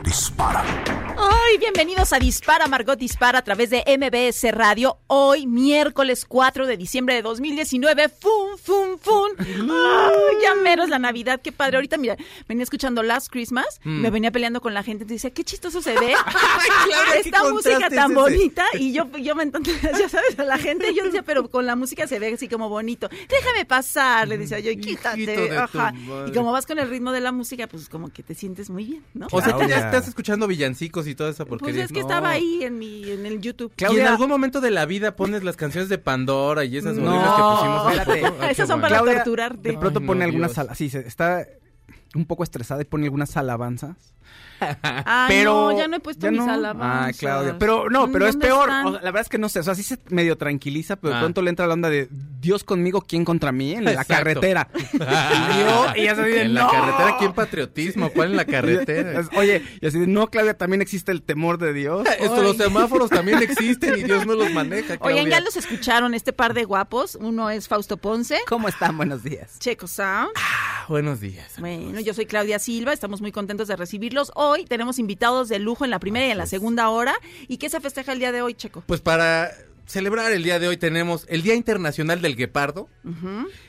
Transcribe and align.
dispara. 0.00 0.64
Ay, 1.16 1.58
bienvenidos 1.58 2.12
a 2.12 2.18
Dispara, 2.18 2.66
Margot 2.66 2.98
Dispara 2.98 3.40
a 3.40 3.42
través 3.42 3.70
de 3.70 3.84
MBS 3.86 4.50
Radio. 4.52 4.98
Hoy, 5.06 5.46
miércoles 5.46 6.24
4 6.26 6.66
de 6.66 6.76
diciembre 6.76 7.14
de 7.14 7.22
2019. 7.22 8.08
¡Fum, 8.08 8.56
fum, 8.56 8.98
fum! 8.98 9.30
Ay, 9.38 10.36
ya 10.42 10.54
menos 10.54 10.88
la 10.88 10.98
Navidad, 10.98 11.40
qué 11.42 11.52
padre. 11.52 11.76
Ahorita, 11.76 11.98
mira, 11.98 12.16
venía 12.48 12.64
escuchando 12.64 13.02
Last 13.02 13.30
Christmas, 13.30 13.80
me 13.84 14.10
venía 14.10 14.30
peleando 14.30 14.60
con 14.60 14.72
la 14.74 14.82
gente, 14.82 15.04
entonces 15.04 15.22
decía, 15.22 15.34
qué 15.34 15.44
chistoso 15.44 15.82
se 15.82 15.94
ve. 15.98 16.14
Esta 17.24 17.44
música 17.50 17.90
tan 17.90 18.14
bonita. 18.14 18.64
Y 18.74 18.92
yo, 18.92 19.10
yo 19.18 19.34
me 19.34 19.42
entonces, 19.42 19.80
ya 19.98 20.08
sabes, 20.08 20.38
a 20.38 20.44
la 20.44 20.58
gente, 20.58 20.94
yo 20.94 21.04
decía, 21.04 21.22
pero 21.22 21.48
con 21.50 21.66
la 21.66 21.76
música 21.76 22.06
se 22.06 22.18
ve 22.18 22.32
así 22.32 22.48
como 22.48 22.68
bonito. 22.68 23.08
Déjame 23.28 23.64
pasar, 23.66 24.26
le 24.28 24.38
decía 24.38 24.58
yo, 24.60 24.70
y 24.70 24.78
quítate. 24.78 25.56
Ajá. 25.56 25.92
Y 26.26 26.32
como 26.32 26.52
vas 26.52 26.66
con 26.66 26.78
el 26.78 26.88
ritmo 26.88 27.12
de 27.12 27.20
la 27.20 27.32
música, 27.32 27.66
pues 27.66 27.88
como 27.88 28.08
que 28.08 28.22
te 28.22 28.34
sientes 28.34 28.70
muy 28.70 28.84
bien, 28.84 29.04
¿no? 29.14 29.26
O 29.30 29.42
sea, 29.42 29.56
estás 29.84 30.08
escuchando 30.08 30.46
villancicos 30.46 31.06
y 31.06 31.14
toda 31.14 31.30
esa 31.30 31.44
Pues 31.44 31.60
porquería. 31.60 31.84
es 31.84 31.92
que 31.92 32.00
estaba 32.00 32.30
ahí 32.30 32.62
en 32.64 32.78
mi, 32.78 33.10
en 33.10 33.26
el 33.26 33.40
YouTube. 33.40 33.72
Y 33.78 33.96
en 33.98 34.06
algún 34.06 34.28
momento 34.28 34.60
de 34.60 34.70
la 34.70 34.86
vida 34.86 35.16
pones 35.16 35.44
las 35.44 35.56
canciones 35.56 35.88
de 35.88 35.98
Pandora 35.98 36.64
y 36.64 36.76
esas 36.76 36.96
No, 36.96 37.10
horribles 37.10 37.32
que 38.06 38.12
pusimos. 38.12 38.50
Esas 38.50 38.68
son 38.68 38.80
bueno. 38.80 38.82
para 38.82 39.02
Claudia, 39.02 39.14
torturarte. 39.24 39.68
De 39.70 39.78
pronto 39.78 40.00
Ay, 40.00 40.06
pone 40.06 40.24
algunas 40.24 40.52
sí, 40.74 40.90
se- 40.90 41.06
está 41.06 41.46
un 42.14 42.26
poco 42.26 42.42
estresada 42.44 42.82
y 42.82 42.84
pone 42.84 43.04
algunas 43.04 43.36
alabanzas. 43.36 43.96
Ay, 44.82 45.26
pero 45.28 45.70
no, 45.72 45.78
ya 45.78 45.88
no 45.88 45.96
he 45.96 46.00
puesto 46.00 46.26
ya 46.26 46.30
mis 46.30 46.44
no. 46.44 46.52
alabanzas. 46.52 47.06
Ay, 47.06 47.14
Claudia. 47.14 47.56
Pero 47.58 47.90
no, 47.90 48.10
pero 48.10 48.26
es 48.26 48.32
¿Dónde 48.34 48.46
peor. 48.46 48.68
están? 48.68 48.86
O 48.86 48.90
sea, 48.92 49.00
la 49.00 49.10
verdad 49.10 49.22
es 49.22 49.28
que 49.28 49.38
no 49.38 49.48
sé, 49.48 49.60
o 49.60 49.62
sea, 49.62 49.74
sí 49.74 49.82
se 49.82 49.98
medio 50.08 50.36
tranquiliza, 50.36 50.96
pero 50.96 51.12
de 51.12 51.18
Ah. 51.18 51.20
pronto 51.20 51.42
le 51.42 51.50
entra 51.50 51.66
la 51.66 51.74
onda 51.74 51.88
de 51.90 52.08
Dios 52.40 52.64
conmigo, 52.64 53.02
¿quién 53.02 53.24
contra 53.24 53.52
mí? 53.52 53.72
En 53.72 53.84
la 53.84 53.92
Exacto. 53.92 54.14
carretera. 54.14 54.68
y 54.92 54.98
yo, 55.60 55.86
y 55.96 56.04
ya 56.04 56.14
se 56.14 56.24
dice, 56.24 56.42
En 56.42 56.54
la 56.54 56.62
"No". 56.64 56.70
carretera, 56.70 57.16
¿quién 57.18 57.32
patriotismo? 57.32 58.10
¿Cuál 58.10 58.30
en 58.32 58.36
la 58.36 58.44
carretera? 58.44 59.22
Oye, 59.36 59.62
y 59.80 59.86
así 59.86 59.98
de, 59.98 60.06
no, 60.06 60.28
Claudia, 60.28 60.54
también 60.56 60.82
existe 60.82 61.12
el 61.12 61.22
temor 61.22 61.58
de 61.58 61.72
Dios. 61.72 62.06
Esto, 62.20 62.42
los 62.42 62.56
semáforos 62.56 63.10
también 63.10 63.42
existen 63.42 63.98
y 63.98 64.02
Dios 64.02 64.26
no 64.26 64.34
los 64.34 64.50
maneja. 64.52 64.94
Oigan, 65.00 65.24
Claudia. 65.24 65.38
ya 65.38 65.40
los 65.40 65.56
escucharon, 65.56 66.14
este 66.14 66.32
par 66.32 66.54
de 66.54 66.64
guapos. 66.64 67.16
Uno 67.20 67.50
es 67.50 67.68
Fausto 67.68 67.96
Ponce, 67.96 68.38
¿Cómo 68.48 68.68
están? 68.68 68.96
Buenos 68.96 69.22
días. 69.22 69.58
Checo 69.58 69.86
Sound. 69.86 70.30
Ah, 70.36 70.84
buenos 70.88 71.20
días. 71.20 71.52
Bueno, 71.58 72.00
yo 72.00 72.14
soy 72.14 72.26
Claudia 72.26 72.58
Silva, 72.58 72.92
estamos 72.92 73.20
muy 73.20 73.32
contentos 73.32 73.68
de 73.68 73.76
recibirlos. 73.76 74.32
Hoy 74.34 74.51
tenemos 74.68 74.98
invitados 74.98 75.48
de 75.48 75.58
lujo 75.58 75.84
en 75.84 75.90
la 75.90 75.98
primera 75.98 76.26
y 76.26 76.30
en 76.30 76.38
la 76.38 76.46
segunda 76.46 76.88
hora. 76.88 77.14
¿Y 77.48 77.56
qué 77.58 77.68
se 77.68 77.80
festeja 77.80 78.12
el 78.12 78.18
día 78.18 78.32
de 78.32 78.42
hoy, 78.42 78.54
Checo? 78.54 78.82
Pues 78.86 79.00
para 79.00 79.50
celebrar 79.86 80.32
el 80.32 80.42
día 80.44 80.58
de 80.58 80.68
hoy 80.68 80.76
tenemos 80.76 81.26
el 81.28 81.42
Día 81.42 81.54
Internacional 81.54 82.22
del 82.22 82.36
Guepardo. 82.36 82.88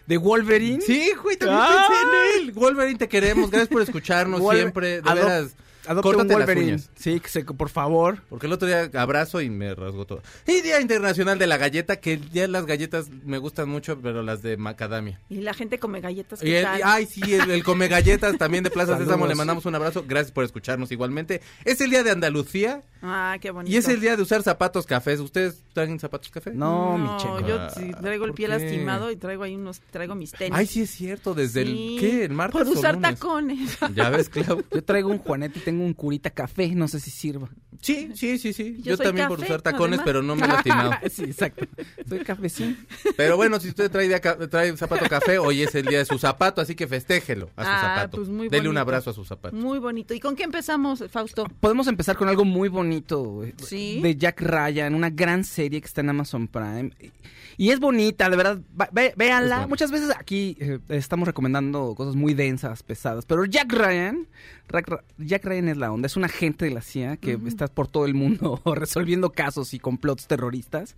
¿De 0.06 0.18
Wolverine? 0.18 0.80
Sí, 0.81 1.12
güey, 1.22 1.38
también 1.38 1.59
Ah. 1.62 1.88
pensé 1.90 2.02
en 2.03 2.44
él. 2.47 2.52
Wolverine, 2.53 3.00
te 3.00 3.07
queremos. 3.09 3.50
Gracias 3.50 3.69
por 3.69 3.81
escucharnos 3.81 4.40
Wolver- 4.40 4.57
siempre. 4.62 5.02
De 5.02 5.09
Adop- 5.09 5.16
veras, 5.16 5.56
Adopte 5.88 6.09
un 6.09 6.13
córtate 6.16 6.29
las 6.39 6.47
Wolverine. 6.47 6.67
uñas. 6.73 6.89
Sí, 6.95 7.19
que 7.19 7.27
se- 7.29 7.44
por 7.44 7.69
favor. 7.69 8.19
Porque 8.29 8.47
el 8.47 8.53
otro 8.53 8.67
día 8.67 8.89
abrazo 8.94 9.41
y 9.41 9.49
me 9.49 9.73
rasgó 9.75 10.05
todo. 10.05 10.21
Y 10.47 10.61
Día 10.61 10.79
Internacional 10.81 11.38
de 11.39 11.47
la 11.47 11.57
Galleta, 11.57 11.97
que 11.97 12.19
ya 12.31 12.47
las 12.47 12.66
galletas 12.66 13.09
me 13.25 13.38
gustan 13.38 13.67
mucho, 13.69 13.99
pero 14.01 14.23
las 14.23 14.41
de 14.41 14.57
macadamia. 14.57 15.19
Y 15.29 15.41
la 15.41 15.53
gente 15.53 15.79
come 15.79 15.99
galletas. 16.01 16.44
Y 16.44 16.53
ay, 16.55 17.05
sí, 17.05 17.21
el, 17.33 17.51
el 17.51 17.63
come 17.63 17.88
galletas 17.88 18.38
también 18.38 18.63
de 18.63 18.69
Plaza. 18.71 18.97
Sésamo, 18.97 19.27
le 19.27 19.35
mandamos 19.35 19.66
un 19.66 19.75
abrazo. 19.75 20.03
Gracias 20.07 20.31
por 20.31 20.44
escucharnos 20.44 20.91
igualmente. 20.91 21.41
Es 21.66 21.81
el 21.81 21.89
día 21.89 22.03
de 22.03 22.11
Andalucía 22.11 22.83
Ah, 23.01 23.38
qué 23.41 23.51
bonito. 23.51 23.73
y 23.73 23.77
es 23.77 23.88
el 23.89 24.00
día 24.00 24.15
de 24.15 24.21
usar 24.21 24.44
zapatos 24.44 24.85
cafés. 24.85 25.19
¿Ustedes 25.19 25.63
traen 25.73 26.00
zapatos 26.00 26.29
café? 26.31 26.51
No, 26.53 26.97
mi 26.97 27.03
No, 27.05 27.17
checo. 27.17 27.39
yo 27.47 27.69
sí, 27.71 27.91
traigo 28.01 28.23
el 28.25 28.31
¿por 28.31 28.35
pie 28.38 28.47
qué? 28.47 28.51
lastimado 28.57 29.11
y 29.11 29.17
traigo 29.17 29.44
ahí 29.44 29.55
unos, 29.55 29.81
traigo 29.91 30.15
mis 30.15 30.31
tenis. 30.31 30.53
Ay, 30.57 30.65
sí 30.67 30.83
es 30.83 30.89
cierto, 30.91 31.33
desde 31.33 31.65
Sí, 31.65 31.95
el, 31.95 32.00
¿qué? 32.00 32.23
¿El 32.25 32.31
martes 32.31 32.61
Por 32.61 32.67
o 32.67 32.79
usar 32.79 32.95
lunes? 32.95 33.19
tacones. 33.19 33.77
Ya 33.94 34.09
ves, 34.09 34.29
Clau. 34.29 34.63
Yo 34.71 34.83
traigo 34.83 35.09
un 35.09 35.17
Juanete 35.17 35.59
y 35.59 35.61
tengo 35.63 35.72
un 35.81 35.94
curita 35.94 36.29
café, 36.29 36.73
no 36.75 36.88
sé 36.88 37.00
si 37.00 37.09
sirva. 37.11 37.50
Sí, 37.81 38.11
sí, 38.16 38.38
sí, 38.38 38.53
sí. 38.53 38.78
Yo 38.81 38.97
también 38.97 39.28
por 39.28 39.39
usar 39.39 39.61
tacones, 39.61 40.00
además. 40.00 40.06
pero 40.06 40.22
no 40.22 40.35
me 40.35 40.45
he 40.45 40.47
lastimado. 40.47 40.91
sí, 41.11 41.23
exacto. 41.23 41.66
Soy 42.07 42.19
cafecín. 42.19 42.78
Pero 43.17 43.35
bueno, 43.35 43.59
si 43.59 43.69
usted 43.69 43.91
trae, 43.91 44.19
trae 44.47 44.78
zapato 44.78 45.06
café, 45.09 45.38
hoy 45.39 45.63
es 45.63 45.73
el 45.75 45.85
día 45.85 45.97
de 46.00 46.06
su 46.06 46.17
zapato, 46.17 46.62
así 46.62 46.75
que 46.75 46.88
festéjelo 46.88 47.50
a 47.56 47.63
su 47.63 47.69
Ah, 47.69 47.81
zapato. 47.95 48.17
pues 48.17 48.29
muy 48.29 48.47
Dele 48.50 48.69
un 48.69 48.78
abrazo 48.78 49.09
a 49.09 49.13
su 49.13 49.25
zapato. 49.25 49.56
Muy 49.56 49.79
bonito. 49.79 50.13
¿Y 50.13 50.19
con 50.19 50.35
qué 50.35 50.44
empezamos, 50.44 51.03
Fausto? 51.09 51.45
Podemos 51.59 51.88
empezar 51.88 52.16
con 52.17 52.29
algo 52.29 52.45
muy 52.45 52.69
bonito. 52.69 53.44
eh, 53.44 53.53
Sí. 53.63 54.00
De 54.01 54.16
Jack 54.16 54.41
Ryan, 54.41 54.95
una 54.95 55.09
gran 55.09 55.44
serie 55.44 55.81
que 55.81 55.88
está 55.88 56.01
en 56.01 56.09
Amazon 56.09 56.47
Prime. 56.47 56.91
Y 57.57 57.69
es 57.69 57.79
bonita, 57.79 58.29
de 58.29 58.35
verdad. 58.38 58.59
ve- 58.91 59.13
véanla. 59.16 59.67
Muchas 59.67 59.91
veces 59.91 60.09
aquí 60.17 60.57
eh, 60.59 60.79
estamos 60.89 61.28
recomendando 61.28 61.94
cosas 61.95 62.16
muy 62.16 62.33
densas, 62.33 62.81
pesadas. 62.81 63.25
Pero 63.25 63.45
Jack 63.45 63.72
Ryan, 63.72 64.28
Jack 65.17 65.45
Ryan 65.45 65.62
es 65.68 65.78
la 65.78 65.91
onda. 65.91 66.06
Es 66.07 66.16
un 66.18 66.24
agente 66.24 66.66
de 66.66 66.72
la 66.72 66.81
CIA 66.81 67.18
que 67.18 67.38
está 67.47 67.68
por 67.68 67.88
todo 67.88 68.06
el 68.06 68.13
mundo 68.13 68.62
resolviendo 68.75 69.31
casos 69.31 69.74
y 69.74 69.79
complots 69.79 70.28
terroristas. 70.28 70.96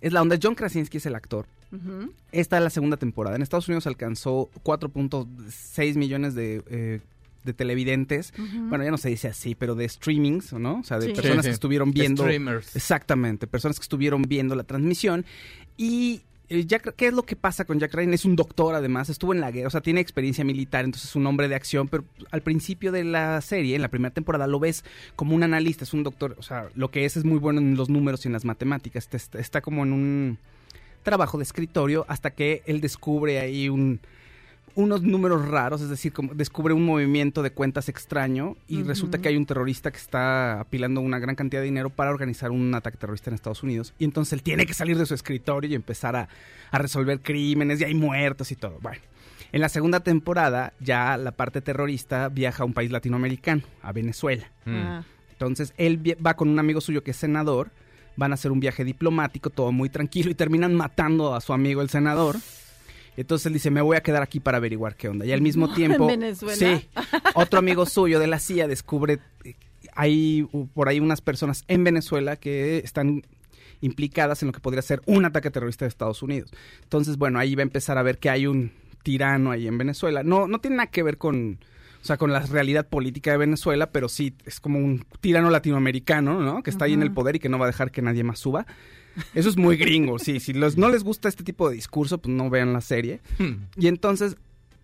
Es 0.00 0.12
la 0.12 0.20
onda. 0.22 0.36
John 0.42 0.54
Krasinski 0.54 0.96
es 0.98 1.06
el 1.06 1.14
actor. 1.14 1.46
Esta 2.32 2.58
es 2.58 2.62
la 2.62 2.70
segunda 2.70 2.96
temporada. 2.98 3.36
En 3.36 3.42
Estados 3.42 3.66
Unidos 3.68 3.86
alcanzó 3.86 4.50
4.6 4.62 5.96
millones 5.96 6.34
de, 6.34 6.62
eh, 6.68 7.00
de 7.44 7.52
televidentes. 7.54 8.32
Bueno, 8.68 8.84
ya 8.84 8.90
no 8.90 8.98
se 8.98 9.08
dice 9.08 9.28
así, 9.28 9.54
pero 9.54 9.74
de 9.74 9.88
streamings, 9.88 10.52
¿no? 10.52 10.80
O 10.80 10.84
sea, 10.84 10.98
de 10.98 11.06
Sí. 11.08 11.12
personas 11.14 11.38
Sí, 11.38 11.42
sí. 11.42 11.48
que 11.48 11.54
estuvieron 11.54 11.90
viendo. 11.92 12.24
Streamers. 12.24 12.76
Exactamente, 12.76 13.46
personas 13.46 13.78
que 13.78 13.82
estuvieron 13.84 14.22
viendo 14.22 14.54
la 14.54 14.64
transmisión. 14.64 15.24
Y 15.76 16.22
Jack, 16.66 16.94
¿qué 16.96 17.06
es 17.06 17.14
lo 17.14 17.22
que 17.22 17.36
pasa 17.36 17.64
con 17.64 17.78
Jack 17.78 17.94
Ryan? 17.94 18.12
Es 18.14 18.24
un 18.24 18.36
doctor, 18.36 18.74
además, 18.74 19.08
estuvo 19.08 19.32
en 19.32 19.40
la 19.40 19.50
guerra, 19.50 19.68
o 19.68 19.70
sea, 19.70 19.80
tiene 19.80 20.00
experiencia 20.00 20.44
militar, 20.44 20.84
entonces 20.84 21.10
es 21.10 21.16
un 21.16 21.26
hombre 21.26 21.48
de 21.48 21.54
acción, 21.54 21.88
pero 21.88 22.04
al 22.30 22.42
principio 22.42 22.92
de 22.92 23.04
la 23.04 23.40
serie, 23.40 23.74
en 23.74 23.82
la 23.82 23.88
primera 23.88 24.12
temporada, 24.12 24.46
lo 24.46 24.60
ves 24.60 24.84
como 25.16 25.34
un 25.34 25.42
analista, 25.42 25.84
es 25.84 25.94
un 25.94 26.02
doctor, 26.02 26.36
o 26.38 26.42
sea, 26.42 26.68
lo 26.74 26.90
que 26.90 27.04
es 27.04 27.16
es 27.16 27.24
muy 27.24 27.38
bueno 27.38 27.60
en 27.60 27.76
los 27.76 27.88
números 27.88 28.24
y 28.24 28.28
en 28.28 28.32
las 28.32 28.44
matemáticas, 28.44 29.08
está, 29.12 29.60
como 29.60 29.82
en 29.84 29.92
un 29.92 30.38
trabajo 31.02 31.38
de 31.38 31.44
escritorio 31.44 32.04
hasta 32.08 32.30
que 32.30 32.62
él 32.66 32.80
descubre 32.80 33.40
ahí 33.40 33.68
un 33.68 34.00
unos 34.74 35.02
números 35.02 35.48
raros, 35.48 35.80
es 35.80 35.88
decir, 35.88 36.12
como 36.12 36.34
descubre 36.34 36.74
un 36.74 36.84
movimiento 36.84 37.42
de 37.42 37.50
cuentas 37.52 37.88
extraño 37.88 38.56
y 38.68 38.82
resulta 38.82 39.18
que 39.18 39.28
hay 39.28 39.36
un 39.36 39.46
terrorista 39.46 39.90
que 39.90 39.98
está 39.98 40.60
apilando 40.60 41.00
una 41.00 41.18
gran 41.18 41.34
cantidad 41.34 41.60
de 41.60 41.66
dinero 41.66 41.90
para 41.90 42.10
organizar 42.10 42.50
un 42.50 42.74
ataque 42.74 42.96
terrorista 42.96 43.30
en 43.30 43.34
Estados 43.34 43.62
Unidos 43.62 43.94
y 43.98 44.04
entonces 44.04 44.34
él 44.34 44.42
tiene 44.42 44.66
que 44.66 44.74
salir 44.74 44.98
de 44.98 45.06
su 45.06 45.14
escritorio 45.14 45.70
y 45.70 45.74
empezar 45.74 46.16
a, 46.16 46.28
a 46.70 46.78
resolver 46.78 47.20
crímenes 47.20 47.80
y 47.80 47.84
hay 47.84 47.94
muertos 47.94 48.52
y 48.52 48.56
todo. 48.56 48.78
Bueno, 48.80 49.00
en 49.52 49.60
la 49.60 49.68
segunda 49.68 50.00
temporada 50.00 50.72
ya 50.80 51.16
la 51.16 51.32
parte 51.32 51.60
terrorista 51.60 52.28
viaja 52.28 52.62
a 52.62 52.66
un 52.66 52.72
país 52.72 52.90
latinoamericano, 52.90 53.62
a 53.82 53.92
Venezuela. 53.92 54.50
Mm. 54.64 54.76
Ah. 54.76 55.04
Entonces 55.32 55.74
él 55.76 56.16
va 56.24 56.34
con 56.34 56.48
un 56.48 56.58
amigo 56.58 56.80
suyo 56.80 57.02
que 57.02 57.10
es 57.10 57.16
senador, 57.16 57.70
van 58.16 58.32
a 58.32 58.34
hacer 58.34 58.50
un 58.52 58.60
viaje 58.60 58.84
diplomático, 58.84 59.50
todo 59.50 59.72
muy 59.72 59.90
tranquilo 59.90 60.30
y 60.30 60.34
terminan 60.34 60.74
matando 60.74 61.34
a 61.34 61.40
su 61.40 61.52
amigo 61.52 61.82
el 61.82 61.90
senador. 61.90 62.36
Entonces 63.16 63.46
él 63.46 63.52
dice, 63.52 63.70
me 63.70 63.80
voy 63.80 63.96
a 63.96 64.02
quedar 64.02 64.22
aquí 64.22 64.40
para 64.40 64.58
averiguar 64.58 64.96
qué 64.96 65.08
onda. 65.08 65.26
Y 65.26 65.32
al 65.32 65.40
mismo 65.40 65.66
No, 65.72 65.74
tiempo, 65.74 66.08
sí, 66.54 66.88
otro 67.34 67.58
amigo 67.58 67.86
suyo 67.86 68.18
de 68.18 68.26
la 68.26 68.38
CIA 68.38 68.68
descubre, 68.68 69.20
hay 69.94 70.46
por 70.74 70.88
ahí 70.88 71.00
unas 71.00 71.20
personas 71.20 71.64
en 71.68 71.84
Venezuela 71.84 72.36
que 72.36 72.78
están 72.78 73.22
implicadas 73.80 74.42
en 74.42 74.46
lo 74.46 74.52
que 74.52 74.60
podría 74.60 74.82
ser 74.82 75.02
un 75.06 75.24
ataque 75.24 75.50
terrorista 75.50 75.84
de 75.84 75.90
Estados 75.90 76.22
Unidos. 76.22 76.50
Entonces, 76.82 77.18
bueno, 77.18 77.38
ahí 77.38 77.54
va 77.54 77.60
a 77.60 77.64
empezar 77.64 77.98
a 77.98 78.02
ver 78.02 78.18
que 78.18 78.30
hay 78.30 78.46
un 78.46 78.72
tirano 79.02 79.50
ahí 79.50 79.66
en 79.66 79.76
Venezuela. 79.76 80.22
No, 80.22 80.46
no 80.46 80.60
tiene 80.60 80.76
nada 80.76 80.90
que 80.90 81.02
ver 81.02 81.18
con, 81.18 81.58
o 82.00 82.04
sea, 82.04 82.16
con 82.16 82.32
la 82.32 82.40
realidad 82.40 82.88
política 82.88 83.32
de 83.32 83.38
Venezuela, 83.38 83.90
pero 83.90 84.08
sí 84.08 84.34
es 84.46 84.60
como 84.60 84.78
un 84.78 85.04
tirano 85.20 85.50
latinoamericano, 85.50 86.40
¿no? 86.40 86.62
Que 86.62 86.70
está 86.70 86.86
ahí 86.86 86.94
en 86.94 87.02
el 87.02 87.12
poder 87.12 87.36
y 87.36 87.38
que 87.40 87.48
no 87.48 87.58
va 87.58 87.66
a 87.66 87.68
dejar 87.68 87.90
que 87.90 88.02
nadie 88.02 88.24
más 88.24 88.38
suba. 88.38 88.66
Eso 89.34 89.48
es 89.48 89.56
muy 89.56 89.76
gringo, 89.76 90.18
sí. 90.18 90.40
Si 90.40 90.52
los, 90.52 90.76
no 90.76 90.88
les 90.88 91.04
gusta 91.04 91.28
este 91.28 91.44
tipo 91.44 91.68
de 91.68 91.74
discurso, 91.76 92.18
pues 92.18 92.34
no 92.34 92.48
vean 92.50 92.72
la 92.72 92.80
serie. 92.80 93.20
Hmm. 93.38 93.64
Y 93.76 93.88
entonces 93.88 94.36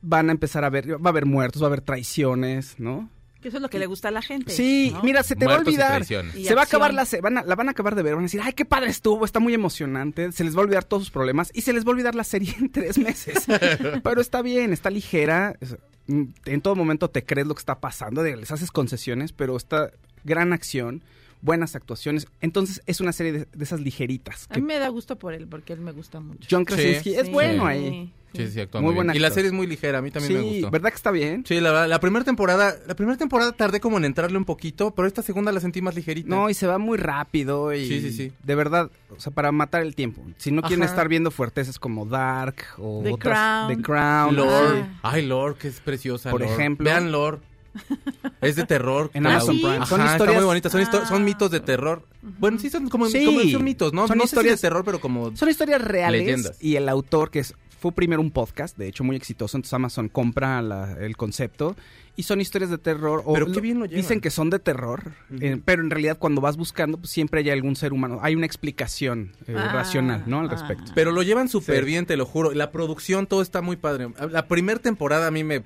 van 0.03 0.29
a 0.29 0.33
empezar 0.33 0.65
a 0.65 0.71
ver, 0.71 0.95
va 0.95 1.09
a 1.09 1.09
haber 1.11 1.27
muertos, 1.27 1.63
va 1.63 1.67
a 1.67 1.69
haber 1.69 1.81
traiciones, 1.81 2.77
¿no? 2.79 3.09
Que 3.41 3.49
eso 3.49 3.59
es 3.59 3.63
lo 3.63 3.71
que 3.71 3.79
le 3.79 3.87
gusta 3.87 4.09
a 4.09 4.11
la 4.11 4.21
gente. 4.23 4.53
Sí, 4.53 4.91
¿no? 4.93 5.03
mira, 5.03 5.23
se 5.23 5.37
te 5.37 5.45
Muertos 5.45 5.67
va 5.79 5.95
a 5.95 5.97
olvidar. 5.99 6.05
Se 6.05 6.55
va 6.55 6.63
a 6.63 6.65
acabar 6.65 6.93
la, 6.93 7.05
se 7.05 7.21
van 7.21 7.39
a- 7.39 7.43
la 7.45 7.55
van 7.55 7.69
a 7.69 7.71
acabar 7.71 7.95
de 7.95 8.03
ver, 8.03 8.15
van 8.15 8.23
a 8.23 8.27
decir, 8.27 8.41
ay, 8.43 8.53
qué 8.53 8.65
padre 8.65 8.91
estuvo, 8.91 9.25
está 9.25 9.39
muy 9.39 9.55
emocionante, 9.55 10.33
se 10.33 10.43
les 10.43 10.57
va 10.57 10.61
a 10.61 10.65
olvidar 10.65 10.83
todos 10.83 11.05
sus 11.05 11.11
problemas 11.13 11.51
y 11.55 11.61
se 11.61 11.73
les 11.73 11.85
va 11.85 11.91
a 11.91 11.93
olvidar 11.93 12.17
la 12.17 12.25
serie 12.25 12.53
en 12.59 12.69
tres 12.71 12.99
meses. 12.99 13.47
Pero 14.03 14.21
está 14.21 14.43
bien, 14.43 14.73
está 14.73 14.91
ligera, 14.91 15.55
es- 15.61 15.77
en 16.09 16.61
todo 16.63 16.75
momento 16.75 17.11
te 17.11 17.23
crees 17.25 17.47
lo 17.47 17.55
que 17.55 17.61
está 17.61 17.79
pasando, 17.79 18.23
de- 18.25 18.37
les 18.37 18.51
haces 18.51 18.71
concesiones, 18.73 19.33
pero 19.33 19.57
está 19.57 19.91
gran 20.25 20.53
acción, 20.53 21.03
buenas 21.41 21.75
actuaciones, 21.77 22.27
entonces 22.41 22.83
es 22.87 23.01
una 23.01 23.13
serie 23.13 23.33
de, 23.33 23.49
de 23.53 23.65
esas 23.65 23.81
ligeritas. 23.81 24.47
A 24.51 24.55
mí 24.57 24.63
me 24.63 24.79
da 24.79 24.89
gusto 24.89 25.19
por 25.19 25.35
él, 25.35 25.47
porque 25.49 25.73
él 25.73 25.81
me 25.81 25.93
gusta 25.93 26.21
mucho. 26.21 26.49
John 26.51 26.65
Krasinski 26.65 27.15
es 27.15 27.27
Sí, 27.27 27.33
bueno 27.33 27.63
sí, 27.65 27.69
ahí. 27.69 28.13
Sí, 28.35 28.47
sí, 28.49 28.61
actúa 28.61 28.83
Muy 28.83 28.89
muy, 28.89 28.95
buen 28.97 29.07
bien. 29.07 29.17
Y 29.17 29.21
la 29.21 29.31
serie 29.31 29.49
es 29.49 29.55
muy 29.55 29.67
ligera, 29.67 29.99
a 29.99 30.03
mí 30.03 30.11
también 30.11 30.35
me 30.35 30.41
Sí, 30.41 30.55
gustó. 30.61 30.71
¿verdad 30.71 30.91
que 30.91 30.97
está 30.97 31.11
bien? 31.11 31.45
Sí, 31.47 31.61
la, 31.61 31.71
verdad, 31.71 31.89
la 31.89 31.99
primera 31.99 32.25
temporada, 32.27 32.75
la 32.87 32.95
primera 32.95 33.17
temporada 33.17 33.53
tardé 33.53 33.81
como 33.81 33.97
en 33.97 34.05
entrarle 34.05 34.37
un 34.37 34.45
poquito, 34.45 34.91
pero 34.95 35.09
esta 35.09 35.23
segunda 35.23 35.51
la 35.51 35.61
sentí 35.61 35.81
más 35.81 35.95
ligerita. 35.95 36.29
No, 36.29 36.51
y 36.51 36.55
se 36.55 36.67
va 36.67 36.77
muy 36.77 36.99
rápido 36.99 37.73
y 37.73 37.87
Sí, 37.87 38.01
sí, 38.03 38.13
sí. 38.13 38.33
de 38.43 38.55
verdad, 38.55 38.91
o 39.09 39.19
sea, 39.19 39.33
para 39.33 39.51
matar 39.51 39.81
el 39.83 39.95
tiempo. 39.95 40.23
Si 40.37 40.51
no 40.51 40.61
quieren 40.61 40.83
Ajá. 40.83 40.91
estar 40.93 41.09
viendo 41.09 41.31
fuerteces 41.31 41.79
como 41.79 42.05
Dark 42.05 42.57
o 42.77 43.01
The 43.03 43.13
otras 43.13 43.39
Crown. 43.39 43.77
The 43.77 43.83
Crown, 43.83 44.37
Lore. 44.37 44.83
sí. 44.83 44.89
Ay, 45.03 45.27
Lore, 45.27 45.55
que 45.55 45.69
es 45.69 45.81
preciosa. 45.81 46.31
Por 46.31 46.43
ejemplo. 46.43 46.85
Vean 46.85 47.11
Lore. 47.11 47.39
Es 48.41 48.57
de 48.57 48.65
terror. 48.65 49.11
En. 49.15 49.27
Amazon 49.27 49.55
¿sí? 49.57 49.61
Prime. 49.63 49.77
Ajá, 49.77 49.87
Son 49.87 50.01
está 50.01 50.13
historias 50.13 50.37
muy 50.37 50.45
bonita. 50.47 50.71
Son, 50.71 50.81
histo- 50.81 51.01
Ah. 51.03 51.07
son 51.07 51.25
mitos 51.25 51.51
de 51.51 51.61
terror. 51.61 52.05
Bueno, 52.23 52.59
sí, 52.59 52.71
son 52.71 52.89
como, 52.89 53.07
Sí. 53.09 53.25
como- 53.25 53.41
son 53.43 53.65
mitos, 53.65 53.93
¿no? 53.93 54.07
Son 54.07 54.17
no 54.19 54.25
sé 54.25 54.29
si 54.31 54.35
historias- 54.37 54.61
de 54.61 54.69
terror, 54.69 54.85
pero 54.85 55.01
como... 55.01 55.37
Son 55.37 55.49
historias 55.49 55.81
reales 55.83 56.21
Leyendas. 56.21 56.57
y 56.63 56.77
el 56.77 56.89
autor 56.89 57.31
que 57.31 57.41
es 57.41 57.55
fue 57.81 57.93
primero 57.93 58.21
un 58.21 58.33
podcast, 58.33 58.77
de 58.77 58.89
hecho 58.89 59.05
muy 59.05 59.15
exitoso, 59.15 59.57
entonces 59.57 59.73
Amazon 59.73 60.09
compra 60.09 60.61
la- 60.63 60.95
el 60.99 61.17
concepto 61.17 61.77
y 62.17 62.25
son 62.25 62.41
historias 62.41 62.71
de 62.73 62.79
terror. 62.79 63.23
O 63.25 63.33
Pero 63.35 63.53
qué 63.53 63.61
bien 63.61 63.79
lo 63.79 63.85
llevan. 63.87 64.01
Dicen 64.03 64.21
que 64.21 64.31
son 64.31 64.51
de 64.51 64.59
terror, 64.59 65.13
eh, 65.41 65.61
pero 65.65 65.83
en 65.83 65.91
realidad 65.91 66.19
cuando 66.19 66.41
vas 66.41 66.57
buscando 66.57 66.99
pues, 66.99 67.11
siempre 67.13 67.41
hay 67.41 67.51
algún 67.51 67.77
ser 67.77 67.93
humano, 67.93 68.19
hay 68.21 68.35
una 68.35 68.47
explicación 68.47 69.31
eh, 69.47 69.55
Ah, 69.57 69.71
racional, 69.73 70.25
¿no? 70.27 70.41
Al 70.41 70.47
ah. 70.47 70.51
respecto. 70.51 70.91
Pero 70.97 71.13
lo 71.13 71.23
llevan 71.23 71.49
súper 71.49 71.81
Sí. 71.81 71.87
bien, 71.87 72.05
te 72.07 72.17
lo 72.17 72.27
juro. 72.27 72.53
La 72.53 72.73
producción, 72.73 73.29
todo 73.29 73.43
está 73.43 73.63
muy 73.63 73.77
padre. 73.77 74.09
La 74.29 74.49
primera 74.49 74.81
temporada 74.81 75.29
a 75.29 75.31
mí 75.31 75.45
me... 75.45 75.63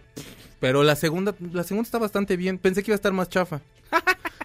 Pero 0.62 0.84
la 0.84 0.94
segunda, 0.94 1.34
la 1.52 1.64
segunda 1.64 1.84
está 1.86 1.98
bastante 1.98 2.36
bien. 2.36 2.56
Pensé 2.56 2.84
que 2.84 2.92
iba 2.92 2.94
a 2.94 3.02
estar 3.02 3.12
más 3.12 3.28
chafa. 3.28 3.60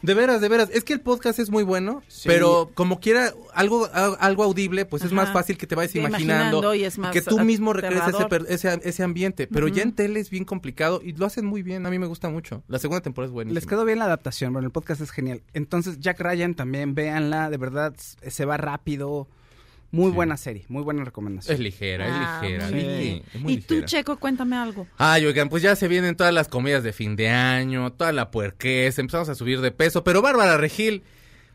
De 0.02 0.16
veras, 0.16 0.42
de 0.42 0.50
veras. 0.50 0.70
Es 0.74 0.84
que 0.84 0.94
el 0.94 1.00
podcast 1.02 1.38
es 1.38 1.52
muy 1.52 1.62
bueno, 1.64 2.02
Sí. 2.08 2.28
pero 2.28 2.72
como 2.74 3.00
quiera 3.00 3.34
algo 3.54 3.88
algo 3.94 4.44
audible, 4.44 4.86
pues 4.86 5.04
es 5.04 5.12
más 5.12 5.32
fácil 5.32 5.58
que 5.60 5.68
te 5.68 5.76
vayas 5.76 5.92
Sí, 5.92 6.00
imaginando, 6.00 6.58
imaginando 6.58 6.74
y 6.76 6.84
es 6.86 6.98
más 6.98 7.12
que 7.12 7.22
tú 7.22 7.40
mismo 7.42 7.72
recrees 7.72 8.02
ese, 8.08 8.54
ese, 8.54 8.80
ese 8.84 9.04
ambiente. 9.04 9.46
Pero 9.48 9.68
ya 9.68 9.84
en 9.84 9.94
tele 9.94 10.20
es 10.20 10.32
bien 10.32 10.44
complicado 10.44 11.02
y 11.04 11.14
lo 11.14 11.28
hacen 11.28 11.46
muy 11.46 11.62
bien. 11.62 11.86
A 11.86 11.92
mí 11.92 12.00
me 12.00 12.08
gusta 12.08 12.30
mucho. 12.30 12.64
La 12.68 12.80
segunda 12.80 13.02
temporada 13.02 13.28
es 13.30 13.34
buenísima. 13.34 13.60
Les 13.60 13.68
quedó 13.68 13.86
bien 13.86 14.00
la 14.00 14.06
adaptación, 14.06 14.54
bueno, 14.54 14.66
el 14.66 14.72
podcast 14.72 15.02
es 15.02 15.12
genial. 15.12 15.44
Entonces, 15.54 16.00
Jack 16.00 16.20
Ryan 16.20 16.56
también, 16.56 16.96
véanla, 16.96 17.52
de 17.52 17.58
verdad, 17.58 17.94
se 17.96 18.46
va 18.46 18.58
rápido. 18.58 19.28
Muy 19.92 20.12
Sí. 20.12 20.16
buena 20.16 20.36
serie, 20.38 20.66
muy 20.68 20.84
buena 20.84 21.04
recomendación. 21.06 21.54
Es 21.54 21.60
ligera, 21.62 22.06
Ah, 22.10 22.42
es 22.46 22.52
ligera. 22.52 22.68
sí, 22.70 23.24
es 23.34 23.42
muy 23.42 23.54
y 23.54 23.58
tú, 23.62 23.76
ligera. 23.76 23.88
Checo, 23.88 24.18
cuéntame 24.18 24.56
algo. 24.58 24.86
Ay, 24.98 25.26
oigan, 25.26 25.48
pues 25.50 25.64
ya 25.64 25.76
se 25.78 25.88
vienen 25.88 26.16
todas 26.18 26.34
las 26.34 26.50
comidas 26.50 26.84
de 26.84 26.92
fin 26.94 27.16
de 27.16 27.30
año, 27.30 27.92
toda 27.94 28.12
la 28.12 28.30
puerquez, 28.30 29.00
empezamos 29.00 29.30
a 29.30 29.36
subir 29.36 29.62
de 29.62 29.72
peso, 29.72 30.04
pero 30.04 30.22
Bárbara 30.22 30.58
Regil, 30.58 31.04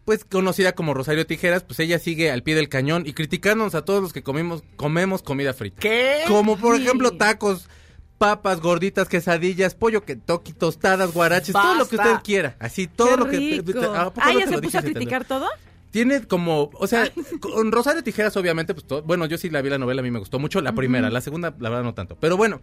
pues 0.07 0.25
conocida 0.25 0.73
como 0.73 0.95
Rosario 0.95 1.27
Tijeras, 1.27 1.63
pues 1.63 1.79
ella 1.81 1.99
sigue 1.99 2.31
al 2.31 2.43
pie 2.43 2.55
del 2.55 2.69
cañón 2.71 3.05
y 3.07 3.13
criticándonos 3.13 3.75
a 3.75 3.85
todos 3.85 4.03
los 4.03 4.13
que 4.15 4.23
comimos, 4.23 4.65
comemos 4.77 5.23
comida 5.23 5.53
frita. 5.53 5.81
¿Qué? 5.81 6.23
Como 6.27 6.57
por 6.57 6.77
Sí. 6.77 6.83
ejemplo 6.85 7.13
tacos, 7.13 7.69
papas, 8.17 8.61
gorditas, 8.61 9.09
quesadillas, 9.09 9.75
pollo 9.75 10.05
que 10.05 10.17
toqui, 10.17 10.53
tostadas, 10.55 11.13
guaraches, 11.13 11.53
todo 11.53 11.75
lo 11.75 11.87
que 11.89 11.97
usted 11.97 12.17
quiera. 12.25 12.57
Así, 12.61 12.87
todo 12.87 13.09
Qué 13.11 13.17
lo 13.17 13.29
que... 13.29 13.37
rico. 13.77 13.93
¿a 13.93 14.05
poco 14.13 14.21
Ah, 14.25 14.33
no 14.33 14.39
¿ya 14.41 14.47
te 14.47 14.53
se 14.55 14.63
puso 14.63 14.79
a 14.79 14.83
criticar 14.83 15.25
todo? 15.27 15.47
Tiene 15.93 16.23
como, 16.27 16.71
o 16.75 16.87
sea, 16.89 17.09
con 17.41 17.71
Rosario 17.71 18.03
Tijeras 18.03 18.37
obviamente, 18.37 18.75
pues 18.75 18.85
todo, 18.87 19.03
bueno, 19.03 19.27
yo 19.27 19.39
sí 19.39 19.49
la 19.51 19.63
vi 19.63 19.71
la 19.71 19.79
novela, 19.79 20.01
a 20.01 20.03
mí 20.03 20.11
me 20.11 20.19
gustó 20.19 20.41
mucho, 20.41 20.61
la 20.61 20.73
primera, 20.73 21.09
la 21.11 21.21
segunda, 21.21 21.55
la 21.61 21.69
verdad 21.69 21.85
no 21.85 21.95
tanto, 21.95 22.17
pero 22.19 22.37
bueno, 22.37 22.61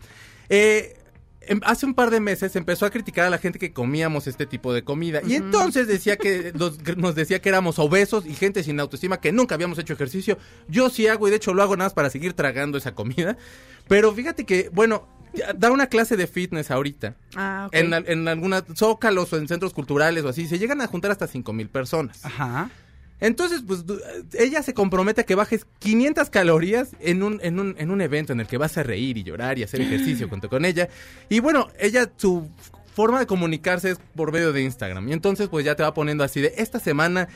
eh, 0.50 0.98
em- 1.42 1.62
hace 1.64 1.86
un 1.86 1.94
par 1.94 2.10
de 2.10 2.20
meses 2.20 2.56
empezó 2.56 2.86
a 2.86 2.90
criticar 2.90 3.26
a 3.26 3.30
la 3.30 3.38
gente 3.38 3.60
que 3.60 3.72
comíamos 3.72 4.28
este 4.28 4.46
tipo 4.46 4.74
de 4.74 4.84
comida 4.84 5.22
y 5.26 5.36
entonces 5.36 5.88
decía 5.88 6.18
que 6.18 6.52
nos, 6.56 6.80
nos 6.98 7.16
decía 7.16 7.40
que 7.42 7.50
éramos 7.50 7.80
obesos 7.80 8.26
y 8.26 8.34
gente 8.34 8.64
sin 8.64 8.80
autoestima, 8.80 9.22
que 9.22 9.32
nunca 9.32 9.56
habíamos 9.56 9.78
hecho 9.80 9.94
ejercicio, 9.94 10.38
yo 10.68 10.90
sí 10.90 11.08
hago 11.08 11.28
y 11.28 11.32
de 11.32 11.38
hecho 11.38 11.54
lo 11.54 11.62
hago 11.64 11.78
nada 11.78 11.86
más 11.86 11.94
para 11.94 12.10
seguir 12.10 12.34
tragando 12.34 12.78
esa 12.80 12.94
comida, 12.96 13.38
pero 13.88 14.12
fíjate 14.12 14.44
que, 14.46 14.70
bueno, 14.74 15.08
da 15.56 15.70
una 15.72 15.86
clase 15.86 16.18
de 16.18 16.25
fitness 16.25 16.72
ahorita. 16.72 17.16
Ah, 17.36 17.66
ok. 17.68 17.75
En, 17.75 17.94
en 17.94 18.28
algunas 18.28 18.64
zócalos 18.75 19.32
o 19.32 19.38
en 19.38 19.48
centros 19.48 19.74
culturales 19.75 20.24
o 20.24 20.30
así, 20.30 20.48
se 20.48 20.58
llegan 20.58 20.82
a 20.82 20.88
juntar 20.88 21.12
hasta 21.12 21.28
cinco 21.28 21.54
mil 21.54 21.70
personas. 21.70 22.25
Ajá. 22.25 22.72
Entonces, 23.21 23.62
pues 23.68 23.83
ella 24.38 24.63
se 24.63 24.74
compromete 24.74 25.21
a 25.21 25.24
que 25.25 25.36
bajes 25.36 25.66
500 25.80 26.30
calorías 26.30 26.89
en 27.00 27.21
un, 27.24 27.39
en 27.44 27.60
un, 27.60 27.75
en 27.77 27.92
un 27.92 28.01
evento 28.01 28.33
en 28.33 28.39
el 28.39 28.48
que 28.48 28.57
vas 28.57 28.77
a 28.77 28.83
reír 28.83 29.18
y 29.18 29.24
llorar 29.24 29.60
y 29.60 29.63
hacer 29.63 29.81
ejercicio 29.81 30.30
junto 30.30 30.50
con 30.50 30.63
ella. 30.66 30.88
Y 31.27 31.39
bueno, 31.39 31.68
ella, 31.80 32.10
su 32.18 32.48
forma 32.95 33.19
de 33.19 33.27
comunicarse 33.27 33.92
es 33.92 34.00
por 34.16 34.31
medio 34.31 34.51
de 34.54 34.62
Instagram. 34.63 35.07
Y 35.10 35.13
entonces, 35.13 35.48
pues 35.50 35.66
ya 35.66 35.75
te 35.75 35.83
va 35.83 35.94
poniendo 35.94 36.24
así 36.24 36.42
de 36.42 36.54
esta 36.57 36.80
semana, 36.80 37.27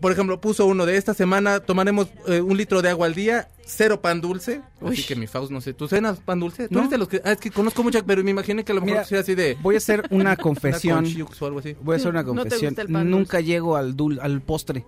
por 0.00 0.12
ejemplo, 0.12 0.40
puso 0.40 0.64
uno 0.66 0.86
de 0.86 0.96
esta 0.96 1.12
semana, 1.14 1.60
tomaremos 1.60 2.08
eh, 2.26 2.40
un 2.40 2.56
litro 2.56 2.80
de 2.80 2.88
agua 2.88 3.06
al 3.06 3.14
día, 3.14 3.48
cero 3.66 4.00
pan 4.00 4.20
dulce. 4.20 4.62
Así 4.80 5.00
Uy. 5.00 5.02
que 5.02 5.14
mi 5.14 5.26
Faust, 5.26 5.52
no 5.52 5.60
sé, 5.60 5.74
¿tú 5.74 5.86
cenas 5.88 6.20
pan 6.20 6.40
dulce? 6.40 6.68
¿Tú 6.68 6.74
No. 6.74 6.80
eres 6.80 6.90
de 6.90 6.98
los 6.98 7.06
que, 7.08 7.20
ah, 7.24 7.32
es 7.32 7.38
que 7.38 7.50
conozco 7.50 7.82
mucho, 7.82 8.02
pero 8.06 8.24
me 8.24 8.30
imaginé 8.30 8.64
que 8.64 8.72
a 8.72 8.74
lo 8.76 8.80
mejor 8.80 8.94
Mira, 8.98 9.04
sea 9.04 9.20
así 9.20 9.34
de... 9.34 9.56
Voy 9.60 9.74
a 9.74 9.78
hacer 9.78 10.04
una 10.10 10.36
confesión. 10.38 11.04
con 11.04 11.12
chiux 11.12 11.42
o 11.42 11.46
algo 11.46 11.58
así. 11.58 11.76
Voy 11.82 11.94
a 11.94 11.96
hacer 11.96 12.08
una 12.10 12.22
No 12.22 12.32
te 12.32 12.38
confesión. 12.40 12.70
gusta 12.70 12.82
el 12.82 12.88
pan 12.88 13.10
Nunca 13.10 13.40
llego 13.40 13.76
al 13.76 13.94
dul 13.94 14.18
al 14.20 14.40
postre. 14.40 14.84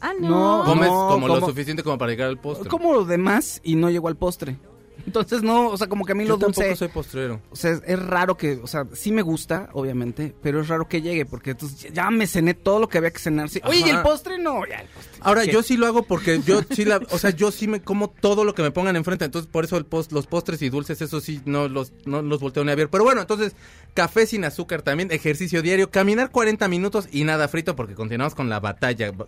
Ah, 0.00 0.12
No. 0.18 0.58
no. 0.58 0.64
Comes 0.64 0.88
como 0.88 1.28
lo 1.28 1.34
como- 1.34 1.46
suficiente 1.48 1.82
como 1.82 1.98
para 1.98 2.10
llegar 2.12 2.28
al 2.28 2.38
postre. 2.38 2.68
Como 2.68 2.92
lo 2.92 3.04
demás 3.04 3.60
y 3.62 3.74
no 3.76 3.90
llego 3.90 4.08
al 4.08 4.16
postre. 4.16 4.56
Entonces 5.06 5.42
no, 5.42 5.68
o 5.68 5.76
sea, 5.76 5.86
como 5.88 6.04
que 6.04 6.12
a 6.12 6.14
mí 6.14 6.24
Yo 6.24 6.30
lo 6.30 6.36
dulce, 6.38 6.60
tampoco 6.60 6.76
soy 6.76 6.88
postrero. 6.88 7.40
o 7.50 7.56
sea, 7.56 7.72
es, 7.72 7.82
es 7.86 7.98
raro 7.98 8.36
que, 8.36 8.60
o 8.62 8.66
sea, 8.66 8.86
sí 8.92 9.12
me 9.12 9.22
gusta, 9.22 9.68
obviamente, 9.72 10.34
pero 10.42 10.60
es 10.60 10.68
raro 10.68 10.88
que 10.88 11.02
llegue 11.02 11.26
porque 11.26 11.50
entonces 11.52 11.92
ya 11.92 12.10
me 12.10 12.26
cené 12.26 12.54
todo 12.54 12.78
lo 12.80 12.88
que 12.88 12.98
había 12.98 13.10
que 13.10 13.18
cenarse. 13.18 13.60
Oye, 13.64 13.80
¿y 13.86 13.90
el 13.90 14.02
postre? 14.02 14.38
No, 14.38 14.66
ya 14.66 14.80
el 14.80 14.88
postre. 14.88 15.12
Ahora, 15.22 15.44
¿Qué? 15.44 15.52
yo 15.52 15.62
sí 15.62 15.76
lo 15.76 15.86
hago 15.86 16.02
porque 16.04 16.40
yo 16.42 16.60
sí 16.70 16.84
la, 16.84 17.00
o 17.10 17.18
sea, 17.18 17.30
yo 17.30 17.50
sí 17.50 17.66
me 17.68 17.80
como 17.82 18.08
todo 18.10 18.44
lo 18.44 18.54
que 18.54 18.62
me 18.62 18.70
pongan 18.70 18.96
enfrente, 18.96 19.24
entonces 19.24 19.50
por 19.50 19.64
eso 19.64 19.76
el 19.76 19.84
post, 19.86 20.12
los 20.12 20.26
postres 20.26 20.62
y 20.62 20.70
dulces, 20.70 21.00
eso 21.02 21.20
sí, 21.20 21.40
no 21.44 21.68
los, 21.68 21.92
no 22.06 22.22
los 22.22 22.40
volteo 22.40 22.64
ni 22.64 22.72
a 22.72 22.74
ver. 22.74 22.88
Pero 22.90 23.04
bueno, 23.04 23.20
entonces, 23.20 23.54
café 23.94 24.26
sin 24.26 24.44
azúcar 24.44 24.82
también, 24.82 25.10
ejercicio 25.12 25.62
diario, 25.62 25.90
caminar 25.90 26.30
40 26.30 26.68
minutos 26.68 27.08
y 27.10 27.24
nada 27.24 27.48
frito 27.48 27.76
porque 27.76 27.94
continuamos 27.94 28.34
con 28.34 28.48
la 28.48 28.60
batalla. 28.60 29.12
Bá- 29.12 29.26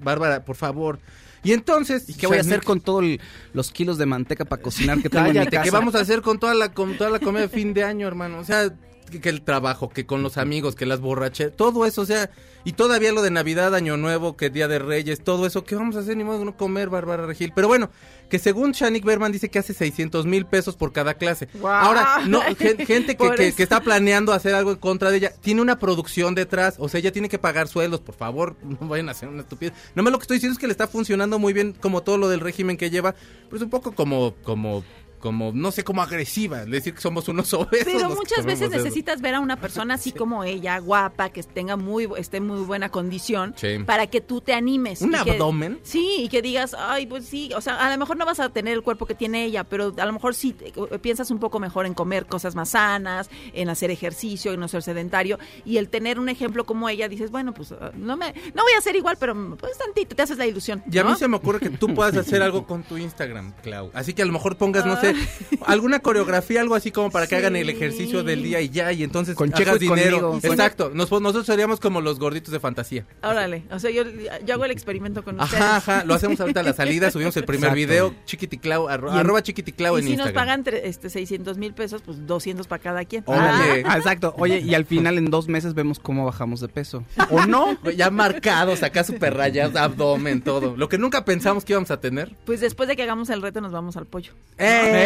Bárbara, 0.00 0.44
por 0.44 0.56
favor. 0.56 0.98
Y 1.42 1.52
entonces, 1.52 2.08
¿Y 2.08 2.14
qué 2.14 2.26
voy 2.26 2.38
a 2.38 2.40
hacer 2.40 2.62
con 2.62 2.80
todos 2.80 3.04
los 3.52 3.70
kilos 3.70 3.98
de 3.98 4.06
manteca 4.06 4.44
para 4.44 4.60
cocinar 4.62 5.00
que 5.00 5.08
tengo 5.08 5.26
en 5.26 5.32
mi 5.32 5.38
Cállate, 5.38 5.56
casa? 5.56 5.64
¿qué 5.64 5.70
vamos 5.70 5.94
a 5.94 6.00
hacer 6.00 6.22
con 6.22 6.38
toda 6.38 6.54
la 6.54 6.72
con 6.72 6.96
toda 6.96 7.10
la 7.10 7.18
comida 7.20 7.42
de 7.42 7.48
fin 7.48 7.74
de 7.74 7.84
año, 7.84 8.06
hermano? 8.06 8.38
O 8.38 8.44
sea, 8.44 8.72
que, 9.10 9.20
que 9.20 9.28
el 9.28 9.42
trabajo, 9.42 9.88
que 9.88 10.06
con 10.06 10.22
los 10.22 10.36
amigos, 10.38 10.74
que 10.74 10.86
las 10.86 11.00
borracheras, 11.00 11.54
todo 11.56 11.86
eso, 11.86 12.02
o 12.02 12.06
sea, 12.06 12.30
y 12.64 12.72
todavía 12.72 13.12
lo 13.12 13.22
de 13.22 13.30
Navidad, 13.30 13.74
Año 13.74 13.96
Nuevo, 13.96 14.36
que 14.36 14.50
Día 14.50 14.68
de 14.68 14.78
Reyes, 14.78 15.22
todo 15.22 15.46
eso, 15.46 15.64
¿qué 15.64 15.74
vamos 15.74 15.96
a 15.96 16.00
hacer? 16.00 16.16
Ni 16.16 16.24
modo 16.24 16.40
de 16.40 16.44
no 16.44 16.56
comer, 16.56 16.88
Bárbara 16.88 17.26
Regil. 17.26 17.52
Pero 17.54 17.68
bueno, 17.68 17.90
que 18.28 18.38
según 18.38 18.72
Shanik 18.72 19.04
Berman 19.04 19.32
dice 19.32 19.48
que 19.48 19.58
hace 19.58 19.72
600 19.72 20.26
mil 20.26 20.44
pesos 20.44 20.76
por 20.76 20.92
cada 20.92 21.14
clase. 21.14 21.48
Guau. 21.54 21.86
Ahora, 21.86 22.18
no, 22.26 22.42
gen- 22.58 22.78
gente 22.84 23.16
que, 23.16 23.54
está 23.62 23.80
planeando 23.80 24.32
hacer 24.32 24.54
algo 24.54 24.72
en 24.72 24.76
contra 24.76 25.10
de 25.10 25.18
ella, 25.18 25.32
tiene 25.40 25.62
una 25.62 25.78
producción 25.78 26.34
detrás, 26.34 26.76
o 26.78 26.88
sea, 26.88 27.00
ella 27.00 27.12
tiene 27.12 27.28
que 27.28 27.38
pagar 27.38 27.68
sueldos, 27.68 28.00
por 28.00 28.14
favor, 28.14 28.56
no 28.80 28.88
vayan 28.88 29.08
a 29.08 29.12
hacer 29.12 29.28
una 29.28 29.42
estupidez. 29.42 29.72
No 29.94 30.02
más 30.02 30.12
lo 30.12 30.18
que 30.18 30.24
estoy 30.24 30.36
diciendo 30.36 30.52
es 30.52 30.58
que 30.58 30.66
le 30.66 30.72
está 30.72 30.88
funcionando 30.88 31.38
muy 31.38 31.52
bien 31.52 31.72
como 31.72 32.02
todo 32.02 32.18
lo 32.18 32.28
del 32.28 32.40
régimen 32.40 32.76
que 32.76 32.90
lleva, 32.90 33.14
pero 33.46 33.56
es 33.56 33.62
un 33.62 33.70
poco 33.70 33.92
como, 33.92 34.34
como, 34.42 34.84
como, 35.18 35.52
no 35.52 35.70
sé, 35.72 35.84
como 35.84 36.02
agresiva, 36.02 36.64
decir 36.64 36.94
que 36.94 37.00
somos 37.00 37.28
unos 37.28 37.52
obesos. 37.54 37.84
Pero 37.92 38.10
muchas 38.10 38.44
veces 38.44 38.68
eso. 38.68 38.76
necesitas 38.82 39.20
ver 39.20 39.34
a 39.34 39.40
una 39.40 39.56
persona 39.60 39.94
así 39.94 40.12
como 40.18 40.44
ella, 40.44 40.78
guapa, 40.78 41.30
que 41.30 41.42
tenga 41.42 41.76
muy, 41.76 42.08
esté 42.16 42.38
en 42.38 42.46
muy 42.46 42.60
buena 42.60 42.88
condición, 42.90 43.54
Sí. 43.56 43.78
para 43.84 44.06
que 44.06 44.20
tú 44.20 44.40
te 44.40 44.52
animes. 44.54 45.00
¿Un 45.02 45.10
que- 45.12 45.18
abdomen? 45.32 45.80
Sí, 45.82 46.16
y 46.20 46.28
que 46.28 46.42
digas, 46.42 46.74
ay, 46.78 47.06
pues 47.06 47.26
sí, 47.26 47.50
o 47.56 47.60
sea, 47.60 47.76
a 47.86 47.90
lo 47.90 47.98
mejor 47.98 48.16
no 48.16 48.24
vas 48.26 48.40
a 48.40 48.48
tener 48.48 48.74
el 48.74 48.82
cuerpo 48.82 49.06
que 49.06 49.14
tiene 49.14 49.44
ella, 49.44 49.64
pero 49.64 49.94
a 49.96 50.06
lo 50.06 50.12
mejor 50.12 50.34
sí 50.34 50.52
te- 50.52 50.68
eh, 50.68 50.98
piensas 51.00 51.30
un 51.30 51.38
poco 51.38 51.58
mejor 51.60 51.86
en 51.86 51.94
comer 51.94 52.26
cosas 52.26 52.54
más 52.54 52.70
sanas, 52.70 53.30
en 53.52 53.68
hacer 53.68 53.90
ejercicio, 53.90 54.52
en 54.52 54.60
no 54.60 54.68
ser 54.68 54.82
sedentario, 54.82 55.38
y 55.64 55.78
el 55.78 55.88
tener 55.88 56.18
un 56.18 56.28
ejemplo 56.28 56.64
como 56.64 56.88
ella, 56.88 57.08
dices, 57.08 57.30
bueno, 57.30 57.52
pues 57.54 57.72
ah, 57.72 57.90
no 57.96 58.16
me, 58.16 58.32
no 58.54 58.62
voy 58.62 58.72
a 58.76 58.80
ser 58.80 58.96
igual, 58.96 59.16
pero 59.18 59.34
pues 59.56 59.76
tantito, 59.78 60.14
te 60.14 60.22
haces 60.22 60.38
la 60.38 60.46
ilusión. 60.46 60.82
Y 60.90 60.98
a 60.98 61.04
¿no? 61.04 61.10
mí 61.10 61.16
se 61.16 61.28
me 61.28 61.36
ocurre 61.36 61.58
que 61.60 61.70
tú 61.70 61.92
puedas 61.94 62.16
hacer 62.16 62.42
algo 62.42 62.66
con 62.66 62.82
tu 62.82 62.96
Instagram, 62.96 63.52
Clau. 63.62 63.90
Así 63.94 64.14
que 64.14 64.22
a 64.22 64.24
lo 64.26 64.32
mejor 64.32 64.56
pongas, 64.56 64.86
no 64.86 65.00
sé, 65.00 65.07
sé, 65.14 65.58
alguna 65.66 66.00
coreografía, 66.00 66.60
algo 66.60 66.74
así 66.74 66.90
como 66.90 67.10
para 67.10 67.26
que 67.26 67.36
hagan 67.36 67.56
el 67.56 67.68
ejercicio 67.70 68.22
del 68.24 68.42
día 68.42 68.60
y 68.60 68.68
ya, 68.70 68.92
y 68.92 69.02
entonces 69.02 69.34
Con 69.34 69.52
hagas 69.54 69.78
dinero. 69.78 70.20
conmigo. 70.30 70.40
Exacto, 70.42 70.90
Nos- 70.94 71.10
nosotros 71.10 71.46
seríamos 71.46 71.80
como 71.80 72.00
los 72.00 72.18
gorditos 72.18 72.52
de 72.52 72.60
fantasía. 72.60 73.04
Órale, 73.22 73.64
o 73.70 73.78
sea, 73.78 73.90
yo, 73.90 74.02
yo 74.46 74.54
hago 74.54 74.64
el 74.64 74.70
experimento 74.70 75.22
con 75.24 75.40
ustedes. 75.40 75.62
Ajá, 75.62 75.76
ajá, 75.76 76.04
lo 76.04 76.14
hacemos 76.14 76.40
ahorita 76.40 76.60
a 76.60 76.62
la 76.62 76.72
salida, 76.72 77.10
subimos 77.10 77.36
el 77.36 77.44
primer 77.44 77.70
Exacto. 77.70 77.76
video, 77.76 78.14
chiquiticlau, 78.24 78.88
arro- 78.88 79.10
en- 79.12 79.18
arroba 79.18 79.42
chiquiticlau 79.42 79.96
Y 79.96 80.00
en 80.00 80.06
si 80.06 80.16
nos 80.16 80.26
Instagram. 80.28 80.34
pagan 80.46 80.64
tre- 80.64 80.80
este, 80.84 81.10
600 81.10 81.58
mil 81.58 81.72
pesos, 81.74 82.02
pues 82.04 82.26
200 82.26 82.66
para 82.66 82.82
cada 82.82 83.04
quien. 83.04 83.22
Órale. 83.26 83.82
Ah, 83.86 83.96
exacto. 83.98 84.34
Oye, 84.38 84.60
y 84.60 84.74
al 84.74 84.84
final 84.84 85.18
en 85.18 85.30
dos 85.30 85.48
meses 85.48 85.74
vemos 85.74 85.98
cómo 85.98 86.24
bajamos 86.24 86.60
de 86.60 86.68
peso. 86.68 87.04
¿O 87.30 87.46
no? 87.46 87.78
Ya 87.96 88.10
marcados, 88.10 88.82
acá 88.82 89.04
super 89.04 89.34
rayas, 89.34 89.74
abdomen, 89.76 90.42
todo. 90.42 90.76
Lo 90.76 90.88
que 90.88 90.98
nunca 90.98 91.24
pensamos 91.24 91.64
que 91.64 91.72
íbamos 91.72 91.90
a 91.90 92.00
tener. 92.00 92.34
Pues 92.44 92.60
después 92.60 92.88
de 92.88 92.96
que 92.96 93.02
hagamos 93.02 93.30
el 93.30 93.42
reto 93.42 93.60
nos 93.60 93.72
vamos 93.72 93.96
al 93.96 94.06
pollo. 94.06 94.32
¡Eh! 94.58 94.97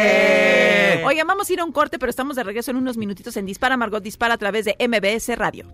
Oigan, 1.04 1.26
vamos 1.26 1.50
a 1.50 1.52
ir 1.52 1.60
a 1.60 1.64
un 1.64 1.72
corte, 1.72 1.98
pero 1.98 2.10
estamos 2.10 2.36
de 2.36 2.42
regreso 2.42 2.70
en 2.70 2.78
unos 2.78 2.96
minutitos 2.96 3.36
en 3.36 3.46
Dispara 3.46 3.76
Margot 3.76 4.02
Dispara 4.02 4.34
a 4.34 4.38
través 4.38 4.64
de 4.64 4.76
MBS 4.78 5.36
Radio. 5.36 5.66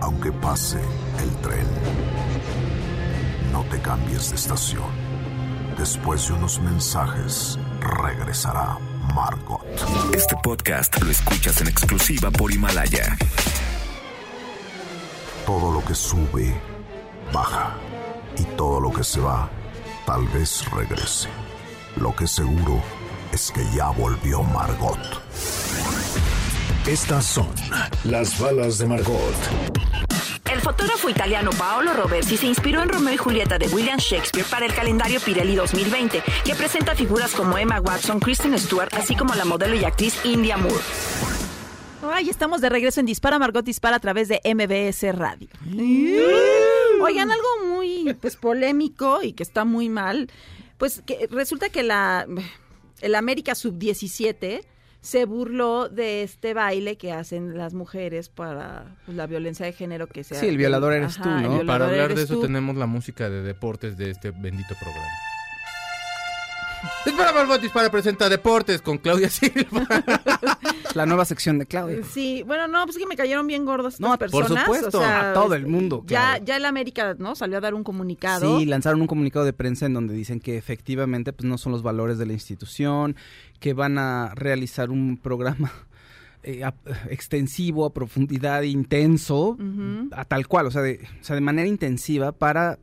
Aunque 0.00 0.32
pase 0.32 0.78
el 1.22 1.30
tren, 1.40 1.66
no 3.52 3.64
te 3.64 3.80
cambies 3.80 4.30
de 4.30 4.36
estación. 4.36 4.90
Después 5.78 6.28
de 6.28 6.34
unos 6.34 6.60
mensajes, 6.60 7.58
regresará 7.80 8.78
Margot. 9.14 9.64
Este 10.14 10.36
podcast 10.42 11.00
lo 11.02 11.10
escuchas 11.10 11.60
en 11.60 11.68
exclusiva 11.68 12.30
por 12.30 12.52
Himalaya. 12.52 13.16
Todo 15.46 15.72
lo 15.72 15.84
que 15.84 15.94
sube, 15.94 16.54
baja. 17.32 17.74
Y 18.38 18.44
todo 18.56 18.80
lo 18.80 18.92
que 18.92 19.04
se 19.04 19.20
va, 19.20 19.48
tal 20.06 20.26
vez 20.28 20.64
regrese. 20.70 21.28
Lo 21.96 22.14
que 22.14 22.26
seguro 22.26 22.82
es 23.32 23.50
que 23.50 23.64
ya 23.74 23.90
volvió 23.90 24.42
Margot. 24.42 24.98
Estas 26.86 27.24
son 27.24 27.48
las 28.04 28.38
balas 28.38 28.78
de 28.78 28.86
Margot. 28.86 29.34
El 30.52 30.60
fotógrafo 30.60 31.08
italiano 31.08 31.50
Paolo 31.56 31.94
Roversi 31.94 32.36
se 32.36 32.46
inspiró 32.46 32.82
en 32.82 32.88
Romeo 32.88 33.14
y 33.14 33.16
Julieta 33.16 33.58
de 33.58 33.68
William 33.68 33.98
Shakespeare 33.98 34.46
para 34.50 34.66
el 34.66 34.74
calendario 34.74 35.18
Pirelli 35.20 35.54
2020, 35.54 36.22
que 36.44 36.54
presenta 36.54 36.94
figuras 36.94 37.32
como 37.32 37.56
Emma 37.56 37.80
Watson, 37.80 38.20
Kristen 38.20 38.58
Stewart, 38.58 38.92
así 38.94 39.16
como 39.16 39.34
la 39.34 39.44
modelo 39.44 39.74
y 39.74 39.84
actriz 39.84 40.14
India 40.24 40.56
Moore. 40.56 40.82
Ay, 42.02 42.28
estamos 42.28 42.60
de 42.60 42.68
regreso 42.68 43.00
en 43.00 43.06
Dispara 43.06 43.38
Margot 43.38 43.64
Dispara 43.64 43.96
a 43.96 44.00
través 44.00 44.28
de 44.28 44.40
MBS 44.44 45.16
Radio. 45.16 45.48
Oigan, 47.00 47.30
algo 47.30 47.66
muy 47.68 48.14
pues 48.20 48.36
polémico 48.36 49.22
y 49.22 49.32
que 49.32 49.42
está 49.42 49.64
muy 49.64 49.88
mal, 49.88 50.28
pues 50.78 51.02
que 51.04 51.28
resulta 51.30 51.68
que 51.68 51.82
la 51.82 52.26
el 53.00 53.14
América 53.14 53.54
Sub 53.54 53.78
17 53.78 54.64
se 55.00 55.24
burló 55.24 55.88
de 55.88 56.22
este 56.22 56.54
baile 56.54 56.96
que 56.96 57.12
hacen 57.12 57.58
las 57.58 57.74
mujeres 57.74 58.28
para 58.28 58.96
pues, 59.04 59.16
la 59.16 59.26
violencia 59.26 59.66
de 59.66 59.72
género 59.72 60.06
que 60.06 60.22
se 60.22 60.36
Sí, 60.36 60.46
el 60.46 60.56
violador 60.56 60.92
eres 60.92 61.16
tú, 61.16 61.28
el 61.28 61.42
¿no? 61.42 61.66
Para 61.66 61.86
hablar 61.86 62.14
de 62.14 62.22
eso 62.22 62.34
tú. 62.34 62.42
tenemos 62.42 62.76
la 62.76 62.86
música 62.86 63.28
de 63.28 63.42
deportes 63.42 63.96
de 63.96 64.10
este 64.10 64.30
bendito 64.30 64.74
programa. 64.80 65.08
Dispara 67.04 67.32
Margot 67.32 67.60
Dispara 67.60 67.90
presenta 67.90 68.28
Deportes 68.28 68.82
con 68.82 68.98
Claudia 68.98 69.28
Silva. 69.30 69.86
La 70.94 71.06
nueva 71.06 71.24
sección 71.24 71.58
de 71.58 71.66
Claudia. 71.66 72.00
Sí, 72.04 72.42
bueno, 72.46 72.68
no, 72.68 72.84
pues 72.84 72.96
es 72.96 73.02
que 73.02 73.08
me 73.08 73.16
cayeron 73.16 73.46
bien 73.46 73.62
estas 73.66 73.98
No, 73.98 74.08
por 74.10 74.18
personas. 74.18 74.64
supuesto, 74.64 74.98
o 74.98 75.00
sea, 75.00 75.30
a 75.30 75.34
todo 75.34 75.54
el 75.54 75.66
mundo, 75.66 76.02
Ya, 76.06 76.32
claro. 76.32 76.44
ya 76.44 76.56
el 76.58 76.64
América, 76.66 77.14
¿no? 77.18 77.34
Salió 77.34 77.58
a 77.58 77.60
dar 77.60 77.72
un 77.74 77.82
comunicado. 77.82 78.58
Sí, 78.58 78.66
lanzaron 78.66 79.00
un 79.00 79.06
comunicado 79.06 79.44
de 79.46 79.52
prensa 79.54 79.86
en 79.86 79.94
donde 79.94 80.12
dicen 80.14 80.38
que 80.40 80.58
efectivamente 80.58 81.32
pues 81.32 81.48
no 81.48 81.56
son 81.56 81.72
los 81.72 81.82
valores 81.82 82.18
de 82.18 82.26
la 82.26 82.34
institución, 82.34 83.16
que 83.58 83.72
van 83.72 83.96
a 83.96 84.32
realizar 84.34 84.90
un 84.90 85.16
programa 85.16 85.72
eh, 86.42 86.62
a- 86.62 86.74
extensivo, 87.08 87.86
a 87.86 87.94
profundidad, 87.94 88.62
intenso, 88.62 89.56
a 90.12 90.24
tal 90.26 90.46
cual, 90.46 90.66
o 90.66 90.70
sea, 90.70 90.82
de, 90.82 91.00
o 91.20 91.24
sea, 91.24 91.34
de 91.36 91.40
manera 91.40 91.68
intensiva 91.68 92.32
para 92.32 92.78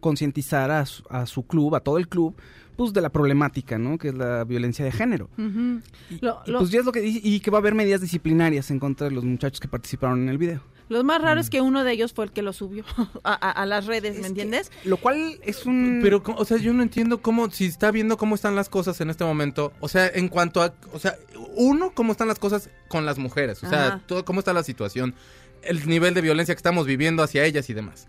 concientizar 0.00 0.70
a, 0.70 0.84
a 1.10 1.26
su 1.26 1.46
club, 1.46 1.74
a 1.74 1.80
todo 1.80 1.98
el 1.98 2.08
club, 2.08 2.34
pues 2.84 2.92
de 2.94 3.00
la 3.00 3.10
problemática, 3.10 3.78
¿no? 3.78 3.98
Que 3.98 4.08
es 4.08 4.14
la 4.14 4.44
violencia 4.44 4.84
de 4.84 4.92
género. 4.92 5.28
Ujú. 5.36 5.80
Y, 6.10 6.18
Lo- 6.24 6.40
y, 6.46 6.50
lo- 6.50 6.58
pues 6.60 6.70
ya 6.70 6.80
es 6.80 6.84
lo 6.86 6.92
que 6.92 7.00
dice, 7.00 7.20
y 7.22 7.40
que 7.40 7.50
va 7.50 7.58
a 7.58 7.60
haber 7.60 7.74
medidas 7.74 8.00
disciplinarias 8.00 8.70
en 8.70 8.78
contra 8.78 9.08
de 9.08 9.14
los 9.14 9.24
muchachos 9.24 9.60
que 9.60 9.68
participaron 9.68 10.22
en 10.22 10.28
el 10.30 10.38
video. 10.38 10.62
Lo 10.88 11.04
más 11.04 11.20
raro 11.22 11.36
Mm. 11.36 11.40
es 11.40 11.50
que 11.50 11.60
uno 11.60 11.84
de 11.84 11.92
ellos 11.92 12.12
fue 12.12 12.24
el 12.24 12.32
que 12.32 12.42
lo 12.42 12.52
subió 12.52 12.84
a, 13.24 13.32
a- 13.34 13.50
a 13.50 13.66
las 13.66 13.86
redes, 13.86 14.18
¿me 14.20 14.26
entiendes? 14.26 14.72
Lo 14.84 14.96
cual 14.96 15.38
es 15.42 15.66
un... 15.66 16.00
Pero, 16.02 16.22
o 16.36 16.44
sea, 16.44 16.56
yo 16.56 16.72
no 16.72 16.82
entiendo 16.82 17.20
cómo, 17.22 17.50
si 17.50 17.66
está 17.66 17.90
viendo 17.90 18.16
cómo 18.16 18.34
están 18.34 18.56
las 18.56 18.68
cosas 18.68 19.00
en 19.00 19.10
este 19.10 19.24
momento. 19.24 19.72
O 19.80 19.88
sea, 19.88 20.08
en 20.08 20.28
cuanto 20.28 20.62
a, 20.62 20.74
o 20.92 20.98
sea, 20.98 21.16
uno, 21.56 21.92
cómo 21.94 22.12
están 22.12 22.26
las 22.28 22.38
cosas 22.40 22.70
con 22.88 23.04
las 23.06 23.18
mujeres. 23.18 23.62
O 23.62 23.68
sea, 23.68 23.86
Ajá. 23.86 24.02
todo, 24.06 24.24
cómo 24.24 24.40
está 24.40 24.52
la 24.52 24.62
situación, 24.64 25.14
el 25.62 25.86
nivel 25.86 26.14
de 26.14 26.22
violencia 26.22 26.54
que 26.54 26.58
estamos 26.58 26.86
viviendo 26.86 27.22
hacia 27.22 27.44
ellas 27.44 27.68
y 27.70 27.74
demás. 27.74 28.08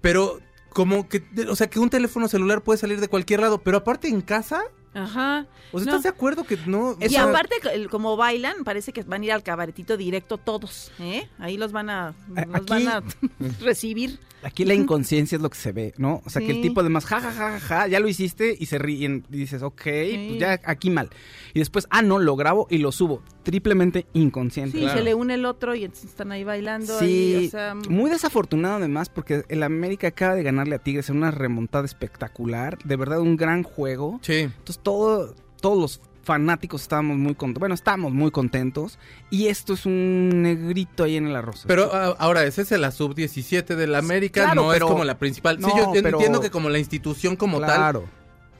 Pero, 0.00 0.38
como 0.74 1.08
que, 1.08 1.24
o 1.48 1.56
sea, 1.56 1.70
que 1.70 1.78
un 1.78 1.88
teléfono 1.88 2.28
celular 2.28 2.60
puede 2.62 2.78
salir 2.78 3.00
de 3.00 3.08
cualquier 3.08 3.40
lado, 3.40 3.58
pero 3.62 3.78
aparte 3.78 4.08
en 4.08 4.20
casa, 4.20 4.60
Ajá. 4.92 5.46
o 5.72 5.78
sea, 5.78 5.86
No. 5.86 5.90
¿estás 5.92 6.02
de 6.02 6.08
acuerdo 6.10 6.44
que 6.44 6.58
no? 6.66 6.98
Y 7.00 7.08
sea, 7.08 7.24
aparte, 7.24 7.54
como 7.90 8.16
bailan, 8.18 8.62
parece 8.64 8.92
que 8.92 9.02
van 9.04 9.22
a 9.22 9.24
ir 9.24 9.32
al 9.32 9.42
cabaretito 9.42 9.96
directo 9.96 10.36
todos, 10.36 10.92
¿eh? 10.98 11.26
Ahí 11.38 11.56
los 11.56 11.72
van 11.72 11.88
a, 11.88 12.08
A- 12.08 12.14
los 12.46 12.56
aquí- 12.56 12.84
van 12.84 12.88
a 12.88 13.02
recibir. 13.60 14.18
Aquí 14.44 14.64
la 14.66 14.74
inconsciencia 14.74 15.36
es 15.36 15.42
lo 15.42 15.48
que 15.48 15.56
se 15.58 15.72
ve, 15.72 15.94
¿no? 15.96 16.20
O 16.26 16.30
sea, 16.30 16.42
que 16.42 16.50
el 16.52 16.60
tipo 16.60 16.80
además, 16.80 17.06
ja, 17.06 17.18
ja, 17.20 17.32
ja, 17.32 17.50
ja, 17.52 17.60
ja, 17.60 17.86
ya 17.88 17.98
lo 17.98 18.08
hiciste 18.08 18.54
y 18.58 18.66
se 18.66 18.78
ríen 18.78 19.24
y 19.30 19.38
dices, 19.38 19.62
ok, 19.62 19.80
pues 19.82 20.38
ya 20.38 20.60
aquí 20.64 20.90
mal. 20.90 21.08
Y 21.54 21.60
después, 21.60 21.86
ah, 21.90 22.02
no, 22.02 22.18
lo 22.18 22.36
grabo 22.36 22.66
y 22.68 22.78
lo 22.78 22.92
subo. 22.92 23.22
Triplemente 23.42 24.06
inconsciente. 24.12 24.76
Sí, 24.78 24.84
Claro. 24.84 24.98
se 24.98 25.04
le 25.04 25.14
une 25.14 25.34
el 25.34 25.46
otro 25.46 25.74
y 25.74 25.84
entonces 25.84 26.10
están 26.10 26.30
ahí 26.30 26.44
bailando. 26.44 26.98
Sí, 26.98 27.34
ahí, 27.36 27.46
o 27.46 27.50
sea, 27.50 27.74
muy 27.88 28.10
desafortunado 28.10 28.76
además 28.76 29.08
porque 29.08 29.44
el 29.48 29.62
América 29.62 30.08
acaba 30.08 30.34
de 30.34 30.42
ganarle 30.42 30.74
a 30.74 30.78
Tigres 30.78 31.08
en 31.08 31.16
una 31.16 31.30
remontada 31.30 31.84
espectacular, 31.84 32.78
de 32.84 32.96
verdad 32.96 33.20
un 33.20 33.36
gran 33.36 33.62
juego. 33.62 34.18
Sí. 34.22 34.40
Entonces 34.40 34.80
todo, 34.82 35.34
todos 35.60 35.78
los 35.78 36.00
fanáticos 36.24 36.82
estábamos 36.82 37.16
muy 37.18 37.34
contentos, 37.34 37.60
bueno, 37.60 37.74
estábamos 37.74 38.12
muy 38.12 38.30
contentos 38.30 38.98
y 39.30 39.46
esto 39.48 39.74
es 39.74 39.86
un 39.86 40.42
negrito 40.42 41.04
ahí 41.04 41.16
en 41.16 41.26
el 41.28 41.36
arroz. 41.36 41.64
Pero 41.66 41.90
ah, 41.92 42.16
ahora, 42.18 42.44
ese 42.44 42.62
es 42.62 42.70
la 42.72 42.90
sub-17 42.90 43.76
de 43.76 43.86
la 43.86 43.98
América, 43.98 44.44
Claro, 44.44 44.62
no 44.64 44.70
pero- 44.72 44.86
es 44.86 44.92
como 44.92 45.04
la 45.04 45.18
principal. 45.18 45.58
sí, 45.58 45.70
yo 45.76 45.92
pero- 45.92 46.18
entiendo 46.18 46.40
que 46.40 46.50
como 46.50 46.68
la 46.70 46.78
institución 46.78 47.36
como 47.36 47.60
tal, 47.60 47.76
claro. 47.76 48.04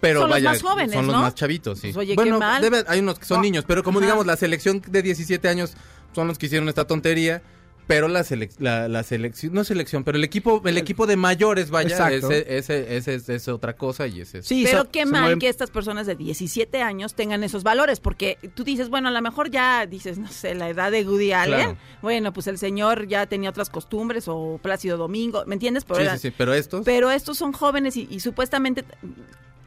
Pero 0.01 0.21
Son 0.21 0.29
los 0.29 0.37
vaya, 0.37 0.51
más 0.51 0.63
jóvenes, 0.63 0.93
son 0.93 1.07
los 1.07 1.15
¿no? 1.17 1.23
más 1.23 1.35
chavitos, 1.35 1.79
sí. 1.79 1.87
Pues, 1.89 1.97
oye, 1.97 2.09
qué 2.11 2.15
bueno, 2.17 2.39
mal. 2.39 2.61
debe- 2.63 2.85
hay 2.89 3.01
unos 3.01 3.19
que 3.19 3.25
son 3.25 3.39
No. 3.39 3.43
niños, 3.45 3.65
pero 3.67 3.83
como 3.83 3.99
Ajá. 4.01 4.07
digamos, 4.07 4.27
la 4.27 4.37
selección 4.37 4.83
de 4.87 5.01
17 5.03 5.49
años 5.49 5.75
son 6.15 6.29
los 6.29 6.37
que 6.37 6.45
hicieron 6.47 6.69
esta 6.69 6.87
tontería, 6.87 7.41
pero 7.87 8.09
la, 8.09 8.21
selec- 8.21 8.55
la, 8.59 8.89
la 8.89 9.03
selección, 9.03 9.53
no 9.53 9.63
selección, 9.65 10.05
pero 10.05 10.17
el 10.19 10.25
equipo 10.25 10.63
el 10.65 10.79
equipo 10.79 11.07
de 11.07 11.17
mayores, 11.17 11.71
vaya, 11.71 11.91
Exacto. 11.91 12.31
ese, 12.31 12.57
ese, 12.57 12.97
ese 12.97 13.15
es, 13.15 13.29
es 13.29 13.49
otra 13.49 13.75
cosa 13.77 14.07
y 14.07 14.21
ese 14.23 14.39
es... 14.39 14.47
Sí, 14.47 14.65
Pero 14.65 14.91
qué 14.91 15.05
mal 15.07 15.35
mueven- 15.35 15.41
que 15.41 15.49
estas 15.49 15.71
personas 15.71 16.07
de 16.07 16.15
17 16.17 16.81
años 16.83 17.15
tengan 17.15 17.45
esos 17.45 17.63
valores, 17.63 18.01
porque 18.01 18.39
tú 18.55 18.65
dices, 18.65 18.89
bueno, 18.89 19.09
a 19.09 19.11
lo 19.11 19.21
mejor 19.23 19.51
ya 19.51 19.87
dices, 19.87 20.19
no 20.19 20.29
sé, 20.29 20.55
la 20.55 20.69
edad 20.69 20.91
de 20.91 21.05
Woody 21.07 21.33
Allen, 21.33 21.55
Claro. 21.61 21.77
bueno, 22.03 22.33
pues 22.33 22.47
el 22.47 22.59
señor 22.59 23.07
ya 23.07 23.27
tenía 23.27 23.51
otras 23.51 23.71
costumbres 23.71 24.25
o 24.29 24.59
Plácido 24.63 24.97
Domingo, 24.97 25.45
¿me 25.47 25.55
entiendes? 25.55 25.85
Pero, 25.85 25.97
sí, 25.97 26.03
era- 26.03 26.17
sí, 26.19 26.29
sí, 26.31 26.35
pero 26.37 26.55
estos... 26.55 26.85
pero 26.85 27.11
estos 27.11 27.37
son 27.37 27.53
jóvenes 27.53 27.97
y, 27.97 28.09
y 28.11 28.21
supuestamente 28.21 28.85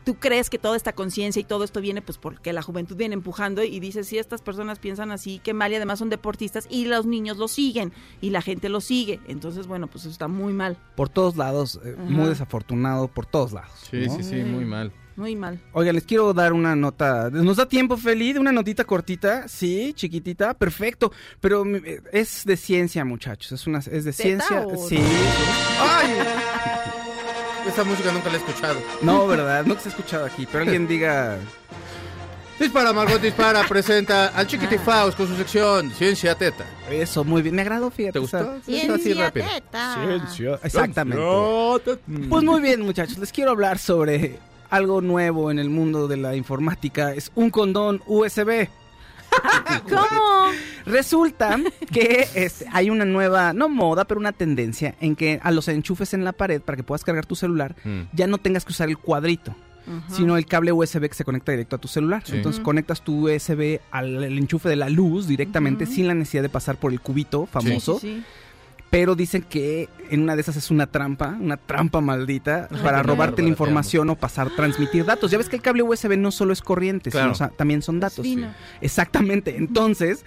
tú 0.07 0.15
crees 0.15 0.49
que 0.49 0.57
toda 0.57 0.77
esta 0.77 0.93
conciencia 0.93 1.41
y 1.41 1.43
todo 1.43 1.65
esto 1.65 1.81
viene 1.81 2.01
pues 2.01 2.17
porque 2.17 2.53
la 2.53 2.61
juventud 2.61 2.95
viene 2.95 3.13
empujando 3.13 3.61
y 3.61 3.81
dices, 3.81 4.07
si 4.07 4.17
estas 4.17 4.41
personas 4.41 4.79
piensan 4.79 5.11
así, 5.11 5.41
qué 5.43 5.53
mal 5.53 5.73
y 5.73 5.75
además 5.75 5.99
son 5.99 6.09
deportistas 6.09 6.65
y 6.69 6.85
los 6.85 7.05
niños 7.05 7.35
lo 7.35 7.49
siguen 7.49 7.91
y 8.21 8.29
la 8.29 8.41
gente 8.41 8.69
lo 8.69 8.79
sigue, 8.79 9.19
entonces 9.27 9.67
bueno, 9.67 9.87
pues 9.87 10.05
eso 10.05 10.11
está 10.11 10.29
muy 10.29 10.53
mal, 10.53 10.77
por 10.95 11.09
todos 11.09 11.35
lados, 11.35 11.81
eh, 11.83 11.97
muy 11.99 12.29
desafortunado 12.29 13.09
por 13.09 13.25
todos 13.25 13.51
lados. 13.51 13.73
sí, 13.91 14.05
¿no? 14.07 14.15
sí, 14.15 14.23
sí, 14.23 14.35
muy 14.37 14.63
mal. 14.63 14.93
muy 15.17 15.35
mal. 15.35 15.59
Oiga, 15.73 15.91
les 15.91 16.05
quiero 16.05 16.33
dar 16.33 16.53
una 16.53 16.73
nota. 16.73 17.29
¿Nos 17.29 17.57
da 17.57 17.67
tiempo, 17.67 17.97
Feliz? 17.97 18.37
¿Una 18.37 18.53
notita 18.53 18.85
cortita? 18.85 19.49
Sí, 19.49 19.91
chiquitita, 19.93 20.53
perfecto. 20.53 21.11
Pero 21.41 21.65
mm, 21.65 21.75
eh, 21.83 22.01
es 22.13 22.45
de 22.45 22.55
ciencia, 22.55 23.03
muchachos. 23.03 23.51
Es 23.51 23.67
una 23.67 23.79
es 23.79 24.05
de 24.05 24.13
¿Teta 24.13 24.23
ciencia. 24.23 24.65
Sí. 24.87 24.99
¡Ay! 25.81 26.93
Esa 27.67 27.83
música 27.83 28.11
nunca 28.11 28.29
la 28.29 28.35
he 28.35 28.37
escuchado. 28.37 28.79
No, 29.01 29.27
verdad, 29.27 29.65
no 29.65 29.77
se 29.79 29.89
ha 29.89 29.91
escuchado 29.91 30.25
aquí. 30.25 30.47
Pero 30.51 30.63
alguien 30.63 30.87
diga. 30.87 31.37
Dispara, 32.59 32.91
Margot 32.91 33.21
Dispara 33.21 33.63
presenta 33.69 34.29
al 34.29 34.47
Chiquitifaus 34.47 35.13
con 35.15 35.27
su 35.27 35.35
sección 35.35 35.91
Ciencia 35.91 36.33
Teta. 36.35 36.65
Eso, 36.89 37.23
muy 37.23 37.41
bien. 37.43 37.53
Me 37.55 37.61
agradó, 37.61 37.91
fíjate. 37.91 38.13
¿Te 38.13 38.19
gustó? 38.19 38.37
esa- 38.39 38.61
Sí, 38.65 38.89
así 38.89 39.13
rápido. 39.13 39.45
Ciencia. 40.25 40.59
Exactamente. 40.63 41.21
Pues 42.29 42.43
muy 42.43 42.61
bien, 42.61 42.81
muchachos. 42.81 43.17
Les 43.19 43.31
quiero 43.31 43.51
hablar 43.51 43.77
sobre 43.77 44.39
algo 44.69 45.01
nuevo 45.01 45.51
en 45.51 45.59
el 45.59 45.69
mundo 45.69 46.07
de 46.07 46.17
la 46.17 46.35
informática. 46.35 47.13
Es 47.13 47.31
un 47.35 47.51
condón 47.51 48.01
USB. 48.07 48.67
¿Cómo? 49.89 50.51
Resulta 50.85 51.59
que 51.91 52.27
este, 52.35 52.65
hay 52.71 52.89
una 52.89 53.05
nueva, 53.05 53.53
no 53.53 53.69
moda, 53.69 54.05
pero 54.05 54.19
una 54.19 54.31
tendencia 54.31 54.95
en 55.01 55.15
que 55.15 55.39
a 55.43 55.51
los 55.51 55.67
enchufes 55.67 56.13
en 56.13 56.23
la 56.23 56.31
pared 56.31 56.61
para 56.61 56.75
que 56.77 56.83
puedas 56.83 57.03
cargar 57.03 57.25
tu 57.25 57.35
celular 57.35 57.75
Mm. 57.83 58.01
ya 58.13 58.27
no 58.27 58.37
tengas 58.37 58.65
que 58.65 58.71
usar 58.71 58.89
el 58.89 58.97
cuadrito, 58.97 59.55
sino 60.09 60.35
el 60.37 60.45
cable 60.45 60.71
USB 60.73 61.07
que 61.07 61.13
se 61.13 61.23
conecta 61.23 61.51
directo 61.53 61.75
a 61.77 61.79
tu 61.79 61.87
celular. 61.87 62.21
Sí. 62.25 62.35
Entonces 62.35 62.61
conectas 62.61 63.01
tu 63.01 63.27
USB 63.29 63.79
al 63.91 64.23
enchufe 64.23 64.67
de 64.67 64.75
la 64.75 64.89
luz 64.89 65.27
directamente 65.27 65.85
sin 65.85 66.07
la 66.07 66.13
necesidad 66.13 66.43
de 66.43 66.49
pasar 66.49 66.77
por 66.77 66.91
el 66.91 66.99
cubito 66.99 67.45
famoso. 67.45 67.97
Sí, 67.99 68.07
sí, 68.07 68.15
sí. 68.17 68.23
Pero 68.89 69.15
dicen 69.15 69.41
que 69.41 69.89
en 70.09 70.21
una 70.23 70.35
de 70.35 70.41
esas 70.41 70.55
es 70.55 70.71
una 70.71 70.87
trampa, 70.87 71.35
una 71.39 71.57
trampa 71.57 71.99
maldita 71.99 72.69
para 72.83 73.03
robarte 73.03 73.41
la 73.41 73.49
información 73.49 74.09
o 74.09 74.15
pasar, 74.15 74.49
transmitir 74.55 75.03
datos. 75.03 75.29
Ya 75.29 75.37
ves 75.37 75.49
que 75.49 75.57
el 75.57 75.61
cable 75.61 75.83
USB 75.83 76.17
no 76.17 76.31
solo 76.31 76.53
es 76.53 76.61
corriente, 76.61 77.11
Claro. 77.11 77.25
sino 77.25 77.31
o 77.33 77.35
sea, 77.35 77.49
también 77.49 77.81
son 77.81 77.99
datos. 77.99 78.25
Exactamente. 78.79 79.57
Entonces, 79.57 80.23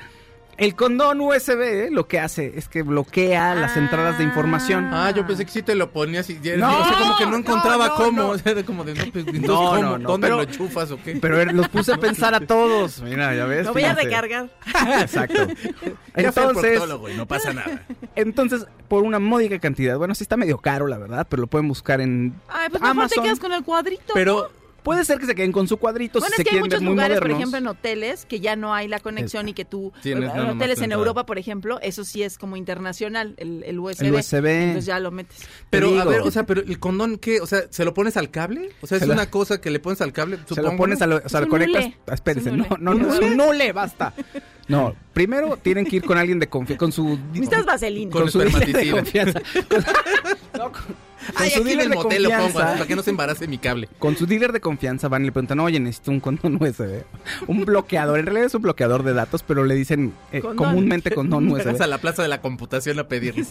el 0.61 0.75
condón 0.76 1.21
USB 1.23 1.88
lo 1.90 2.07
que 2.07 2.21
hace 2.21 2.52
es 2.57 2.69
que 2.69 2.83
bloquea 2.83 3.55
las 3.55 3.76
entradas 3.76 4.19
de 4.19 4.25
información. 4.25 4.90
Ah, 4.93 5.11
yo 5.11 5.26
pensé 5.26 5.45
que 5.47 5.50
sí 5.50 5.62
te 5.62 5.75
lo 5.75 5.90
ponías 5.90 6.29
y 6.31 6.38
ya, 6.40 6.57
No, 6.57 6.81
o 6.81 6.85
sea, 6.85 6.99
como 6.99 7.17
que 7.17 7.26
no 7.26 7.37
encontraba 7.38 7.88
no, 7.88 7.93
no, 7.99 8.05
cómo. 8.05 8.23
no. 8.23 8.29
O 8.29 8.38
sea, 8.38 8.52
era 8.52 8.62
como 8.62 8.85
de, 8.85 8.95
no, 8.95 9.05
pues, 9.11 9.26
entonces, 9.26 9.43
No, 9.49 9.57
¿cómo? 9.57 9.83
no, 9.83 9.99
no, 9.99 10.09
¿Dónde 10.11 10.26
pero- 10.26 10.37
lo 10.37 10.43
enchufas 10.43 10.90
o 10.90 11.02
qué? 11.02 11.17
Pero 11.17 11.45
los 11.52 11.69
puse 11.69 11.95
a 11.95 11.97
pensar 11.97 12.35
a 12.35 12.40
todos. 12.40 13.00
Mira, 13.02 13.35
ya 13.35 13.47
ves. 13.47 13.67
Lo 13.67 13.73
voy 13.73 13.85
a 13.85 13.95
recargar. 13.95 14.50
Exacto. 15.00 15.47
Entonces, 16.14 16.83
y 17.12 17.17
no 17.17 17.26
pasa 17.26 17.52
nada. 17.52 17.83
entonces, 18.14 18.67
por 18.88 19.02
una 19.05 19.19
módica 19.19 19.59
cantidad, 19.59 19.97
bueno, 19.97 20.14
sí 20.14 20.25
está 20.25 20.37
medio 20.37 20.59
caro, 20.59 20.87
la 20.87 20.99
verdad, 20.99 21.26
pero 21.29 21.40
lo 21.40 21.47
pueden 21.47 21.69
buscar 21.69 22.00
en 22.00 22.35
Ay, 22.49 22.69
pues 22.71 22.83
mejor 22.83 22.97
te 22.97 23.00
Amazon. 23.00 23.25
quedas 23.25 23.40
con 23.40 23.52
el 23.52 23.64
cuadrito. 23.64 24.12
Pero 24.14 24.50
Puede 24.83 25.05
ser 25.05 25.19
que 25.19 25.27
se 25.27 25.35
queden 25.35 25.53
con 25.53 25.69
su 25.69 25.77
cuadrito 25.77 26.19
Bueno, 26.21 26.35
si 26.35 26.35
es 26.35 26.37
se 26.39 26.45
que 26.45 26.51
hay 26.51 26.61
quieren 26.61 26.69
ver 26.71 26.79
muchos 26.79 26.83
muy 26.83 26.95
lugares, 26.95 27.21
por 27.21 27.31
ejemplo, 27.31 27.59
en 27.59 27.67
hoteles, 27.67 28.25
que 28.27 28.41
ya 28.41 28.57
no 28.57 28.75
hay 28.75 28.89
la 28.89 28.99
conexión 29.01 29.49
y 29.49 29.53
que 29.55 29.65
tú... 29.65 29.93
Tienes 30.03 30.35
en 30.35 30.41
hoteles 30.41 30.81
en. 30.81 30.93
Europa, 30.93 31.27
por 31.27 31.39
ejemplo, 31.39 31.79
eso 31.83 32.05
sí 32.05 32.23
es 32.23 32.39
como 32.39 32.57
internacional, 32.57 33.35
el, 33.37 33.63
el 33.65 33.79
USB. 33.79 34.03
El 34.05 34.15
USB. 34.15 34.47
Entonces 34.47 34.87
ya 34.87 34.99
lo 34.99 35.11
metes. 35.11 35.37
Pero, 35.71 36.01
a 36.01 36.05
ver, 36.05 36.21
o 36.23 36.31
sea, 36.31 36.45
pero 36.45 36.61
el 36.63 36.79
condón, 36.79 37.19
¿qué? 37.19 37.41
O 37.41 37.47
sea, 37.47 37.63
¿se 37.71 37.85
lo 37.85 37.95
pones 37.95 38.17
al 38.17 38.31
cable? 38.31 38.71
O 38.81 38.87
sea, 38.87 38.97
es 38.97 39.03
Se 39.03 39.07
lo- 39.07 39.13
una 39.15 39.31
cosa 39.31 39.61
que 39.61 39.71
le 39.71 39.81
pones 39.81 40.01
al 40.01 40.13
cable, 40.13 40.37
Se 40.39 40.55
supongo. 40.55 40.71
lo 40.73 40.77
pones 40.77 41.03
a 41.03 41.07
lo, 41.07 41.17
o 41.25 41.29
sea, 41.29 41.41
lo 41.41 41.49
conectas. 41.49 41.85
nule. 41.85 41.97
ah, 42.09 42.15
Espérense, 42.15 42.51
no, 42.53 42.67
no, 42.79 42.95
no, 42.95 43.13
es 43.15 43.21
un 43.21 43.37
nule, 43.37 43.73
basta. 43.73 44.13
No, 44.69 44.95
primero 45.13 45.57
tienen 45.57 45.85
que 45.85 45.97
ir 45.97 46.05
con 46.05 46.17
alguien 46.17 46.39
de 46.39 46.49
confianza, 46.49 46.79
con 46.79 46.93
su 46.93 47.19
Necesitas 47.33 47.65
vaselina. 47.67 48.11
Con 48.13 48.23
con 48.23 48.31
su 48.31 48.39
de 48.39 48.91
confianza. 48.91 49.41
No, 50.57 50.73
con, 50.73 50.83
con 50.83 51.10
Ay, 51.35 51.50
su 51.50 51.61
aquí 51.61 51.71
en 51.73 51.79
dealer 51.79 51.85
el 51.85 51.91
de 51.91 51.97
motel 51.97 52.23
lo 52.23 52.31
pongo, 52.31 52.53
para 52.55 52.87
que 52.87 52.97
no 52.97 53.03
se 53.03 53.11
embarace 53.11 53.47
mi 53.47 53.59
cable. 53.59 53.89
Con 53.99 54.17
su 54.17 54.27
dealer 54.27 54.53
de 54.53 54.61
confianza 54.61 55.09
van 55.09 55.23
y 55.23 55.27
le 55.27 55.33
preguntan, 55.33 55.61
oye, 55.61 55.79
necesito 55.81 56.11
un 56.11 56.21
condón 56.21 56.57
USB. 56.61 57.03
Un 57.47 57.65
bloqueador, 57.65 58.19
en 58.19 58.27
realidad 58.27 58.47
es 58.47 58.55
un 58.55 58.62
bloqueador 58.62 59.03
de 59.03 59.12
datos, 59.12 59.43
pero 59.43 59.65
le 59.65 59.75
dicen 59.75 60.12
eh, 60.33 60.41
Condón. 60.41 60.57
comúnmente 60.57 61.11
condón 61.12 61.49
Vas 61.53 61.67
a 61.67 61.73
USB. 61.73 61.87
la 61.87 61.99
plaza 61.99 62.23
de 62.23 62.29
la 62.29 62.41
computación 62.41 62.99
a 62.99 63.09
pedirlo. 63.09 63.45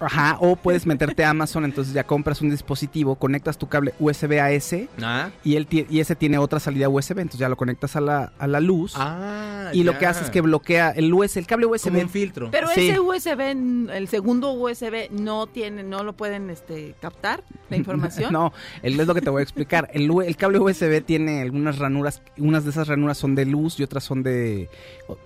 Ajá, 0.00 0.36
o 0.40 0.56
puedes 0.56 0.86
meterte 0.86 1.24
a 1.24 1.30
Amazon, 1.30 1.64
entonces 1.64 1.94
ya 1.94 2.04
compras 2.04 2.40
un 2.42 2.50
dispositivo, 2.50 3.14
conectas 3.14 3.56
tu 3.58 3.68
cable 3.68 3.94
USB 3.98 4.32
a 4.40 4.50
ese 4.50 4.88
Ah, 5.02 5.30
y, 5.44 5.56
él 5.56 5.66
y 5.70 6.00
ese 6.00 6.14
tiene 6.16 6.36
otra 6.38 6.60
salida 6.60 6.88
USB, 6.88 7.18
entonces 7.20 7.38
ya 7.40 7.48
lo 7.48 7.56
conectas 7.56 7.96
a 7.96 8.00
la, 8.00 8.32
a 8.38 8.46
la 8.46 8.60
luz. 8.60 8.94
ah 8.96 9.70
y 9.72 9.82
lo 9.82 9.98
que 9.98 10.06
hace 10.06 10.24
es 10.24 10.30
que 10.30 10.40
bloquea 10.42 10.90
el 10.90 11.12
USB, 11.12 11.38
el 11.38 11.46
cable 11.46 11.66
USB. 11.66 11.88
Como 11.88 12.00
un 12.00 12.08
filtro. 12.10 12.50
Pero 12.50 12.68
Sí. 12.74 12.88
ese 12.88 13.00
USB, 13.00 13.40
el 13.92 14.08
segundo 14.08 14.52
USB, 14.52 15.10
no 15.10 15.46
tiene, 15.46 15.82
no 15.82 16.04
lo 16.04 16.12
pueden 16.12 16.50
este, 16.50 16.94
captar 17.00 17.42
la 17.70 17.76
información. 17.76 18.32
No, 18.32 18.52
es 18.82 18.94
lo 18.96 19.14
que 19.14 19.20
te 19.20 19.30
voy 19.30 19.40
a 19.40 19.42
explicar. 19.42 19.88
El, 19.94 20.10
el 20.26 20.36
cable 20.36 20.58
USB 20.58 21.02
tiene 21.04 21.40
algunas 21.42 21.78
ranuras, 21.78 22.20
unas 22.36 22.64
de 22.64 22.70
esas 22.70 22.88
ranuras 22.88 23.16
son 23.16 23.34
de 23.34 23.46
luz 23.46 23.78
y 23.80 23.82
otras 23.84 24.04
son 24.04 24.22
de... 24.22 24.68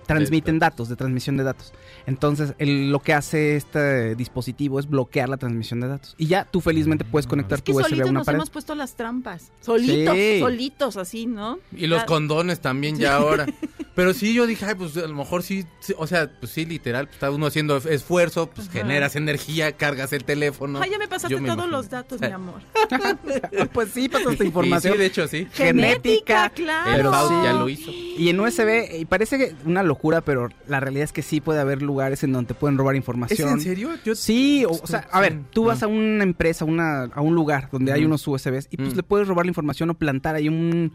transmiten 0.05 0.59
datos, 0.59 0.89
de 0.89 0.95
transmisión 0.95 1.37
de 1.37 1.43
datos. 1.43 1.73
Entonces, 2.05 2.53
el- 2.59 2.91
lo 2.91 2.99
que 2.99 3.13
hace 3.13 3.55
este 3.55 4.15
dispositivo 4.15 4.58
es 4.79 4.89
bloquear 4.89 5.29
la 5.29 5.37
transmisión 5.37 5.79
de 5.79 5.87
datos. 5.87 6.15
Y 6.17 6.25
ya 6.27 6.45
tú 6.45 6.59
felizmente 6.59 7.05
puedes 7.05 7.27
conectar 7.27 7.59
Es 7.59 7.63
que 7.63 7.71
tu 7.71 7.77
USB 7.77 7.85
a 7.85 7.89
solitos 7.89 8.09
una 8.09 8.19
nos 8.19 8.25
pared. 8.25 8.37
hemos 8.37 8.49
puesto 8.49 8.75
las 8.75 8.95
trampas. 8.95 9.51
Solitos, 9.61 10.15
Sí. 10.15 10.39
solitos, 10.39 10.97
así, 10.97 11.25
¿no? 11.27 11.59
Y 11.75 11.87
los 11.87 11.99
Ya- 12.01 12.05
condones 12.05 12.59
también 12.59 12.97
ya 12.97 13.15
ahora. 13.15 13.45
Pero 13.95 14.13
sí, 14.13 14.33
yo 14.33 14.47
dije, 14.47 14.65
ay, 14.65 14.75
pues 14.75 14.95
a 14.95 15.01
lo 15.07 15.13
mejor 15.15 15.43
sí, 15.43 15.65
sí, 15.81 15.93
o 15.97 16.07
sea, 16.07 16.31
pues 16.39 16.53
sí, 16.53 16.63
literal, 16.65 17.05
pues, 17.07 17.15
está 17.15 17.31
uno 17.31 17.45
haciendo 17.47 17.75
esfuerzo, 17.77 18.47
pues 18.49 18.69
Ajá. 18.69 18.79
generas 18.79 19.17
energía, 19.17 19.73
cargas 19.73 20.13
el 20.13 20.23
teléfono. 20.23 20.79
Ay, 20.81 20.91
ya 20.91 20.97
me 20.97 21.07
pasaste 21.09 21.35
me 21.35 21.41
todos 21.41 21.53
imagino. 21.57 21.77
los 21.77 21.89
datos, 21.89 22.21
mi 22.21 22.27
amor. 22.27 22.61
pues 23.73 23.89
sí, 23.93 24.07
pasas 24.07 24.31
esta 24.33 24.43
Y 24.43 24.47
información. 24.47 24.93
sí, 24.93 24.99
de 24.99 25.05
hecho, 25.05 25.27
sí. 25.27 25.47
genética, 25.51 26.49
claro. 26.49 26.89
El 26.91 26.95
Pero 26.97 27.27
sí. 27.27 27.33
ya 27.43 27.53
lo 27.53 27.67
hizo. 27.69 27.91
Y 27.91 28.29
en 28.29 28.39
USB, 28.39 28.99
y 29.01 29.05
parece 29.05 29.37
que 29.37 29.55
una 29.65 29.83
locura, 29.83 30.21
pero 30.21 30.49
la 30.67 30.79
realidad 30.79 31.03
es 31.05 31.11
que 31.13 31.21
sí 31.21 31.41
puede 31.41 31.59
haber 31.59 31.81
lugares 31.81 32.23
en 32.23 32.31
donde 32.33 32.49
te 32.49 32.53
pueden 32.53 32.77
robar 32.77 32.95
¿Es 32.95 32.99
información. 32.99 33.49
en 33.49 33.61
serio? 33.61 33.89
Yo- 34.05 34.15
Sí, 34.15 34.48
o, 34.65 34.71
o 34.71 34.87
sea, 34.87 35.07
a 35.11 35.19
ver, 35.21 35.43
tú 35.51 35.65
vas 35.65 35.81
a 35.83 35.87
una 35.87 36.23
empresa, 36.23 36.65
una, 36.65 37.03
a 37.05 37.21
un 37.21 37.35
lugar 37.35 37.69
donde 37.71 37.91
hay 37.91 38.05
unos 38.05 38.27
USBs 38.27 38.67
y 38.71 38.77
pues 38.77 38.93
Mm. 38.93 38.97
le 38.97 39.03
puedes 39.03 39.27
robar 39.27 39.45
la 39.45 39.49
información 39.49 39.89
o 39.89 39.93
plantar 39.93 40.35
ahí 40.35 40.47
un, 40.49 40.93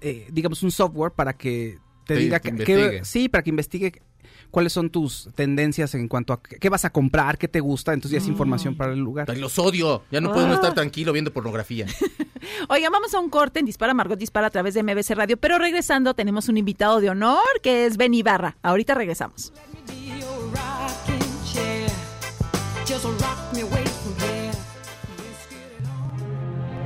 eh, 0.00 0.26
digamos, 0.30 0.62
un 0.62 0.70
software 0.70 1.12
para 1.12 1.32
que 1.34 1.78
te, 2.06 2.14
Te- 2.14 2.20
diga 2.20 2.38
te 2.40 2.52
que, 2.54 3.00
sí, 3.04 3.28
para 3.28 3.42
que 3.42 3.50
investigue 3.50 3.92
cuáles 4.50 4.72
son 4.72 4.90
tus 4.90 5.28
tendencias 5.34 5.94
en 5.94 6.06
cuanto 6.08 6.32
a 6.32 6.40
qué 6.40 6.68
vas 6.68 6.84
a 6.84 6.90
comprar, 6.90 7.36
qué 7.36 7.48
te 7.48 7.60
gusta, 7.60 7.92
entonces 7.92 8.12
ya 8.12 8.18
es 8.24 8.28
información 8.28 8.76
para 8.76 8.92
el 8.92 9.00
lugar. 9.00 9.28
Ay, 9.30 9.38
los 9.40 9.58
odio. 9.58 10.04
Ya 10.10 10.20
no 10.20 10.32
puedo 10.32 10.46
Ah. 10.46 10.54
estar 10.54 10.72
tranquilo 10.74 11.12
viendo 11.12 11.32
pornografía. 11.32 11.86
Oigan, 12.68 12.92
vamos 12.92 13.12
a 13.12 13.18
un 13.18 13.28
corte 13.28 13.58
en 13.60 13.66
Dispara 13.66 13.92
Margot 13.92 14.18
Dispara 14.18 14.46
a 14.46 14.50
través 14.50 14.74
de 14.74 14.82
MBC 14.84 15.14
Radio, 15.16 15.36
pero 15.36 15.58
regresando 15.58 16.14
tenemos 16.14 16.48
un 16.48 16.56
invitado 16.58 17.00
de 17.00 17.10
honor 17.10 17.42
que 17.62 17.86
es 17.86 17.96
Ben 17.96 18.14
Ibarra. 18.14 18.56
Ahorita 18.62 18.94
regresamos. 18.94 19.52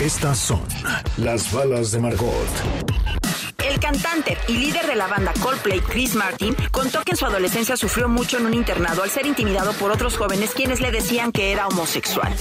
Estas 0.00 0.38
son 0.38 0.62
las 1.16 1.52
balas 1.52 1.92
de 1.92 2.00
Margot. 2.00 2.32
El 3.64 3.78
cantante 3.78 4.36
y 4.48 4.56
líder 4.56 4.86
de 4.86 4.96
la 4.96 5.06
banda 5.06 5.32
Coldplay, 5.40 5.80
Chris 5.80 6.14
Martin, 6.14 6.56
contó 6.70 7.02
que 7.02 7.12
en 7.12 7.16
su 7.16 7.24
adolescencia 7.24 7.76
sufrió 7.76 8.08
mucho 8.08 8.38
en 8.38 8.46
un 8.46 8.54
internado 8.54 9.02
al 9.02 9.10
ser 9.10 9.26
intimidado 9.26 9.72
por 9.74 9.92
otros 9.92 10.16
jóvenes 10.16 10.52
quienes 10.54 10.80
le 10.80 10.90
decían 10.90 11.30
que 11.30 11.52
era 11.52 11.68
homosexual. 11.68 12.34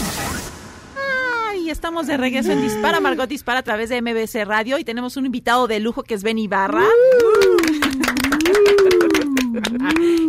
Ay, 1.50 1.70
estamos 1.70 2.08
de 2.08 2.18
regreso 2.18 2.52
en 2.52 2.62
Dispara 2.62 3.00
Margot 3.00 3.30
Dispara 3.30 3.60
a 3.60 3.64
través 3.64 3.90
de 3.90 4.02
MBC 4.02 4.46
Radio 4.46 4.80
y 4.80 4.84
tenemos 4.84 5.16
un 5.18 5.28
invitado 5.28 5.68
de 5.68 5.80
lujo 5.80 6.04
que 6.04 6.16
es 6.16 6.24
Ben 6.24 6.40
Ibarra. 6.40 6.86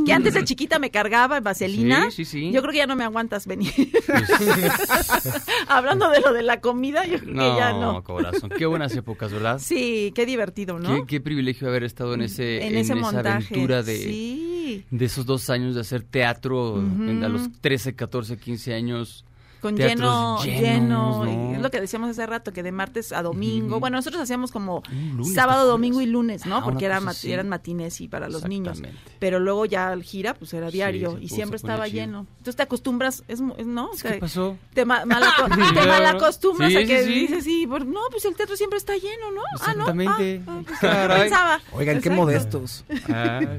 Que 0.07 0.13
antes 0.13 0.35
de 0.35 0.45
chiquita 0.45 0.79
me 0.79 0.91
cargaba 0.91 1.37
en 1.39 1.45
vaselina. 1.45 2.11
Sí, 2.11 2.25
sí, 2.25 2.25
sí. 2.25 2.53
Yo 2.53 2.61
creo 2.63 2.73
que 2.73 2.79
ya 2.79 2.87
no 2.87 2.97
me 2.97 3.05
aguantas 3.05 3.47
venir. 3.47 3.73
Hablando 5.69 6.11
de 6.11 6.21
lo 6.21 6.33
de 6.33 6.43
la 6.43 6.61
comida, 6.61 7.05
yo 7.07 7.19
creo 7.19 7.33
que 7.35 7.57
ya 7.59 7.73
no. 7.73 8.03
corazón. 8.05 8.51
Qué 8.57 8.67
buenas 8.67 8.95
épocas, 8.97 9.33
¿verdad? 9.33 9.59
Sí, 9.59 10.13
qué 10.15 10.27
divertido, 10.27 10.79
¿no? 10.79 10.95
Qué, 10.95 11.07
qué 11.07 11.21
privilegio 11.21 11.69
haber 11.69 11.85
estado 11.85 12.15
en 12.15 12.23
ese 12.23 12.67
en 12.67 12.77
esa 12.77 12.95
aventura 12.95 13.83
de, 13.83 13.97
Sí, 13.97 14.85
de 14.91 15.05
esos 15.05 15.27
dos 15.27 15.51
años 15.51 15.75
de 15.75 15.81
hacer 15.81 16.03
teatro 16.03 16.79
en- 16.79 17.23
a 17.25 17.29
los 17.29 17.51
13, 17.61 17.95
14, 17.95 18.37
15 18.39 18.75
años. 18.75 19.25
Con 19.62 19.77
lleno, 19.77 20.42
lleno. 20.44 21.25
Es 21.55 21.62
lo 21.62 21.70
que 21.70 21.81
decíamos 21.81 22.11
hace 22.11 22.27
rato, 22.27 22.53
que 22.53 22.62
de 22.62 22.72
martes 22.72 23.12
a 23.12 23.22
domingo. 23.22 23.81
Bueno, 23.81 23.96
nosotros 23.96 24.20
hacíamos 24.22 24.51
como 24.53 24.83
lunes, 24.90 25.33
sábado, 25.35 25.64
¿te 25.64 25.70
domingo 25.70 26.01
y 26.03 26.07
lunes, 26.07 26.44
¿no? 26.44 26.57
Ah, 26.59 26.62
Porque 26.64 26.85
era 26.85 27.01
mat- 27.01 27.25
eran 27.25 27.48
matines 27.48 28.01
y 28.01 28.09
para 28.09 28.29
los 28.29 28.44
niños. 28.46 28.83
Pero 29.18 29.38
luego 29.38 29.64
ya 29.64 29.92
el 29.92 30.03
gira, 30.03 30.35
pues 30.35 30.53
era 30.53 30.70
diario 30.70 31.16
y 31.20 31.29
siempre 31.29 31.57
estaba 31.57 31.85
chido. 31.87 31.94
lleno. 31.96 32.27
Entonces 32.38 32.57
te 32.57 32.62
acostumbras, 32.64 33.22
es, 33.29 33.40
¿no? 33.40 33.87
O 33.90 33.96
sea, 33.96 34.12
¿Qué 34.12 34.18
pasó? 34.18 34.57
Te, 34.75 34.85
ma- 34.85 35.05
te 35.75 35.87
malacostumbras 35.87 36.70
Sí, 36.70 36.77
a 36.77 36.85
que 36.87 37.05
sí, 37.05 37.07
sí. 37.07 37.20
dices, 37.20 37.44
sí, 37.44 37.66
por- 37.66 37.87
no, 37.87 38.01
pues 38.11 38.25
el 38.25 38.35
teatro 38.35 38.57
siempre 38.57 38.79
está 38.79 38.94
lleno, 38.94 39.31
¿no? 39.35 39.42
Ah, 39.61 39.75
no. 39.75 39.81
Exactamente. 39.83 40.42
Ah, 40.46 40.51
ah, 40.59 40.62
pues, 40.66 40.79
Caray. 40.81 41.20
pensaba. 41.22 41.61
Oigan, 41.72 42.01
qué 42.01 42.11
modestos. 42.11 42.85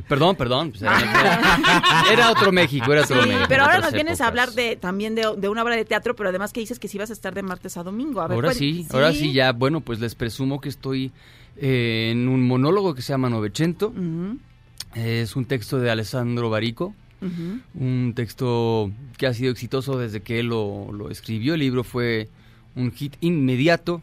Perdón, 0.08 0.36
perdón. 0.36 0.72
pues, 0.72 0.82
era, 0.82 1.40
era 2.12 2.32
otro 2.32 2.52
México, 2.52 2.92
era 2.92 3.04
otro 3.04 3.22
México. 3.22 3.46
pero 3.48 3.64
ahora 3.64 3.80
nos 3.80 3.94
vienes 3.94 4.20
a 4.22 4.28
hablar 4.28 4.52
de 4.52 4.76
también 4.76 5.16
de, 5.16 5.34
de 5.38 5.48
una 5.50 5.64
obra 5.64 5.76
de 5.76 5.86
teatro, 5.86 5.93
pero 6.02 6.30
además 6.30 6.54
que 6.54 6.60
dices 6.60 6.80
que 6.80 6.88
sí 6.88 6.98
vas 6.98 7.10
a 7.10 7.14
estar 7.14 7.34
de 7.36 7.44
martes 7.44 7.78
a 7.78 7.84
domingo. 7.84 8.22
A 8.22 8.28
ver, 8.28 8.36
Ahora 8.36 8.50
cuen- 8.52 8.58
sí, 8.58 8.86
ahora 8.92 9.14
sí 9.14 9.34
ya, 9.34 9.52
bueno, 9.52 9.82
pues 9.82 10.00
les 10.00 10.16
presumo 10.16 10.60
que 10.62 10.70
estoy 10.70 11.12
eh, 11.58 12.10
en 12.12 12.28
un 12.28 12.46
monólogo 12.48 12.94
que 12.96 13.02
se 13.02 13.14
llama 13.14 13.30
Novecento. 13.30 13.94
Es 14.96 15.36
un 15.36 15.46
texto 15.46 15.80
de 15.80 15.90
Alessandro 15.90 16.50
Barico. 16.50 16.94
Un 17.76 18.12
texto 18.16 18.92
que 19.18 19.28
ha 19.28 19.34
sido 19.34 19.52
exitoso 19.52 19.98
desde 19.98 20.22
que 20.22 20.40
él 20.40 20.48
lo, 20.48 20.92
lo 20.92 21.10
escribió. 21.10 21.54
El 21.54 21.62
libro 21.62 21.84
fue 21.84 22.30
un 22.76 22.92
hit 22.92 23.16
inmediato. 23.22 24.02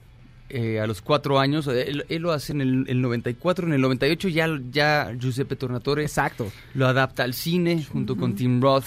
eh, 0.49 0.81
a 0.81 0.87
los 0.89 1.01
cuatro 1.03 1.39
años, 1.39 1.67
él, 1.69 2.05
él 2.09 2.23
lo 2.23 2.33
hace 2.33 2.53
en 2.53 2.61
el, 2.61 2.85
el 2.89 3.01
94, 3.03 3.67
en 3.69 3.73
el 3.75 3.81
98 3.83 4.29
ya, 4.29 4.49
ya 4.73 5.13
Giuseppe 5.17 5.55
Tornatore 5.55 6.03
Exacto. 6.03 6.51
lo 6.75 6.89
adapta 6.89 7.23
al 7.23 7.35
cine 7.35 7.85
junto 7.85 8.17
con 8.17 8.35
Tim 8.35 8.61
Roth, 8.61 8.87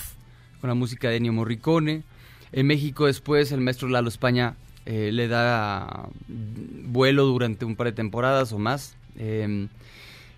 con 0.59 0.67
la 0.67 0.73
música 0.73 1.09
de 1.09 1.17
Ennio 1.17 1.31
Morricone. 1.31 2.03
En 2.53 2.67
México 2.67 3.07
después 3.07 3.51
el 3.51 3.61
maestro 3.61 3.87
Lalo 3.89 4.07
España 4.09 4.55
eh, 4.85 5.11
le 5.11 5.27
da 5.27 6.07
vuelo 6.85 7.25
durante 7.25 7.65
un 7.65 7.75
par 7.75 7.87
de 7.87 7.93
temporadas 7.93 8.53
o 8.53 8.59
más. 8.59 8.95
eh, 9.17 9.67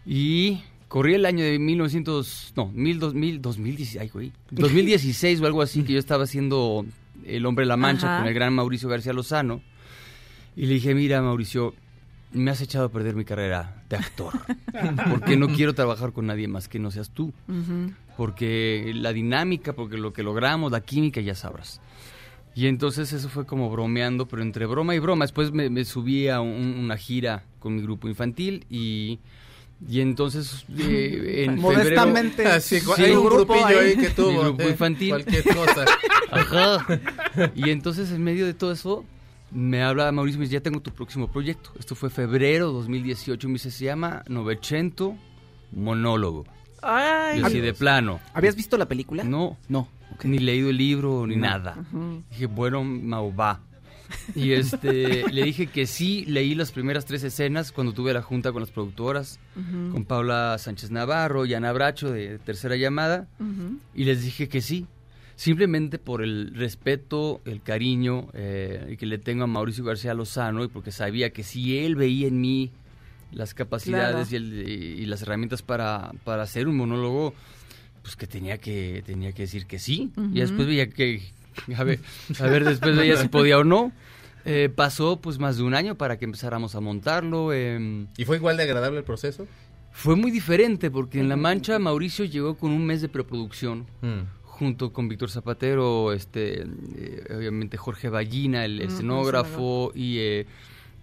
y 0.05 0.61
corría 0.87 1.15
el 1.17 1.25
año 1.25 1.43
de 1.43 1.57
1900, 1.59 2.53
no, 2.55 2.71
1000, 2.73 2.99
2000, 2.99 3.41
2016, 3.41 4.01
ay, 4.01 4.09
güey, 4.09 4.31
2016 4.51 5.41
o 5.41 5.45
algo 5.45 5.61
así, 5.61 5.83
que 5.83 5.93
yo 5.93 5.99
estaba 5.99 6.23
haciendo 6.23 6.85
El 7.25 7.45
Hombre 7.45 7.63
de 7.63 7.69
la 7.69 7.77
Mancha 7.77 8.07
Ajá. 8.07 8.17
con 8.19 8.27
el 8.27 8.33
gran 8.33 8.53
Mauricio 8.53 8.87
García 8.87 9.13
Lozano. 9.13 9.61
Y 10.55 10.67
le 10.67 10.75
dije, 10.75 10.93
mira 10.95 11.21
Mauricio, 11.21 11.73
me 12.31 12.51
has 12.51 12.61
echado 12.61 12.85
a 12.85 12.89
perder 12.89 13.15
mi 13.15 13.25
carrera 13.25 13.83
de 13.89 13.97
actor. 13.97 14.31
Porque 15.09 15.35
no 15.35 15.47
quiero 15.49 15.73
trabajar 15.73 16.13
con 16.13 16.27
nadie 16.27 16.47
más 16.47 16.67
que 16.69 16.79
no 16.79 16.91
seas 16.91 17.09
tú. 17.09 17.33
Porque 18.15 18.93
la 18.95 19.11
dinámica, 19.11 19.73
porque 19.73 19.97
lo 19.97 20.13
que 20.13 20.23
logramos, 20.23 20.71
la 20.71 20.79
química, 20.81 21.19
ya 21.19 21.35
sabrás. 21.35 21.81
Y 22.55 22.67
entonces 22.67 23.11
eso 23.11 23.27
fue 23.27 23.45
como 23.45 23.69
bromeando, 23.69 24.27
pero 24.27 24.41
entre 24.41 24.65
broma 24.65 24.95
y 24.95 24.99
broma. 24.99 25.25
Después 25.25 25.51
me, 25.51 25.69
me 25.69 25.83
subí 25.85 26.29
a 26.29 26.39
un- 26.39 26.77
una 26.79 26.95
gira 26.97 27.43
con 27.59 27.75
mi 27.75 27.81
grupo 27.81 28.07
infantil 28.07 28.65
y, 28.69 29.19
y 29.89 29.99
entonces 29.99 30.65
eh, 30.77 31.43
en 31.47 31.61
febrero... 31.61 31.61
Modestamente. 31.61 32.45
Así, 32.47 32.79
Sí, 32.79 33.03
hay 33.03 33.11
un 33.11 33.17
un 33.19 33.25
grupo 33.25 33.53
grupillo 33.53 33.79
ahí, 33.79 33.87
ahí 33.89 33.97
que 33.97 34.09
tuvo. 34.09 34.31
mi 34.31 34.37
grupo 34.39 34.63
eh, 34.63 34.69
infantil. 34.69 35.09
Cualquier 35.09 35.43
cosa. 35.43 35.85
Ajá. 36.31 37.01
Y 37.55 37.69
entonces 37.71 38.09
en 38.11 38.23
medio 38.23 38.45
de 38.45 38.53
todo 38.53 38.71
eso 38.71 39.03
me 39.51 39.83
habla 39.83 40.09
Mauricio 40.13 40.37
y 40.37 40.39
me 40.39 40.45
dice, 40.45 40.53
ya 40.53 40.61
tengo 40.61 40.79
tu 40.81 40.91
próximo 40.91 41.27
proyecto. 41.29 41.71
Esto 41.77 41.93
fue 41.95 42.09
febrero 42.09 42.71
2018 42.71 43.47
y 43.47 43.49
me 43.49 43.53
dice, 43.55 43.69
se 43.71 43.83
llama 43.85 44.23
Novecento 44.27 45.15
Monólogo. 45.73 46.45
Ay, 46.81 47.39
Y 47.39 47.43
así 47.43 47.59
de 47.59 47.73
plano. 47.73 48.19
¿Habías 48.33 48.55
visto 48.55 48.77
la 48.77 48.85
película? 48.87 49.23
No, 49.23 49.57
No. 49.67 49.87
Ni 50.23 50.39
leído 50.39 50.69
el 50.69 50.77
libro 50.77 51.25
ni 51.27 51.35
nada. 51.35 51.77
Dije, 52.31 52.45
bueno, 52.47 52.83
Mau, 52.83 53.33
va. 53.35 53.61
Y 54.35 54.51
este, 54.51 55.23
le 55.31 55.43
dije 55.43 55.67
que 55.67 55.87
sí, 55.87 56.25
leí 56.27 56.53
las 56.55 56.71
primeras 56.71 57.05
tres 57.05 57.23
escenas 57.23 57.71
cuando 57.71 57.91
tuve 57.93 58.13
la 58.13 58.21
junta 58.21 58.51
con 58.51 58.61
las 58.61 58.71
productoras, 58.71 59.39
con 59.91 60.05
Paula 60.05 60.55
Sánchez 60.59 60.91
Navarro 60.91 61.45
y 61.45 61.53
Ana 61.55 61.71
Bracho 61.73 62.11
de 62.11 62.37
Tercera 62.39 62.75
Llamada, 62.75 63.27
y 63.95 64.03
les 64.05 64.23
dije 64.23 64.47
que 64.47 64.61
sí. 64.61 64.85
Simplemente 65.37 65.99
por 65.99 66.21
el 66.23 66.53
respeto, 66.55 67.41
el 67.43 67.61
cariño 67.61 68.29
eh, 68.33 68.95
que 68.97 69.05
le 69.05 69.17
tengo 69.17 69.43
a 69.43 69.47
Mauricio 69.47 69.83
García 69.83 70.13
Lozano 70.13 70.63
y 70.63 70.69
porque 70.69 70.91
sabía 70.91 71.31
que 71.31 71.43
si 71.43 71.77
él 71.79 71.95
veía 71.95 72.27
en 72.29 72.39
mí 72.39 72.71
las 73.33 73.53
capacidades 73.53 74.31
y, 74.31 74.37
el- 74.37 74.69
y 74.69 75.05
las 75.07 75.23
herramientas 75.23 75.61
para, 75.61 76.13
para 76.23 76.43
hacer 76.43 76.69
un 76.69 76.77
monólogo, 76.77 77.33
pues 78.05 78.15
que 78.15 78.27
tenía 78.27 78.59
que 78.59 79.01
tenía 79.03 79.31
que 79.31 79.41
decir 79.41 79.65
que 79.65 79.79
sí. 79.79 80.11
Y 80.31 80.39
después 80.39 80.67
veía 80.67 80.87
que, 80.91 81.23
a 81.75 81.83
ver, 81.83 81.99
a 82.39 82.45
ver 82.45 82.63
después 82.63 82.95
veía 82.95 83.17
si 83.17 83.27
podía 83.29 83.57
o 83.57 83.63
no. 83.63 83.91
Eh, 84.45 84.69
pasó 84.69 85.19
pues 85.19 85.39
más 85.39 85.57
de 85.57 85.63
un 85.63 85.73
año 85.73 85.95
para 85.95 86.19
que 86.19 86.25
empezáramos 86.25 86.75
a 86.75 86.81
montarlo. 86.81 87.51
em, 87.51 88.05
¿Y 88.15 88.25
fue 88.25 88.37
igual 88.37 88.57
de 88.57 88.63
agradable 88.63 88.99
el 88.99 89.03
proceso? 89.03 89.47
fue 89.91 90.15
muy 90.15 90.29
diferente 90.29 90.91
porque 90.91 91.19
en 91.19 91.29
La 91.29 91.35
Mancha 91.35 91.79
Mauricio 91.79 92.25
llegó 92.25 92.55
con 92.55 92.71
un 92.71 92.85
mes 92.85 93.01
de 93.01 93.07
preproducción 93.07 93.87
junto 94.43 94.93
con 94.93 95.07
Víctor 95.07 95.31
Zapatero, 95.31 96.13
este, 96.13 96.61
eh, 96.61 97.23
obviamente 97.35 97.77
Jorge 97.77 98.09
Ballina, 98.09 98.65
el 98.65 98.81
escenógrafo, 98.81 99.93
y 99.95 100.17
eh, 100.19 100.45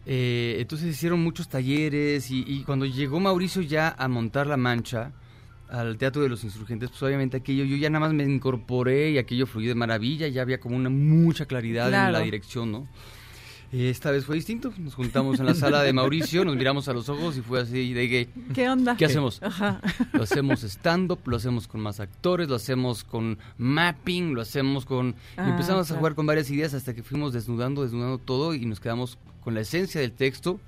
eh, 0.07 0.57
entonces 0.59 0.89
hicieron 0.89 1.21
muchos 1.21 1.49
talleres 1.49 2.31
y, 2.31 2.45
y 2.47 2.63
cuando 2.65 2.85
llegó 2.87 3.19
Mauricio 3.19 3.63
ya 3.63 3.95
a 3.99 4.09
montar 4.09 4.47
La 4.47 4.59
Mancha 4.59 5.13
al 5.73 5.97
Teatro 5.97 6.23
de 6.23 6.29
los 6.29 6.45
Insurgentes, 6.45 6.91
pues 6.91 7.03
obviamente 7.03 7.39
aquello, 7.39 7.65
yo 7.65 7.77
ya 7.77 7.89
nada 7.89 8.01
más 8.01 8.13
me 8.13 8.25
incorporé 8.25 9.11
y 9.11 9.19
aquello 9.19 9.47
fluyó 9.47 9.71
de 9.71 9.75
maravilla, 9.75 10.29
ya 10.29 10.43
había 10.43 10.61
como 10.61 10.77
una 10.77 10.91
mucha 10.91 11.47
claridad 11.47 11.87
en 11.87 12.13
la 12.13 12.21
dirección, 12.21 12.71
¿no? 12.71 12.87
Eh, 13.73 13.89
Esta 13.89 14.11
vez 14.11 14.27
fue 14.27 14.37
distinto, 14.37 14.71
nos 14.77 14.95
juntamos 14.95 15.41
en 15.41 15.47
la 15.47 15.55
sala 15.55 15.83
de 15.83 15.95
Mauricio, 15.95 16.45
nos 16.45 16.57
miramos 16.57 16.89
a 16.89 16.93
los 16.93 17.09
ojos 17.09 17.39
y 17.39 17.41
fue 17.41 17.63
así 17.63 17.95
de 17.95 18.07
que, 18.07 18.29
¿Qué 18.53 18.69
onda? 18.69 18.97
¿qué 18.99 19.07
hacemos? 19.07 19.43
Ajá. 19.43 19.81
Lo 20.13 20.25
hacemos 20.25 20.63
stand-up, 20.63 21.21
lo 21.25 21.37
hacemos 21.39 21.67
con 21.69 21.81
más 21.81 21.99
actores, 21.99 22.51
lo 22.51 22.57
hacemos 22.57 23.03
con 23.03 23.39
mapping, 23.57 24.35
lo 24.35 24.43
hacemos 24.43 24.85
con... 24.85 25.15
Ah, 25.39 25.49
empezamos 25.49 25.91
a 25.91 25.97
jugar 25.97 26.15
con 26.15 26.27
varias 26.27 26.51
ideas 26.51 26.75
hasta 26.75 26.93
que 26.93 27.03
fuimos 27.03 27.33
desnudando, 27.33 27.83
desnudando 27.83 28.19
todo 28.19 28.53
y 28.53 28.67
nos 28.67 28.79
quedamos 28.79 29.17
con 29.41 29.55
la 29.55 29.63
esencia 29.63 30.03
del 30.03 30.13
texto 30.13 30.61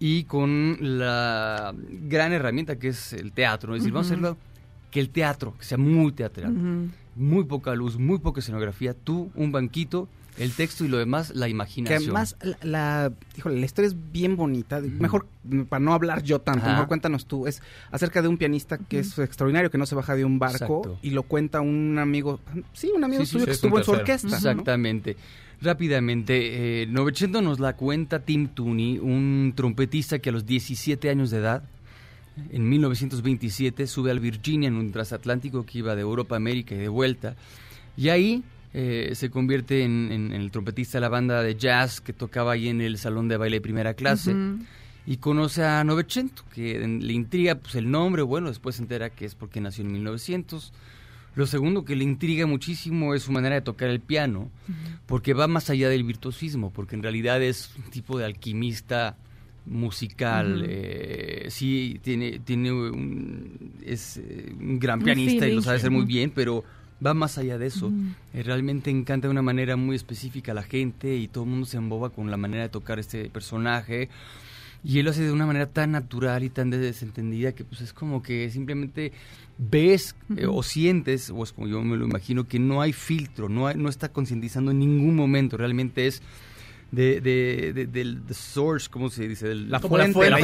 y 0.00 0.24
con 0.24 0.76
la 0.80 1.72
gran 2.08 2.32
herramienta 2.32 2.76
que 2.78 2.88
es 2.88 3.12
el 3.12 3.30
teatro. 3.32 3.74
Es 3.76 3.82
decir, 3.82 3.92
vamos 3.92 4.10
a 4.10 4.14
hacerlo 4.14 4.36
que 4.90 4.98
el 4.98 5.10
teatro, 5.10 5.54
que 5.58 5.64
sea 5.64 5.78
muy 5.78 6.10
teatral, 6.12 6.90
muy 7.14 7.44
poca 7.44 7.74
luz, 7.74 7.96
muy 7.98 8.18
poca 8.18 8.40
escenografía, 8.40 8.94
tú, 8.94 9.30
un 9.36 9.52
banquito, 9.52 10.08
el 10.38 10.52
texto 10.52 10.84
y 10.84 10.88
lo 10.88 10.96
demás, 10.96 11.32
la 11.34 11.46
Que 11.46 11.50
imaginación. 11.50 12.02
además, 12.02 12.36
la, 12.40 12.56
la- 12.62 13.12
híjole, 13.36 13.60
la 13.60 13.66
historia 13.66 13.88
es 13.88 13.96
bien 14.12 14.36
bonita. 14.36 14.80
Mejor, 14.80 15.26
para 15.68 15.80
no 15.84 15.92
hablar 15.92 16.22
yo 16.22 16.40
tanto, 16.40 16.62
Ajá. 16.62 16.70
mejor 16.72 16.88
cuéntanos 16.88 17.26
tú. 17.26 17.46
Es 17.46 17.60
acerca 17.90 18.22
de 18.22 18.28
un 18.28 18.38
pianista 18.38 18.78
que 18.78 19.00
es 19.00 19.18
extraordinario, 19.18 19.70
que 19.70 19.76
no 19.78 19.84
se 19.86 19.94
baja 19.94 20.14
de 20.16 20.24
un 20.24 20.38
barco 20.38 20.78
Exacto. 20.82 20.98
y 21.02 21.10
lo 21.10 21.24
cuenta 21.24 21.60
un 21.60 21.98
amigo, 21.98 22.40
sí, 22.72 22.90
un 22.96 23.04
amigo 23.04 23.24
Sí, 23.26 23.32
suyo 23.32 23.44
sí, 23.44 23.46
que 23.48 23.52
estuvo 23.52 23.78
en 23.78 23.84
su 23.84 23.90
orquesta. 23.90 24.54
¿no? 24.54 24.62
Rápidamente, 25.62 26.82
eh, 26.82 26.86
Novecento 26.86 27.42
nos 27.42 27.60
la 27.60 27.76
cuenta 27.76 28.20
Tim 28.20 28.48
Tooney, 28.48 28.98
un 28.98 29.52
trompetista 29.54 30.18
que 30.18 30.30
a 30.30 30.32
los 30.32 30.46
17 30.46 31.10
años 31.10 31.30
de 31.30 31.38
edad, 31.38 31.62
en 32.50 32.66
1927, 32.68 33.86
sube 33.86 34.10
al 34.10 34.20
Virginia 34.20 34.68
en 34.68 34.76
un 34.76 34.90
transatlántico 34.92 35.66
que 35.66 35.78
iba 35.78 35.94
de 35.94 36.00
Europa 36.00 36.36
a 36.36 36.38
América 36.38 36.74
y 36.74 36.78
de 36.78 36.88
vuelta. 36.88 37.36
Y 37.96 38.08
ahí 38.08 38.42
eh, 38.72 39.10
se 39.14 39.28
convierte 39.30 39.82
en, 39.84 40.10
en- 40.10 40.32
en 40.32 40.40
el 40.40 40.50
trompetista 40.50 40.96
de 40.96 41.02
la 41.02 41.08
banda 41.10 41.42
de 41.42 41.56
jazz 41.56 42.00
que 42.00 42.12
tocaba 42.14 42.52
ahí 42.52 42.68
en 42.68 42.80
el 42.80 42.96
salón 42.96 43.28
de 43.28 43.36
baile 43.36 43.56
de 43.56 43.60
primera 43.60 43.92
clase. 43.94 44.32
Y 45.06 45.16
conoce 45.16 45.64
a 45.64 45.82
Novecento, 45.84 46.44
que 46.54 46.78
le 46.78 47.12
intriga 47.12 47.56
pues, 47.56 47.74
el 47.74 47.90
nombre, 47.90 48.22
bueno, 48.22 48.48
después 48.48 48.76
se 48.76 48.82
entera 48.82 49.10
que 49.10 49.24
es 49.26 49.34
porque 49.34 49.60
nació 49.60 49.84
en 49.84 49.92
1900. 49.92 50.72
Lo 51.34 51.46
segundo 51.46 51.84
que 51.84 51.96
le 51.96 52.04
intriga 52.04 52.46
muchísimo 52.46 53.14
es 53.14 53.22
su 53.22 53.32
manera 53.32 53.54
de 53.54 53.60
tocar 53.60 53.88
el 53.88 54.00
piano, 54.00 54.50
porque 55.06 55.32
va 55.34 55.46
más 55.46 55.70
allá 55.70 55.88
del 55.88 56.04
virtuosismo, 56.04 56.70
porque 56.70 56.96
en 56.96 57.02
realidad 57.02 57.40
es 57.42 57.70
un 57.76 57.90
tipo 57.90 58.18
de 58.18 58.24
alquimista 58.24 59.16
musical. 59.66 60.64
eh, 60.66 61.46
sí, 61.50 62.00
tiene, 62.02 62.40
tiene 62.40 62.72
un, 62.72 63.72
es 63.84 64.16
eh, 64.16 64.54
un 64.58 64.78
gran 64.78 65.00
pianista 65.00 65.46
y 65.46 65.54
lo 65.54 65.62
sabe 65.62 65.76
hacer 65.76 65.90
muy 65.90 66.04
bien, 66.04 66.32
pero 66.34 66.64
va 67.04 67.14
más 67.14 67.38
allá 67.38 67.58
de 67.58 67.66
eso. 67.66 67.92
Eh, 68.34 68.42
realmente 68.42 68.90
encanta 68.90 69.28
de 69.28 69.32
una 69.32 69.42
manera 69.42 69.76
muy 69.76 69.96
específica 69.96 70.52
a 70.52 70.54
la 70.54 70.62
gente 70.62 71.16
y 71.16 71.28
todo 71.28 71.44
el 71.44 71.50
mundo 71.50 71.66
se 71.66 71.76
emboba 71.76 72.10
con 72.10 72.30
la 72.30 72.36
manera 72.36 72.64
de 72.64 72.68
tocar 72.68 72.98
este 72.98 73.30
personaje. 73.30 74.08
Y 74.82 74.98
él 74.98 75.04
lo 75.04 75.10
hace 75.10 75.22
de 75.22 75.32
una 75.32 75.46
manera 75.46 75.66
tan 75.66 75.92
natural 75.92 76.42
y 76.42 76.48
tan 76.48 76.70
desentendida 76.70 77.52
que 77.52 77.64
pues 77.64 77.82
es 77.82 77.92
como 77.92 78.22
que 78.22 78.48
simplemente 78.50 79.12
ves 79.62 80.16
eh, 80.36 80.46
o 80.48 80.62
sientes, 80.62 81.28
o 81.30 81.42
es 81.44 81.52
como 81.52 81.68
yo 81.68 81.82
me 81.82 81.96
lo 81.96 82.06
imagino, 82.06 82.48
que 82.48 82.58
no 82.58 82.80
hay 82.80 82.92
filtro, 82.94 83.48
no, 83.50 83.66
hay- 83.66 83.76
no 83.76 83.88
está 83.90 84.08
concientizando 84.10 84.70
en 84.70 84.78
ningún 84.78 85.14
momento, 85.14 85.56
realmente 85.58 86.06
es 86.06 86.22
de, 86.92 87.20
de, 87.20 87.72
de- 87.74 87.86
del 87.86 88.22
the 88.26 88.32
source, 88.34 88.88
¿cómo 88.90 89.10
se 89.10 89.28
dice? 89.28 89.48
Del- 89.48 89.70
La 89.70 89.78
fuente, 89.78 90.30
la 90.30 90.38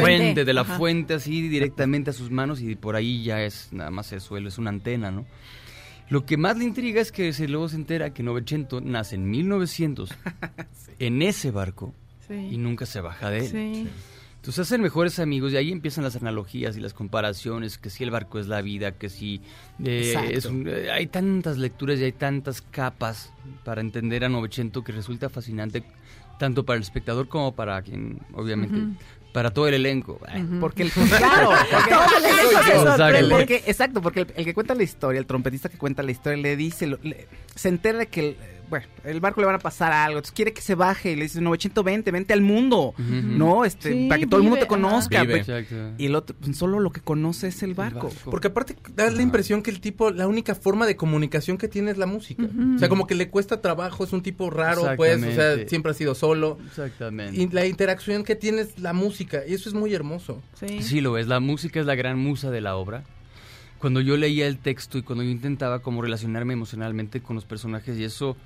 de 0.44 0.52
la 0.52 0.61
Ajá. 0.61 0.76
fuente 0.76 1.14
así 1.14 1.48
directamente 1.48 2.11
a 2.11 2.12
sus 2.12 2.31
manos 2.31 2.61
y 2.61 2.76
por 2.76 2.94
ahí 2.94 3.24
ya 3.24 3.42
es 3.42 3.68
nada 3.72 3.90
más 3.90 4.12
eso, 4.12 4.37
él 4.37 4.46
es 4.46 4.59
una 4.59 4.68
antena, 4.70 5.11
¿no? 5.11 5.24
Lo 6.09 6.24
que 6.24 6.37
más 6.37 6.57
le 6.59 6.64
intriga 6.64 7.00
es 7.00 7.11
que 7.11 7.33
se 7.33 7.48
luego 7.48 7.68
se 7.68 7.76
entera 7.76 8.12
que 8.14 8.22
Novecento 8.22 8.81
nace 8.81 9.16
en 9.16 9.29
1900 9.29 10.14
en 11.00 11.22
ese 11.22 11.50
barco 11.50 11.92
y 12.29 12.50
Sí. 12.50 12.57
nunca 12.59 12.87
se 12.87 13.00
baja 13.00 13.31
de 13.31 13.38
él. 13.38 13.46
Sí. 13.48 13.88
Entonces 14.46 14.61
hacen 14.68 14.80
mejores 14.80 15.18
amigos 15.18 15.52
y 15.52 15.56
ahí 15.56 15.72
empiezan 15.72 16.04
las 16.04 16.14
analogías 16.14 16.76
y 16.76 16.80
las 16.80 16.94
comparaciones, 16.94 17.78
que 17.78 17.90
si 17.90 18.04
el 18.04 18.12
barco 18.12 18.38
es 18.38 18.46
la 18.46 18.62
vida, 18.62 18.92
que 18.92 19.09
si 19.09 19.40
eh, 19.85 20.14
es 20.30 20.44
un- 20.44 20.68
eh, 20.68 20.88
hay 20.92 21.09
tantas 21.09 21.59
lecturas 21.59 21.98
y 21.98 22.04
hay 22.04 22.12
tantas 22.12 22.62
capas 22.62 23.32
para 23.64 23.80
entender 23.80 24.24
a 24.24 24.28
Novecento 24.28 24.85
que 24.85 24.92
resulta 24.92 25.28
fascinante 25.30 25.82
tanto 26.38 26.64
para 26.64 26.76
el 26.76 26.82
espectador 26.85 27.26
como 27.26 27.56
para 27.56 27.82
quien, 27.82 28.20
obviamente, 28.35 28.78
para 29.32 29.50
todo 29.50 29.66
el 29.66 29.74
elenco. 29.74 30.20
Porque 30.61 30.85
el, 30.85 30.90
claro, 30.92 31.50
porque, 31.72 32.72
Todo 32.72 33.06
el 33.09 33.24
se 33.24 33.30
porque- 33.35 33.62
exacto, 33.66 34.00
porque 34.00 34.20
el, 34.20 34.26
el 34.37 34.44
que 34.44 34.54
cuenta 34.54 34.76
la 34.76 34.85
historia, 34.85 35.18
el 35.18 35.26
trompetista 35.26 35.68
que 35.68 35.76
cuenta 35.78 36.04
la 36.04 36.12
historia, 36.12 36.40
le 36.40 36.56
dice, 36.56 36.87
lo- 36.87 37.00
le- 37.02 37.26
se 37.54 37.68
entera 37.68 37.98
de 37.98 38.06
que 38.06 38.20
el- 38.20 38.37
bueno, 38.68 38.87
el 39.05 39.20
barco 39.20 39.40
le 39.40 39.46
van 39.46 39.57
a 39.57 39.59
pasar 39.59 39.92
algo, 39.92 40.18
entonces 40.18 40.35
quiere 40.35 40.52
que 40.52 40.61
se 40.61 40.74
baje, 40.74 41.12
y 41.12 41.16
le 41.16 41.22
dice, 41.22 41.40
920, 41.40 42.11
vente 42.11 42.33
al 42.33 42.40
mundo, 42.40 42.94
¿no? 42.98 43.64
Este, 43.64 43.92
Sí, 43.92 44.07
para 44.09 44.18
que 44.18 44.26
todo 44.26 44.38
el 44.38 44.44
mundo 44.44 44.59
te 44.59 44.66
conozca. 44.66 45.22
Vive. 45.22 45.94
Y 45.98 46.07
el 46.07 46.14
otro, 46.14 46.37
pues, 46.40 46.57
solo 46.57 46.81
lo 46.81 46.90
que 46.90 47.00
conoce 47.00 47.48
es 47.48 47.62
el 47.62 47.74
barco. 47.74 48.11
Porque 48.24 48.48
aparte 48.48 48.76
da 48.94 49.11
la 49.11 49.22
impresión 49.22 49.62
que 49.62 49.70
el 49.70 49.81
tipo, 49.81 50.11
la 50.11 50.26
única 50.26 50.55
forma 50.55 50.87
de 50.87 50.96
comunicación 50.96 51.59
que 51.59 51.68
tiene 51.68 51.90
es 51.90 51.98
la 51.98 52.07
música. 52.07 52.44
O 52.74 52.79
sea, 52.79 52.88
como 52.88 53.07
que 53.07 53.14
le 53.14 53.29
cuesta 53.29 53.61
trabajo, 53.61 54.05
es 54.05 54.12
un 54.12 54.22
tipo 54.22 54.50
raro, 54.50 54.83
pues, 54.96 55.22
o 55.22 55.33
sea, 55.33 55.68
siempre 55.68 55.92
ha 55.92 55.94
sido 55.94 56.14
solo. 56.14 56.59
Exactamente. 56.66 57.40
Y 57.40 57.48
la 57.48 57.66
interacción 57.66 58.24
que 58.24 58.35
tiene 58.35 58.62
es 58.62 58.79
la 58.79 58.92
música, 58.92 59.42
y 59.46 59.55
eso 59.55 59.68
es 59.68 59.74
muy 59.74 59.94
hermoso. 59.94 60.42
Sí. 60.55 60.83
Sí, 60.83 61.00
lo 61.00 61.18
es. 61.18 61.26
La 61.26 61.40
música 61.40 61.81
es 61.81 61.87
la 61.87 61.94
gran 61.94 62.18
musa 62.18 62.50
de 62.50 62.61
la 62.61 62.76
obra. 62.76 63.05
Cuando 63.79 64.00
yo 64.00 64.16
leía 64.16 64.46
el 64.46 64.59
texto 64.59 64.96
y 64.98 65.02
cuando 65.02 65.22
yo 65.22 65.31
intentaba 65.31 65.81
como 65.81 66.00
relacionarme 66.00 66.55
emocionalmente 66.55 67.20
con 67.20 67.37
los 67.37 67.44
personajes 67.44 67.98
y 67.98 68.05
eso 68.05 68.37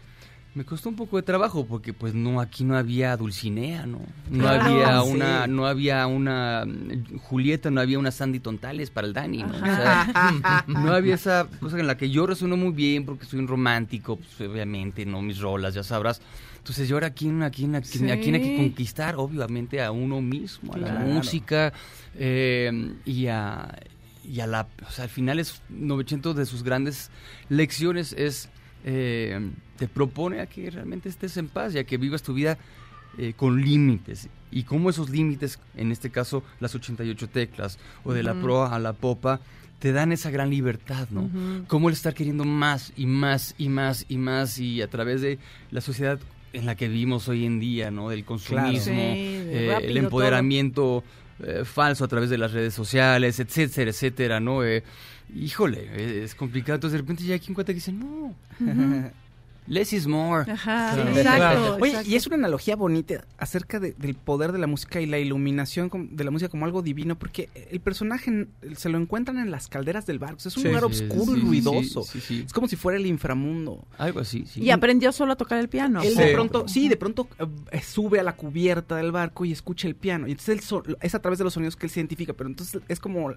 me 0.54 0.64
costó 0.64 0.88
un 0.88 0.96
poco 0.96 1.16
de 1.16 1.22
trabajo 1.22 1.64
porque 1.64 1.92
pues 1.92 2.12
no 2.12 2.40
aquí 2.40 2.64
no 2.64 2.76
había 2.76 3.16
Dulcinea, 3.16 3.86
¿no? 3.86 4.00
No 4.30 4.38
Claro, 4.40 4.62
había 4.64 5.00
sí. 5.02 5.10
una 5.10 5.46
no 5.46 5.66
había 5.66 6.06
una 6.08 6.64
mm, 6.66 7.18
Julieta, 7.18 7.70
no 7.70 7.80
había 7.80 7.98
una 8.00 8.10
Sandy 8.10 8.40
Tontales 8.40 8.90
para 8.90 9.06
el 9.06 9.12
Dani, 9.12 9.44
¿no? 9.44 9.54
O 9.54 9.58
sea, 9.60 10.64
no 10.66 10.92
había 10.92 11.14
esa 11.14 11.46
cosa 11.60 11.78
en 11.78 11.86
la 11.86 11.96
que 11.96 12.10
yo 12.10 12.26
resueno 12.26 12.56
muy 12.56 12.72
bien 12.72 13.04
porque 13.04 13.26
soy 13.26 13.38
un 13.38 13.46
romántico, 13.48 14.16
pues 14.16 14.50
obviamente, 14.50 15.06
no 15.06 15.22
mis 15.22 15.38
rolas, 15.38 15.74
ya 15.74 15.84
sabrás. 15.84 16.20
Entonces 16.58 16.88
yo 16.88 16.96
ahora 16.96 17.06
a 17.06 17.10
quién, 17.14 17.42
a 17.42 17.50
quién, 17.50 17.74
a 17.76 17.80
quién, 17.80 18.10
a 18.10 18.16
quién 18.18 18.34
hay 18.34 18.40
que 18.42 18.48
Sí. 18.50 18.56
conquistar, 18.56 19.14
obviamente 19.16 19.80
a 19.82 19.92
uno 19.92 20.20
mismo, 20.20 20.74
a 20.74 20.78
la 20.78 20.98
música 20.98 21.72
eh, 22.16 22.92
y 23.04 23.28
a 23.28 23.78
y 24.22 24.40
a 24.40 24.46
la, 24.46 24.68
o 24.86 24.90
sea, 24.90 25.04
al 25.04 25.10
final 25.10 25.38
es 25.38 25.62
900 25.70 26.36
de 26.36 26.44
sus 26.44 26.62
grandes 26.62 27.10
lecciones 27.48 28.12
es 28.12 28.48
eh, 28.84 29.50
te 29.76 29.88
propone 29.88 30.40
a 30.40 30.46
que 30.46 30.70
realmente 30.70 31.08
estés 31.08 31.36
en 31.36 31.48
paz 31.48 31.74
y 31.74 31.78
a 31.78 31.84
que 31.84 31.96
vivas 31.96 32.22
tu 32.22 32.34
vida 32.34 32.58
eh, 33.18 33.32
con 33.36 33.60
límites 33.60 34.28
y 34.50 34.62
cómo 34.62 34.90
esos 34.90 35.10
límites, 35.10 35.58
en 35.76 35.90
este 35.92 36.10
caso 36.10 36.42
las 36.60 36.74
88 36.74 37.28
teclas 37.28 37.78
o 38.04 38.12
de 38.12 38.22
la 38.22 38.34
proa 38.34 38.74
a 38.74 38.78
la 38.78 38.92
popa, 38.92 39.40
te 39.78 39.92
dan 39.92 40.12
esa 40.12 40.30
gran 40.30 40.50
libertad, 40.50 41.08
¿no? 41.10 41.28
Cómo 41.66 41.88
el 41.88 41.94
estar 41.94 42.14
queriendo 42.14 42.44
más 42.44 42.92
y 42.96 43.06
más 43.06 43.54
y 43.58 43.68
más 43.68 44.04
y 44.08 44.18
más 44.18 44.58
y 44.58 44.82
a 44.82 44.88
través 44.88 45.22
de 45.22 45.38
la 45.70 45.80
sociedad 45.80 46.20
en 46.52 46.66
la 46.66 46.74
que 46.74 46.88
vivimos 46.88 47.28
hoy 47.28 47.46
en 47.46 47.58
día, 47.60 47.90
¿no? 47.90 48.10
Del 48.10 48.24
consumismo, 48.24 48.80
Sí, 48.80 48.90
eh, 48.92 49.78
el 49.82 49.96
empoderamiento 49.96 51.02
eh, 51.42 51.64
falso 51.64 52.04
a 52.04 52.08
través 52.08 52.28
de 52.28 52.38
las 52.38 52.52
redes 52.52 52.74
sociales, 52.74 53.40
etcétera, 53.40 53.90
etcétera, 53.90 54.40
¿no? 54.40 54.62
Eh, 55.34 55.38
híjole, 55.38 55.88
eh, 55.92 56.22
es 56.24 56.34
complicado. 56.34 56.74
Entonces 56.76 56.92
de 56.92 56.98
repente 57.02 57.24
ya 57.24 57.34
hay 57.34 57.40
quien 57.40 57.54
cuenta 57.54 57.72
que 57.72 57.76
dice, 57.76 57.92
no, 57.92 58.34
less 59.66 59.92
is 59.92 60.06
more. 60.06 60.50
Ajá, 60.50 60.94
Claro. 60.94 61.10
exacto. 61.16 61.76
Oye, 61.80 61.90
exacto. 61.90 62.10
y 62.10 62.14
es 62.16 62.26
una 62.26 62.36
analogía 62.36 62.74
bonita 62.74 63.24
acerca 63.38 63.78
de- 63.78 63.92
del 63.92 64.14
poder 64.16 64.50
de 64.50 64.58
la 64.58 64.66
música 64.66 65.00
y 65.00 65.06
la 65.06 65.18
iluminación 65.18 65.90
de 66.12 66.24
la 66.24 66.30
música 66.32 66.48
como 66.48 66.64
algo 66.64 66.82
divino, 66.82 67.16
porque 67.16 67.50
el 67.70 67.78
personaje 67.80 68.48
se 68.74 68.88
lo 68.88 68.98
encuentran 68.98 69.38
en 69.38 69.50
las 69.52 69.68
calderas 69.68 70.06
del 70.06 70.18
barco. 70.18 70.38
Es 70.38 70.56
un 70.56 70.62
Sí, 70.62 70.68
lugar 70.68 70.82
sí, 70.92 71.04
oscuro 71.04 71.34
sí, 71.34 71.40
y 71.40 71.42
ruidoso. 71.44 72.02
sí, 72.02 72.20
sí, 72.20 72.26
sí. 72.38 72.42
Es 72.46 72.52
como 72.52 72.66
si 72.66 72.74
fuera 72.76 72.98
el 72.98 73.06
inframundo. 73.06 73.86
Algo 73.98 74.20
así, 74.20 74.44
sí. 74.46 74.60
Y 74.62 74.70
aprendió 74.70 75.12
solo 75.12 75.34
a 75.34 75.36
tocar 75.36 75.58
el 75.60 75.68
piano. 75.68 76.02
Él 76.02 76.14
Sí. 76.14 76.18
de 76.18 76.32
pronto, 76.32 76.66
sí, 76.66 76.88
de 76.88 76.96
pronto 76.96 77.28
eh, 77.70 77.80
sube 77.82 78.18
a 78.18 78.22
la 78.24 78.34
cubierta 78.34 78.96
del 78.96 79.12
barco 79.12 79.44
y 79.44 79.52
escucha 79.52 79.86
el 79.86 79.94
piano. 79.94 80.26
Y 80.26 80.32
entonces 80.32 80.56
él 80.56 80.60
so- 80.62 80.82
es 81.00 81.14
a 81.14 81.20
través 81.20 81.38
de 81.38 81.44
los 81.44 81.52
sonidos 81.54 81.76
que 81.76 81.86
él 81.86 81.90
se 81.90 82.00
identifica, 82.00 82.32
pero 82.32 82.48
entonces 82.48 82.82
es 82.88 82.98
como 82.98 83.34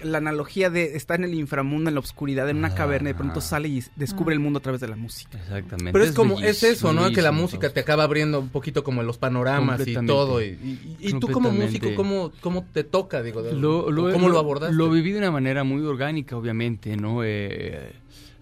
la 0.00 0.18
analogía 0.18 0.70
de 0.70 0.96
estar 0.96 1.18
en 1.18 1.24
el 1.24 1.34
inframundo, 1.34 1.88
en 1.90 1.94
la 1.94 2.00
oscuridad, 2.00 2.48
en 2.48 2.58
una 2.58 2.74
caverna, 2.74 3.10
y 3.10 3.12
de 3.12 3.16
pronto 3.18 3.40
Ah. 3.40 3.42
sale 3.42 3.68
y 3.68 3.82
descubre 3.96 4.32
el 4.34 4.40
mundo 4.40 4.60
a 4.60 4.62
través 4.62 4.80
de 4.80 4.88
la 4.88 4.96
música. 4.96 5.38
Exactamente. 5.38 5.92
Pero 5.92 6.04
es 6.04 6.12
como, 6.12 6.40
es 6.40 6.62
eso, 6.62 6.92
¿no? 6.92 7.10
Que 7.10 7.22
la 7.22 7.32
música 7.32 7.70
te 7.70 7.80
acaba 7.80 8.04
abriendo 8.04 8.38
un 8.40 8.48
poquito 8.50 8.84
como 8.84 9.02
los 9.02 9.18
panoramas 9.18 9.86
y 9.86 9.94
todo. 10.06 10.40
Y, 10.42 10.46
y- 10.46 10.96
y 11.00 11.12
tú 11.20 11.28
como 11.28 11.50
músico, 11.50 11.88
¿cómo, 11.96 12.30
cómo 12.40 12.64
te 12.72 12.84
toca, 12.84 13.22
digo? 13.22 13.42
de- 13.42 13.52
Lo- 13.54 13.90
lo- 13.90 14.12
¿Cómo 14.12 14.28
lo, 14.28 14.38
abordaste? 14.38 14.74
Lo 14.74 14.88
viví 14.90 15.12
de 15.12 15.18
una 15.18 15.30
manera 15.30 15.64
muy 15.64 15.82
orgánica, 15.82 16.36
obviamente, 16.36 16.96
¿no? 16.96 17.24
Eh, 17.24 17.92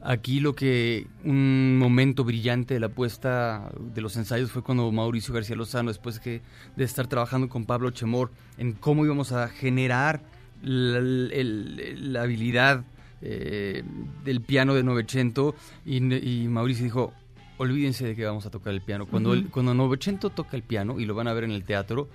aquí 0.03 0.41
lo 0.41 0.55
que 0.55 1.07
un 1.25 1.79
momento 1.79 2.23
brillante 2.23 2.75
de 2.75 2.81
la 2.81 2.89
puesta 2.91 3.71
de 3.95 4.01
los 4.03 4.17
ensayos 4.17 4.53
fue 4.53 4.63
cuando 4.63 4.91
Mauricio 4.93 5.33
García 5.35 5.57
Lozano, 5.57 5.89
después 5.91 6.21
que, 6.21 6.43
de 6.77 6.85
estar 6.85 7.07
trabajando 7.07 7.49
con 7.49 7.65
Pablo 7.65 7.91
Chemor 7.91 8.31
en 8.59 8.73
cómo 8.73 9.05
íbamos 9.05 9.33
a 9.33 9.49
generar 9.49 10.21
la, 10.67 10.99
el- 10.99 12.13
la 12.13 12.23
habilidad 12.23 12.85
eh, 13.23 13.83
del 14.25 14.41
piano 14.43 14.75
de 14.75 14.83
Novecento 14.83 15.55
y, 15.85 15.97
y 16.15 16.49
Mauricio 16.49 16.85
dijo, 16.85 17.13
olvídense 17.59 18.07
de 18.07 18.15
que 18.17 18.25
vamos 18.27 18.45
a 18.47 18.51
tocar 18.51 18.75
el 18.75 18.83
piano. 18.83 19.07
Cuando, 19.07 19.33
el- 19.33 19.49
cuando 19.49 19.73
Novecento 19.75 20.31
toca 20.31 20.57
el 20.57 20.63
piano, 20.63 21.01
y 21.01 21.07
lo 21.07 21.15
van 21.15 21.29
a 21.29 21.33
ver 21.33 21.45
en 21.45 21.51
el 21.53 21.65
teatro, 21.65 22.09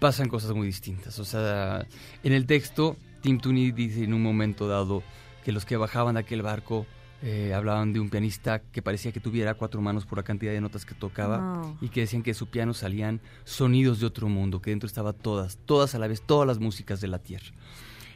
pasan 0.00 0.28
cosas 0.28 0.52
muy 0.54 0.66
distintas. 0.66 1.18
O 1.18 1.24
sea, 1.24 1.86
en 2.22 2.32
el 2.32 2.46
texto, 2.46 2.96
Tim 3.20 3.38
Tooney 3.38 3.70
dice 3.72 4.04
en 4.04 4.12
un 4.14 4.22
momento 4.22 4.66
dado 4.68 5.02
que 5.44 5.52
los 5.52 5.64
que 5.64 5.76
bajaban 5.76 6.14
de 6.14 6.20
aquel 6.20 6.42
barco 6.42 6.86
eh, 7.26 7.54
hablaban 7.54 7.94
de 7.94 8.00
un 8.00 8.10
pianista 8.10 8.60
que 8.60 8.82
parecía 8.82 9.10
que 9.10 9.18
tuviera 9.18 9.54
cuatro 9.54 9.80
manos 9.80 10.04
por 10.04 10.18
la 10.18 10.22
cantidad 10.24 10.52
de 10.52 10.60
notas 10.60 10.84
que 10.84 10.94
tocaba 10.94 11.38
No. 11.38 11.78
y 11.80 11.88
que 11.88 12.00
decían 12.00 12.22
que 12.22 12.30
de 12.30 12.34
su 12.34 12.48
piano 12.48 12.74
salían 12.74 13.20
sonidos 13.44 13.98
de 13.98 14.04
otro 14.06 14.28
mundo, 14.28 14.60
que 14.60 14.70
dentro 14.70 14.86
estaba 14.86 15.14
todas, 15.14 15.56
todas 15.64 15.94
a 15.94 15.98
la 15.98 16.06
vez, 16.06 16.20
todas 16.20 16.46
las 16.46 16.58
músicas 16.58 17.00
de 17.00 17.08
la 17.08 17.18
tierra. 17.18 17.46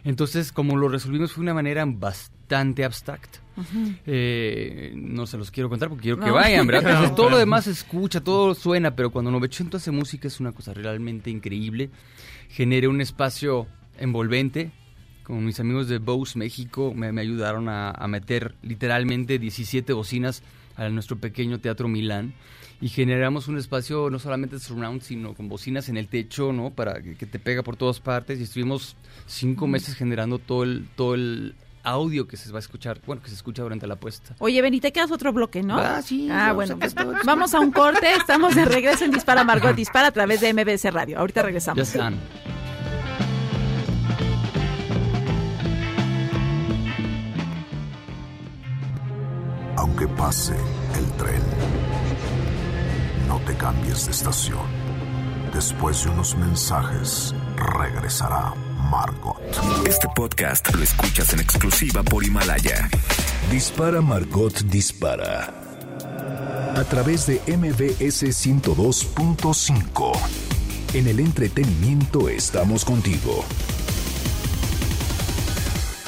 Entonces, 0.05 0.53
como 0.53 0.77
lo 0.77 0.89
resolvimos 0.89 1.33
fue 1.33 1.43
una 1.43 1.55
manera 1.55 1.85
bastante 1.87 2.85
abstracta. 2.85 3.41
Eh, 4.07 4.93
no 4.95 5.27
se 5.27 5.37
los 5.37 5.51
quiero 5.51 5.69
contar 5.69 5.89
porque 5.89 6.03
quiero 6.03 6.19
que 6.21 6.27
No. 6.27 6.35
vayan, 6.35 6.67
¿verdad? 6.67 6.83
No, 6.85 6.91
Entonces, 6.91 7.15
todo 7.17 7.31
lo 7.31 7.39
demás 7.39 7.65
se 7.65 7.73
escucha, 7.73 8.21
todo 8.21 8.55
suena, 8.55 8.95
pero 8.95 9.11
cuando 9.11 9.31
Novecento 9.31 9.77
hace 9.79 9.91
música 9.91 10.29
es 10.29 10.39
una 10.39 10.53
cosa 10.53 10.73
realmente 10.75 11.31
increíble. 11.31 11.91
Genera 12.49 12.89
un 12.89 13.01
espacio 13.01 13.67
envolvente. 13.99 14.71
Con 15.29 15.45
mis 15.45 15.61
amigos 15.61 15.87
de 15.89 15.99
Bose 15.99 16.37
México 16.39 16.93
me, 16.97 17.13
me 17.13 17.21
ayudaron 17.21 17.69
a, 17.69 17.91
a 17.93 18.09
meter 18.09 18.57
literalmente 18.63 19.39
17 19.39 19.93
bocinas 19.93 20.43
a 20.77 20.89
nuestro 20.89 21.19
pequeño 21.19 21.61
Teatro 21.61 21.87
Milán 21.87 22.33
y 22.81 22.89
generamos 22.89 23.47
un 23.49 23.59
espacio 23.59 24.09
no 24.11 24.19
solamente 24.19 24.57
de 24.57 24.61
surround, 24.61 25.03
sino 25.03 25.35
con 25.35 25.49
bocinas 25.49 25.89
en 25.89 25.97
el 25.99 26.09
techo, 26.09 26.53
¿no? 26.53 26.71
Para 26.71 27.03
que, 27.03 27.15
que 27.15 27.27
te 27.27 27.39
pega 27.39 27.63
por 27.63 27.77
todas 27.77 28.01
partes 28.01 28.41
y 28.41 28.45
estuvimos 28.45 28.97
cinco 29.27 29.67
meses 29.67 29.95
generando 29.97 30.39
todo 30.39 30.63
el, 30.63 30.89
todo 30.97 31.15
el 31.15 31.55
audio 31.83 32.27
que 32.29 32.37
se 32.37 32.51
va 32.51 32.59
a 32.59 32.61
escuchar, 32.61 33.01
bueno, 33.07 33.21
que 33.23 33.29
se 33.29 33.35
escucha 33.35 33.63
durante 33.63 33.87
la 33.87 33.97
puesta. 33.97 34.35
Oye, 34.39 34.63
Beni, 34.63 34.81
te 34.81 34.93
quedas 34.93 35.11
otro 35.11 35.33
bloque, 35.33 35.63
¿no? 35.63 35.77
Ah, 35.79 36.01
sí, 36.03 36.29
Ah, 36.31 36.53
bueno, 36.53 36.79
pues 36.79 36.95
vamos 37.25 37.53
a 37.55 37.61
un 37.61 37.71
corte. 37.73 38.07
Estamos 38.15 38.55
de 38.55 38.65
regreso 38.65 39.05
en 39.05 39.11
Dispara 39.11 39.45
Margot 39.45 39.75
Dispara 39.77 40.09
a 40.09 40.13
través 40.13 40.41
de 40.41 40.53
MBS 40.55 40.85
Radio. 40.93 41.19
Ahorita 41.19 41.41
Ya 41.41 41.47
regresamos. 41.47 41.79
están. 41.81 42.15
Aunque 49.89 50.07
pase 50.07 50.55
el 50.99 51.07
tren, 51.13 51.41
no 53.27 53.41
te 53.41 53.55
cambies 53.55 54.05
de 54.05 54.13
estación. 54.13 54.67
Después 55.55 56.05
de 56.05 56.11
unos 56.11 56.37
mensajes, 56.37 57.35
regresará 57.57 58.53
Margot. 58.91 59.41
Este 59.87 60.07
podcast 60.15 60.75
lo 60.75 60.83
escuchas 60.83 61.33
en 61.33 61.41
exclusiva 61.41 62.03
por 62.03 62.23
Himalaya. 62.23 62.91
Dispara 63.51 64.03
Margot 64.03 64.61
Dispara. 64.65 65.55
A 66.77 66.85
través 66.85 67.27
de 67.27 67.41
MBS 67.47 68.25
102.5. 68.25 70.13
En 70.93 71.07
el 71.09 71.19
entretenimiento 71.19 72.29
estamos 72.29 72.85
contigo. 72.85 73.43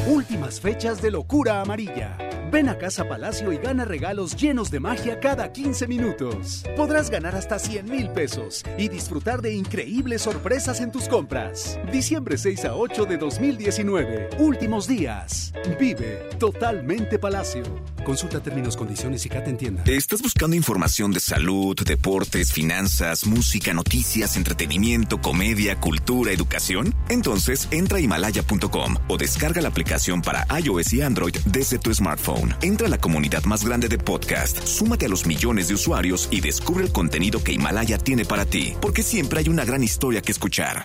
Últimas 0.06 0.60
fechas 0.60 1.00
de 1.00 1.10
locura 1.10 1.62
amarilla. 1.62 2.29
Ven 2.50 2.68
a 2.68 2.78
Casa 2.78 3.08
Palacio 3.08 3.52
y 3.52 3.58
gana 3.58 3.84
regalos 3.84 4.34
llenos 4.34 4.72
de 4.72 4.80
magia 4.80 5.20
cada 5.20 5.52
15 5.52 5.86
minutos. 5.86 6.64
Podrás 6.76 7.08
ganar 7.08 7.36
hasta 7.36 7.60
100 7.60 7.88
mil 7.88 8.10
pesos 8.10 8.64
y 8.76 8.88
disfrutar 8.88 9.40
de 9.40 9.54
increíbles 9.54 10.22
sorpresas 10.22 10.80
en 10.80 10.90
tus 10.90 11.08
compras. 11.08 11.78
Diciembre 11.92 12.36
6 12.38 12.64
a 12.64 12.74
8 12.74 13.04
de 13.04 13.18
2019. 13.18 14.30
Últimos 14.38 14.88
días. 14.88 15.52
Vive 15.78 16.28
totalmente 16.40 17.20
Palacio. 17.20 17.62
Consulta 18.04 18.40
términos, 18.40 18.76
condiciones 18.76 19.24
y 19.26 19.28
Cata 19.28 19.50
en 19.50 19.56
tienda. 19.56 19.84
¿Estás 19.86 20.20
buscando 20.20 20.56
información 20.56 21.12
de 21.12 21.20
salud, 21.20 21.76
deportes, 21.86 22.52
finanzas, 22.52 23.26
música, 23.26 23.72
noticias, 23.74 24.36
entretenimiento, 24.36 25.20
comedia, 25.20 25.78
cultura, 25.78 26.32
educación? 26.32 26.94
Entonces 27.10 27.68
entra 27.70 27.98
a 27.98 28.00
himalaya.com 28.00 28.96
o 29.06 29.16
descarga 29.16 29.60
la 29.60 29.68
aplicación 29.68 30.20
para 30.20 30.46
iOS 30.58 30.94
y 30.94 31.02
Android 31.02 31.36
desde 31.46 31.78
tu 31.78 31.94
smartphone. 31.94 32.39
Entra 32.62 32.86
a 32.86 32.90
la 32.90 32.98
comunidad 32.98 33.44
más 33.44 33.64
grande 33.64 33.88
de 33.88 33.98
podcast, 33.98 34.64
súmate 34.66 35.06
a 35.06 35.08
los 35.08 35.26
millones 35.26 35.68
de 35.68 35.74
usuarios 35.74 36.28
y 36.30 36.40
descubre 36.40 36.84
el 36.84 36.92
contenido 36.92 37.42
que 37.42 37.52
Himalaya 37.52 37.98
tiene 37.98 38.24
para 38.24 38.44
ti, 38.44 38.74
porque 38.80 39.02
siempre 39.02 39.40
hay 39.40 39.48
una 39.48 39.64
gran 39.64 39.82
historia 39.82 40.22
que 40.22 40.32
escuchar. 40.32 40.84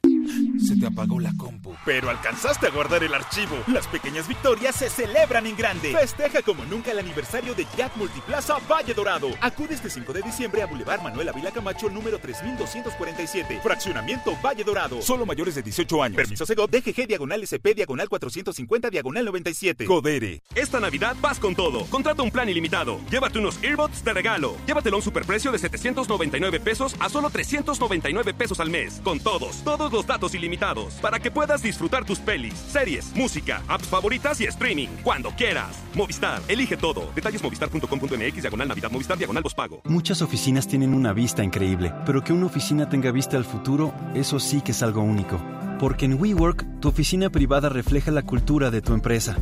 Se 0.60 0.76
te 0.76 0.88
apagó 0.88 1.20
la 1.20 1.34
compu. 1.38 1.76
Pero 1.86 2.10
alcanzaste 2.10 2.68
a 2.68 2.72
guardar 2.72 3.04
el 3.04 3.14
archivo. 3.14 3.56
Las 3.68 3.88
pequeñas 3.88 4.28
victorias 4.28 4.76
se 4.76 4.90
celebran 4.90 5.46
en 5.46 5.56
grande. 5.56 5.92
Festeja 5.92 6.42
como 6.42 6.64
nunca 6.66 6.92
el 6.92 7.00
aniversario 7.00 7.54
de 7.54 7.68
Jack 7.78 7.96
Multiplaza 7.96 8.58
Valle 8.70 8.94
Dorado. 8.94 9.30
Acude 9.42 9.76
este 9.76 9.90
5 9.90 10.14
de 10.14 10.22
diciembre 10.22 10.62
a 10.62 10.66
Boulevard 10.66 11.02
Manuel 11.02 11.30
Avila 11.30 11.52
Camacho 11.52 11.90
número 11.90 12.20
3247. 12.20 13.60
Fraccionamiento 13.62 14.36
Valle 14.44 14.64
Dorado. 14.64 15.02
Solo 15.02 15.26
mayores 15.26 15.56
de 15.56 15.62
18 15.62 16.04
años. 16.04 16.16
Permiso 16.16 16.46
Segov 16.46 16.70
DGG 16.70 17.08
diagonal 17.08 17.44
SP 17.46 17.74
diagonal 17.76 18.10
450 18.10 18.90
diagonal 18.90 19.26
97. 19.26 19.86
Codere. 19.86 20.42
Esta 20.56 20.80
Navidad 20.80 21.16
vas 21.22 21.40
con 21.40 21.56
todo. 21.56 21.86
Contrata 21.86 22.24
un 22.24 22.32
plan 22.32 22.50
ilimitado. 22.50 23.00
Llévate 23.10 23.40
unos 23.40 23.62
earbuds 23.64 24.04
de 24.04 24.14
regalo. 24.14 24.56
Llévatelo 24.66 24.96
a 24.96 25.00
un 25.00 25.04
superprecio 25.04 25.52
de 25.52 25.60
799 25.60 26.60
pesos 26.60 26.96
a 27.00 27.10
solo 27.10 27.30
399 27.30 28.34
pesos 28.34 28.60
al 28.60 28.70
mes. 28.70 29.02
Con 29.04 29.20
todos, 29.20 29.64
todos 29.64 29.92
los 29.92 30.06
datos 30.16 30.34
ilimitados. 30.34 30.96
Para 31.02 31.20
que 31.20 31.30
puedas 31.30 31.62
disfrutar 31.62 32.06
tus 32.06 32.20
pelis, 32.20 32.54
series, 32.54 33.14
música, 33.16 33.62
apps 33.68 33.88
favoritas 33.88 34.40
y 34.42 34.46
streaming. 34.46 34.90
Cuando 35.04 35.32
quieras. 35.32 35.84
Movistar, 35.94 36.42
elige 36.48 36.78
todo. 36.78 37.12
Detalles 37.14 37.44
movistar.com.mx 37.44 38.42
diagonal 38.42 38.68
Navidad 38.68 38.92
Movistar 38.92 39.18
diagonal 39.18 39.44
pago. 39.56 39.82
Muchas 39.86 40.22
oficinas 40.22 40.68
tienen 40.68 40.94
una 40.94 41.14
vista 41.14 41.44
increíble, 41.44 41.94
pero 42.06 42.24
que 42.24 42.34
una 42.34 42.48
oficina 42.48 42.90
tenga 42.90 43.12
vista 43.12 43.38
al 43.38 43.46
futuro, 43.46 43.94
eso 44.16 44.40
sí 44.40 44.62
que 44.62 44.72
es 44.72 44.82
algo 44.82 45.02
único. 45.02 45.40
Porque 45.80 46.06
en 46.06 46.20
WeWork, 46.20 46.80
tu 46.80 46.88
oficina 46.88 47.30
privada 47.30 47.70
refleja 47.70 48.12
la 48.12 48.24
cultura 48.24 48.72
de 48.72 48.82
tu 48.82 48.94
empresa. 48.94 49.38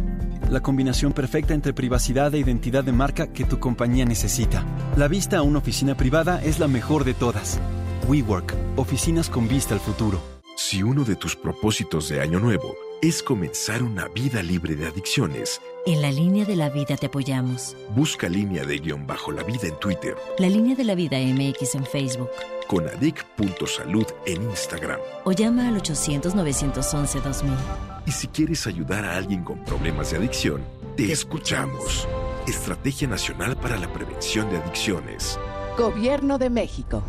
La 0.49 0.61
combinación 0.61 1.13
perfecta 1.13 1.53
entre 1.53 1.73
privacidad 1.73 2.33
e 2.33 2.39
identidad 2.39 2.83
de 2.83 2.91
marca 2.91 3.27
que 3.27 3.45
tu 3.45 3.59
compañía 3.59 4.05
necesita. 4.05 4.65
La 4.97 5.07
vista 5.07 5.37
a 5.37 5.41
una 5.43 5.59
oficina 5.59 5.95
privada 5.95 6.43
es 6.43 6.59
la 6.59 6.67
mejor 6.67 7.03
de 7.03 7.13
todas. 7.13 7.59
WeWork, 8.07 8.55
oficinas 8.75 9.29
con 9.29 9.47
vista 9.47 9.73
al 9.73 9.79
futuro. 9.79 10.32
Si 10.55 10.83
uno 10.83 11.03
de 11.03 11.15
tus 11.15 11.35
propósitos 11.35 12.09
de 12.09 12.21
año 12.21 12.39
nuevo 12.39 12.75
es 13.01 13.23
comenzar 13.23 13.81
una 13.81 14.07
vida 14.07 14.43
libre 14.43 14.75
de 14.75 14.85
adicciones, 14.87 15.59
en 15.85 16.01
la 16.01 16.11
línea 16.11 16.45
de 16.45 16.55
la 16.55 16.69
vida 16.69 16.95
te 16.95 17.07
apoyamos. 17.07 17.75
Busca 17.95 18.29
línea 18.29 18.63
de 18.63 18.77
guion 18.77 19.05
bajo 19.05 19.31
la 19.31 19.43
vida 19.43 19.67
en 19.67 19.75
Twitter. 19.79 20.15
La 20.37 20.47
línea 20.47 20.75
de 20.75 20.83
la 20.85 20.95
vida 20.95 21.17
MX 21.19 21.75
en 21.75 21.85
Facebook. 21.85 22.29
Con 22.67 22.87
adic.salud 22.87 24.05
en 24.25 24.43
Instagram. 24.43 24.99
O 25.25 25.31
llama 25.31 25.67
al 25.67 25.81
800-911-2000. 25.81 27.57
Y 28.05 28.11
si 28.11 28.27
quieres 28.27 28.67
ayudar 28.67 29.03
a 29.05 29.17
alguien 29.17 29.43
con 29.43 29.63
problemas 29.65 30.11
de 30.11 30.17
adicción, 30.17 30.61
te, 30.95 31.11
escuchamos. 31.11 32.07
Estrategia 32.47 33.07
Nacional 33.07 33.57
para 33.57 33.77
la 33.77 33.91
Prevención 33.91 34.49
de 34.49 34.57
Adicciones. 34.57 35.37
Gobierno 35.77 36.37
de 36.37 36.49
México. 36.49 37.03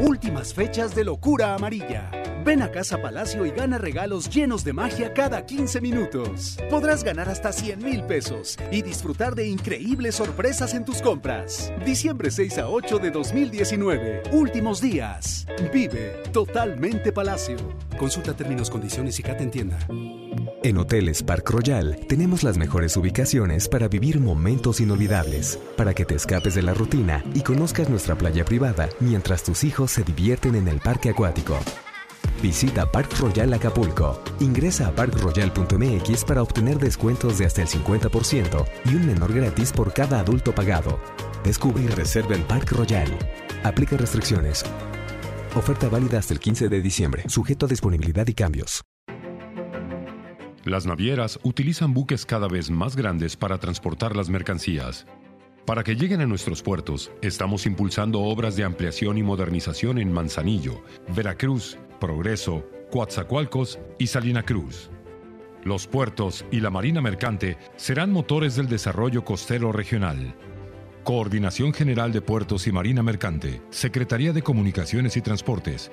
Últimas 0.00 0.54
fechas 0.54 0.94
de 0.94 1.04
locura 1.04 1.54
amarilla. 1.54 2.10
Ven 2.42 2.62
a 2.62 2.70
Casa 2.70 3.02
Palacio 3.02 3.44
y 3.44 3.50
gana 3.50 3.76
regalos 3.76 4.30
llenos 4.30 4.64
de 4.64 4.72
magia 4.72 5.12
cada 5.12 5.44
15 5.44 5.82
minutos. 5.82 6.56
Podrás 6.70 7.04
ganar 7.04 7.28
hasta 7.28 7.52
100 7.52 7.84
mil 7.84 8.02
pesos 8.04 8.56
y 8.72 8.80
disfrutar 8.80 9.34
de 9.34 9.46
increíbles 9.46 10.14
sorpresas 10.14 10.72
en 10.72 10.86
tus 10.86 11.02
compras. 11.02 11.70
Diciembre 11.84 12.30
6 12.30 12.58
a 12.58 12.68
8 12.70 12.98
de 12.98 13.10
2019. 13.10 14.22
Últimos 14.32 14.80
días. 14.80 15.46
Vive 15.70 16.22
totalmente 16.32 17.12
Palacio. 17.12 17.58
Consulta 17.98 18.34
términos, 18.34 18.70
condiciones 18.70 19.18
y 19.20 19.22
Cata 19.22 19.42
en 19.42 19.50
tienda. 19.50 19.78
En 20.62 20.78
Hoteles 20.78 21.22
Park 21.22 21.50
Royal 21.50 21.98
tenemos 22.08 22.42
las 22.42 22.56
mejores 22.56 22.96
ubicaciones 22.96 23.68
para 23.68 23.88
vivir 23.88 24.20
momentos 24.20 24.80
inolvidables, 24.80 25.58
para 25.76 25.94
que 25.94 26.04
te 26.04 26.14
escapes 26.14 26.54
de 26.54 26.62
la 26.62 26.74
rutina 26.74 27.24
y 27.34 27.42
conozcas 27.42 27.88
nuestra 27.88 28.16
playa 28.16 28.44
privada 28.44 28.88
mientras 29.00 29.42
tus 29.42 29.64
hijos 29.64 29.90
se 29.90 30.02
divierten 30.02 30.54
en 30.54 30.68
el 30.68 30.80
parque 30.80 31.10
acuático. 31.10 31.58
Visita 32.42 32.90
Park 32.90 33.18
Royal 33.18 33.52
Acapulco. 33.52 34.22
Ingresa 34.40 34.88
a 34.88 34.94
parkroyal.mx 34.94 36.24
para 36.24 36.42
obtener 36.42 36.78
descuentos 36.78 37.38
de 37.38 37.46
hasta 37.46 37.62
el 37.62 37.68
50% 37.68 38.66
y 38.86 38.94
un 38.94 39.06
menor 39.06 39.32
gratis 39.32 39.72
por 39.72 39.92
cada 39.92 40.20
adulto 40.20 40.54
pagado. 40.54 40.98
Descubre 41.44 41.82
y 41.82 41.88
reserva 41.88 42.34
en 42.34 42.44
Park 42.44 42.72
Royal. 42.72 43.08
Aplica 43.62 43.96
restricciones. 43.96 44.64
Oferta 45.54 45.88
válida 45.88 46.18
hasta 46.18 46.32
el 46.32 46.40
15 46.40 46.68
de 46.68 46.80
diciembre, 46.80 47.24
sujeto 47.28 47.66
a 47.66 47.68
disponibilidad 47.68 48.26
y 48.26 48.34
cambios. 48.34 48.82
Las 50.64 50.84
navieras 50.84 51.40
utilizan 51.42 51.94
buques 51.94 52.26
cada 52.26 52.46
vez 52.46 52.70
más 52.70 52.94
grandes 52.94 53.34
para 53.34 53.58
transportar 53.58 54.14
las 54.14 54.28
mercancías. 54.28 55.06
Para 55.64 55.82
que 55.82 55.96
lleguen 55.96 56.20
a 56.20 56.26
nuestros 56.26 56.62
puertos, 56.62 57.10
estamos 57.22 57.64
impulsando 57.64 58.20
obras 58.20 58.56
de 58.56 58.64
ampliación 58.64 59.16
y 59.16 59.22
modernización 59.22 59.98
en 59.98 60.12
Manzanillo, 60.12 60.82
Veracruz, 61.14 61.78
Progreso, 61.98 62.66
Coatzacoalcos 62.90 63.78
y 63.98 64.08
Salina 64.08 64.42
Cruz. 64.42 64.90
Los 65.64 65.86
puertos 65.86 66.44
y 66.50 66.60
la 66.60 66.70
marina 66.70 67.00
mercante 67.00 67.56
serán 67.76 68.12
motores 68.12 68.56
del 68.56 68.68
desarrollo 68.68 69.24
costero 69.24 69.72
regional. 69.72 70.34
Coordinación 71.04 71.72
General 71.72 72.12
de 72.12 72.20
Puertos 72.20 72.66
y 72.66 72.72
Marina 72.72 73.02
Mercante, 73.02 73.62
Secretaría 73.70 74.34
de 74.34 74.42
Comunicaciones 74.42 75.16
y 75.16 75.22
Transportes. 75.22 75.90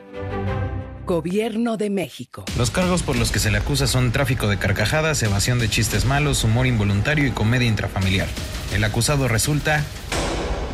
Gobierno 1.08 1.78
de 1.78 1.90
México. 1.90 2.44
Los 2.58 2.70
cargos 2.70 3.02
por 3.02 3.16
los 3.16 3.32
que 3.32 3.40
se 3.40 3.50
le 3.50 3.60
acusa 3.60 3.88
son 3.88 4.12
tráfico 4.12 4.50
de 4.50 4.60
carcajadas, 4.60 5.24
evasión 5.24 5.58
de 5.58 5.70
chistes 5.70 6.04
malos, 6.04 6.44
humor 6.44 6.68
involuntario 6.68 7.26
y 7.26 7.32
comedia 7.32 7.66
intrafamiliar. 7.66 8.28
El 8.74 8.84
acusado 8.84 9.30
resulta 9.30 9.86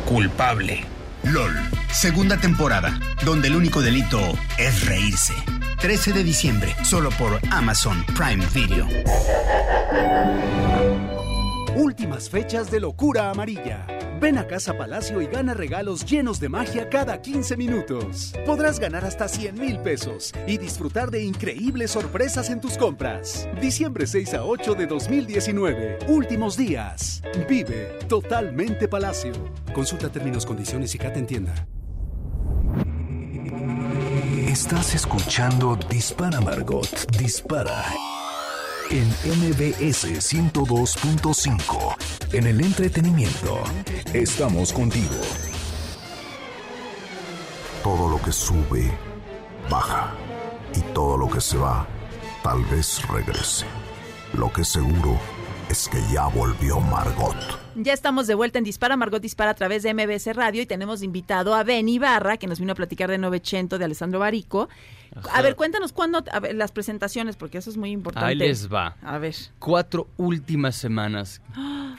culpable. 0.06 0.84
LOL, 1.22 1.56
segunda 1.92 2.36
temporada, 2.36 2.98
donde 3.24 3.46
el 3.46 3.54
único 3.54 3.80
delito 3.80 4.18
es 4.58 4.84
reírse. 4.86 5.34
13 5.80 6.12
de 6.12 6.24
diciembre, 6.24 6.74
solo 6.82 7.10
por 7.10 7.38
Amazon 7.52 8.04
Prime 8.16 8.44
Video. 8.52 8.88
Últimas 11.76 12.28
fechas 12.28 12.72
de 12.72 12.80
locura 12.80 13.30
amarilla. 13.30 13.86
Ven 14.24 14.38
a 14.38 14.46
Casa 14.46 14.72
Palacio 14.72 15.20
y 15.20 15.26
gana 15.26 15.52
regalos 15.52 16.06
llenos 16.06 16.40
de 16.40 16.48
magia 16.48 16.88
cada 16.88 17.20
15 17.20 17.58
minutos. 17.58 18.32
Podrás 18.46 18.80
ganar 18.80 19.04
hasta 19.04 19.28
100 19.28 19.60
mil 19.60 19.78
pesos 19.80 20.32
y 20.46 20.56
disfrutar 20.56 21.10
de 21.10 21.22
increíbles 21.22 21.90
sorpresas 21.90 22.48
en 22.48 22.58
tus 22.58 22.78
compras. 22.78 23.46
Diciembre 23.60 24.06
6 24.06 24.32
a 24.32 24.46
8 24.46 24.76
de 24.76 24.86
2019. 24.86 25.98
Últimos 26.08 26.56
días. 26.56 27.22
Vive 27.46 27.98
totalmente 28.08 28.88
Palacio. 28.88 29.34
Consulta 29.74 30.08
términos, 30.08 30.46
condiciones 30.46 30.94
y 30.94 30.98
cata 30.98 31.18
en 31.18 31.26
tienda. 31.26 31.54
Estás 34.48 34.94
escuchando 34.94 35.76
Dispara 35.90 36.40
Margot. 36.40 36.88
Dispara. 37.18 37.84
En 38.90 39.08
MBS 39.08 40.04
102.5. 40.04 41.96
En 42.32 42.46
el 42.46 42.60
entretenimiento. 42.60 43.62
Estamos 44.12 44.72
contigo. 44.72 45.14
Todo 47.82 48.08
lo 48.08 48.20
que 48.22 48.32
sube, 48.32 48.90
baja. 49.70 50.14
Y 50.74 50.80
todo 50.92 51.16
lo 51.16 51.28
que 51.28 51.40
se 51.40 51.56
va, 51.56 51.86
tal 52.42 52.62
vez 52.64 53.06
regrese. 53.08 53.66
Lo 54.34 54.52
que 54.52 54.64
seguro 54.64 55.18
es 55.68 55.88
que 55.88 55.98
ya 56.12 56.26
volvió 56.26 56.78
Margot. 56.80 57.36
Ya 57.76 57.92
estamos 57.92 58.26
de 58.26 58.34
vuelta 58.34 58.58
en 58.58 58.64
Dispara, 58.64 58.96
Margot 58.96 59.22
Dispara 59.22 59.52
a 59.52 59.54
través 59.54 59.82
de 59.82 59.94
MBS 59.94 60.34
Radio 60.34 60.62
y 60.62 60.66
tenemos 60.66 61.02
invitado 61.02 61.54
a 61.54 61.64
Ben 61.64 61.88
Ibarra, 61.88 62.36
que 62.36 62.46
nos 62.46 62.60
vino 62.60 62.72
a 62.72 62.76
platicar 62.76 63.10
de 63.10 63.18
Novecento 63.18 63.78
de 63.78 63.84
Alessandro 63.86 64.20
Barico. 64.20 64.68
A 65.32 65.42
ver, 65.42 65.54
cuéntanos 65.56 65.92
cuándo 65.92 66.24
a 66.30 66.40
ver, 66.40 66.54
las 66.54 66.72
presentaciones, 66.72 67.36
porque 67.36 67.58
eso 67.58 67.70
es 67.70 67.76
muy 67.76 67.90
importante. 67.90 68.28
Ahí 68.28 68.34
les 68.34 68.72
va. 68.72 68.96
A 69.02 69.18
ver. 69.18 69.34
Cuatro 69.58 70.08
últimas 70.16 70.76
semanas, 70.76 71.40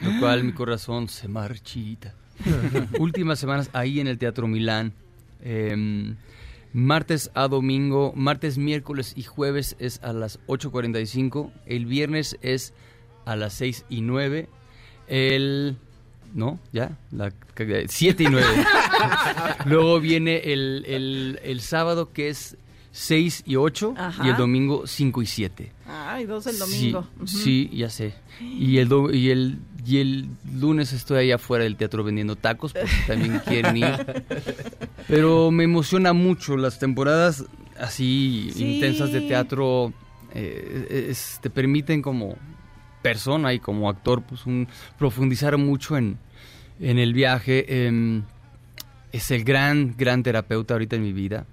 lo 0.02 0.20
cual 0.20 0.44
mi 0.44 0.52
corazón 0.52 1.08
se 1.08 1.28
marchita. 1.28 2.14
últimas 3.00 3.40
semanas 3.40 3.70
ahí 3.74 4.00
en 4.00 4.08
el 4.08 4.18
Teatro 4.18 4.48
Milán. 4.48 4.94
Eh, 5.42 6.16
martes 6.74 7.32
a 7.36 7.48
domingo, 7.48 8.12
martes, 8.18 8.58
miércoles 8.58 9.14
y 9.16 9.24
jueves 9.24 9.78
es 9.80 10.02
a 10.04 10.12
las 10.12 10.40
8.45. 10.48 11.52
El 11.66 11.86
viernes 11.86 12.38
es 12.42 12.74
a 13.26 13.38
las 13.38 13.54
6 13.54 13.86
y 13.90 14.02
9. 14.02 14.50
El... 15.08 15.78
No, 16.34 16.60
ya, 16.74 16.98
la 17.12 17.32
7 17.88 18.24
y 18.24 18.28
9. 18.28 18.46
Luego 19.66 20.02
viene 20.02 20.52
el, 20.52 20.84
el, 20.86 21.40
el 21.44 21.62
sábado 21.62 22.12
que 22.12 22.28
es 22.28 22.58
6 22.98 23.44
y 23.46 23.58
8 23.58 23.94
Ajá. 23.98 24.26
y 24.26 24.30
el 24.30 24.38
domingo 24.38 24.88
5 24.88 25.22
y 25.22 25.26
7. 25.26 25.72
Ay, 25.86 26.26
dos 26.26 26.48
el 26.48 26.58
domingo. 26.58 27.06
Sí, 27.26 27.38
sí, 27.44 27.70
ya 27.74 27.90
sé. 27.90 28.14
Y 28.40 28.78
el, 28.78 28.88
do- 28.88 29.12
y, 29.14 29.32
el, 29.32 29.60
y 29.86 29.98
el 29.98 30.30
lunes 30.60 30.94
estoy 30.94 31.18
ahí 31.18 31.32
afuera 31.34 31.66
del 31.66 31.76
teatro 31.76 32.06
vendiendo 32.06 32.38
tacos 32.38 32.72
porque 32.72 32.88
también 33.06 33.40
quieren 33.46 33.76
ir. 33.76 34.24
Pero 35.10 35.52
me 35.52 35.66
emociona 35.66 36.14
mucho 36.14 36.56
las 36.56 36.80
temporadas 36.80 37.44
así 37.78 38.50
Sí. 38.54 38.76
intensas 38.76 39.12
de 39.12 39.22
teatro. 39.22 39.92
eh, 40.34 41.08
es- 41.10 41.40
te 41.42 41.50
permiten 41.50 42.02
como 42.02 42.38
persona 43.02 43.54
y 43.54 43.60
como 43.60 43.90
actor 43.90 44.22
pues 44.24 44.46
un, 44.46 44.68
profundizar 44.98 45.58
mucho 45.58 45.98
en, 45.98 46.18
en 46.80 46.98
el 46.98 47.14
viaje. 47.14 47.88
em, 47.88 48.24
es 49.12 49.32
el 49.32 49.44
gran, 49.44 49.96
gran 49.98 50.24
terapeuta 50.24 50.74
ahorita 50.76 50.96
en 50.96 51.04
mi 51.04 51.12
vida. 51.14 51.46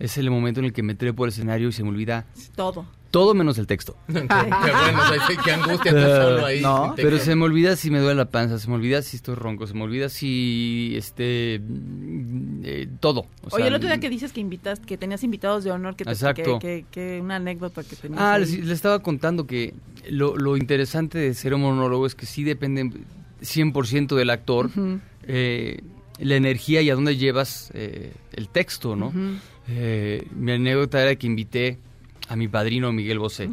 Es 0.00 0.18
el 0.18 0.28
momento 0.30 0.58
en 0.60 0.66
el 0.66 0.72
que 0.72 0.82
me 0.82 0.94
trepo 0.96 1.22
al 1.24 1.30
escenario 1.30 1.68
y 1.68 1.72
se 1.72 1.82
me 1.84 1.90
olvida 1.90 2.24
Todo. 2.56 2.86
todo 3.12 3.34
menos 3.34 3.58
el 3.58 3.66
texto. 3.66 3.96
qué 4.06 4.12
bueno, 4.22 5.02
sí, 5.28 5.34
qué 5.44 5.52
angustia 5.52 5.90
estar 5.92 6.22
solo 6.22 6.46
ahí. 6.46 6.60
No, 6.60 6.94
pero 6.96 7.18
se 7.18 7.34
me 7.36 7.44
olvida 7.44 7.76
si 7.76 7.90
me 7.90 7.98
duele 7.98 8.14
la 8.16 8.30
panza, 8.30 8.58
se 8.58 8.68
me 8.68 8.74
olvida 8.76 9.02
si 9.02 9.16
estoy 9.16 9.34
ronco, 9.36 9.66
se 9.66 9.74
me 9.74 9.82
olvida 9.82 10.08
si 10.08 10.94
este 10.96 11.60
eh, 12.62 12.88
todo. 13.00 13.20
O 13.20 13.26
Oye, 13.52 13.56
sea, 13.58 13.66
el 13.66 13.74
otro 13.74 13.88
día 13.88 13.98
que 13.98 14.08
dices 14.10 14.32
que 14.32 14.40
invitas, 14.40 14.80
que 14.80 14.96
tenías 14.96 15.22
invitados 15.24 15.64
de 15.64 15.70
honor, 15.70 15.96
que, 15.96 16.04
te, 16.04 16.10
Exacto. 16.10 16.58
que, 16.58 16.84
que- 16.90 17.14
que 17.16 17.20
una 17.20 17.36
anécdota 17.36 17.82
que 17.84 17.96
tenías. 17.96 18.20
Ah, 18.20 18.38
les, 18.38 18.52
les 18.58 18.70
estaba 18.70 19.00
contando 19.00 19.46
que 19.46 19.74
lo, 20.08 20.36
lo 20.36 20.56
interesante 20.56 21.18
de 21.18 21.34
ser 21.34 21.54
un 21.54 21.62
monólogo 21.62 22.06
es 22.06 22.14
que 22.14 22.26
sí 22.26 22.44
depende 22.44 22.90
100% 23.42 24.14
del 24.16 24.30
actor, 24.30 24.70
eh, 25.24 25.80
la 26.18 26.36
energía 26.36 26.82
y 26.82 26.90
a 26.90 26.94
dónde 26.94 27.16
llevas 27.16 27.70
eh, 27.74 28.12
el 28.32 28.48
texto, 28.48 28.94
¿no? 28.96 29.06
Ujú. 29.08 29.18
Eh, 29.68 30.26
mi 30.34 30.52
anécdota 30.52 31.00
era 31.02 31.14
que 31.16 31.26
invité 31.26 31.78
a 32.28 32.36
mi 32.36 32.48
padrino 32.48 32.92
Miguel 32.92 33.18
Bosé, 33.18 33.48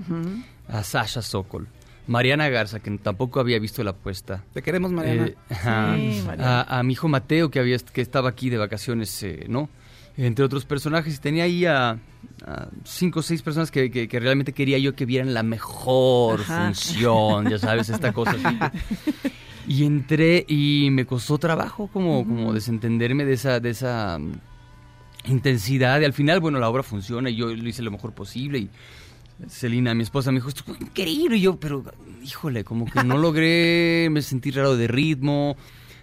a 0.67 0.83
Sasha 0.83 1.21
Sokol, 1.21 1.67
Mariana 2.07 2.49
Garza, 2.49 2.79
que 2.79 2.91
tampoco 2.97 3.39
había 3.39 3.59
visto 3.59 3.83
la 3.83 3.91
apuesta. 3.91 4.43
Te 4.53 4.61
queremos, 4.61 4.91
Mariana. 4.91 5.27
Eh. 5.27 5.35
Sí, 5.49 6.23
a, 6.39 6.79
a 6.79 6.83
mi 6.83 6.93
hijo 6.93 7.07
Mateo, 7.07 7.49
que, 7.51 7.59
había, 7.59 7.77
que 7.77 8.01
estaba 8.01 8.29
aquí 8.29 8.49
de 8.49 8.57
vacaciones, 8.57 9.21
eh, 9.23 9.45
¿no? 9.49 9.69
Entre 10.15 10.43
otros 10.43 10.65
personajes. 10.65 11.19
Tenía 11.21 11.43
ahí 11.43 11.65
a, 11.65 11.91
a 12.45 12.67
cinco 12.85 13.19
o 13.19 13.23
seis 13.23 13.41
personas 13.43 13.69
que, 13.69 13.91
que- 13.91 14.07
que 14.07 14.19
realmente 14.19 14.51
quería 14.53 14.79
yo 14.79 14.95
que 14.95 15.05
vieran 15.05 15.33
la 15.35 15.43
mejor 15.43 16.41
Ajá. 16.41 16.65
función, 16.65 17.49
ya 17.49 17.59
sabes, 17.59 17.89
esta 17.89 18.11
cosa 18.13 18.31
así. 18.31 18.57
Y 19.69 19.83
entré 19.83 20.45
y 20.47 20.87
me 20.91 21.05
costó 21.05 21.37
trabajo 21.37 21.89
como, 21.91 22.25
como 22.25 22.53
desentenderme 22.53 23.25
de 23.25 23.33
esa, 23.33 23.59
de 23.59 23.71
esa 23.71 24.17
intensidad. 25.29 26.01
Y 26.01 26.05
al 26.05 26.13
final, 26.13 26.39
bueno, 26.39 26.59
la 26.59 26.69
obra 26.69 26.83
funciona 26.83 27.29
y 27.29 27.35
yo 27.35 27.47
lo 27.47 27.67
hice 27.67 27.81
lo 27.81 27.91
mejor 27.91 28.13
posible. 28.13 28.59
Y 28.59 28.69
Celina, 29.49 29.93
mi 29.93 30.03
esposa, 30.03 30.31
me 30.31 30.37
dijo, 30.37 30.49
esto 30.49 30.63
fue 30.65 30.77
increíble. 30.79 31.37
Y 31.37 31.41
yo, 31.41 31.59
pero, 31.59 31.83
híjole, 32.23 32.63
como 32.63 32.85
que 32.85 33.03
no 33.03 33.17
logré, 33.17 34.07
me 34.11 34.21
sentí 34.21 34.51
raro 34.51 34.75
de 34.75 34.87
ritmo, 34.87 35.55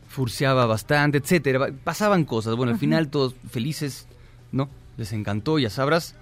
furciaba 0.09 0.67
bastante, 0.67 1.19
etcétera. 1.19 1.73
Pasaban 1.85 2.25
cosas. 2.25 2.57
Bueno, 2.57 2.73
al 2.73 2.79
final 2.79 3.09
todos 3.09 3.35
felices, 3.51 4.07
¿no? 4.53 4.69
Les 4.97 5.13
encantó, 5.13 5.59
ya 5.59 5.71
sabrás. 5.71 6.15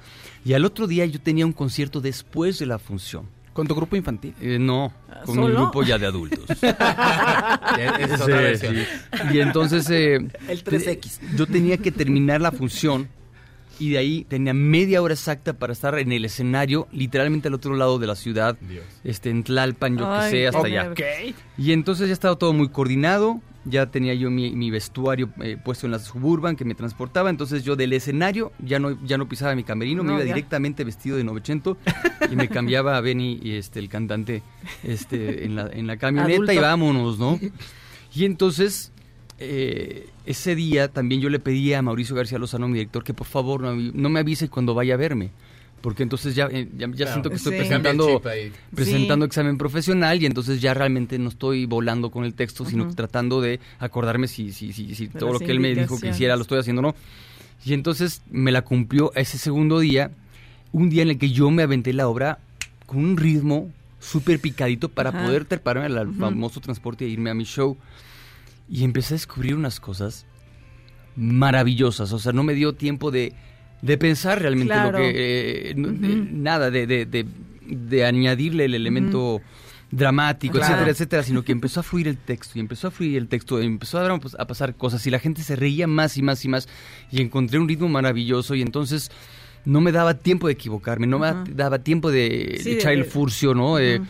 Y 0.44 0.54
al 0.54 0.64
otro 0.64 0.86
día 0.86 1.04
yo 1.06 1.20
tenía 1.20 1.46
un 1.46 1.52
concierto 1.52 2.00
después 2.00 2.58
de 2.58 2.66
la 2.66 2.78
función. 2.78 3.26
¿Con 3.52 3.66
tu 3.66 3.74
grupo 3.74 3.96
infantil? 3.96 4.34
Eh, 4.40 4.58
no, 4.58 4.92
con 5.26 5.38
un 5.38 5.52
grupo 5.52 5.82
ya 5.82 5.98
de 5.98 6.06
adultos. 6.06 6.44
Es 6.62 8.20
otra 8.20 8.24
Sí, 8.26 8.32
versión. 8.32 8.74
sí. 8.76 8.82
Y 9.32 9.40
entonces 9.40 9.88
eh, 9.90 10.14
El 10.48 10.62
te- 10.62 10.78
3X. 11.00 11.18
yo 11.36 11.46
tenía 11.46 11.76
que 11.78 11.90
terminar 11.92 12.40
la 12.40 12.50
función 12.52 13.08
y 13.78 13.90
de 13.90 13.98
ahí 13.98 14.24
tenía 14.28 14.54
media 14.54 15.02
hora 15.02 15.14
exacta 15.14 15.52
para 15.54 15.72
estar 15.72 15.98
en 15.98 16.12
el 16.12 16.24
escenario, 16.24 16.88
literalmente 16.92 17.48
al 17.48 17.54
otro 17.54 17.76
lado 17.76 17.98
de 17.98 18.06
la 18.06 18.14
ciudad, 18.14 18.56
este 19.04 19.30
en 19.30 19.44
Tlalpan, 19.44 19.98
yo 19.98 20.12
que 20.12 20.30
sé, 20.30 20.46
hasta 20.48 20.66
allá. 20.66 20.92
Y 21.58 21.72
entonces 21.72 22.08
ya 22.08 22.12
estaba 22.12 22.36
todo 22.36 22.52
muy 22.52 22.68
coordinado, 22.68 23.40
ya 23.64 23.86
tenía 23.86 24.14
yo 24.14 24.30
mi, 24.30 24.50
mi 24.52 24.70
vestuario 24.70 25.30
eh, 25.40 25.56
puesto 25.62 25.86
en 25.86 25.92
la 25.92 25.98
Suburban 25.98 26.56
que 26.56 26.64
me 26.64 26.74
transportaba, 26.74 27.30
entonces 27.30 27.64
yo 27.64 27.76
del 27.76 27.92
escenario 27.92 28.52
ya 28.58 28.78
no, 28.78 28.98
ya 29.04 29.18
no 29.18 29.28
pisaba 29.28 29.54
mi 29.54 29.64
camerino, 29.64 30.02
me 30.02 30.12
iba 30.12 30.20
ya. 30.20 30.26
directamente 30.26 30.84
vestido 30.84 31.16
de 31.16 31.24
novecento 31.24 31.76
y 32.30 32.36
me 32.36 32.48
cambiaba 32.48 32.96
a 32.96 33.00
Benny 33.00 33.38
y 33.42 33.52
este 33.52 33.78
el 33.78 33.88
cantante 33.88 34.42
este 34.82 35.44
en 35.44 35.56
la, 35.56 35.68
en 35.72 35.86
la 35.86 35.96
camioneta 35.96 36.52
y 36.52 36.58
vámonos, 36.58 37.18
¿no? 37.18 37.38
Y 38.14 38.26
entonces 38.26 38.91
eh, 39.38 40.08
ese 40.26 40.54
día 40.54 40.88
también 40.88 41.20
yo 41.20 41.28
le 41.30 41.38
pedí 41.38 41.72
a 41.74 41.82
Mauricio 41.82 42.14
García 42.14 42.38
Lozano, 42.38 42.68
mi 42.68 42.74
director, 42.78 43.02
que 43.04 43.14
por 43.14 43.26
favor 43.26 43.60
no, 43.62 43.74
no 43.74 44.08
me 44.08 44.20
avise 44.20 44.48
cuando 44.48 44.74
vaya 44.74 44.94
a 44.94 44.96
verme. 44.96 45.30
Porque 45.80 46.04
entonces 46.04 46.36
ya, 46.36 46.46
eh, 46.46 46.68
ya, 46.76 46.86
ya 46.86 46.94
Claro. 46.94 47.10
siento 47.12 47.30
que 47.30 47.36
estoy 47.36 47.52
Sí. 47.54 47.56
presentando, 47.58 48.22
presentando 48.72 49.24
Sí. 49.24 49.28
examen 49.28 49.58
profesional 49.58 50.22
y 50.22 50.26
entonces 50.26 50.60
ya 50.60 50.74
realmente 50.74 51.18
no 51.18 51.28
estoy 51.28 51.66
volando 51.66 52.10
con 52.10 52.24
el 52.24 52.34
texto, 52.34 52.64
sino 52.64 52.94
tratando 52.94 53.40
de 53.40 53.58
acordarme 53.80 54.28
si, 54.28 54.52
si, 54.52 54.72
si, 54.72 54.94
si 54.94 55.08
todo 55.08 55.32
lo 55.32 55.38
que 55.40 55.50
él 55.50 55.58
me 55.58 55.74
dijo 55.74 55.98
que 56.00 56.08
hiciera 56.08 56.36
lo 56.36 56.42
estoy 56.42 56.60
haciendo 56.60 56.80
o 56.80 56.82
no. 56.84 56.94
Y 57.64 57.74
entonces 57.74 58.22
me 58.30 58.52
la 58.52 58.62
cumplió 58.62 59.12
ese 59.16 59.38
segundo 59.38 59.80
día, 59.80 60.12
un 60.70 60.88
día 60.88 61.02
en 61.02 61.10
el 61.10 61.18
que 61.18 61.30
yo 61.30 61.50
me 61.50 61.64
aventé 61.64 61.92
la 61.92 62.06
obra 62.06 62.38
con 62.86 62.98
un 62.98 63.16
ritmo 63.16 63.68
súper 63.98 64.38
picadito 64.38 64.88
para 64.88 65.10
Ajá. 65.10 65.18
poder 65.24 65.46
treparme 65.46 65.86
al 65.86 66.12
famoso 66.14 66.60
transporte 66.60 67.04
e 67.06 67.08
irme 67.08 67.30
a 67.30 67.34
mi 67.34 67.44
show. 67.44 67.76
Y 68.74 68.84
empecé 68.84 69.12
a 69.12 69.16
descubrir 69.16 69.54
unas 69.54 69.78
cosas 69.80 70.24
maravillosas. 71.16 72.12
O 72.12 72.18
sea, 72.18 72.32
no 72.32 72.42
me 72.42 72.54
dio 72.54 72.72
tiempo 72.74 73.10
de, 73.10 73.32
de 73.82 73.98
pensar 73.98 74.40
realmente 74.40 74.72
Claro. 74.72 74.98
lo 74.98 75.04
que... 75.04 75.70
eh, 75.70 75.74
de- 75.76 76.26
nada, 76.32 76.70
de, 76.70 76.86
de, 76.86 77.06
de, 77.06 77.26
de 77.66 78.04
añadirle 78.04 78.64
el 78.64 78.74
elemento 78.74 79.40
dramático, 79.90 80.54
Claro. 80.54 80.72
etcétera, 80.72 80.90
etcétera, 80.90 81.22
sino 81.22 81.42
que 81.42 81.52
empezó 81.52 81.80
a 81.80 81.82
fluir 81.82 82.08
el 82.08 82.16
texto 82.16 82.52
y 82.56 82.60
empezó 82.60 82.88
a 82.88 82.90
fluir 82.90 83.18
el 83.18 83.28
texto 83.28 83.60
y 83.62 83.66
empezó 83.66 83.98
a, 84.00 84.18
pues, 84.18 84.34
a 84.38 84.46
pasar 84.46 84.74
cosas 84.74 85.06
y 85.06 85.10
la 85.10 85.18
gente 85.18 85.42
se 85.42 85.54
reía 85.54 85.86
más 85.86 86.16
y 86.16 86.22
más 86.22 86.42
y 86.44 86.48
más 86.48 86.66
y 87.10 87.20
encontré 87.20 87.58
un 87.58 87.68
ritmo 87.68 87.88
maravilloso 87.90 88.54
y 88.54 88.62
entonces 88.62 89.10
no 89.66 89.82
me 89.82 89.92
daba 89.92 90.14
tiempo 90.14 90.46
de 90.46 90.54
equivocarme, 90.54 91.06
no 91.06 91.18
me 91.18 91.30
daba 91.52 91.80
tiempo 91.80 92.10
de 92.10 92.58
Sí, 92.62 92.70
echar 92.70 92.94
el 92.94 93.04
furcio, 93.04 93.54
¿no? 93.54 93.78
Eh. 93.78 94.00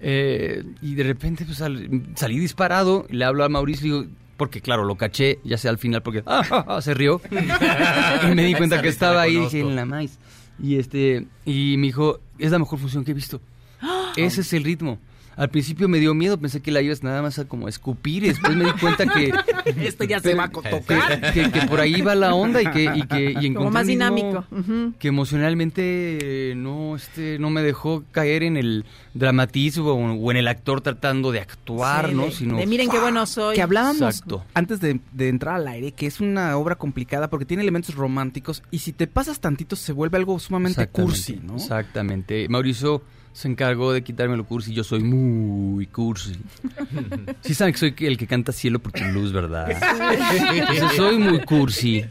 Eh, 0.00 0.64
y 0.82 0.94
de 0.94 1.02
repente 1.04 1.44
pues, 1.44 1.58
sal- 1.58 1.88
salí 2.14 2.38
disparado, 2.38 3.06
le 3.10 3.24
hablo 3.24 3.44
a 3.44 3.48
Mauricio 3.48 3.86
y 3.86 3.90
digo, 3.90 4.12
porque 4.36 4.60
claro, 4.60 4.84
lo 4.84 4.96
caché, 4.96 5.38
ya 5.44 5.58
sea 5.58 5.70
al 5.70 5.78
final, 5.78 6.02
porque 6.02 6.22
ah, 6.26 6.42
ah, 6.50 6.64
ah, 6.68 6.82
se 6.82 6.94
rió. 6.94 7.20
y 7.30 8.34
me 8.34 8.44
di 8.44 8.54
cuenta 8.54 8.80
que 8.80 8.88
estaba 8.88 9.22
ahí 9.22 9.36
y 9.36 9.40
dije, 9.40 9.60
en 9.60 9.76
la 9.76 9.84
maíz. 9.84 10.18
Y, 10.62 10.76
este, 10.76 11.26
y 11.44 11.76
me 11.78 11.86
dijo, 11.88 12.20
es 12.38 12.50
la 12.50 12.58
mejor 12.58 12.78
función 12.78 13.04
que 13.04 13.10
he 13.10 13.14
visto. 13.14 13.40
Ese 14.16 14.40
es 14.42 14.52
el 14.52 14.64
ritmo. 14.64 14.98
Al 15.36 15.48
principio 15.48 15.88
me 15.88 15.98
dio 15.98 16.12
miedo, 16.12 16.38
pensé 16.38 16.60
que 16.60 16.70
la 16.70 16.82
ibas 16.82 17.02
nada 17.02 17.22
más 17.22 17.38
a 17.38 17.46
como 17.46 17.66
escupir 17.68 18.24
y 18.24 18.28
después 18.28 18.54
me 18.56 18.64
di 18.66 18.72
cuenta 18.72 19.06
que... 19.06 19.32
Esto 19.86 20.04
ya 20.04 20.20
se 20.20 20.34
va 20.34 20.44
a 20.44 20.50
tocar. 20.50 21.32
Que, 21.32 21.50
que 21.50 21.60
por 21.62 21.80
ahí 21.80 22.00
va 22.02 22.14
la 22.14 22.34
onda 22.34 22.60
y 22.60 22.66
que, 22.66 22.84
y 22.94 23.02
que 23.06 23.22
y 23.40 23.46
encontré 23.46 23.54
Como 23.54 23.70
más 23.70 23.86
dinámico. 23.86 24.44
Que 24.98 25.08
emocionalmente 25.08 26.52
no 26.56 26.96
este 26.96 27.38
no 27.38 27.50
me 27.50 27.62
dejó 27.62 28.04
caer 28.10 28.42
en 28.42 28.56
el 28.56 28.84
dramatismo 29.14 29.90
o, 29.90 29.94
o 30.12 30.30
en 30.30 30.36
el 30.36 30.48
actor 30.48 30.80
tratando 30.80 31.32
de 31.32 31.40
actuar, 31.40 32.08
Sí, 32.10 32.14
¿no? 32.14 32.24
de- 32.26 32.32
Sino 32.32 32.56
de 32.56 32.66
miren 32.66 32.90
qué 32.90 32.98
bueno 32.98 33.24
soy. 33.26 33.54
Que 33.56 33.62
hablábamos 33.62 34.00
Exacto. 34.02 34.44
antes 34.54 34.80
de, 34.80 35.00
de 35.12 35.28
entrar 35.28 35.56
al 35.56 35.68
aire, 35.68 35.92
que 35.92 36.06
es 36.06 36.20
una 36.20 36.56
obra 36.56 36.76
complicada 36.76 37.28
porque 37.30 37.44
tiene 37.46 37.62
elementos 37.62 37.94
románticos 37.94 38.62
y 38.70 38.78
si 38.78 38.92
te 38.92 39.06
pasas 39.06 39.40
tantito 39.40 39.76
se 39.76 39.92
vuelve 39.92 40.16
algo 40.18 40.38
sumamente 40.38 40.86
cursi, 40.88 41.40
¿no? 41.42 41.56
Exactamente. 41.56 42.48
Mauricio 42.48 43.02
se 43.32 43.48
encargó 43.48 43.92
de 43.92 44.02
quitarme 44.02 44.36
lo 44.36 44.44
cursi. 44.44 44.72
Yo 44.74 44.84
soy 44.84 45.00
muy 45.02 45.86
cursi. 45.86 46.32
Sí 47.42 47.54
saben 47.54 47.72
que 47.72 47.78
soy 47.78 47.94
el 48.00 48.16
que 48.18 48.26
canta 48.26 48.52
cielo 48.52 48.78
por 48.78 48.92
tu 48.92 49.02
luz, 49.04 49.32
¿verdad? 49.32 49.70
Entonces, 50.52 50.92
soy 50.96 51.18
muy 51.18 51.40
cursi. 51.40 52.04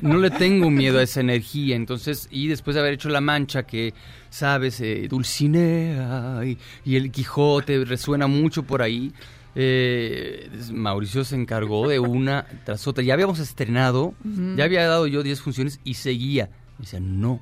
No 0.00 0.18
le 0.18 0.30
tengo 0.30 0.70
miedo 0.70 0.98
a 0.98 1.02
esa 1.02 1.20
energía. 1.20 1.76
Entonces, 1.76 2.28
y 2.30 2.46
después 2.48 2.74
de 2.74 2.80
haber 2.80 2.94
hecho 2.94 3.08
La 3.08 3.20
Mancha, 3.20 3.64
que, 3.64 3.92
sabes, 4.30 4.80
eh, 4.80 5.06
Dulcinea 5.10 6.40
y, 6.44 6.56
y 6.84 6.96
el 6.96 7.10
Quijote 7.10 7.84
resuena 7.84 8.26
mucho 8.26 8.62
por 8.62 8.80
ahí. 8.82 9.12
eh, 9.54 10.48
Mauricio 10.72 11.24
se 11.24 11.34
encargó 11.36 11.88
de 11.88 11.98
una 11.98 12.46
tras 12.64 12.86
otra. 12.86 13.02
Ya 13.02 13.14
habíamos 13.14 13.38
estrenado, 13.38 14.14
ya 14.56 14.64
había 14.64 14.86
dado 14.86 15.06
yo 15.06 15.22
10 15.22 15.40
funciones 15.40 15.80
y 15.84 15.94
seguía. 15.94 16.48
Me 16.78 16.84
decía, 16.84 17.00
no, 17.00 17.40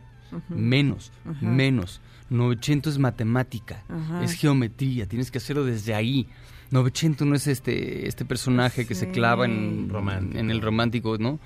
menos, 0.49 1.12
menos. 1.41 2.01
900 2.31 2.95
es 2.95 2.99
matemática, 2.99 3.83
Ajá. 3.89 4.25
es 4.25 4.33
geometría, 4.33 5.07
tienes 5.07 5.31
que 5.31 5.39
hacerlo 5.39 5.64
desde 5.64 5.95
ahí. 5.95 6.27
900 6.70 7.27
no 7.27 7.35
es 7.37 7.47
este, 7.47 8.09
este 8.09 8.25
personaje 8.25 8.87
que 8.87 8.95
se 8.95 9.11
clava 9.11 9.45
en, 9.45 9.91
en 10.35 10.51
el 10.51 10.61
romántico, 10.61 11.18
¿no? 11.18 11.39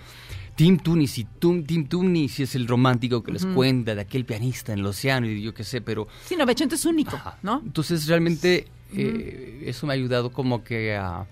Tim 0.56 0.78
si 1.06 1.24
Tum- 1.40 1.64
Tim 1.66 1.86
Tooney 1.86 2.28
si 2.28 2.42
es 2.44 2.54
el 2.56 2.66
romántico 2.66 3.22
que 3.22 3.30
les 3.32 3.44
cuenta 3.46 3.94
de 3.94 4.00
aquel 4.00 4.24
pianista 4.24 4.72
en 4.72 4.80
el 4.80 4.86
océano 4.86 5.28
y 5.28 5.40
yo 5.42 5.54
qué 5.54 5.62
sé, 5.64 5.80
pero 5.80 6.08
Sí, 6.24 6.34
900 6.36 6.78
es 6.80 6.84
único, 6.86 7.20
¿no? 7.42 7.60
entonces 7.64 8.06
realmente 8.06 8.66
eh, 8.92 9.62
eso 9.66 9.86
me 9.86 9.92
ha 9.92 9.96
ayudado 9.96 10.32
como 10.32 10.64
que 10.64 10.96
a 10.96 11.26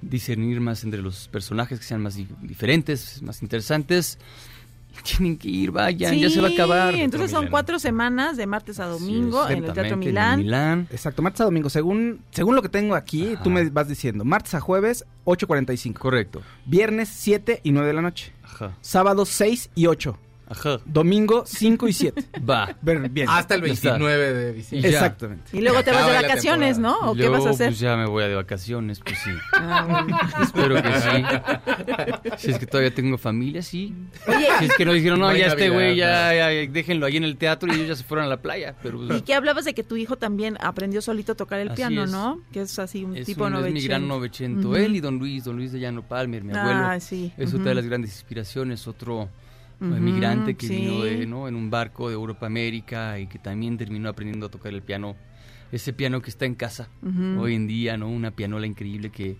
discernir 0.00 0.60
más 0.60 0.84
entre 0.84 1.02
los 1.02 1.26
personajes 1.28 1.80
que 1.80 1.84
sean 1.84 2.02
más 2.02 2.14
di- 2.14 2.28
diferentes, 2.42 3.20
más 3.22 3.42
interesantes. 3.42 4.18
Tienen 5.16 5.36
que 5.36 5.48
ir, 5.48 5.70
vayan, 5.70 6.14
ya 6.16 6.30
se 6.30 6.40
va 6.40 6.48
a 6.48 6.50
acabar. 6.50 6.94
Entonces 6.94 7.30
son 7.30 7.48
cuatro 7.48 7.78
semanas 7.78 8.36
de 8.36 8.46
martes 8.46 8.80
a 8.80 8.86
domingo 8.86 9.48
en 9.48 9.64
el 9.64 9.72
Teatro 9.72 9.94
en 9.94 9.98
Milán. 9.98 10.88
Exacto, 10.90 11.22
martes 11.22 11.40
a 11.40 11.44
domingo. 11.44 11.70
Según, 11.70 12.20
según 12.30 12.54
lo 12.54 12.62
que 12.62 12.68
tengo 12.68 12.94
aquí, 12.94 13.36
tú 13.42 13.50
me 13.50 13.68
vas 13.70 13.88
diciendo, 13.88 14.24
martes 14.24 14.54
a 14.54 14.60
jueves, 14.60 15.04
8.45. 15.24 15.94
Correcto. 15.94 16.42
Viernes, 16.64 17.08
7 17.10 17.60
y 17.62 17.72
9 17.72 17.88
de 17.88 17.94
la 17.94 18.02
noche. 18.02 18.32
Ajá. 18.42 18.76
Sábado, 18.80 19.24
6 19.24 19.70
y 19.74 19.86
8. 19.86 20.18
Ajá. 20.50 20.78
Domingo 20.84 21.44
5 21.46 21.88
y 21.88 21.92
7. 21.92 22.24
Va. 22.48 22.74
Bien. 22.82 23.28
Hasta 23.28 23.54
el 23.56 23.62
Ya 23.64 23.72
está. 23.72 23.90
29 23.90 24.32
de 24.32 24.52
diciembre. 24.52 24.90
Exactamente. 24.90 25.56
Y 25.56 25.60
luego 25.60 25.82
te 25.82 25.90
vas 25.92 26.06
de 26.06 26.12
vacaciones, 26.14 26.78
¿no? 26.78 26.96
¿O 27.00 27.14
qué 27.14 27.28
vas 27.28 27.44
a 27.46 27.50
hacer? 27.50 27.68
Pues 27.68 27.78
ya 27.80 27.96
me 27.96 28.06
voy 28.06 28.24
de 28.24 28.34
vacaciones, 28.34 29.00
pues 29.00 29.18
sí. 29.18 29.30
Ah, 29.54 29.86
bueno. 29.88 30.18
Espero 30.42 30.82
que 30.82 30.92
sí. 31.00 32.38
Si 32.38 32.50
es 32.50 32.58
que 32.58 32.66
todavía 32.66 32.94
tengo 32.94 33.18
familia, 33.18 33.62
sí. 33.62 33.94
Oye. 34.26 34.46
Si 34.58 34.64
es 34.66 34.76
que 34.76 34.84
nos 34.84 34.94
dijeron, 34.94 35.20
no, 35.20 35.34
ya 35.34 35.46
este 35.48 35.70
güey, 35.70 35.96
ya, 35.96 36.34
ya, 36.34 36.46
déjenlo 36.70 37.06
ahí 37.06 37.16
en 37.16 37.24
el 37.24 37.36
teatro 37.36 37.68
y 37.70 37.74
ellos 37.76 37.88
ya 37.88 37.96
se 37.96 38.04
fueron 38.04 38.26
a 38.26 38.28
la 38.28 38.38
playa. 38.38 38.74
Pero 38.82 38.98
pues, 39.06 39.18
Y 39.18 39.22
que 39.22 39.34
hablabas 39.34 39.64
de 39.64 39.74
que 39.74 39.82
tu 39.84 39.96
hijo 39.96 40.16
también 40.16 40.56
aprendió 40.60 41.02
solito 41.02 41.32
a 41.32 41.34
tocar 41.34 41.60
el 41.60 41.68
Así 41.68 41.76
piano, 41.76 42.04
es. 42.04 42.10
¿no? 42.10 42.40
Que 42.52 42.62
es 42.62 42.78
así 42.78 43.04
un 43.04 43.16
es, 43.16 43.26
tipo 43.26 43.44
un- 43.44 43.54
es 43.66 43.72
mi 43.72 43.80
gran 43.82 44.06
novecento. 44.08 44.68
Ujú. 44.68 44.76
Él 44.76 44.96
y 44.96 45.00
don 45.00 45.18
Luis, 45.18 45.44
don 45.44 45.56
Luis 45.56 45.72
de 45.72 45.80
Llano 45.80 46.02
Palmer, 46.02 46.42
mi 46.44 46.56
abuelo. 46.56 46.80
Ah, 46.86 47.00
sí. 47.00 47.32
Es 47.36 47.48
otra 47.50 47.58
Ujú. 47.60 47.68
de 47.68 47.74
las 47.74 47.84
grandes 47.86 48.12
inspiraciones, 48.12 48.86
otro 48.88 49.28
eh, 49.80 49.84
Ujú, 49.84 49.94
migrante 50.00 50.54
que 50.56 50.66
sí. 50.66 50.76
vino 50.76 51.02
de, 51.02 51.26
¿no? 51.26 51.48
en 51.48 51.54
un 51.54 51.70
barco 51.70 52.08
de 52.08 52.14
Europa 52.14 52.46
América 52.46 53.18
y 53.18 53.26
que 53.26 53.38
también 53.38 53.76
terminó 53.76 54.08
aprendiendo 54.08 54.46
a 54.46 54.50
tocar 54.50 54.72
el 54.72 54.82
piano, 54.82 55.16
ese 55.72 55.92
piano 55.92 56.20
que 56.22 56.30
está 56.30 56.46
en 56.46 56.54
casa 56.54 56.88
hoy 57.36 57.54
en 57.54 57.66
día, 57.66 57.96
¿no? 57.96 58.08
Una 58.08 58.30
pianola 58.30 58.66
increíble 58.66 59.10
que 59.10 59.36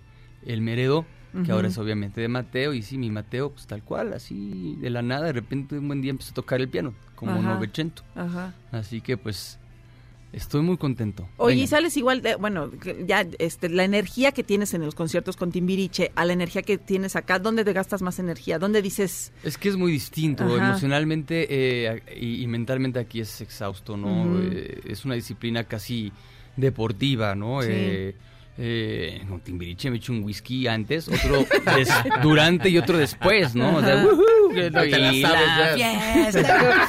él 0.47 0.61
me 0.61 0.75
heredó, 0.75 1.07
que 1.45 1.53
ahora 1.53 1.69
es 1.69 1.79
obviamente 1.79 2.21
de 2.21 2.29
Mateo, 2.29 2.75
y 2.75 2.83
sí, 2.83 2.99
mi 2.99 3.11
Mateo, 3.11 3.51
pues 3.51 3.67
tal 3.67 3.83
cual, 3.83 4.13
así 4.13 4.77
de 4.81 4.91
la 4.91 5.03
nada, 5.03 5.27
de 5.27 5.33
repente 5.33 5.79
un 5.79 5.89
buen 5.89 6.01
día 6.01 6.11
empezó 6.11 6.33
a 6.33 6.35
tocar 6.35 6.61
el 6.61 6.69
piano, 6.69 6.95
como 7.15 7.43
novecento. 7.43 8.03
Ajá. 8.15 8.55
Así 8.71 9.01
que 9.01 9.17
pues 9.17 9.59
estoy 10.33 10.63
muy 10.63 10.77
contento. 10.77 11.29
Oye, 11.37 11.57
y 11.63 11.67
sales 11.67 11.97
igual 11.97 12.23
de, 12.23 12.35
bueno, 12.37 12.71
ya 13.07 13.27
este, 13.39 13.69
la 13.69 13.85
energía 13.85 14.33
que 14.33 14.43
tienes 14.43 14.75
en 14.75 14.83
los 14.85 14.95
conciertos 14.95 15.37
con 15.37 15.53
Timbiriche 15.53 16.13
a 16.15 16.25
la 16.25 16.33
energía 16.33 16.63
que 16.63 16.79
tienes 16.79 17.17
acá, 17.17 17.39
¿dónde 17.39 17.65
te 17.65 17.73
gastas 17.73 18.03
más 18.03 18.19
energía? 18.19 18.59
¿Dónde 18.59 18.83
dices, 18.83 19.33
Es 19.43 19.57
que 19.59 19.69
es 19.69 19.77
muy 19.77 19.93
distinto, 19.93 20.45
Ajá. 20.45 20.69
emocionalmente 20.71 21.47
eh, 21.49 22.03
y, 22.21 22.43
y 22.43 22.47
mentalmente 22.47 22.99
aquí 22.99 23.21
es 23.21 23.41
exhausto, 23.41 23.97
¿no? 23.97 24.39
Eh, 24.41 24.81
es 24.85 25.05
una 25.05 25.15
disciplina 25.15 25.65
casi 25.65 26.13
deportiva, 26.57 27.35
¿no? 27.35 27.63
Sí. 27.63 27.69
Eh, 27.71 28.15
eh, 28.61 29.23
con 29.29 29.41
Timbiriche 29.41 29.91
me 29.91 30.01
un 30.09 30.25
whisky 30.25 30.67
antes, 30.67 31.09
otro 31.09 31.47
des- 31.77 31.89
durante 32.23 32.69
y 32.69 32.79
otro 32.79 32.99
después, 32.99 33.55
¿no? 33.55 33.77
O 33.77 33.81
sea. 33.81 34.05
¡woohoo! 34.05 34.49
que 34.53 34.71
no- 34.71 34.81
te 34.81 34.99
la 34.99 35.13
sabes, 35.13 35.23
la 35.23 35.77
ya. 35.77 36.01
fiesta. 36.33 36.89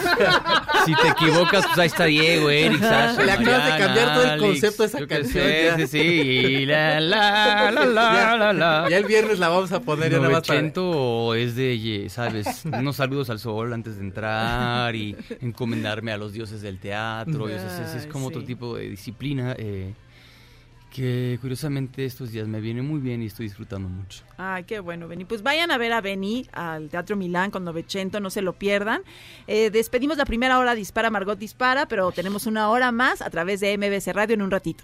si 0.86 0.96
te 0.96 1.08
equivocas, 1.10 1.66
pues 1.68 1.78
ahí 1.78 1.88
está 1.88 2.06
Diego, 2.06 2.50
Eric, 2.50 2.80
Sasha, 2.80 3.22
Le 3.24 3.32
acabas 3.34 3.66
de 3.74 3.80
cambiar 3.86 4.14
todo 4.14 4.24
el 4.24 4.30
Alex, 4.30 4.44
concepto 4.44 4.84
de 4.84 4.88
esa 4.88 5.08
canción, 5.08 5.44
sé, 5.44 5.64
ya. 5.66 5.78
Sí, 5.78 5.88
sí, 5.88 5.98
y 6.00 6.66
la, 6.66 7.00
la, 7.02 7.72
la, 7.72 7.86
la, 7.86 8.38
la, 8.38 8.54
la. 8.54 8.88
Ya 8.90 8.98
el 8.98 9.06
viernes 9.06 9.40
la 9.40 9.50
vamos 9.50 9.72
a 9.72 9.82
poner 9.82 10.12
para... 10.12 10.30
Novecento 10.30 11.36
es 11.36 11.56
de, 11.56 12.08
¿sabes? 12.10 12.64
Unos 12.66 12.96
saludos 12.96 13.30
al 13.30 13.40
sol 13.40 13.74
antes 13.74 13.98
de 13.98 14.04
entrar 14.04 14.96
y 14.96 15.16
encomendarme 15.42 16.12
a 16.14 16.18
los 16.18 16.34
dioses 16.34 16.62
del 16.62 16.80
teatro. 16.80 17.50
y, 17.50 17.54
o 17.54 17.58
sea, 17.60 17.86
es, 17.86 17.96
es 17.96 18.08
como 18.08 18.26
Ay, 18.26 18.30
otro 18.30 18.42
sí. 18.42 18.48
tipo 18.48 18.76
de 18.78 18.90
disciplina 18.90 19.56
eh, 19.58 19.94
que 21.00 21.38
curiosamente 21.40 22.04
estos 22.04 22.34
días 22.34 22.46
me 22.46 22.60
viene 22.60 22.82
muy 22.82 23.00
bien 23.00 23.24
y 23.24 23.28
estoy 23.28 23.46
disfrutando 23.46 23.88
mucho. 23.88 24.22
Ay, 24.38 24.66
qué 24.66 24.82
bueno, 24.82 25.08
Beni. 25.08 25.24
Pues 25.24 25.44
vayan 25.44 25.72
a 25.72 25.78
ver 25.78 25.94
a 25.94 26.02
Beni 26.02 26.46
al 26.52 26.90
Teatro 26.90 27.16
Milán 27.16 27.52
con 27.52 27.64
Novecento, 27.64 28.20
no 28.20 28.30
se 28.30 28.42
lo 28.42 28.52
pierdan. 28.52 29.04
Eh, 29.48 29.70
despedimos 29.70 30.18
la 30.18 30.26
primera 30.26 30.60
hora 30.60 30.76
Dispara, 30.76 31.10
Margot 31.10 31.40
Dispara, 31.40 31.88
pero 31.88 32.12
tenemos 32.12 32.48
una 32.48 32.70
hora 32.70 32.92
más 32.92 33.22
a 33.22 33.30
través 33.30 33.62
de 33.62 33.78
MBC 33.78 34.14
Radio 34.14 34.34
en 34.34 34.42
un 34.42 34.52
ratito. 34.52 34.84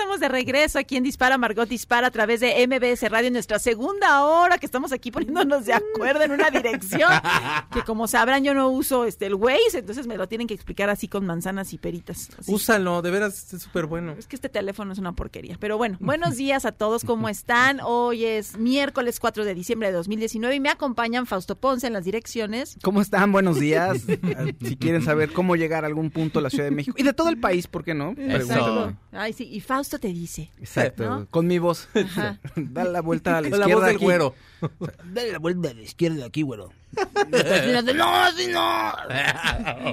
Estamos 0.00 0.18
de 0.18 0.30
regreso 0.30 0.78
aquí 0.78 0.96
en 0.96 1.02
Dispara, 1.02 1.36
Margot 1.36 1.68
Dispara 1.68 2.06
a 2.06 2.10
través 2.10 2.40
de 2.40 2.66
MBS 2.66 3.06
Radio 3.10 3.26
en 3.26 3.34
nuestra 3.34 3.58
segunda 3.58 4.24
hora 4.24 4.56
que 4.56 4.64
estamos 4.64 4.92
aquí 4.92 5.10
poniéndonos 5.10 5.66
de 5.66 5.74
acuerdo 5.74 6.22
en 6.22 6.30
una 6.30 6.48
dirección 6.48 7.12
que 7.70 7.82
como 7.82 8.08
sabrán 8.08 8.42
yo 8.42 8.54
no 8.54 8.70
uso 8.70 9.04
este 9.04 9.26
el 9.26 9.34
Waze, 9.34 9.80
entonces 9.80 10.06
me 10.06 10.16
lo 10.16 10.26
tienen 10.26 10.46
que 10.46 10.54
explicar 10.54 10.88
así 10.88 11.06
con 11.06 11.26
manzanas 11.26 11.74
y 11.74 11.78
peritas. 11.78 12.30
Así. 12.38 12.50
Úsalo, 12.50 13.02
de 13.02 13.10
veras, 13.10 13.52
es 13.52 13.62
súper 13.62 13.84
bueno. 13.84 14.14
Es 14.18 14.26
que 14.26 14.36
este 14.36 14.48
teléfono 14.48 14.90
es 14.90 14.98
una 14.98 15.12
porquería. 15.12 15.58
Pero 15.60 15.76
bueno, 15.76 15.98
buenos 16.00 16.36
días 16.36 16.64
a 16.64 16.72
todos, 16.72 17.04
¿cómo 17.04 17.28
están? 17.28 17.80
Hoy 17.84 18.24
es 18.24 18.56
miércoles 18.56 19.20
4 19.20 19.44
de 19.44 19.54
diciembre 19.54 19.88
de 19.88 19.94
2019 19.96 20.54
y 20.54 20.60
me 20.60 20.70
acompañan 20.70 21.26
Fausto 21.26 21.56
Ponce 21.56 21.86
en 21.86 21.92
las 21.92 22.06
direcciones. 22.06 22.78
¿Cómo 22.82 23.02
están? 23.02 23.32
Buenos 23.32 23.60
días. 23.60 24.08
Eh, 24.08 24.54
si 24.64 24.76
quieren 24.76 25.02
saber 25.02 25.30
cómo 25.34 25.56
llegar 25.56 25.84
a 25.84 25.88
algún 25.88 26.10
punto 26.10 26.38
de 26.38 26.44
la 26.44 26.50
Ciudad 26.50 26.64
de 26.64 26.70
México 26.70 26.96
y 26.98 27.02
de 27.02 27.12
todo 27.12 27.28
el 27.28 27.38
país, 27.38 27.66
¿por 27.66 27.84
qué 27.84 27.92
no? 27.92 28.14
Exacto. 28.16 28.94
Ay, 29.12 29.34
sí, 29.34 29.46
y 29.50 29.60
Fausto 29.60 29.89
te 29.98 30.08
dice. 30.08 30.50
Exacto. 30.58 31.04
¿No? 31.04 31.26
Con 31.30 31.46
mi 31.46 31.58
voz. 31.58 31.88
Ajá. 31.94 32.38
Dale 32.56 32.90
la 32.90 33.00
vuelta 33.00 33.36
a 33.38 33.40
la 33.40 33.50
Con 33.50 33.58
la 33.58 33.66
izquierda. 33.66 33.74
voz 33.80 33.86
del 33.86 33.96
aquí. 33.96 34.04
güero. 34.04 34.34
Dale 35.12 35.32
la 35.32 35.38
vuelta 35.38 35.70
a 35.70 35.74
la 35.74 35.82
izquierda 35.82 36.26
aquí, 36.26 36.42
güero. 36.42 36.72
no, 37.94 38.16
así 38.16 38.48
no. 38.48 38.92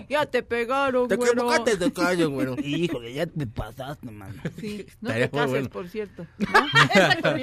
ya 0.10 0.26
te 0.26 0.42
pegaron, 0.42 1.08
güero. 1.08 1.64
de 1.64 1.94
calle, 1.94 2.26
güero. 2.26 2.56
Híjole, 2.58 3.14
ya 3.14 3.28
te 3.28 3.46
pasaste, 3.46 4.10
mano. 4.10 4.34
Sí, 4.60 4.86
no 5.02 5.10
Estaría 5.10 5.28
te 5.30 5.38
cases, 5.38 5.50
bueno. 5.52 5.70
por 5.70 5.88
cierto. 5.90 6.26
¿no? 6.40 6.46
Exacto, 6.84 7.36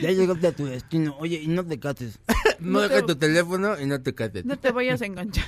Ya 0.00 0.10
llegaste 0.12 0.46
a 0.46 0.52
tu 0.52 0.64
destino. 0.66 1.14
Oye, 1.18 1.40
y 1.42 1.48
no 1.48 1.64
te 1.66 1.78
cases. 1.78 2.18
No 2.58 2.80
No 2.80 2.80
te- 2.80 2.88
dejes 2.88 3.06
tu 3.06 3.16
teléfono 3.16 3.78
y 3.80 3.84
no 3.86 4.00
te 4.00 4.14
cases. 4.14 4.44
No 4.46 4.58
te 4.58 4.70
vayas 4.72 5.02
a 5.02 5.06
enganchar. 5.06 5.44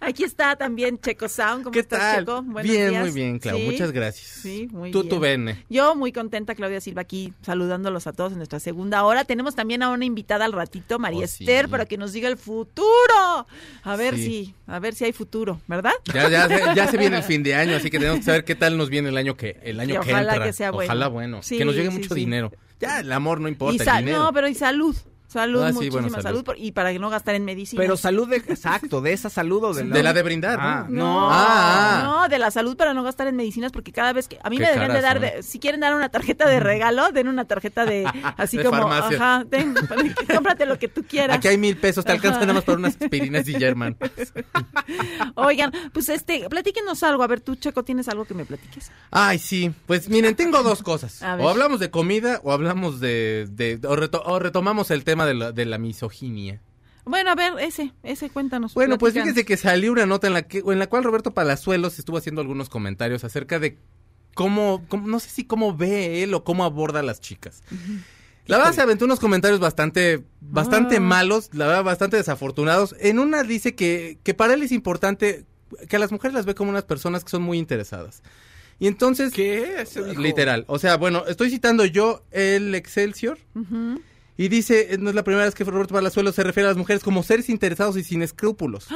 Aquí 0.00 0.24
está 0.24 0.56
también 0.56 0.98
Checo 0.98 1.28
Sound. 1.28 1.64
¿Cómo 1.64 1.72
¿Qué 1.72 1.80
estás, 1.80 2.00
tal? 2.00 2.24
Checo? 2.24 2.42
Buenos 2.42 2.70
bien, 2.72 2.90
días. 2.90 3.02
muy 3.04 3.10
bien, 3.14 3.38
Clau. 3.38 3.56
Sí. 3.58 3.64
Muchas 3.66 3.92
gracias. 3.92 4.26
Sí, 4.42 4.68
muy 4.72 4.90
Tú, 4.90 5.02
bien. 5.02 5.08
tú 5.14 5.20
vene. 5.20 5.64
Yo 5.68 5.94
muy 5.94 6.12
contenta, 6.12 6.54
Claudia 6.54 6.80
Silva, 6.80 7.02
aquí 7.02 7.32
saludándolos 7.42 8.06
a 8.06 8.12
todos 8.12 8.32
en 8.32 8.38
nuestra 8.38 8.58
segunda 8.60 9.04
hora. 9.04 9.05
Tenemos 9.26 9.54
también 9.54 9.82
a 9.82 9.90
una 9.90 10.04
invitada 10.04 10.44
al 10.44 10.52
ratito, 10.52 10.98
María 10.98 11.24
Oh, 11.24 11.28
sí. 11.28 11.44
Esther, 11.44 11.68
para 11.68 11.86
que 11.86 11.96
nos 11.96 12.12
diga 12.12 12.28
el 12.28 12.36
futuro. 12.36 13.46
A 13.82 13.96
ver 13.96 14.16
Sí. 14.16 14.24
si, 14.24 14.54
a 14.66 14.78
ver 14.78 14.94
si 14.94 15.04
hay 15.04 15.12
futuro, 15.12 15.60
¿verdad? 15.66 15.92
Ya, 16.12 16.28
ya, 16.28 16.48
se, 16.48 16.74
ya 16.74 16.86
se 16.88 16.96
viene 16.96 17.16
el 17.18 17.22
fin 17.24 17.42
de 17.42 17.54
año, 17.54 17.76
así 17.76 17.90
que 17.90 17.98
tenemos 17.98 18.18
que 18.20 18.24
saber 18.24 18.44
qué 18.44 18.54
tal 18.54 18.76
nos 18.76 18.90
viene 18.90 19.08
el 19.08 19.16
año 19.16 19.36
que, 19.36 19.58
el 19.62 19.80
año 19.80 19.94
Y 19.94 20.04
que 20.04 20.12
ojalá 20.12 20.32
entra. 20.34 20.46
que 20.46 20.52
sea 20.52 20.70
bueno. 20.70 20.88
Ojalá 20.90 21.08
bueno. 21.08 21.42
Sí, 21.42 21.58
que 21.58 21.64
nos 21.64 21.74
llegue 21.74 21.90
mucho 21.90 22.14
dinero. 22.14 22.52
Ya, 22.80 23.00
el 23.00 23.10
amor 23.12 23.40
no 23.40 23.48
importa, 23.48 23.98
el 23.98 24.04
dinero. 24.04 24.24
no, 24.24 24.32
pero 24.32 24.48
y 24.48 24.54
salud. 24.54 24.94
Salud, 25.28 25.62
Ah, 25.62 25.68
sí, 25.68 25.74
muchísima 25.74 26.02
bueno, 26.02 26.10
salud. 26.10 26.22
salud. 26.24 26.44
por- 26.44 26.58
y 26.58 26.72
para 26.72 26.92
no 26.94 27.10
gastar 27.10 27.34
en 27.34 27.44
medicina. 27.44 27.80
Pero 27.82 27.96
salud 27.96 28.28
de, 28.28 28.36
exacto, 28.36 29.00
de 29.00 29.12
esa 29.12 29.28
salud 29.28 29.62
o 29.64 29.74
de 29.74 29.84
la... 29.84 29.94
De 29.96 30.02
la 30.02 30.12
de 30.12 30.22
brindar, 30.22 30.58
Ah, 30.60 30.86
¿no? 30.88 30.96
No, 31.04 31.28
Ah, 31.30 31.36
ah. 31.36 32.02
no, 32.04 32.28
de 32.28 32.38
la 32.38 32.50
salud 32.52 32.76
para 32.76 32.94
no 32.94 33.02
gastar 33.02 33.26
en 33.26 33.34
medicinas, 33.36 33.72
porque 33.72 33.92
cada 33.92 34.12
vez 34.12 34.28
que 34.28 34.38
a 34.42 34.48
mí 34.50 34.58
me 34.58 34.66
deberían 34.66 34.92
de 34.92 35.00
dar, 35.00 35.20
de- 35.20 35.42
si 35.42 35.58
quieren 35.58 35.80
dar 35.80 35.94
una 35.94 36.08
tarjeta 36.10 36.48
de 36.48 36.60
regalo, 36.60 37.10
den 37.10 37.28
una 37.28 37.44
tarjeta 37.44 37.84
de 37.84 38.04
así 38.36 38.56
De 38.56 38.64
como, 38.64 38.78
farmacia. 38.88 39.16
ajá, 39.16 39.44
ten, 39.50 39.74
para 39.74 40.02
que- 40.04 40.34
cómprate 40.34 40.64
lo 40.66 40.78
que 40.78 40.88
tú 40.88 41.02
quieras. 41.02 41.36
Aquí 41.36 41.48
hay 41.48 41.58
mil 41.58 41.76
pesos, 41.76 42.04
te 42.04 42.12
alcanza 42.12 42.36
Ajá. 42.38 42.46
nada 42.46 42.54
más 42.54 42.64
para 42.64 42.78
unas 42.78 42.96
aspirinas 43.00 43.48
y 43.48 43.54
German. 43.54 43.96
Oigan, 45.34 45.72
pues 45.92 46.08
este, 46.08 46.48
platíquenos 46.48 47.02
algo, 47.02 47.22
a 47.22 47.26
ver, 47.26 47.40
tú 47.40 47.56
Checo, 47.56 47.82
¿tienes 47.84 48.08
algo 48.08 48.24
que 48.24 48.34
me 48.34 48.44
platiques? 48.44 48.90
Ay, 49.10 49.38
sí. 49.38 49.72
Pues 49.86 50.08
miren, 50.08 50.34
tengo 50.36 50.62
dos 50.62 50.82
cosas. 50.82 51.20
O 51.38 51.48
hablamos 51.50 51.80
de 51.80 51.90
comida 51.90 52.40
o 52.44 52.52
hablamos 52.52 53.00
de... 53.00 53.46
de- 53.50 53.78
o, 53.86 53.96
reto- 53.96 54.22
o 54.24 54.38
retomamos 54.38 54.90
el 54.90 55.04
tema 55.04 55.15
de 55.24 55.34
la, 55.34 55.52
de 55.52 55.64
la 55.64 55.78
misoginia. 55.78 56.60
Bueno, 57.04 57.30
a 57.30 57.34
ver, 57.36 57.52
ese, 57.60 57.92
ese, 58.02 58.28
cuéntanos. 58.30 58.74
Bueno, 58.74 58.98
pues 58.98 59.14
fíjese 59.14 59.44
que 59.44 59.56
salió 59.56 59.92
una 59.92 60.06
nota 60.06 60.26
en 60.26 60.32
la 60.32 60.42
que 60.42 60.58
en 60.58 60.78
la 60.80 60.88
cual 60.88 61.04
Roberto 61.04 61.32
Palazuelos 61.32 61.98
estuvo 62.00 62.18
haciendo 62.18 62.40
algunos 62.40 62.68
comentarios 62.68 63.22
acerca 63.22 63.60
de 63.60 63.78
cómo, 64.34 64.84
cómo- 64.88 65.06
no 65.06 65.20
sé 65.20 65.30
si 65.30 65.44
cómo 65.44 65.76
ve 65.76 66.24
él 66.24 66.34
o 66.34 66.42
cómo 66.42 66.64
aborda 66.64 67.00
a 67.00 67.02
las 67.04 67.20
chicas. 67.20 67.62
La 68.46 68.58
verdad 68.58 68.72
se 68.72 68.80
aventó 68.82 69.04
unos 69.04 69.18
comentarios 69.20 69.60
bastante, 69.60 70.24
bastante 70.40 70.96
Ah. 70.96 71.00
malos, 71.00 71.48
la 71.52 71.66
verdad 71.68 71.84
bastante 71.84 72.16
desafortunados. 72.16 72.94
En 73.00 73.18
una 73.20 73.42
dice 73.44 73.74
que, 73.76 74.18
que 74.24 74.34
para 74.34 74.54
él 74.54 74.62
es 74.64 74.72
importante 74.72 75.44
que 75.88 75.96
a 75.96 75.98
las 76.00 76.12
mujeres 76.12 76.34
las 76.34 76.44
ve 76.46 76.54
como 76.56 76.70
unas 76.70 76.84
personas 76.84 77.22
que 77.24 77.30
son 77.30 77.42
muy 77.42 77.58
interesadas. 77.58 78.22
Y 78.78 78.88
entonces, 78.88 79.32
¿Qué? 79.32 79.84
Literal, 80.18 80.64
o 80.68 80.78
sea, 80.78 80.96
bueno, 80.96 81.24
estoy 81.26 81.50
citando 81.50 81.84
yo 81.86 82.24
el 82.30 82.74
Excelsior 82.74 83.38
Ujú. 83.54 84.00
Y 84.38 84.48
dice, 84.48 84.96
no 84.98 85.08
es 85.08 85.16
la 85.16 85.24
primera 85.24 85.46
vez 85.46 85.54
que 85.54 85.64
Roberto 85.64 85.94
Palazuelos 85.94 86.34
se 86.34 86.42
refiere 86.42 86.66
a 86.66 86.70
las 86.70 86.76
mujeres 86.76 87.02
como 87.02 87.22
seres 87.22 87.48
interesados 87.48 87.96
y 87.96 88.04
sin 88.04 88.22
escrúpulos. 88.22 88.88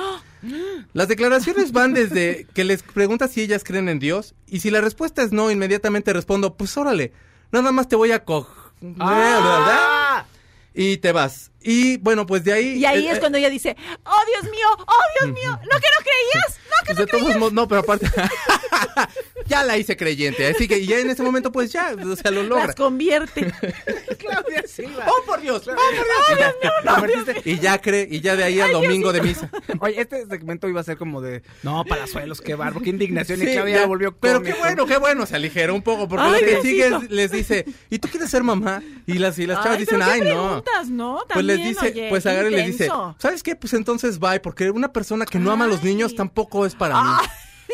Las 0.93 1.09
declaraciones 1.09 1.73
van 1.73 1.95
desde 1.95 2.47
que 2.53 2.65
les 2.65 2.83
pregunta 2.83 3.29
si 3.29 3.43
ellas 3.43 3.65
creen 3.65 3.89
en 3.89 3.99
Dios 3.99 4.35
y 4.47 4.61
si 4.61 4.71
la 4.71 4.81
respuesta 4.81 5.23
es 5.23 5.33
no, 5.33 5.51
inmediatamente 5.51 6.13
respondo, 6.13 6.55
pues 6.57 6.77
órale, 6.77 7.13
nada 7.53 7.73
más 7.73 7.89
te 7.89 7.97
voy 7.97 8.13
a 8.13 8.25
coger, 8.25 8.55
¿verdad? 8.81 10.27
Y 10.75 10.97
te 10.97 11.13
vas. 11.13 11.50
Y 11.63 11.99
bueno, 11.99 12.27
pues 12.27 12.45
de 12.45 12.53
ahí... 12.53 12.79
Y 12.79 12.85
ahí 12.87 13.07
eh, 13.07 13.11
es 13.11 13.17
eh, 13.19 13.21
cuando 13.21 13.39
ella 13.39 13.51
dice, 13.51 13.77
oh 14.05 14.23
Dios 14.27 14.51
mío, 14.51 14.67
oh 14.79 15.03
Dios 15.21 15.35
mío, 15.35 15.51
¿no 15.51 15.79
que 15.79 15.87
no 15.99 16.05
creías? 16.05 16.61
¿No 16.71 16.87
que 16.87 16.95
pues 16.95 16.99
de 16.99 17.07
todos 17.07 17.37
modos, 17.37 17.53
no, 17.53 17.69
pero 17.69 17.81
aparte... 17.83 18.07
ya 19.47 19.65
la 19.65 19.77
hice 19.77 19.97
creyente, 19.97 20.47
así 20.47 20.69
que 20.69 20.85
ya 20.87 20.99
en 20.99 21.11
ese 21.11 21.23
momento 21.23 21.53
pues 21.53 21.73
ya, 21.73 21.95
o 21.95 22.17
sea, 22.17 22.31
lo 22.31 22.43
logra. 22.43 22.67
Las 22.69 22.77
convierte. 22.77 23.53
Claudia 24.19 24.65
Silva. 24.67 25.05
¡Oh, 25.07 25.25
por 25.27 25.41
Dios! 25.41 25.67
¡Oh, 25.69 25.75
por 25.75 25.77
Dios! 25.77 26.07
Y 26.33 26.39
ya- 26.39 26.95
convertiste- 26.95 27.43
y 27.45 27.59
ya 27.59 27.81
cree, 27.81 28.09
y 28.11 28.21
ya 28.21 28.37
de 28.37 28.45
ahí 28.45 28.61
al 28.61 28.73
domingo 28.73 29.13
de 29.13 29.23
misa. 29.23 29.51
Oye, 29.81 30.01
este 30.01 30.27
segmento 30.27 30.69
iba 30.69 30.81
a 30.81 30.85
ser 30.85 30.97
como 30.97 31.21
de, 31.21 31.43
no, 31.63 31.85
palazuelos, 31.85 32.41
qué 32.41 32.55
barbo, 32.55 32.81
qué 32.81 32.91
indignación. 32.91 33.41
y 33.43 33.47
Claudia 33.53 33.81
ya, 33.81 33.87
volvió 33.87 34.17
Pero 34.17 34.43
qué 34.43 34.55
bueno, 34.55 34.87
qué 34.87 34.99
bueno, 34.99 35.27
se 35.27 35.37
aligeró 35.37 35.75
un 35.75 35.83
poco, 35.83 36.09
porque 36.09 36.25
Ay, 36.25 36.41
lo 36.43 36.47
que 36.47 36.63
sigue 36.63 36.91
les 37.09 37.31
dice, 37.33 37.65
¿y 37.91 37.99
tú 37.99 38.09
quieres 38.09 38.31
ser 38.31 38.43
mamá? 38.43 38.83
Y 39.07 39.15
las, 39.15 39.39
y 39.39 39.47
las 39.47 39.59
chavas 39.59 39.79
Ay, 39.79 39.81
dicen, 39.81 39.99
pero 39.99 40.11
qué 40.11 40.13
ay, 40.13 40.21
no. 40.21 40.63
preguntas, 40.63 40.89
¿no? 40.89 41.25
Pues 41.33 41.45
les 41.57 41.69
dice, 41.69 41.87
oye, 41.87 42.09
pues 42.09 42.27
agarra 42.27 42.49
y 42.49 42.53
les 42.53 42.67
dice. 42.67 42.89
¿sabes 43.19 43.43
qué? 43.43 43.57
Pues 43.57 43.73
entonces 43.75 44.19
bye, 44.19 44.41
porque 44.41 44.71
una 44.71 44.93
persona 44.93 45.25
que 45.27 45.39
no 45.39 45.51
ama 45.51 45.65
a 45.67 45.69
los 45.69 45.83
niños 45.83 46.15
tampoco 46.15 46.67
es 46.67 46.75
para 46.75 47.03
mí. 47.03 47.11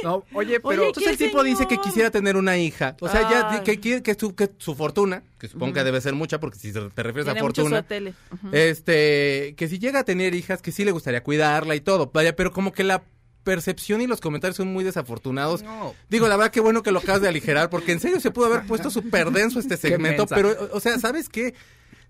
No, 0.04 0.24
oye, 0.34 0.60
pero... 0.60 0.82
Oye, 0.82 0.86
Entonces 0.88 1.12
el 1.12 1.18
¿qué 1.18 1.26
tipo 1.26 1.42
dice 1.42 1.66
que 1.66 1.78
quisiera 1.78 2.10
tener 2.10 2.36
una 2.36 2.58
hija. 2.58 2.96
O 3.00 3.08
sea, 3.08 3.30
ya 3.30 3.50
Ay. 3.50 3.60
que 3.62 3.80
quiere 3.80 4.02
que 4.02 4.14
su, 4.14 4.34
que 4.34 4.50
su 4.58 4.74
fortuna, 4.74 5.22
que 5.38 5.48
supongo 5.48 5.72
que 5.72 5.84
debe 5.84 6.00
ser 6.02 6.14
mucha, 6.14 6.38
porque 6.38 6.58
si 6.58 6.70
te 6.72 7.02
refieres 7.02 7.28
a 7.28 7.32
Tiene 7.32 7.40
fortuna, 7.40 7.78
hoteles. 7.78 8.14
Ujú. 8.30 8.48
este, 8.52 9.54
que 9.56 9.68
si 9.68 9.78
llega 9.78 10.00
a 10.00 10.04
tener 10.04 10.34
hijas, 10.34 10.60
que 10.60 10.70
sí 10.70 10.84
le 10.84 10.90
gustaría 10.90 11.22
cuidarla 11.22 11.74
y 11.74 11.80
todo. 11.80 12.10
Vaya, 12.12 12.36
pero 12.36 12.52
como 12.52 12.72
que 12.72 12.84
la 12.84 13.04
percepción 13.42 14.00
y 14.00 14.06
los 14.08 14.20
comentarios 14.20 14.56
son 14.56 14.72
muy 14.72 14.82
desafortunados. 14.84 15.64
Digo, 16.10 16.26
la 16.28 16.36
verdad 16.36 16.50
que 16.50 16.60
bueno 16.60 16.82
que 16.82 16.90
lo 16.90 16.98
acabas 16.98 17.22
de 17.22 17.28
aligerar, 17.28 17.70
porque 17.70 17.92
en 17.92 18.00
serio 18.00 18.18
se 18.20 18.32
pudo 18.32 18.46
haber 18.46 18.66
puesto 18.66 18.90
súper 18.90 19.30
denso 19.30 19.60
este 19.60 19.76
segmento, 19.76 20.26
pero, 20.26 20.68
o 20.72 20.80
sea, 20.80 20.98
¿sabes 20.98 21.28
qué? 21.28 21.54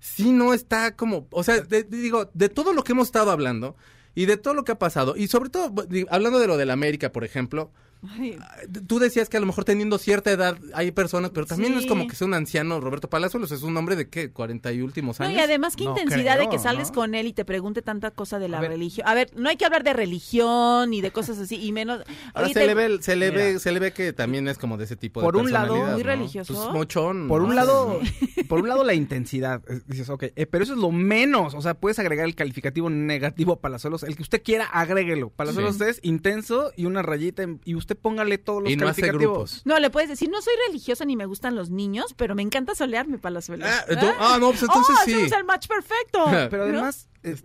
Sí 0.00 0.32
no 0.32 0.54
está 0.54 0.94
como, 0.96 1.26
o 1.30 1.42
sea, 1.42 1.60
de- 1.60 1.82
digo, 1.84 2.30
de 2.34 2.48
todo 2.48 2.72
lo 2.72 2.84
que 2.84 2.92
hemos 2.92 3.08
estado 3.08 3.30
hablando 3.30 3.76
y 4.14 4.26
de 4.26 4.36
todo 4.36 4.54
lo 4.54 4.64
que 4.64 4.72
ha 4.72 4.78
pasado, 4.78 5.14
y 5.16 5.28
sobre 5.28 5.50
todo, 5.50 5.72
hablando 6.10 6.38
de 6.38 6.46
lo 6.46 6.56
de 6.56 6.66
la 6.66 6.72
América, 6.72 7.12
por 7.12 7.24
ejemplo, 7.24 7.70
Ay, 8.10 8.38
tú 8.86 8.98
decías 8.98 9.28
que 9.28 9.36
a 9.36 9.40
lo 9.40 9.46
mejor 9.46 9.64
teniendo 9.64 9.98
cierta 9.98 10.30
edad 10.30 10.58
hay 10.74 10.90
personas, 10.92 11.30
pero 11.30 11.46
también 11.46 11.72
no 11.74 11.80
es 11.80 11.86
como 11.86 12.06
que 12.06 12.14
sea 12.16 12.26
un 12.26 12.34
anciano 12.34 12.80
Roberto 12.80 13.08
Palazuelos, 13.10 13.50
es 13.52 13.62
un 13.62 13.76
hombre 13.76 13.96
de 13.96 14.08
qué, 14.08 14.30
40 14.30 14.72
y 14.72 14.82
últimos 14.82 15.18
No, 15.18 15.26
años. 15.26 15.38
y 15.38 15.40
además 15.40 15.76
qué 15.76 15.84
No 15.84 15.90
intensidad 15.90 16.38
de 16.38 16.48
que 16.48 16.58
sales 16.58 16.88
¿no? 16.88 16.94
con 16.94 17.14
él 17.14 17.26
y 17.26 17.32
te 17.32 17.44
pregunte 17.44 17.82
tanta 17.82 18.10
cosa 18.10 18.38
de 18.38 18.48
la 18.48 18.60
religión. 18.60 19.06
A 19.08 19.14
ver, 19.14 19.30
no 19.36 19.48
hay 19.48 19.56
que 19.56 19.64
hablar 19.64 19.82
de 19.82 19.92
religión 19.92 20.90
ni 20.90 21.00
de 21.00 21.10
cosas 21.10 21.38
así, 21.38 21.56
y 21.64 21.72
menos... 21.72 22.02
Ahora 22.34 22.48
se 22.48 22.54
te- 22.54 22.66
le 22.66 22.74
ve, 22.74 22.98
se 23.02 23.16
le 23.16 23.30
Mira. 23.30 23.44
ve, 23.44 23.58
se 23.58 23.72
le 23.72 23.78
ve 23.80 23.92
que 23.92 24.12
también 24.12 24.46
es 24.48 24.58
como 24.58 24.76
de 24.76 24.84
ese 24.84 24.96
tipo 24.96 25.20
Por 25.20 25.34
de 25.34 25.40
un 25.40 25.52
lado, 25.52 25.76
muy 25.76 25.90
¿no? 25.90 25.98
religioso. 25.98 26.54
Pues 26.54 26.68
mochón. 26.72 27.28
Por 27.28 27.42
un 27.42 27.54
lado, 27.56 28.00
por 28.48 28.60
un 28.60 28.68
lado 28.68 28.84
la 28.84 28.94
intensidad, 28.94 29.62
dices, 29.86 30.08
ok, 30.10 30.24
eh, 30.36 30.46
pero 30.46 30.64
eso 30.64 30.74
es 30.74 30.78
lo 30.78 30.90
menos, 30.92 31.54
o 31.54 31.62
sea, 31.62 31.74
puedes 31.74 31.98
agregar 31.98 32.26
el 32.26 32.34
calificativo 32.34 32.90
negativo 32.90 33.52
a 33.54 33.60
Palazuelos, 33.60 34.02
el 34.02 34.16
que 34.16 34.22
usted 34.22 34.42
quiera, 34.42 34.64
agréguelo. 34.66 35.30
Palazuelos 35.30 35.76
Sí. 35.76 35.84
es 35.84 36.00
intenso 36.02 36.72
y 36.76 36.84
una 36.86 37.02
rayita 37.02 37.42
en- 37.42 37.60
y 37.64 37.74
usted 37.74 37.95
póngale 37.96 38.38
todos 38.38 38.62
los 38.62 38.72
Y 38.72 38.76
no 38.76 38.88
hace 38.88 39.08
grupos. 39.10 39.62
No, 39.64 39.78
le 39.78 39.90
puedes 39.90 40.08
decir, 40.08 40.28
no 40.30 40.40
soy 40.42 40.54
religiosa 40.68 41.04
ni 41.04 41.16
me 41.16 41.26
gustan 41.26 41.54
los 41.54 41.70
niños, 41.70 42.14
pero 42.16 42.34
me 42.34 42.42
encanta 42.42 42.74
solearme 42.74 43.18
Palazuelos. 43.18 43.68
Ah, 43.68 43.84
ento- 43.88 44.14
ah, 44.18 44.38
no, 44.40 44.50
pues 44.50 44.62
entonces 44.62 44.96
oh, 44.98 45.04
sí. 45.04 45.12
hacemos 45.14 45.32
el 45.32 45.44
match 45.44 45.66
perfecto. 45.68 46.24
Pero 46.50 46.58
¿no? 46.66 46.72
además, 46.72 47.08
eh, 47.22 47.36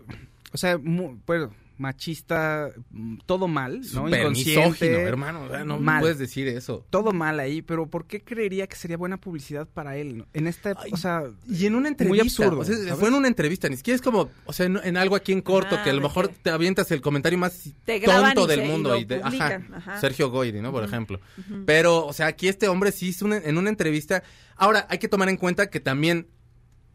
o 0.54 0.58
sea, 0.58 0.78
mu- 0.78 1.18
bueno, 1.26 1.52
machista, 1.82 2.70
mm, 2.92 3.18
todo 3.26 3.48
mal, 3.48 3.82
¿no? 3.94 4.08
Inconsciente, 4.08 4.60
misógino, 4.70 4.98
hermano. 5.00 5.44
o 5.44 5.50
sea, 5.50 5.64
No 5.66 5.80
mal. 5.80 6.00
puedes 6.02 6.18
decir 6.18 6.48
eso. 6.48 6.86
Todo 6.90 7.12
mal 7.12 7.40
ahí, 7.40 7.62
pero 7.62 7.88
¿por 7.88 8.06
qué 8.06 8.22
creería 8.24 8.68
que 8.68 8.76
sería 8.76 8.98
buena 8.98 9.18
publicidad 9.18 9.68
para 9.68 9.98
él? 9.98 10.26
En 10.34 10.48
esta, 10.48 10.76
o 10.92 10.98
sea, 10.98 11.24
Y 11.50 11.66
en 11.66 11.74
una 11.76 11.82
Muy 11.84 11.90
entrevista. 11.90 12.24
absurdo, 12.46 12.62
o 12.62 12.64
sea, 12.66 12.76
¿sabes? 12.78 12.94
fue 12.96 13.10
en 13.10 13.16
una 13.16 13.28
entrevista, 13.28 13.68
ni 13.70 13.76
siquiera 13.78 13.96
es 13.96 14.02
como, 14.02 14.30
o 14.46 14.54
sea, 14.54 14.66
en, 14.68 14.80
en 14.84 14.98
algo 14.98 15.16
aquí 15.16 15.32
en 15.34 15.42
corto, 15.42 15.76
Ah, 15.78 15.84
que 15.84 15.90
a 15.90 15.94
lo 15.94 16.00
de 16.00 16.04
mejor 16.08 16.30
te 16.30 16.50
avientas 16.50 16.90
el 16.92 17.02
comentario 17.02 17.38
más 17.38 17.70
tonto 18.06 18.48
del 18.48 18.64
y 18.64 18.68
mundo. 18.68 18.90
lo 18.90 18.98
Y 18.98 19.06
de- 19.06 19.16
ajá, 19.16 19.26
publican, 19.28 19.74
ajá. 19.74 20.00
Sergio 20.00 20.30
Goyri, 20.30 20.62
¿no? 20.62 20.72
Por 20.72 20.84
ejemplo. 20.84 21.20
Pero, 21.66 22.06
o 22.06 22.14
sea, 22.14 22.28
aquí 22.28 22.48
este 22.48 22.68
hombre 22.68 22.92
sí 22.92 23.08
hizo 23.10 23.26
una- 23.26 23.38
en 23.38 23.58
una 23.58 23.70
entrevista. 23.70 24.24
Ahora, 24.56 24.86
hay 24.90 24.98
que 25.00 25.08
tomar 25.08 25.30
en 25.30 25.38
cuenta 25.38 25.70
que 25.70 25.80
también 25.80 26.28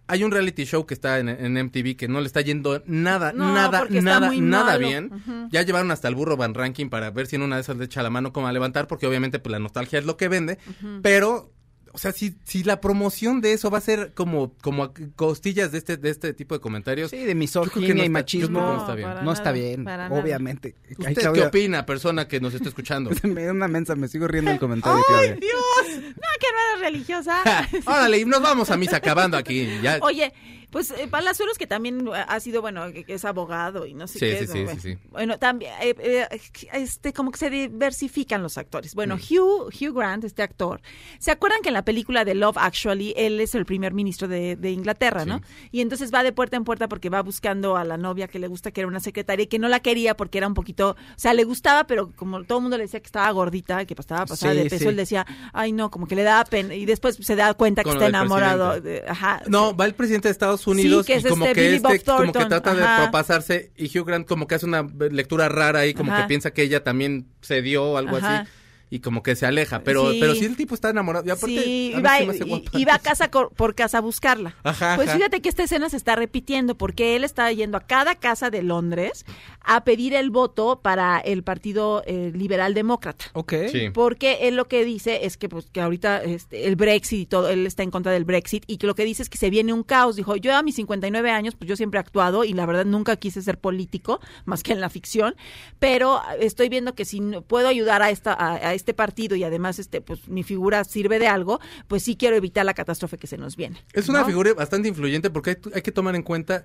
hay 0.08 0.24
un 0.24 0.30
reality 0.30 0.64
show 0.64 0.86
que 0.86 0.94
está 0.94 1.18
en, 1.18 1.28
en 1.28 1.54
MTV 1.66 1.96
que 1.96 2.08
no 2.08 2.20
le 2.20 2.26
está 2.26 2.40
yendo 2.40 2.82
nada, 2.86 3.32
No, 3.32 3.52
nada, 3.52 3.86
nada, 3.90 4.30
nada 4.32 4.78
bien. 4.78 5.10
Ya 5.50 5.62
llevaron 5.62 5.90
hasta 5.90 6.08
el 6.08 6.14
burro 6.14 6.36
Van 6.36 6.54
Ranking 6.54 6.88
para 6.88 7.10
ver 7.10 7.26
si 7.26 7.36
en 7.36 7.42
una 7.42 7.56
de 7.56 7.62
esas 7.62 7.76
le 7.76 7.84
echa 7.84 8.02
la 8.02 8.10
mano 8.10 8.32
como 8.32 8.46
a 8.46 8.52
levantar, 8.52 8.86
porque 8.86 9.06
obviamente 9.06 9.38
pues 9.38 9.50
la 9.50 9.58
nostalgia 9.58 9.98
es 9.98 10.04
lo 10.04 10.16
que 10.16 10.28
vende. 10.28 10.58
Pero, 11.02 11.50
o 11.96 11.98
sea, 11.98 12.12
si, 12.12 12.36
si 12.44 12.62
la 12.62 12.78
promoción 12.78 13.40
de 13.40 13.54
eso 13.54 13.70
va 13.70 13.78
a 13.78 13.80
ser 13.80 14.12
como, 14.12 14.52
como 14.60 14.84
a 14.84 14.92
costillas 15.16 15.72
de 15.72 15.78
este, 15.78 15.96
de 15.96 16.10
este 16.10 16.34
tipo 16.34 16.54
de 16.54 16.60
comentarios. 16.60 17.10
sí, 17.10 17.16
de 17.16 17.34
misoginia 17.34 17.88
no 17.94 17.94
y 17.94 18.00
está- 18.02 18.10
machismo, 18.10 18.60
no, 18.60 18.74
no 18.74 18.80
está 18.82 18.94
bien. 18.94 19.08
para 19.14 19.32
está 19.32 19.52
bien, 19.52 19.84
nada. 19.84 20.10
obviamente. 20.10 20.74
Ay, 21.06 21.14
¿Usted 21.14 21.32
qué 21.32 21.40
opina, 21.42 21.86
persona 21.86 22.28
que 22.28 22.38
nos 22.38 22.52
está 22.52 22.68
escuchando? 22.68 23.10
Me 23.22 23.44
da 23.44 23.52
una 23.52 23.66
mensa, 23.66 23.96
me 23.96 24.08
sigo 24.08 24.28
riendo 24.28 24.50
del 24.50 24.60
comentario, 24.66 24.98
¡Ay, 24.98 25.04
Claudia. 25.08 25.36
Dios! 25.36 26.02
No, 26.16 26.28
que 26.38 26.46
no 26.52 26.58
eres 26.76 26.80
religiosa. 26.92 27.42
Órale, 27.86 28.18
y 28.18 28.24
nos 28.26 28.42
vamos 28.42 28.70
a 28.70 28.76
misa 28.76 28.98
acabando 28.98 29.38
aquí. 29.38 29.66
Ya. 29.82 29.98
Oye, 30.02 30.34
pues 30.70 30.90
eh, 30.90 31.08
Palazuelos 31.08 31.58
que 31.58 31.66
también 31.66 32.08
ha 32.12 32.40
sido, 32.40 32.60
bueno, 32.60 32.92
que 32.92 33.04
es 33.08 33.24
abogado 33.24 33.86
y 33.86 33.94
no 33.94 34.06
sé 34.06 34.14
Sí, 34.18 34.26
qué. 34.26 34.38
sí, 34.40 34.46
sí, 34.52 34.64
bueno. 34.64 34.80
sí. 34.80 34.98
Bueno, 35.10 35.38
también, 35.38 35.72
eh, 35.80 35.94
eh, 35.98 36.40
este, 36.72 37.12
como 37.12 37.30
que 37.30 37.38
se 37.38 37.50
diversifican 37.50 38.42
los 38.42 38.58
actores. 38.58 38.94
Mm. 38.94 38.96
Bueno, 38.96 39.16
Hugh, 39.16 39.68
Hugh 39.72 39.94
Grant, 39.96 40.24
este 40.24 40.42
actor, 40.42 40.80
¿se 41.18 41.30
acuerdan 41.30 41.60
que 41.62 41.68
en 41.68 41.74
la 41.74 41.84
película 41.84 42.24
de 42.24 42.34
Love 42.34 42.56
Actually, 42.58 43.14
él 43.16 43.40
es 43.40 43.54
el 43.54 43.64
primer 43.66 43.94
ministro 43.94 44.28
de, 44.28 44.56
de 44.56 44.70
Inglaterra, 44.70 45.24
¿no? 45.24 45.40
Y 45.70 45.80
entonces 45.80 46.12
va 46.12 46.22
de 46.22 46.32
puerta 46.32 46.56
en 46.56 46.64
puerta 46.64 46.88
porque 46.88 47.08
va 47.10 47.22
buscando 47.22 47.76
a 47.76 47.84
la 47.84 47.96
novia 47.96 48.28
que 48.28 48.38
le 48.38 48.48
gusta, 48.48 48.70
que 48.70 48.80
era 48.80 48.88
una 48.88 49.00
secretaria 49.00 49.44
y 49.44 49.46
que 49.46 49.58
no 49.58 49.68
la 49.68 49.80
quería 49.80 50.16
porque 50.16 50.38
era 50.38 50.46
un 50.46 50.54
poquito, 50.54 50.90
o 50.90 50.96
sea, 51.18 51.32
le 51.34 51.44
gustaba, 51.44 51.84
pero 51.86 52.10
como 52.16 52.44
todo 52.44 52.58
el 52.58 52.62
mundo 52.62 52.76
le 52.76 52.84
decía 52.84 53.00
que 53.00 53.06
estaba 53.06 53.30
gordita, 53.30 53.84
que 53.86 53.94
estaba 53.96 54.26
pasada 54.26 54.52
Sí, 54.52 54.58
de 54.58 54.70
peso, 54.70 54.88
él 54.88 54.96
decía, 54.96 55.26
ay 55.52 55.72
no, 55.72 55.90
como 55.90 56.06
que 56.06 56.14
le 56.16 56.22
daba 56.22 56.44
pena, 56.44 56.74
y 56.74 56.84
después 56.86 57.16
se 57.20 57.36
da 57.36 57.54
cuenta 57.54 57.82
que 57.82 57.90
Con 57.90 57.96
está 57.96 58.06
enamorado. 58.08 58.80
de- 58.80 59.04
ajá. 59.08 59.42
No, 59.48 59.76
va 59.76 59.86
el 59.86 59.94
presidente 59.94 60.28
de 60.28 60.32
Estados 60.32 60.55
Unidos 60.66 61.06
que 61.06 61.14
y 61.14 61.16
es 61.16 61.26
como 61.26 61.44
este 61.44 61.54
que 61.54 61.60
Billy 61.62 61.76
este 61.76 61.82
como 61.82 61.94
que 61.98 62.32
Thornton, 62.32 62.48
trata 62.48 62.74
de 62.74 63.02
propasarse 63.02 63.72
y 63.76 63.86
Hugh 63.98 64.06
Grant 64.06 64.26
como 64.26 64.46
que 64.46 64.54
hace 64.54 64.66
una 64.66 64.86
lectura 65.10 65.48
rara 65.48 65.80
ahí, 65.80 65.92
como 65.94 66.12
Ajá. 66.12 66.22
que 66.22 66.28
piensa 66.28 66.52
que 66.52 66.62
ella 66.62 66.84
también 66.84 67.26
se 67.40 67.62
dio 67.62 67.84
o 67.84 67.96
algo 67.96 68.16
Ajá. 68.16 68.40
así 68.40 68.50
y 68.88 69.00
como 69.00 69.22
que 69.22 69.34
se 69.36 69.46
aleja, 69.46 69.80
pero 69.82 70.12
Sí. 70.12 70.18
pero 70.20 70.34
si 70.34 70.44
el 70.44 70.56
tipo 70.56 70.74
está 70.74 70.90
enamorado 70.90 71.26
y 71.26 71.30
aparte 71.30 71.62
Sí, 71.64 71.92
a 71.94 71.98
iba, 71.98 72.18
se 72.18 72.24
me 72.26 72.32
hace 72.32 72.44
y- 72.46 72.80
iba 72.82 72.94
a 72.94 72.98
casa 73.00 73.30
cor- 73.30 73.50
por 73.54 73.74
casa 73.74 73.98
a 73.98 74.00
buscarla. 74.00 74.54
Ajá, 74.62 74.94
Pues 74.96 75.08
ajá. 75.08 75.16
fíjate 75.18 75.40
que 75.42 75.48
esta 75.48 75.64
escena 75.64 75.88
se 75.90 75.96
está 75.96 76.14
repitiendo 76.14 76.76
porque 76.76 77.16
él 77.16 77.24
está 77.24 77.50
yendo 77.52 77.76
a 77.76 77.80
cada 77.80 78.14
casa 78.14 78.50
de 78.50 78.62
Londres 78.62 79.24
a 79.60 79.82
pedir 79.84 80.14
el 80.14 80.30
voto 80.30 80.80
para 80.82 81.18
el 81.18 81.42
Partido 81.42 82.02
eh, 82.06 82.30
Liberal 82.34 82.74
Demócrata. 82.74 83.24
Ok. 83.32 83.54
Sí. 83.72 83.90
Porque 83.92 84.38
él 84.42 84.54
lo 84.56 84.66
que 84.68 84.84
dice 84.84 85.26
es 85.26 85.36
que 85.36 85.48
pues 85.48 85.66
que 85.72 85.80
ahorita 85.80 86.22
este, 86.22 86.66
el 86.68 86.76
Brexit 86.76 87.20
y 87.22 87.26
todo, 87.26 87.48
él 87.48 87.66
está 87.66 87.82
en 87.82 87.90
contra 87.90 88.12
del 88.12 88.24
Brexit 88.24 88.62
y 88.68 88.76
que 88.76 88.86
lo 88.86 88.94
que 88.94 89.04
dice 89.04 89.22
es 89.22 89.28
que 89.28 89.38
se 89.38 89.50
viene 89.50 89.72
un 89.72 89.82
caos. 89.82 90.14
Dijo, 90.16 90.36
yo 90.36 90.54
a 90.54 90.62
mis 90.62 90.76
59 90.76 91.30
años, 91.30 91.54
pues 91.56 91.68
yo 91.68 91.74
siempre 91.76 91.98
he 91.98 92.00
actuado 92.02 92.44
y 92.44 92.52
la 92.52 92.66
verdad 92.66 92.84
nunca 92.84 93.16
quise 93.16 93.42
ser 93.42 93.58
político, 93.58 94.20
más 94.44 94.62
que 94.62 94.72
en 94.72 94.80
la 94.80 94.90
ficción, 94.90 95.34
pero 95.78 96.20
estoy 96.40 96.68
viendo 96.68 96.94
que 96.94 97.04
si 97.04 97.20
no- 97.20 97.42
puedo 97.42 97.66
ayudar 97.68 98.02
a, 98.02 98.10
esta, 98.10 98.32
a, 98.32 98.54
a 98.68 98.74
este 98.76 98.94
partido 98.94 99.34
y 99.36 99.42
además 99.42 99.78
este 99.80 100.00
pues 100.00 100.28
mi 100.28 100.42
figura 100.44 100.84
sirve 100.84 101.18
de 101.18 101.26
algo, 101.26 101.58
pues 101.88 102.02
sí 102.04 102.16
quiero 102.16 102.36
evitar 102.36 102.64
la 102.64 102.74
catástrofe 102.74 103.18
que 103.18 103.26
se 103.26 103.36
nos 103.36 103.56
viene. 103.56 103.78
Es 103.92 104.08
una 104.08 104.24
figura 104.24 104.54
bastante 104.54 104.88
influyente 104.88 105.30
porque 105.30 105.50
hay, 105.50 105.56
hay 105.74 105.82
que 105.82 105.90
tomar 105.92 106.14
en 106.14 106.22
cuenta 106.22 106.64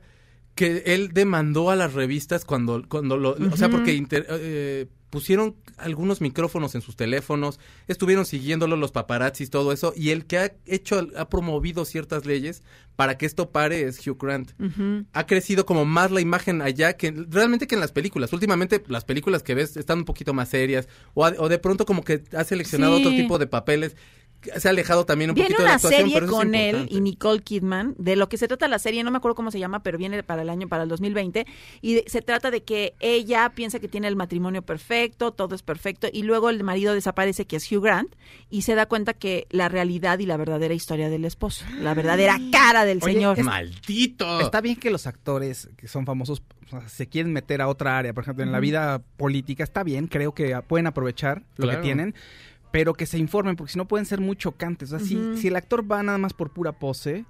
que 0.53 0.84
él 0.86 1.12
demandó 1.14 1.72
a 1.72 1.76
las 1.76 1.93
revistas 1.93 2.43
cuando, 2.45 2.84
cuando 2.88 3.18
lo, 3.18 3.32
o 3.32 3.57
sea, 3.57 3.70
porque 3.70 3.93
inter- 3.93 4.28
eh, 4.30 4.88
pusieron 5.12 5.55
algunos 5.78 6.22
micrófonos 6.22 6.74
en 6.74 6.82
sus 6.82 6.95
teléfonos, 6.95 7.59
estuvieron 7.88 8.26
siguiéndolo 8.26 8.76
los 8.78 8.91
paparazzis, 8.91 9.51
todo 9.51 9.72
eso, 9.72 9.93
y 9.95 10.09
el 10.09 10.26
que 10.26 10.38
ha 10.39 10.55
hecho, 10.66 11.07
ha 11.16 11.30
promovido 11.30 11.86
ciertas 11.86 12.26
leyes 12.26 12.64
para 12.95 13.18
que 13.18 13.26
esto 13.28 13.51
pare 13.51 13.84
es 13.84 14.05
Hugh 14.05 14.18
Grant. 14.20 14.51
Ha 15.14 15.26
crecido 15.28 15.66
como 15.66 15.86
más 15.86 16.09
la 16.12 16.22
imagen 16.22 16.62
allá 16.62 16.93
que 16.93 17.12
realmente 17.30 17.68
que 17.68 17.76
en 17.76 17.82
las 17.82 17.91
películas. 17.91 18.34
Últimamente 18.34 18.84
las 18.88 19.05
películas 19.05 19.43
que 19.43 19.53
ves 19.53 19.78
están 19.78 19.99
un 19.99 20.05
poquito 20.05 20.34
más 20.34 20.49
serias 20.49 20.88
o, 21.14 21.26
o 21.26 21.49
de 21.49 21.59
pronto 21.59 21.86
como 21.86 22.03
que 22.03 22.24
ha 22.36 22.43
seleccionado 22.43 22.97
Sí. 22.97 23.01
otro 23.05 23.12
tipo 23.16 23.38
de 23.38 23.47
papeles 23.47 23.95
se 24.57 24.67
ha 24.67 24.71
alejado 24.71 25.05
también 25.05 25.29
un 25.31 25.35
Viene 25.35 25.49
poquito 25.49 25.61
de 25.61 25.65
la 25.65 25.71
una 25.71 25.75
actuación, 25.75 26.01
serie 26.01 26.13
pero 26.15 26.25
eso 26.25 26.35
es 26.35 26.39
con 26.45 26.55
él 26.55 26.87
y 26.89 27.01
Nicole 27.01 27.41
Kidman. 27.41 27.95
De 27.97 28.15
lo 28.15 28.29
que 28.29 28.37
se 28.37 28.47
trata 28.47 28.67
la 28.67 28.79
serie, 28.79 29.03
no 29.03 29.11
me 29.11 29.17
acuerdo 29.17 29.35
cómo 29.35 29.51
se 29.51 29.59
llama, 29.59 29.83
pero 29.83 29.97
viene 29.97 30.23
para 30.23 30.41
el 30.41 30.49
año, 30.49 30.67
para 30.67 30.83
el 30.83 30.89
2020. 30.89 31.45
Y 31.81 31.93
de- 31.95 32.03
se 32.07 32.21
trata 32.21 32.51
de 32.51 32.63
que 32.63 32.93
ella 32.99 33.51
piensa 33.55 33.79
que 33.79 33.87
tiene 33.87 34.07
el 34.07 34.15
matrimonio 34.15 34.61
perfecto, 34.61 35.31
todo 35.31 35.55
es 35.55 35.63
perfecto. 35.63 36.07
Y 36.11 36.23
luego 36.23 36.49
el 36.49 36.63
marido 36.63 36.93
desaparece, 36.93 37.45
que 37.45 37.55
es 37.57 37.71
Hugh 37.71 37.83
Grant. 37.83 38.13
Y 38.49 38.63
se 38.63 38.75
da 38.75 38.85
cuenta 38.87 39.13
que 39.13 39.47
la 39.49 39.69
realidad 39.69 40.19
y 40.19 40.25
la 40.25 40.37
verdadera 40.37 40.73
historia 40.73 41.09
del 41.09 41.25
esposo. 41.25 41.65
La 41.79 41.93
verdadera 41.93 42.37
cara 42.51 42.85
del 42.85 42.99
Oye, 43.01 43.13
señor. 43.13 43.39
es- 43.39 43.45
¡Maldito! 43.45 44.39
Está 44.41 44.61
bien 44.61 44.75
que 44.75 44.89
los 44.91 45.07
actores 45.07 45.69
que 45.77 45.87
son 45.87 46.05
famosos 46.05 46.41
se 46.87 47.07
quieren 47.07 47.33
meter 47.33 47.61
a 47.61 47.67
otra 47.67 47.97
área, 47.97 48.13
por 48.13 48.23
ejemplo, 48.23 48.43
en 48.45 48.51
la 48.53 48.61
vida 48.61 49.01
política, 49.17 49.61
está 49.63 49.83
bien, 49.83 50.07
creo 50.07 50.33
que 50.33 50.55
pueden 50.67 50.87
aprovechar 50.87 51.43
lo 51.57 51.63
Claro. 51.65 51.79
que 51.79 51.83
tienen, 51.83 52.15
pero 52.72 52.93
que 52.93 53.05
se 53.05 53.17
informen, 53.17 53.55
porque 53.55 53.74
si 53.74 53.78
no 53.78 53.88
pueden 53.88 54.05
ser 54.05 54.22
muy 54.22 54.36
chocantes. 54.38 54.91
O 54.93 54.97
sea, 54.97 55.05
si- 55.05 55.38
si, 55.38 55.47
el 55.49 55.55
actor 55.57 55.89
va 55.91 56.01
nada 56.03 56.17
más 56.17 56.34
por 56.34 56.49
pura 56.51 56.72
pose, 56.72 57.26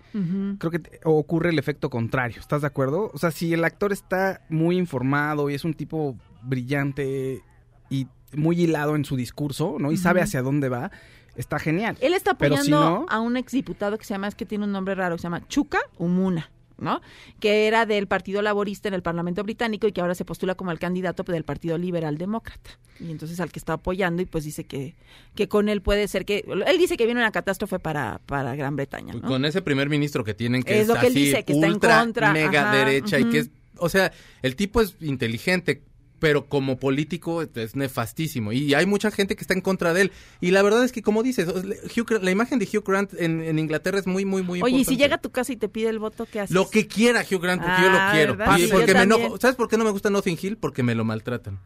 creo 0.60 0.72
que 0.72 0.82
ocurre 1.04 1.50
el 1.50 1.58
efecto 1.60 1.90
contrario, 1.90 2.40
¿estás 2.40 2.62
de 2.62 2.68
acuerdo? 2.68 3.10
O 3.14 3.18
sea, 3.18 3.32
si 3.32 3.52
el 3.54 3.64
actor 3.64 3.92
está 3.92 4.42
muy 4.50 4.78
informado 4.78 5.50
y 5.50 5.56
es 5.56 5.66
un 5.66 5.74
tipo 5.74 6.16
brillante 6.44 7.42
y 7.90 8.08
muy 8.36 8.62
hilado 8.62 8.96
en 8.96 9.04
su 9.04 9.16
discurso, 9.16 9.78
¿no? 9.80 9.92
Y 9.92 9.98
sabe 9.98 10.22
hacia 10.22 10.42
dónde 10.42 10.70
va, 10.70 10.92
está 11.36 11.60
genial. 11.60 11.98
Él 12.02 12.14
está 12.14 12.32
apoyando 12.32 12.64
si 12.64 12.72
no- 12.72 13.06
a 13.10 13.20
un 13.20 13.36
exdiputado 13.36 13.98
que 13.98 14.06
se 14.06 14.14
llama, 14.14 14.28
es 14.28 14.36
que 14.36 14.46
tiene 14.46 14.66
un 14.66 14.72
nombre 14.72 14.96
raro, 14.96 15.16
que 15.16 15.22
se 15.22 15.24
llama 15.24 15.46
Chuka 15.48 15.80
Umuna. 15.98 16.50
¿No? 16.82 17.02
Que 17.40 17.68
era 17.68 17.86
del 17.86 18.08
Partido 18.08 18.42
Laborista 18.42 18.88
en 18.88 18.94
el 18.94 19.02
Parlamento 19.02 19.44
Británico 19.44 19.88
y 19.88 19.92
que 19.92 20.02
ahora 20.02 20.16
se 20.16 20.26
postula 20.26 20.56
como 20.56 20.72
el 20.72 20.80
candidato 20.80 21.24
del 21.24 21.44
Partido 21.44 21.78
Liberal 21.78 22.18
Demócrata. 22.18 22.72
Y 23.00 23.12
entonces 23.12 23.40
al 23.40 23.52
que 23.52 23.60
está 23.60 23.74
apoyando 23.74 24.22
y 24.22 24.26
pues 24.26 24.44
dice 24.44 24.66
que, 24.66 24.96
que 25.36 25.48
con 25.48 25.70
él 25.70 25.82
puede 25.82 26.08
ser 26.08 26.26
que... 26.26 26.44
Él 26.68 26.78
dice 26.78 26.98
que 26.98 27.06
viene 27.06 27.22
una 27.22 27.32
catástrofe 27.32 27.80
para, 27.80 28.20
para 28.26 28.56
Gran 28.56 28.76
Bretaña, 28.76 29.14
¿no? 29.14 29.28
Con 29.28 29.46
ese 29.46 29.62
primer 29.62 29.90
ministro 29.90 30.24
que 30.24 30.34
tienen 30.34 30.64
que 30.64 30.76
Es 30.76 30.82
es, 30.82 30.88
lo 30.88 30.96
que 30.96 31.08
él 31.08 31.14
así, 31.14 31.26
dice, 31.26 31.44
que 31.44 31.54
está 31.54 31.68
en 31.68 31.80
contra, 31.80 32.34
mega 32.34 32.70
ajá, 32.70 32.78
derecha 32.78 33.20
y 33.20 33.26
que 33.26 33.40
es, 33.40 33.50
o 33.78 33.90
sea, 33.90 34.12
el 34.42 34.56
tipo 34.56 34.82
es 34.82 34.96
inteligente, 35.00 35.82
pero 36.22 36.46
como 36.48 36.78
político 36.78 37.42
es 37.42 37.76
nefastísimo 37.76 38.54
y 38.54 38.74
hay 38.76 38.86
mucha 38.86 39.12
gente 39.12 39.36
que 39.36 39.42
está 39.42 39.54
en 39.56 39.62
contra 39.62 39.94
de 39.94 40.04
él 40.04 40.12
y 40.40 40.52
la 40.52 40.62
verdad 40.62 40.86
es 40.86 40.92
que 40.94 41.02
como 41.02 41.24
dices, 41.24 41.48
Hugh 41.50 42.20
la 42.22 42.32
imagen 42.32 42.60
de 42.60 42.66
Hugh 42.72 42.86
Grant 42.86 43.12
en, 43.18 43.42
en 43.42 43.58
Inglaterra 43.60 43.98
es 44.00 44.06
muy 44.08 44.24
muy 44.24 44.44
muy 44.44 44.62
Oye, 44.62 44.76
y 44.76 44.76
si 44.76 44.80
importante. 44.94 45.04
llega 45.04 45.16
a 45.16 45.22
tu 45.22 45.32
casa 45.32 45.52
y 45.52 45.58
te 45.58 45.68
pide 45.68 45.90
el 45.90 45.98
voto, 46.00 46.28
¿qué 46.32 46.40
haces? 46.42 46.54
Lo 46.54 46.70
que 46.70 46.88
quiera 46.88 47.22
Hugh 47.22 47.42
Grant, 47.42 47.62
porque 47.64 47.82
yo 47.82 47.90
Ah, 47.90 48.08
lo 48.08 48.14
quiero. 48.16 48.36
¿verdad? 48.38 48.58
Y 48.58 48.62
Sí, 48.62 48.68
porque 48.72 48.88
yo 48.88 48.94
me 48.94 49.00
también. 49.00 49.22
enojo. 49.22 49.38
¿Sabes 49.42 49.56
por 49.58 49.68
qué 49.68 49.78
no 49.78 49.84
me 49.84 49.90
gusta 49.92 50.10
Notting 50.12 50.38
Hill? 50.42 50.58
Porque 50.58 50.84
me 50.84 50.94
lo 50.96 51.04
maltratan. 51.04 51.60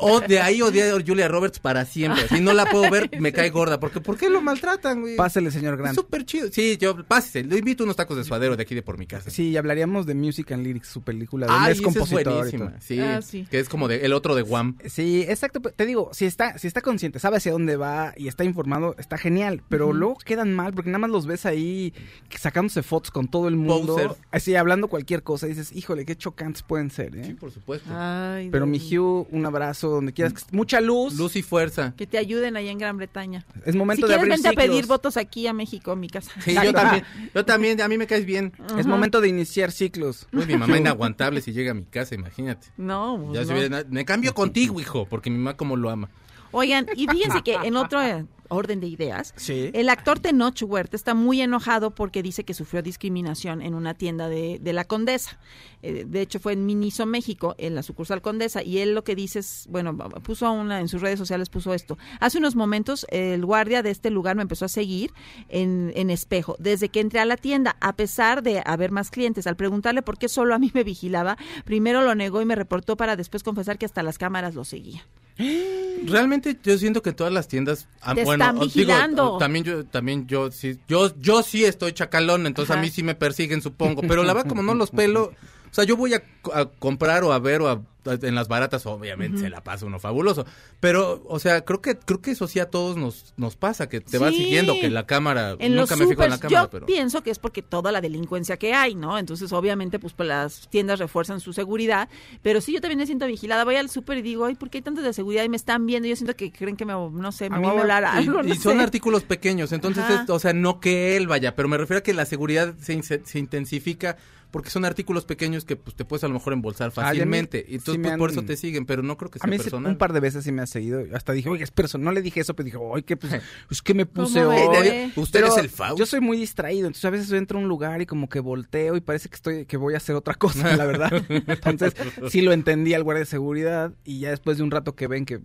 O 0.00 0.20
de 0.20 0.40
ahí 0.40 0.62
odié 0.62 0.90
a 0.90 0.94
Julia 1.04 1.28
Roberts 1.28 1.58
para 1.58 1.84
siempre. 1.84 2.26
Si 2.28 2.40
no 2.40 2.52
la 2.52 2.64
puedo 2.66 2.90
ver, 2.90 3.10
me 3.20 3.32
cae 3.32 3.50
gorda. 3.50 3.78
Porque 3.80 4.00
¿por 4.00 4.16
qué 4.16 4.30
lo 4.30 4.40
maltratan, 4.40 5.00
güey? 5.02 5.16
Pásele, 5.16 5.50
señor 5.50 5.76
Grant. 5.76 5.90
Es 5.90 5.96
súper 6.02 6.24
chido. 6.24 6.48
Sí, 6.50 6.76
yo, 6.80 7.04
pásese. 7.04 7.44
Le 7.44 7.58
invito 7.58 7.84
unos 7.84 7.96
tacos 7.96 8.16
de 8.16 8.24
suadero 8.24 8.56
de 8.56 8.62
aquí 8.62 8.74
de 8.74 8.82
por 8.82 8.96
mi 8.98 9.06
casa. 9.06 9.30
Sí, 9.30 9.56
hablaríamos 9.56 10.06
de 10.06 10.14
Music 10.14 10.52
and 10.52 10.64
Lyrics, 10.64 10.88
su 10.88 11.02
película. 11.02 11.46
Donde 11.46 11.66
Ay, 11.66 11.72
es 11.72 11.78
es 11.78 11.84
compositor. 11.84 12.20
y 12.22 12.36
buenísima. 12.36 12.70
todo. 12.70 12.78
Sí, 12.80 13.00
Ah, 13.00 13.20
sí. 13.24 13.46
que 13.50 13.58
es 13.58 13.68
como 13.68 13.88
de, 13.88 14.04
el 14.06 14.12
otro 14.12 14.34
de 14.34 14.42
Guam. 14.42 14.76
Sí, 14.86 15.22
exacto. 15.28 15.60
pero 15.60 15.74
Te 15.74 15.86
digo, 15.86 16.10
si 16.12 16.24
está, 16.26 16.58
si 16.58 16.66
está 16.66 16.80
consciente, 16.80 17.18
sabe 17.18 17.38
hacia 17.38 17.52
dónde 17.52 17.76
va 17.76 18.12
y 18.16 18.28
está 18.28 18.44
informado, 18.44 18.94
está 18.98 19.18
genial. 19.18 19.62
Pero 19.68 19.86
Ujú. 19.86 19.94
luego 19.94 20.16
quedan 20.24 20.54
mal 20.54 20.72
porque 20.74 20.90
nada 20.90 20.98
más 21.00 21.10
los 21.10 21.26
ves 21.26 21.46
ahí 21.46 21.92
sacándose 22.38 22.82
fotos 22.82 23.10
con 23.10 23.28
todo 23.28 23.48
el 23.48 23.56
mundo. 23.56 23.94
Posers. 23.96 24.14
Así 24.30 24.54
hablando 24.56 24.88
cualquier 24.88 25.22
cosa. 25.22 25.46
Y 25.46 25.50
dices, 25.50 25.72
híjole, 25.72 26.04
qué 26.04 26.16
chocantes 26.16 26.62
pueden 26.62 26.90
ser, 26.90 27.16
¿eh? 27.16 27.36
Por 27.38 27.50
supuesto. 27.50 27.88
Ay, 27.92 28.48
Pero 28.50 28.66
mi. 28.66 28.78
Hugh, 28.84 29.26
un 29.30 29.46
abrazo 29.46 29.88
donde 29.88 30.12
quieras. 30.12 30.34
que- 30.34 30.42
Mucha 30.54 30.80
luz. 30.80 31.14
Luz 31.16 31.36
y 31.36 31.42
fuerza. 31.42 31.94
Que 31.96 32.06
te 32.06 32.18
ayuden 32.18 32.56
allá 32.56 32.70
en 32.70 32.78
Gran 32.78 32.96
Bretaña. 32.98 33.46
Es 33.64 33.74
momento 33.74 34.06
si 34.06 34.12
de 34.12 34.18
quieres, 34.18 34.20
abrir 34.20 34.32
vente 34.34 34.48
a 34.48 34.52
pedir 34.52 34.82
ciclos. 34.82 34.88
votos 34.88 35.16
aquí 35.16 35.46
a 35.46 35.52
México, 35.54 35.92
a 35.92 35.96
mi 35.96 36.08
casa. 36.08 36.30
Sí, 36.44 36.54
yo 36.54 36.72
también. 36.72 37.04
Yo 37.34 37.44
también, 37.44 37.80
a 37.80 37.88
mí 37.88 37.96
me 37.98 38.06
caes 38.06 38.26
bien. 38.26 38.52
Es 38.78 38.86
momento 38.86 39.20
de 39.20 39.28
iniciar 39.28 39.72
ciclos. 39.72 40.26
Uy, 40.32 40.44
mi 40.46 40.56
mamá 40.56 40.76
inaguantable 40.78 41.40
si 41.40 41.52
llega 41.52 41.70
a 41.70 41.74
mi 41.74 41.84
casa, 41.84 42.14
imagínate. 42.14 42.66
No, 42.76 43.13
pues 43.18 43.32
Ya 43.34 43.44
se 43.44 43.52
no. 43.54 43.58
viene- 43.60 43.84
me 43.90 44.04
cambio 44.04 44.34
contigo, 44.34 44.80
hijo, 44.80 45.06
porque 45.08 45.30
mi 45.30 45.38
mamá 45.38 45.56
como 45.56 45.76
lo 45.76 45.90
ama. 45.90 46.08
Oigan, 46.52 46.86
y 46.94 47.06
fíjense 47.08 47.42
que 47.42 47.54
en 47.54 47.76
otro 47.76 48.00
orden 48.48 48.80
de 48.80 48.86
ideas, 48.86 49.32
Sí. 49.36 49.70
el 49.74 49.88
actor 49.88 50.20
Tenoch 50.20 50.62
Huerta 50.62 50.96
está 50.96 51.14
muy 51.14 51.40
enojado 51.40 51.90
porque 51.94 52.22
dice 52.22 52.44
que 52.44 52.54
sufrió 52.54 52.82
discriminación 52.82 53.62
en 53.62 53.74
una 53.74 53.94
tienda 53.94 54.28
de, 54.28 54.58
de 54.60 54.72
la 54.72 54.84
Condesa. 54.84 55.38
Eh, 55.82 56.04
de 56.06 56.20
hecho, 56.22 56.40
fue 56.40 56.54
en 56.54 56.64
Miniso, 56.66 57.04
México, 57.06 57.54
en 57.58 57.74
la 57.74 57.82
sucursal 57.82 58.22
Condesa, 58.22 58.62
y 58.62 58.78
él 58.78 58.94
lo 58.94 59.04
que 59.04 59.14
dice 59.14 59.40
es, 59.40 59.66
bueno, 59.70 59.96
puso 60.22 60.50
una 60.50 60.80
en 60.80 60.88
sus 60.88 61.02
redes 61.02 61.18
sociales, 61.18 61.48
puso 61.50 61.74
esto. 61.74 61.98
Hace 62.20 62.38
unos 62.38 62.56
momentos, 62.56 63.06
el 63.10 63.44
guardia 63.44 63.82
de 63.82 63.90
este 63.90 64.10
lugar 64.10 64.36
me 64.36 64.42
empezó 64.42 64.64
a 64.64 64.68
seguir 64.68 65.12
en, 65.48 65.92
en 65.94 66.10
espejo. 66.10 66.56
Desde 66.58 66.88
que 66.88 67.00
entré 67.00 67.20
a 67.20 67.24
la 67.24 67.36
tienda, 67.36 67.76
a 67.80 67.94
pesar 67.96 68.42
de 68.42 68.62
haber 68.64 68.90
más 68.92 69.10
clientes, 69.10 69.46
al 69.46 69.56
preguntarle 69.56 70.02
por 70.02 70.18
qué 70.18 70.28
solo 70.28 70.54
a 70.54 70.58
mí 70.58 70.70
me 70.74 70.84
vigilaba, 70.84 71.36
primero 71.64 72.02
lo 72.02 72.14
negó 72.14 72.40
y 72.40 72.44
me 72.46 72.54
reportó 72.54 72.96
para 72.96 73.16
después 73.16 73.42
confesar 73.42 73.78
que 73.78 73.86
hasta 73.86 74.02
las 74.02 74.18
cámaras 74.18 74.54
lo 74.54 74.64
seguían. 74.64 75.02
Realmente 76.06 76.56
yo 76.62 76.76
siento 76.78 77.02
que 77.02 77.12
todas 77.12 77.32
las 77.32 77.48
tiendas 77.48 77.88
ah, 78.00 78.14
Te 78.14 78.24
bueno, 78.36 78.44
están 78.44 78.54
digo, 78.68 78.88
vigilando. 78.92 79.32
o- 79.34 79.38
también 79.38 79.64
yo 79.64 79.84
también 79.86 80.26
yo 80.26 80.50
sí 80.50 80.78
yo 80.88 81.12
yo 81.18 81.42
sí 81.42 81.64
estoy 81.64 81.92
chacalón, 81.92 82.46
entonces 82.46 82.70
Ajá. 82.70 82.80
a 82.80 82.82
mí 82.82 82.90
sí 82.90 83.02
me 83.02 83.14
persiguen, 83.14 83.62
supongo, 83.62 84.02
pero 84.02 84.22
la 84.22 84.32
verdad 84.34 84.48
como 84.48 84.62
no 84.62 84.74
los 84.74 84.90
pelo, 84.90 85.32
o 85.74 85.76
sea, 85.76 85.82
yo 85.82 85.96
voy 85.96 86.14
a, 86.14 86.22
a 86.54 86.66
comprar 86.66 87.24
o 87.24 87.32
a 87.32 87.40
ver 87.40 87.60
o 87.62 87.68
a, 87.68 87.82
en 88.06 88.34
las 88.36 88.46
baratas 88.48 88.86
obviamente 88.86 89.38
se 89.38 89.48
la 89.50 89.64
pasa 89.64 89.86
uno 89.86 89.98
fabuloso, 89.98 90.44
pero 90.78 91.24
o 91.26 91.38
sea, 91.40 91.64
creo 91.64 91.80
que 91.80 91.96
creo 91.98 92.20
que 92.20 92.30
eso 92.32 92.46
sí 92.46 92.60
a 92.60 92.70
todos 92.70 92.96
nos 92.96 93.32
nos 93.38 93.56
pasa 93.56 93.88
que 93.88 94.00
te 94.00 94.18
va 94.18 94.30
Sí. 94.30 94.36
siguiendo 94.44 94.74
que 94.80 94.88
la 94.90 95.04
cámara 95.06 95.56
En 95.58 95.74
nunca 95.74 95.96
me 95.96 96.06
fijo 96.06 96.22
en 96.22 96.30
la 96.30 96.38
cámara, 96.38 96.62
yo 96.64 96.70
pero 96.70 96.86
pienso 96.86 97.22
que 97.22 97.30
es 97.30 97.38
porque 97.40 97.62
toda 97.62 97.90
la 97.92 98.00
delincuencia 98.00 98.56
que 98.58 98.72
hay, 98.74 98.94
¿no? 98.94 99.18
Entonces, 99.18 99.50
obviamente, 99.52 99.98
pues, 99.98 100.12
pues, 100.12 100.28
las 100.28 100.68
tiendas 100.68 100.98
refuerzan 101.00 101.40
su 101.40 101.52
seguridad, 101.54 102.08
pero 102.42 102.60
sí 102.60 102.72
yo 102.74 102.80
también 102.80 102.98
me 102.98 103.06
siento 103.06 103.26
vigilada. 103.26 103.64
Voy 103.64 103.76
al 103.76 103.88
súper 103.90 104.18
y 104.18 104.22
digo, 104.22 104.44
ay, 104.44 104.54
¿por 104.54 104.70
qué 104.70 104.78
hay 104.78 104.82
tantos 104.82 105.02
de 105.02 105.12
seguridad? 105.12 105.42
Y 105.44 105.48
me 105.48 105.56
están 105.56 105.86
viendo, 105.86 106.06
yo 106.06 106.14
siento 106.14 106.36
que 106.36 106.52
creen 106.52 106.76
que 106.76 106.84
me, 106.84 106.92
no 106.92 107.32
sé, 107.32 107.48
me 107.50 107.56
A 107.56 107.60
va 107.60 107.70
a 107.70 107.72
volar 107.72 108.02
y- 108.02 108.18
algo, 108.18 108.44
Y, 108.44 108.48
no 108.48 108.54
son 108.56 108.76
sé. 108.76 108.82
artículos 108.84 109.22
pequeños, 109.24 109.72
entonces, 109.72 110.04
es- 110.10 110.28
o 110.30 110.38
sea, 110.38 110.52
no 110.52 110.78
que 110.78 111.16
él 111.16 111.26
vaya, 111.26 111.56
pero 111.56 111.68
me 111.68 111.78
refiero 111.78 111.98
a 112.00 112.02
que 112.02 112.12
la 112.12 112.26
seguridad 112.26 112.74
se, 112.80 113.02
se 113.02 113.38
intensifica 113.38 114.18
porque 114.54 114.70
son 114.70 114.84
artículos 114.84 115.24
pequeños 115.24 115.64
que 115.64 115.74
pues, 115.74 115.96
te 115.96 116.04
puedes 116.04 116.22
a 116.22 116.28
lo 116.28 116.34
mejor 116.34 116.52
embolsar 116.52 116.92
Ay, 116.94 117.02
a 117.02 117.10
mí 117.10 117.18
fácilmente. 117.18 117.66
y 117.68 117.74
entonces 117.74 118.00
pues, 118.00 118.16
por 118.16 118.30
eso 118.30 118.44
te 118.44 118.56
siguen, 118.56 118.86
pero 118.86 119.02
no 119.02 119.16
creo 119.16 119.28
que 119.28 119.40
A 119.40 119.42
sea 119.42 119.50
mí 119.50 119.56
sí, 119.56 119.64
personal. 119.64 119.90
un 119.90 119.98
par 119.98 120.12
de 120.12 120.20
veces 120.20 120.44
sí 120.44 120.52
me 120.52 120.62
ha 120.62 120.66
seguido. 120.68 121.02
Hasta 121.12 121.32
dije, 121.32 121.48
oye, 121.48 121.64
es 121.64 121.72
personal. 121.72 122.04
No 122.04 122.12
le 122.12 122.22
dije 122.22 122.38
eso, 122.38 122.54
pero 122.54 122.64
dije, 122.64 122.76
oye, 122.76 123.02
que 123.02 123.16
pues, 123.16 123.34
pues 123.66 123.82
que 123.82 123.94
me 123.94 124.06
puse 124.06 124.44
¿Cómo 124.44 124.50
hoy. 124.56 124.78
ve? 124.88 125.10
Usted 125.16 125.40
Pero 125.40 125.52
es 125.52 125.58
el 125.58 125.68
Faust. 125.70 125.98
Yo 125.98 126.06
soy 126.06 126.20
muy 126.20 126.36
distraído, 126.36 126.86
entonces 126.86 127.04
a 127.04 127.10
veces 127.10 127.32
entro 127.32 127.58
a 127.58 127.62
un 127.62 127.68
lugar 127.68 128.00
y 128.00 128.06
como 128.06 128.28
que 128.28 128.38
volteo 128.38 128.94
y 128.96 129.00
parece 129.00 129.28
que 129.28 129.34
estoy 129.34 129.66
que 129.66 129.76
voy 129.76 129.94
a 129.94 129.96
hacer 129.96 130.14
otra 130.14 130.34
cosa, 130.34 130.76
la 130.76 130.86
verdad. 130.86 131.10
Entonces, 131.48 131.96
sí 132.30 132.40
lo 132.40 132.52
entendí 132.52 132.94
al 132.94 133.02
guardia 133.02 133.24
de 133.24 133.26
seguridad 133.26 133.92
y 134.04 134.20
ya 134.20 134.30
después 134.30 134.56
de 134.58 134.62
un 134.62 134.70
rato 134.70 134.94
que 134.94 135.08
ven 135.08 135.26
que 135.26 135.40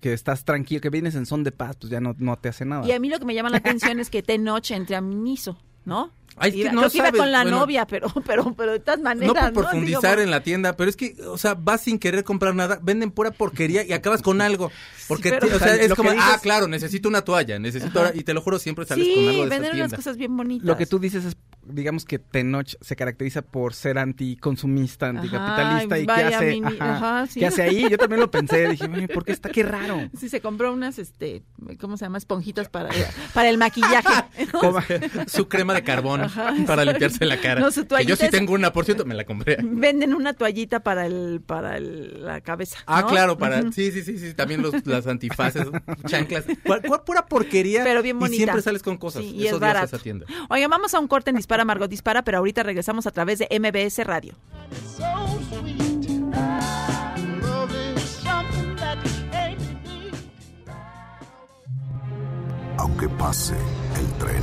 que 0.00 0.12
estás 0.12 0.44
tranquilo, 0.44 0.80
que 0.80 0.90
vienes 0.90 1.16
en 1.16 1.26
son 1.26 1.42
de 1.42 1.50
paz, 1.50 1.76
pues 1.80 1.90
ya 1.90 2.00
no, 2.00 2.14
no 2.18 2.36
te 2.36 2.48
hace 2.48 2.64
nada. 2.64 2.86
Y 2.86 2.92
a 2.92 3.00
mí 3.00 3.08
lo 3.08 3.18
que 3.18 3.24
me 3.24 3.34
llama 3.34 3.50
la 3.50 3.56
atención 3.56 3.98
es 3.98 4.08
que 4.08 4.22
te 4.22 4.38
noche 4.38 4.76
entre 4.76 4.94
a 4.94 5.00
Miniso, 5.00 5.58
¿no? 5.84 6.12
Ay, 6.38 6.50
es 6.50 6.54
que 6.56 6.60
Iba- 6.62 6.72
no 6.72 6.80
creo 6.80 6.90
que 6.90 6.96
iba 6.98 7.06
sabes, 7.06 7.20
con 7.20 7.32
la 7.32 7.42
bueno. 7.42 7.58
novia, 7.60 7.86
pero, 7.86 8.08
pero, 8.26 8.54
pero 8.54 8.72
de 8.72 8.80
todas 8.80 9.00
maneras. 9.00 9.26
No 9.28 9.34
por 9.34 9.44
¿no? 9.44 9.52
profundizar 9.70 10.16
Digo, 10.16 10.22
en 10.24 10.30
la 10.30 10.42
tienda, 10.42 10.76
pero 10.76 10.90
es 10.90 10.96
que, 10.96 11.16
o 11.26 11.38
sea, 11.38 11.54
vas 11.54 11.80
sin 11.82 11.98
querer 11.98 12.24
comprar 12.24 12.54
nada, 12.54 12.78
venden 12.82 13.10
pura 13.10 13.30
porquería 13.30 13.84
y 13.84 13.92
acabas 13.92 14.22
con 14.22 14.40
algo. 14.40 14.70
Porque, 15.08 15.30
pero- 15.30 15.46
te- 15.48 15.54
o 15.54 15.58
sea, 15.58 15.74
es 15.76 15.94
como, 15.94 16.10
dices- 16.10 16.24
ah, 16.28 16.38
claro, 16.42 16.68
necesito 16.68 17.08
una 17.08 17.22
toalla, 17.22 17.58
necesito, 17.58 17.98
ahora- 18.00 18.12
y 18.14 18.22
te 18.22 18.34
lo 18.34 18.40
juro, 18.42 18.58
siempre 18.58 18.84
sales 18.84 19.06
Sí, 19.06 19.14
con 19.14 19.28
algo 19.28 19.32
de 19.32 19.46
esa 19.46 19.48
venden 19.54 19.70
unas 19.70 19.74
tienda. 19.76 19.96
cosas 19.96 20.16
bien 20.16 20.36
bonitas. 20.36 20.66
Lo 20.66 20.76
que 20.76 20.86
tú 20.86 20.98
dices 20.98 21.24
es, 21.24 21.36
digamos 21.68 22.04
que 22.04 22.18
Tenoch 22.18 22.74
se 22.80 22.94
caracteriza 22.96 23.42
por 23.42 23.74
ser 23.74 23.98
anticonsumista, 23.98 25.08
anticapitalista 25.08 25.98
y 25.98 26.06
qué 26.06 26.12
hace, 26.12 26.50
mini- 26.52 26.76
ajá, 26.78 26.96
ajá, 27.20 27.26
sí. 27.26 27.40
¿qué 27.40 27.46
hace 27.46 27.62
ahí? 27.62 27.88
Yo 27.90 27.98
también 27.98 28.20
lo 28.20 28.30
pensé, 28.30 28.68
dije, 28.68 28.84
"Oye, 28.86 29.08
¿por 29.08 29.24
qué 29.24 29.32
está 29.32 29.48
qué 29.48 29.62
raro? 29.62 30.08
Sí, 30.18 30.28
se 30.28 30.40
compró 30.40 30.72
unas, 30.72 30.98
este, 30.98 31.42
¿cómo 31.80 31.96
se 31.96 32.04
llama? 32.04 32.18
Esponjitas 32.18 32.68
para, 32.68 32.90
para 33.32 33.48
el 33.48 33.58
maquillaje. 33.58 34.08
Su 35.26 35.48
crema 35.48 35.74
de 35.74 35.82
carbón 35.82 36.25
Ajá. 36.26 36.54
para 36.66 36.84
limpiarse 36.84 37.24
la 37.24 37.40
cara. 37.40 37.60
No, 37.60 37.70
su 37.70 37.82
que 37.82 37.88
toallita 37.88 38.08
yo 38.10 38.16
sí 38.16 38.24
es- 38.26 38.30
tengo 38.30 38.52
una, 38.54 38.72
por 38.72 38.84
cierto, 38.84 39.04
me 39.04 39.14
la 39.14 39.24
compré. 39.24 39.56
Venden 39.62 40.14
una 40.14 40.34
toallita 40.34 40.80
para 40.80 41.06
el, 41.06 41.40
para 41.44 41.76
el- 41.76 42.24
la 42.24 42.40
cabeza. 42.40 42.78
Ah, 42.86 43.02
¿no? 43.02 43.08
claro, 43.08 43.38
para 43.38 43.62
sí, 43.72 43.90
sí, 43.92 44.02
sí, 44.02 44.18
sí, 44.18 44.34
también 44.34 44.62
los, 44.62 44.86
las 44.86 45.06
antifaces, 45.06 45.66
chanclas, 46.06 46.44
cual 46.64 46.82
pura 47.04 47.26
porquería. 47.26 47.84
Pero 47.84 48.02
bien 48.02 48.16
Y 48.16 48.20
bonita. 48.20 48.36
siempre 48.36 48.62
sales 48.62 48.82
con 48.82 48.96
cosas. 48.96 49.22
Sí, 49.22 49.30
y 49.36 49.46
Eso 49.46 49.56
es 49.56 49.60
barato. 49.60 49.86
esa 49.86 49.98
tienda. 49.98 50.26
Oigan, 50.50 50.70
vamos 50.70 50.94
a 50.94 51.00
un 51.00 51.08
corte 51.08 51.30
en 51.30 51.36
Dispara, 51.36 51.64
Margot 51.64 51.88
Dispara, 51.90 52.22
pero 52.22 52.38
ahorita 52.38 52.62
regresamos 52.62 53.06
a 53.06 53.10
través 53.10 53.38
de 53.38 53.48
MBS 53.58 54.04
Radio. 54.04 54.34
Aunque 62.78 63.08
pase 63.08 63.54
el 63.98 64.06
tren, 64.18 64.42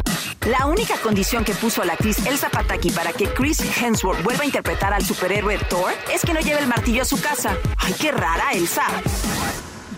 La 0.47 0.65
única 0.65 0.97
condición 0.97 1.45
que 1.45 1.53
puso 1.53 1.83
la 1.83 1.93
actriz 1.93 2.25
Elsa 2.25 2.49
Pataki 2.49 2.89
para 2.89 3.13
que 3.13 3.25
Chris 3.25 3.59
Hemsworth 3.79 4.23
vuelva 4.23 4.41
a 4.41 4.45
interpretar 4.45 4.91
al 4.91 5.05
superhéroe 5.05 5.59
Thor 5.69 5.93
es 6.11 6.21
que 6.23 6.33
no 6.33 6.39
lleve 6.39 6.61
el 6.61 6.67
martillo 6.67 7.03
a 7.03 7.05
su 7.05 7.21
casa. 7.21 7.55
¡Ay, 7.77 7.93
qué 7.93 8.11
rara, 8.11 8.51
Elsa! 8.53 8.83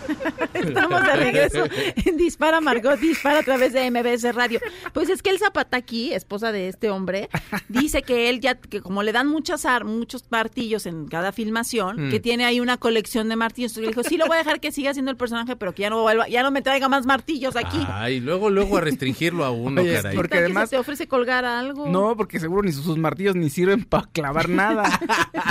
Estamos 0.54 1.02
de 1.04 1.12
regreso 1.16 1.64
en 2.04 2.16
Dispara 2.16 2.60
Margot, 2.60 2.98
dispara 2.98 3.40
a 3.40 3.42
través 3.42 3.72
de 3.72 3.90
MBS 3.90 4.34
Radio. 4.34 4.60
Pues 4.92 5.08
es 5.10 5.22
que 5.22 5.30
el 5.30 5.38
Zapataki, 5.38 6.12
esposa 6.12 6.52
de 6.52 6.68
este 6.68 6.90
hombre, 6.90 7.28
dice 7.68 8.02
que 8.02 8.28
él 8.30 8.40
ya, 8.40 8.54
que 8.56 8.80
como 8.80 9.02
le 9.02 9.12
dan 9.12 9.26
muchas 9.28 9.64
ar- 9.66 9.84
muchos 9.84 10.24
martillos 10.30 10.86
en 10.86 11.06
cada 11.08 11.32
filmación, 11.32 12.08
Mm. 12.08 12.10
que 12.10 12.20
tiene 12.20 12.44
ahí 12.44 12.60
una 12.60 12.76
colección 12.76 13.28
de 13.28 13.36
martillos. 13.36 13.72
Entonces 13.72 13.82
le 13.82 13.88
dijo, 14.02 14.08
sí, 14.08 14.16
lo 14.16 14.26
voy 14.26 14.36
a 14.36 14.38
dejar 14.38 14.60
que 14.60 14.72
siga 14.72 14.92
siendo 14.92 15.10
el 15.10 15.16
personaje, 15.16 15.56
pero 15.56 15.74
que 15.74 15.82
ya 15.82 15.90
no 15.90 16.02
vuelva, 16.02 16.28
ya 16.28 16.42
no 16.42 16.50
me 16.50 16.62
traiga 16.62 16.88
más 16.88 17.06
martillos 17.06 17.56
aquí. 17.56 17.78
Ay, 17.88 18.20
luego, 18.20 18.50
luego 18.50 18.76
a 18.78 18.80
restringirlo 18.80 19.44
a 19.44 19.50
uno, 19.50 19.82
Oye, 19.82 19.94
caray. 19.94 20.14
porque 20.16 20.30
¿Qué 20.30 20.34
tal 20.36 20.38
que 20.40 20.44
además- 20.44 20.70
se 20.70 20.76
te 20.76 20.80
ofrece 20.80 21.06
colgar 21.06 21.44
algo. 21.44 21.88
No, 21.88 22.16
porque 22.16 22.38
seguro 22.40 22.62
ni 22.62 22.72
sus, 22.72 22.96
martillos 22.96 23.34
ni 23.36 23.50
sirven 23.50 23.84
para 23.84 24.06
clavar 24.12 24.48
nada, 24.48 25.00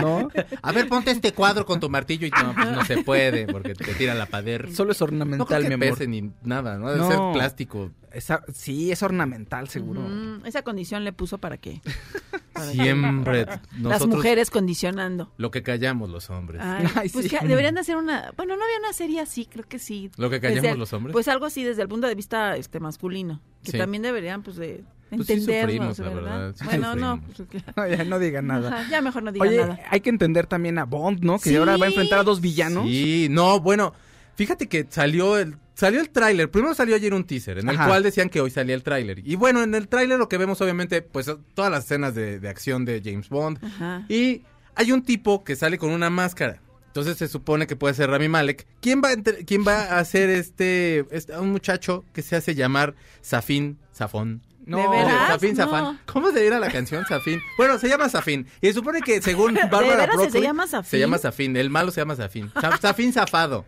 ¿no? 0.01 0.29
A 0.61 0.71
ver, 0.71 0.87
ponte 0.87 1.11
este 1.11 1.31
cuadro 1.33 1.65
con 1.65 1.79
tu 1.79 1.89
martillo 1.89 2.27
y 2.27 2.31
no, 2.31 2.53
pues 2.53 2.67
no 2.71 2.85
se 2.85 3.03
puede 3.03 3.47
porque 3.47 3.73
te 3.75 3.93
tira 3.93 4.13
la 4.13 4.25
pader. 4.43 4.73
Solo 4.73 4.91
es 4.91 4.99
No 5.01 5.07
creo 5.07 5.19
ornamental, 5.19 5.61
que 5.63 5.67
mi 5.69 5.73
amor. 5.73 5.89
pese 5.89 6.07
ni 6.07 6.31
nada, 6.43 6.77
¿no? 6.77 6.87
Debe 6.89 6.99
No. 7.01 7.07
ser 7.09 7.19
plástico. 7.33 7.91
Esa- 8.11 8.43
sí, 8.53 8.91
es 8.91 9.01
ornamental, 9.01 9.69
seguro. 9.69 10.01
Mm, 10.01 10.45
esa 10.45 10.61
condición 10.61 11.03
le 11.03 11.13
puso 11.13 11.37
para 11.39 11.57
qué. 11.57 11.81
Para 12.53 12.67
que- 12.67 12.73
Siempre. 12.73 13.45
Las 13.81 14.05
mujeres 14.05 14.51
condicionando. 14.51 15.31
Lo 15.37 15.49
que 15.49 15.63
callamos 15.63 16.09
los 16.11 16.29
hombres. 16.29 16.61
Ay, 16.63 16.85
Ay, 16.95 17.09
pues 17.09 17.25
sí. 17.25 17.29
que 17.35 17.45
deberían 17.47 17.73
de 17.73 17.81
hacer 17.81 17.95
una, 17.97 18.31
bueno, 18.37 18.55
no 18.55 18.63
había 18.63 18.77
una 18.77 18.93
serie 18.93 19.19
así, 19.21 19.45
creo 19.47 19.65
que 19.67 19.79
sí. 19.79 20.11
¿Lo 20.17 20.29
que 20.29 20.39
callamos 20.39 20.61
Desde 20.61 20.77
los 20.77 20.93
hombres? 20.93 21.13
Pues 21.13 21.27
algo 21.27 21.47
así 21.47 21.63
desde 21.63 21.81
el 21.81 21.87
punto 21.87 22.05
de 22.07 22.13
vista 22.13 22.55
este 22.55 22.79
masculino, 22.79 23.41
que 23.63 23.71
Sí. 23.71 23.77
también 23.79 24.03
deberían 24.03 24.43
pues 24.43 24.57
de 24.57 24.83
Pues 25.09 25.25
sí 25.25 25.41
sufrimos, 25.41 25.97
la 25.97 26.09
¿verdad? 26.09 26.21
verdad, 26.23 26.55
sí 26.55 26.65
bueno, 26.65 26.95
no, 26.95 27.15
sufrimos. 27.35 27.47
pues, 27.51 27.63
No, 27.75 27.87
ya 27.87 28.03
no 28.03 28.19
digan 28.19 28.45
nada. 28.47 28.67
ajá, 28.81 28.89
ya 28.91 29.01
mejor 29.01 29.23
no 29.23 29.31
digan 29.31 29.47
Oye, 29.47 29.57
nada. 29.57 29.79
hay 29.89 30.01
que 30.01 30.09
entender 30.11 30.45
también 30.45 30.77
a 30.77 30.85
Bond, 30.85 31.23
¿no? 31.23 31.39
Que 31.39 31.49
Sí. 31.49 31.55
ahora 31.55 31.77
va 31.77 31.85
a 31.85 31.89
enfrentar 31.89 32.19
a 32.19 32.23
dos 32.23 32.39
villanos. 32.39 32.85
Sí, 32.85 33.29
no, 33.31 33.59
bueno, 33.61 33.93
fíjate 34.35 34.67
que 34.67 34.85
salió 34.89 35.37
el 35.37 35.55
salió 35.75 35.99
el 36.01 36.09
tráiler. 36.09 36.49
Primero 36.51 36.73
salió 36.75 36.95
ayer 36.95 37.13
un 37.13 37.23
teaser 37.25 37.57
en 37.59 37.67
el 37.69 37.75
Ajá. 37.75 37.87
cual 37.87 38.03
decían 38.03 38.29
que 38.29 38.39
hoy 38.41 38.51
salía 38.51 38.75
el 38.75 38.83
tráiler. 38.83 39.19
Y 39.27 39.35
bueno, 39.35 39.63
en 39.63 39.73
el 39.75 39.87
tráiler 39.87 40.17
lo 40.19 40.29
que 40.29 40.37
vemos 40.37 40.61
obviamente 40.61 41.01
pues 41.01 41.29
todas 41.55 41.71
las 41.71 41.85
escenas 41.85 42.13
de, 42.15 42.39
de 42.39 42.49
acción 42.49 42.85
de 42.85 43.01
James 43.03 43.29
Bond 43.29 43.63
Ajá. 43.63 44.05
y 44.07 44.43
hay 44.75 44.91
un 44.91 45.03
tipo 45.03 45.43
que 45.43 45.55
sale 45.55 45.77
con 45.77 45.89
una 45.91 46.09
máscara. 46.09 46.59
Entonces 46.87 47.17
se 47.17 47.27
supone 47.27 47.65
que 47.65 47.75
puede 47.75 47.95
ser 47.95 48.11
Rami 48.11 48.27
Malek. 48.29 48.67
¿Quién 48.79 49.01
va 49.03 49.09
a, 49.09 49.13
entre- 49.13 49.43
quién 49.45 49.65
va 49.67 49.81
a 49.85 49.99
hacer 49.99 50.29
este, 50.29 51.05
este- 51.09 51.35
un 51.39 51.49
muchacho 51.51 52.05
que 52.13 52.21
se 52.21 52.35
hace 52.35 52.53
llamar 52.53 52.93
Safin 53.21 53.79
Safón? 53.91 54.43
No, 54.65 54.77
¿De 54.77 54.87
veras? 54.87 55.27
Safin 55.29 55.49
No. 55.51 55.55
Safán. 55.65 55.99
¿Cómo 56.05 56.31
se 56.31 56.45
llama 56.45 56.59
la 56.59 56.71
canción 56.71 57.03
Safin? 57.05 57.41
Bueno, 57.57 57.79
se 57.79 57.89
llama 57.89 58.07
Safin. 58.09 58.45
Y 58.61 58.67
se 58.67 58.73
supone 58.73 59.01
que 59.01 59.21
según 59.23 59.53
¿De 59.55 59.61
Bárbara 59.65 60.05
veras 60.05 60.31
se 60.31 60.39
llama 60.41 60.67
Safin? 60.67 60.89
Se 60.91 60.99
llama 60.99 61.17
Safin. 61.17 61.57
El 61.57 61.69
malo 61.71 61.89
se 61.91 61.99
llama 62.01 62.15
Safin. 62.15 62.51
Sa- 62.61 62.77
Safin 62.77 63.11
Zafado. 63.11 63.65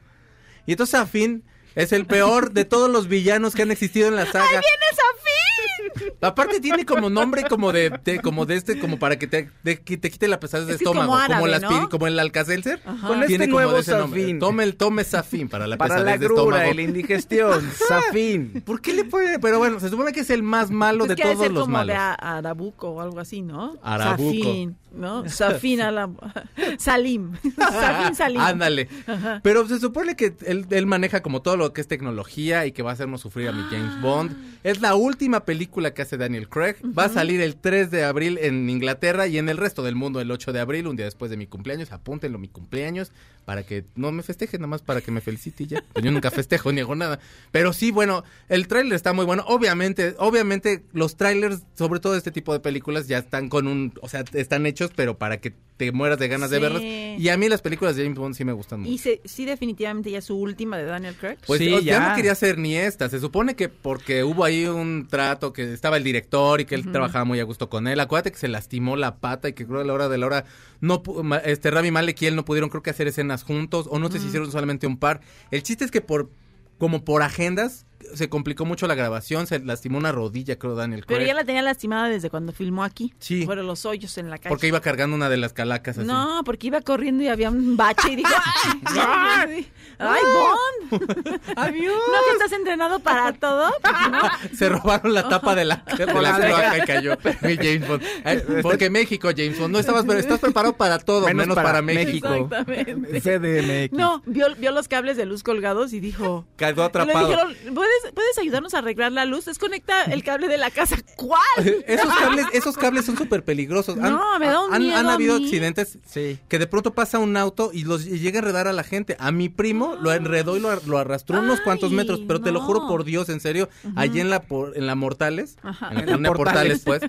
Y 0.66 0.72
entonces 0.74 0.92
Safin 0.92 1.44
es 1.76 1.92
el 1.92 2.06
peor 2.06 2.52
de 2.52 2.66
todos 2.66 2.90
los 2.90 3.08
villanos 3.08 3.54
que 3.56 3.62
han 3.64 3.72
existido 3.72 4.08
en 4.08 4.16
la 4.16 4.26
saga. 4.26 4.48
¡Viene 4.50 4.64
Safin! 4.92 6.14
Aparte 6.22 6.60
tiene 6.60 6.86
como 6.86 7.10
nombre 7.10 7.44
como 7.44 7.72
de, 7.72 7.90
de- 8.04 8.20
como 8.20 8.46
de 8.46 8.56
este, 8.56 8.80
como 8.80 8.98
para 9.00 9.18
que 9.20 9.28
te, 9.28 9.50
de- 9.64 9.80
que 9.82 9.98
te 9.98 10.10
quite 10.10 10.28
la 10.28 10.40
pesadez 10.40 10.68
de 10.68 10.74
Es 10.74 10.80
que 10.80 10.84
es 10.84 10.90
estómago, 10.90 11.12
como 11.14 11.24
como, 11.28 11.46
árabe, 11.46 11.66
aspiri- 11.68 11.82
¿no? 11.82 11.90
como 11.90 12.08
el 12.08 12.18
Alcacelser. 12.20 12.82
Con 12.82 13.26
Tiene 13.28 13.46
este 13.46 13.50
como 13.52 13.60
de 13.60 13.66
nuevo 13.66 13.78
ese 13.78 13.92
nombre. 13.98 14.34
Tome 14.36 14.64
el 14.64 14.76
tome 14.76 15.04
Safin 15.04 15.48
para 15.48 15.68
la 15.68 15.78
Para 15.78 15.96
la 16.00 16.02
pesadez 16.04 16.20
de 16.20 16.26
grura 16.26 16.42
estómago. 16.44 16.72
y 16.72 16.76
la 16.76 16.82
indigestión. 16.82 17.72
Safin. 17.88 18.62
¿Por 18.66 18.82
qué 18.82 18.94
le 18.94 19.04
pone? 19.06 19.40
Pero 19.40 19.60
bueno, 19.60 19.80
se 19.80 19.90
supone 19.90 20.12
que 20.12 20.22
es 20.22 20.30
el 20.32 20.44
más 20.44 20.72
malo 20.72 21.06
de 21.06 21.16
de 21.16 21.22
todos 21.22 21.40
ser 21.40 21.52
los 21.52 21.62
como 21.64 21.74
malos. 21.74 21.88
de 21.94 21.96
a- 21.96 22.14
Arabuco 22.14 22.90
o 22.90 23.02
algo 23.02 23.20
así, 23.20 23.42
¿no? 23.42 23.78
Arabuco. 23.84 24.30
Safin, 24.34 24.78
¿no? 24.96 25.28
Safin 25.30 25.82
a 25.82 25.92
la... 25.92 26.10
Salim. 26.78 27.34
Safin 27.58 28.16
Salim. 28.16 28.42
Ándale. 28.42 28.90
Ajá. 29.08 29.40
Pero 29.44 29.68
se 29.68 29.80
supone 29.80 30.16
que 30.16 30.36
él, 30.46 30.66
él 30.70 30.86
maneja 30.86 31.22
como 31.22 31.42
todo 31.42 31.58
lo 31.58 31.74
que 31.74 31.82
es 31.82 31.88
tecnología 31.88 32.66
y 32.66 32.72
que 32.72 32.84
va 32.84 32.92
a 32.92 32.94
hacernos 32.94 33.22
sufrir 33.22 33.50
a 33.50 33.52
mi 33.52 33.64
James 33.64 34.02
Bond. 34.02 34.36
Es 34.64 34.82
la 34.82 34.96
última 34.96 35.46
película 35.46 35.94
que 35.94 36.02
hace 36.02 36.18
Daniel 36.18 36.50
Craig. 36.50 36.76
Va 36.98 37.06
a 37.06 37.10
salir 37.10 37.42
el 37.42 37.56
3 37.56 37.92
de 37.92 38.04
abril 38.04 38.40
en 38.42 38.70
Inglaterra 38.70 39.28
y 39.28 39.38
en 39.38 39.50
el 39.50 39.58
resto 39.58 39.84
del 39.84 39.96
mundo 39.96 40.20
el 40.22 40.32
8 40.32 40.54
de 40.54 40.60
abril, 40.60 40.88
un 40.88 40.96
día 40.96 41.06
después 41.06 41.30
de 41.30 41.38
mi 41.38 41.48
cumpleaños. 41.48 41.92
Apúntenlo 41.92 42.40
mi 42.40 42.48
cumpleaños 42.48 43.12
para 43.46 43.64
que 43.64 43.86
no 43.96 44.12
me 44.12 44.24
festejen, 44.24 44.62
nada 44.62 44.70
más 44.70 44.82
para 44.82 45.02
que 45.02 45.12
me 45.12 45.22
felicite 45.22 45.64
y 45.64 45.68
ya. 45.68 45.84
Yo 46.02 46.12
nunca 46.12 46.32
festejo 46.32 46.72
ni 46.72 46.82
hago 46.82 46.96
nada. 46.96 47.20
Pero 47.52 47.74
sí, 47.74 47.92
bueno, 47.92 48.24
el 48.50 48.68
tráiler 48.68 48.94
está 48.94 49.14
muy 49.14 49.26
bueno. 49.26 49.44
Obviamente, 49.48 50.16
obviamente 50.18 50.84
los 50.94 51.16
trailers, 51.16 51.62
sobre 51.76 52.00
todo 52.00 52.16
este 52.16 52.32
tipo 52.32 52.54
de 52.54 52.60
películas, 52.60 53.08
ya 53.08 53.20
están 53.20 53.50
con 53.50 53.68
un, 53.68 53.94
o 54.02 54.10
sea, 54.10 54.24
están 54.34 54.66
hechos, 54.66 54.85
pero 54.96 55.18
para 55.18 55.40
que 55.40 55.54
te 55.78 55.92
mueras 55.92 56.18
de 56.20 56.30
ganas 56.30 56.50
de 56.50 56.60
verlas. 56.60 56.82
Y 56.82 57.28
a 57.28 57.36
mí 57.38 57.50
las 57.50 57.62
películas 57.62 57.98
de 57.98 58.04
James 58.04 58.18
Bond 58.18 58.34
sí 58.36 58.46
me 58.46 58.54
gustan 58.54 58.80
mucho. 58.80 58.92
Y 58.94 58.98
se- 58.98 59.20
sí, 59.26 59.44
definitivamente 59.44 60.10
ya 60.10 60.20
es 60.20 60.24
su 60.26 60.38
última 60.38 60.78
de 60.78 60.86
Daniel 60.86 61.16
Craig. 61.16 61.38
Pues 61.46 61.60
Sí, 61.60 61.70
ya. 61.70 61.80
ya. 61.82 62.10
no 62.10 62.16
quería 62.16 62.32
hacer 62.32 62.58
ni 62.58 62.76
esta. 62.78 63.10
Se 63.10 63.20
supone 63.20 63.56
que 63.58 63.68
porque 63.68 64.24
hubo 64.24 64.46
ahí 64.46 64.66
un 64.66 65.08
trato 65.10 65.52
que 65.52 65.74
estaba 65.74 65.98
el 65.98 66.04
director 66.06 66.62
y 66.62 66.66
que 66.66 66.76
él 66.76 66.90
trabajaba 66.92 67.26
muy 67.26 67.42
a 67.42 67.44
gusto 67.44 67.70
con 67.70 67.88
él. 67.88 68.00
Acuérdate 68.00 68.32
que 68.32 68.38
se 68.38 68.48
lastimó 68.48 68.96
la 68.96 69.18
pata 69.18 69.50
y 69.50 69.54
que 69.54 69.66
creo 69.66 69.80
que 69.80 69.84
a 69.84 69.88
la 69.88 69.94
hora 69.94 70.08
de 70.08 70.18
la 70.18 70.26
hora 70.28 70.46
no 70.80 71.04
este 71.44 71.72
Rami 71.72 71.92
Malek 71.92 72.22
y 72.22 72.28
él 72.28 72.38
no 72.38 72.46
pudieron 72.46 72.70
creo 72.70 72.82
que 72.82 72.92
hacer 72.92 73.08
escenas 73.10 73.44
juntos 73.44 73.88
o 73.90 74.00
no 74.00 74.10
sé 74.10 74.20
si 74.20 74.28
hicieron 74.28 74.50
solamente 74.52 74.88
un 74.88 74.96
par. 74.98 75.20
El 75.52 75.62
chiste 75.62 75.84
es 75.84 75.92
que 75.92 76.00
por 76.00 76.30
como 76.78 77.04
por 77.04 77.22
agendas 77.22 77.86
se 78.14 78.30
complicó 78.30 78.66
mucho 78.66 78.88
la 78.88 78.96
grabación, 78.96 79.48
se 79.48 79.60
lastimó 79.60 79.98
una 79.98 80.12
rodilla 80.12 80.58
creo 80.58 80.76
Daniel 80.76 81.04
Pero 81.08 81.26
ya 81.26 81.34
la 81.34 81.44
tenía 81.44 81.62
lastimada 81.62 82.10
desde 82.10 82.30
cuando 82.30 82.52
filmó 82.54 82.84
aquí. 82.84 83.14
Sí. 83.20 83.46
Fueron 83.46 83.68
los 83.68 83.86
hoyos 83.86 84.18
en 84.18 84.30
la 84.30 84.38
calle. 84.38 84.50
Porque 84.50 84.68
iba 84.68 84.80
cargando 84.82 85.16
una 85.16 85.30
de 85.30 85.38
las 85.38 85.54
calacas 85.54 85.98
así. 85.98 86.08
No, 86.08 86.42
porque 86.46 86.68
iba 86.68 86.82
corriendo 86.82 87.24
y 87.24 87.28
había 87.28 87.50
un 87.50 87.78
bache 87.78 88.12
y 88.12 88.16
dijo, 88.18 88.34
¡ay! 88.86 89.68
¡Ay, 89.98 90.22
Bond! 90.24 91.42
Adiós. 91.56 91.94
¿No 92.08 92.14
que 92.28 92.34
estás 92.34 92.52
entrenado 92.52 93.00
para 93.00 93.34
todo? 93.34 93.72
¿No? 94.12 94.22
Se 94.56 94.70
robaron 94.70 95.14
la 95.14 95.28
tapa 95.28 95.56
de 95.56 95.66
la, 95.66 95.84
de 95.98 96.06
la 96.06 96.22
la 96.22 96.36
cloaca 96.36 96.56
oreja. 96.56 96.78
y 96.78 96.82
cayó 96.82 97.18
mi 97.42 97.56
James 97.56 97.88
Bond. 97.88 98.04
Ay, 98.24 98.42
Porque 98.62 98.90
México, 98.90 99.30
James 99.36 99.60
Bond, 99.60 99.74
no 99.74 99.80
estabas, 99.80 100.06
pero 100.06 100.20
estás 100.20 100.40
preparado 100.40 100.76
para 100.76 101.00
todo, 101.00 101.28
menos, 101.34 101.56
para, 101.56 101.82
México. 101.82 102.34
Exactamente. 102.34 103.22
CDMX. 103.22 103.98
No, 103.98 104.22
vio, 104.26 104.48
vio 104.58 104.72
los 104.72 104.88
cables 104.88 105.18
de 105.18 105.26
luz 105.26 105.44
colgados 105.44 105.94
y 105.94 106.00
dijo... 106.00 106.46
Quedó 106.58 106.70
y 106.72 106.76
le 106.76 106.84
atrapado. 106.84 107.28
dijeron, 107.28 107.56
¿puedes, 107.74 107.95
¿puedes 108.14 108.38
ayudarnos 108.38 108.74
a 108.74 108.80
arreglar 108.80 109.12
la 109.12 109.26
luz? 109.26 109.46
Desconecta 109.46 110.04
el 110.06 110.24
cable 110.24 110.48
de 110.48 110.58
la 110.58 110.72
casa. 110.72 110.98
¿Cuál? 111.16 111.84
Esos 111.88 112.14
cables, 112.14 112.46
esos 112.54 112.78
cables 112.78 113.06
son 113.06 113.18
súper 113.18 113.44
peligrosos. 113.44 113.98
No, 113.98 114.40
me 114.40 114.48
da 114.48 114.62
un 114.64 114.74
han, 114.74 114.82
miedo 114.84 114.98
han 114.98 115.08
a 115.08 115.14
habido 115.14 115.38
mí. 115.40 115.46
accidentes 115.46 115.98
Sí. 116.06 116.40
que 116.48 116.60
de 116.60 116.68
pronto 116.68 116.94
pasa 116.94 117.20
un 117.20 117.36
auto 117.38 117.72
y 117.74 117.84
los 117.84 118.06
y 118.06 118.20
llega 118.20 118.40
a 118.40 118.42
enredar 118.42 118.68
a 118.68 118.74
la 118.74 118.84
gente. 118.84 119.16
A 119.20 119.32
mi 119.32 119.50
primo 119.50 119.96
lo 119.96 120.12
enredó 120.14 120.58
y 120.58 120.60
lo, 120.60 120.74
lo 120.86 120.98
arrastró 120.98 121.40
unos 121.40 121.62
cuantos 121.62 121.92
metros, 121.92 122.22
pero 122.28 122.42
te 122.42 122.52
lo 122.52 122.62
juro 122.62 122.88
por 122.88 123.04
Dios, 123.04 123.30
en 123.30 123.40
serio, 123.40 123.70
allí 123.96 124.20
en 124.20 124.30
la 124.30 124.42
por- 124.44 124.78
en 124.78 124.88
la 124.88 124.96
Mortales, 124.96 125.58
Ajá. 125.64 125.90
en 125.92 126.06
la 126.06 126.14
En 126.16 126.24
la 126.24 126.34
Portales, 126.34 126.82
pues, 126.86 127.02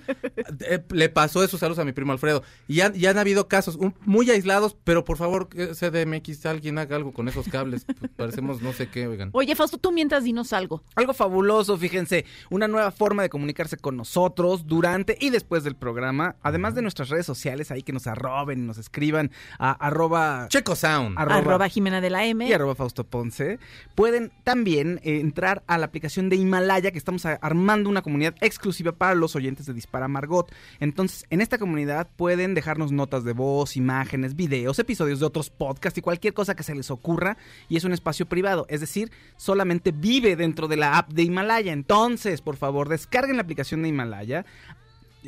eh, 0.60 0.82
le 0.90 1.08
pasó 1.08 1.42
esos 1.44 1.60
saludos 1.60 1.78
a 1.78 1.84
mi 1.84 1.92
primo 1.92 2.12
Alfredo. 2.12 2.42
Y 2.68 2.80
han, 2.80 2.94
y 2.98 3.06
han 3.06 3.18
habido 3.18 3.48
casos 3.48 3.76
un- 3.76 3.94
muy 4.04 4.30
aislados, 4.30 4.76
pero 4.84 5.04
por 5.04 5.16
favor, 5.16 5.48
CDMX, 5.50 6.46
alguien 6.46 6.78
haga 6.78 6.96
algo 6.96 7.12
con 7.12 7.28
esos 7.28 7.48
cables. 7.48 7.86
Parecemos 8.16 8.62
no 8.62 8.72
sé 8.72 8.88
qué, 8.88 9.06
oigan. 9.06 9.30
Oye, 9.32 9.54
Fausto, 9.54 9.78
tú 9.78 9.92
mientras 9.92 10.24
dinos 10.24 10.52
algo. 10.52 10.75
Algo 10.94 11.14
fabuloso, 11.14 11.76
fíjense, 11.76 12.24
una 12.50 12.68
nueva 12.68 12.90
forma 12.90 13.22
de 13.22 13.28
comunicarse 13.28 13.76
con 13.76 13.96
nosotros 13.96 14.66
durante 14.66 15.16
y 15.20 15.30
después 15.30 15.64
del 15.64 15.76
programa, 15.76 16.36
además 16.42 16.74
de 16.74 16.82
nuestras 16.82 17.08
redes 17.08 17.26
sociales 17.26 17.70
ahí 17.70 17.82
que 17.82 17.92
nos 17.92 18.06
arroben 18.06 18.60
y 18.60 18.66
nos 18.66 18.78
escriban 18.78 19.30
a 19.58 19.72
arroba, 19.72 20.46
Checo 20.48 20.74
Sound. 20.76 21.18
arroba- 21.18 21.36
Arroba 21.38 21.68
Jimena 21.68 22.00
de 22.00 22.10
la 22.10 22.24
M. 22.24 22.46
y 22.48 22.52
arroba 22.52 22.74
Fausto 22.74 23.04
Ponce, 23.04 23.58
pueden 23.94 24.32
también 24.44 25.00
eh, 25.02 25.20
entrar 25.20 25.62
a 25.66 25.78
la 25.78 25.86
aplicación 25.86 26.28
de 26.28 26.36
Himalaya, 26.36 26.90
que 26.90 26.98
estamos 26.98 27.24
armando 27.26 27.90
una 27.90 28.02
comunidad 28.02 28.34
exclusiva 28.40 28.92
para 28.92 29.14
los 29.14 29.36
oyentes 29.36 29.66
de 29.66 29.74
Dispara 29.74 30.08
Margot. 30.08 30.50
Entonces, 30.80 31.24
en 31.30 31.40
esta 31.40 31.58
comunidad 31.58 32.08
pueden 32.16 32.54
dejarnos 32.54 32.92
notas 32.92 33.24
de 33.24 33.32
voz, 33.32 33.76
imágenes, 33.76 34.36
videos, 34.36 34.78
episodios 34.78 35.20
de 35.20 35.26
otros 35.26 35.50
podcasts 35.50 35.98
y 35.98 36.02
cualquier 36.02 36.34
cosa 36.34 36.54
que 36.54 36.62
se 36.62 36.74
les 36.74 36.90
ocurra. 36.90 37.36
Y 37.68 37.76
es 37.76 37.84
un 37.84 37.92
espacio 37.92 38.26
privado, 38.26 38.66
es 38.68 38.80
decir, 38.80 39.10
solamente 39.36 39.92
vive 39.92 40.36
dentro 40.36 40.55
de 40.56 40.76
la 40.76 40.96
app 40.98 41.12
de 41.12 41.22
Himalaya. 41.22 41.72
Entonces, 41.72 42.40
por 42.40 42.56
favor, 42.56 42.88
descarguen 42.88 43.36
la 43.36 43.42
aplicación 43.42 43.82
de 43.82 43.88
Himalaya 43.88 44.46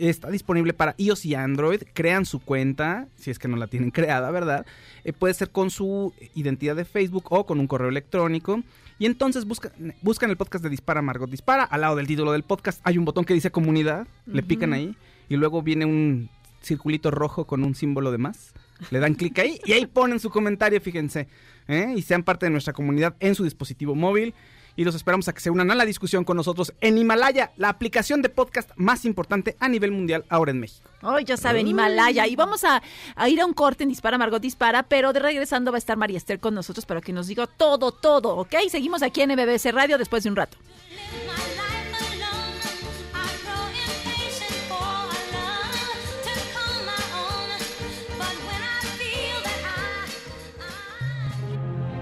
está 0.01 0.31
disponible 0.31 0.73
para 0.73 0.95
iOS 0.97 1.27
y 1.27 1.35
Android. 1.35 1.83
Crean 1.93 2.25
su 2.27 2.41
cuenta, 2.41 3.09
si 3.17 3.31
es 3.31 3.39
que 3.39 3.49
no 3.49 3.57
la 3.57 3.67
tienen 3.67 3.91
creada, 3.93 4.31
¿verdad? 4.31 4.67
Eh, 5.05 5.13
puede 5.13 5.35
ser 5.35 5.51
con 5.51 5.71
su 5.71 6.13
identidad 6.35 6.77
de 6.77 6.85
Facebook 6.85 7.25
o 7.31 7.47
con 7.47 7.61
un 7.61 7.67
correo 7.67 7.89
electrónico. 7.89 8.63
Y 8.99 9.07
entonces 9.07 9.45
buscan, 9.45 9.95
buscan 10.03 10.31
el 10.31 10.37
podcast 10.37 10.65
de 10.65 10.71
Dispara 10.71 11.03
Margot 11.03 11.31
Dispara. 11.31 11.65
Al 11.65 11.83
lado 11.83 11.97
del 11.97 12.07
título 12.07 12.33
del 12.33 12.43
podcast 12.43 12.81
hay 12.85 12.99
un 12.99 13.05
botón 13.05 13.25
que 13.25 13.35
dice 13.35 13.51
comunidad. 13.51 14.07
Le 14.27 14.43
pican 14.43 14.73
ahí. 14.73 14.97
Y 15.29 15.37
luego 15.37 15.63
viene 15.63 15.85
un 15.85 16.31
circulito 16.63 17.11
rojo 17.11 17.47
con 17.47 17.63
un 17.63 17.75
símbolo 17.75 18.11
de 18.11 18.19
más. 18.19 18.55
Le 18.91 18.99
dan 18.99 19.15
clic 19.15 19.39
ahí 19.39 19.61
y 19.65 19.73
ahí 19.73 19.87
ponen 19.87 20.19
su 20.19 20.31
comentario, 20.31 20.81
fíjense. 20.81 21.29
¿eh? 21.69 21.95
Y 21.97 22.03
sean 22.03 22.25
parte 22.25 22.47
de 22.47 22.51
nuestra 22.51 22.73
comunidad 22.73 23.15
en 23.21 23.37
su 23.37 23.45
dispositivo 23.45 23.95
móvil. 23.95 24.35
Y 24.79 24.85
los 24.85 24.95
esperamos 24.95 25.27
a 25.27 25.33
que 25.33 25.41
se 25.41 25.51
unan 25.51 25.73
a 25.73 25.75
la 25.75 25.85
discusión 25.85 26.23
con 26.23 26.37
nosotros 26.37 26.73
en 26.81 26.99
Himalaya, 26.99 27.51
la 27.57 27.69
aplicación 27.69 28.23
de 28.23 28.29
podcast 28.29 28.71
más 28.77 29.05
importante 29.05 29.57
a 29.59 29.69
nivel 29.69 29.91
mundial 29.91 30.25
ahora 30.29 30.53
en 30.53 30.61
México. 30.61 30.89
Hoy 31.03 31.25
ya 31.25 31.37
saben, 31.37 31.67
Himalaya. 31.67 32.29
Y 32.29 32.37
vamos 32.37 32.63
a, 32.63 32.81
a 33.17 33.29
ir 33.29 33.41
a 33.41 33.47
un 33.47 33.55
corte 33.55 33.83
en 33.83 33.89
Dispara, 33.89 34.19
Margot 34.19 34.41
Dispara, 34.41 34.85
pero 34.85 35.13
de 35.13 35.19
regresando 35.19 35.73
va 35.73 35.79
a 35.79 35.81
estar 35.81 35.97
María 35.97 36.17
Esther 36.17 36.39
con 36.39 36.55
nosotros 36.55 36.87
para 36.87 37.01
que 37.01 37.13
nos 37.13 37.27
diga 37.27 37.49
todo, 37.49 37.91
todo, 37.91 38.37
¿ok? 38.37 38.55
Seguimos 38.71 39.03
aquí 39.03 39.21
en 39.21 39.33
MBS 39.33 39.75
Radio 39.75 39.99
después 39.99 40.23
de 40.23 40.31
un 40.31 40.37
rato. 40.37 40.57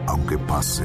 Aunque 0.09 0.37
pase 0.37 0.85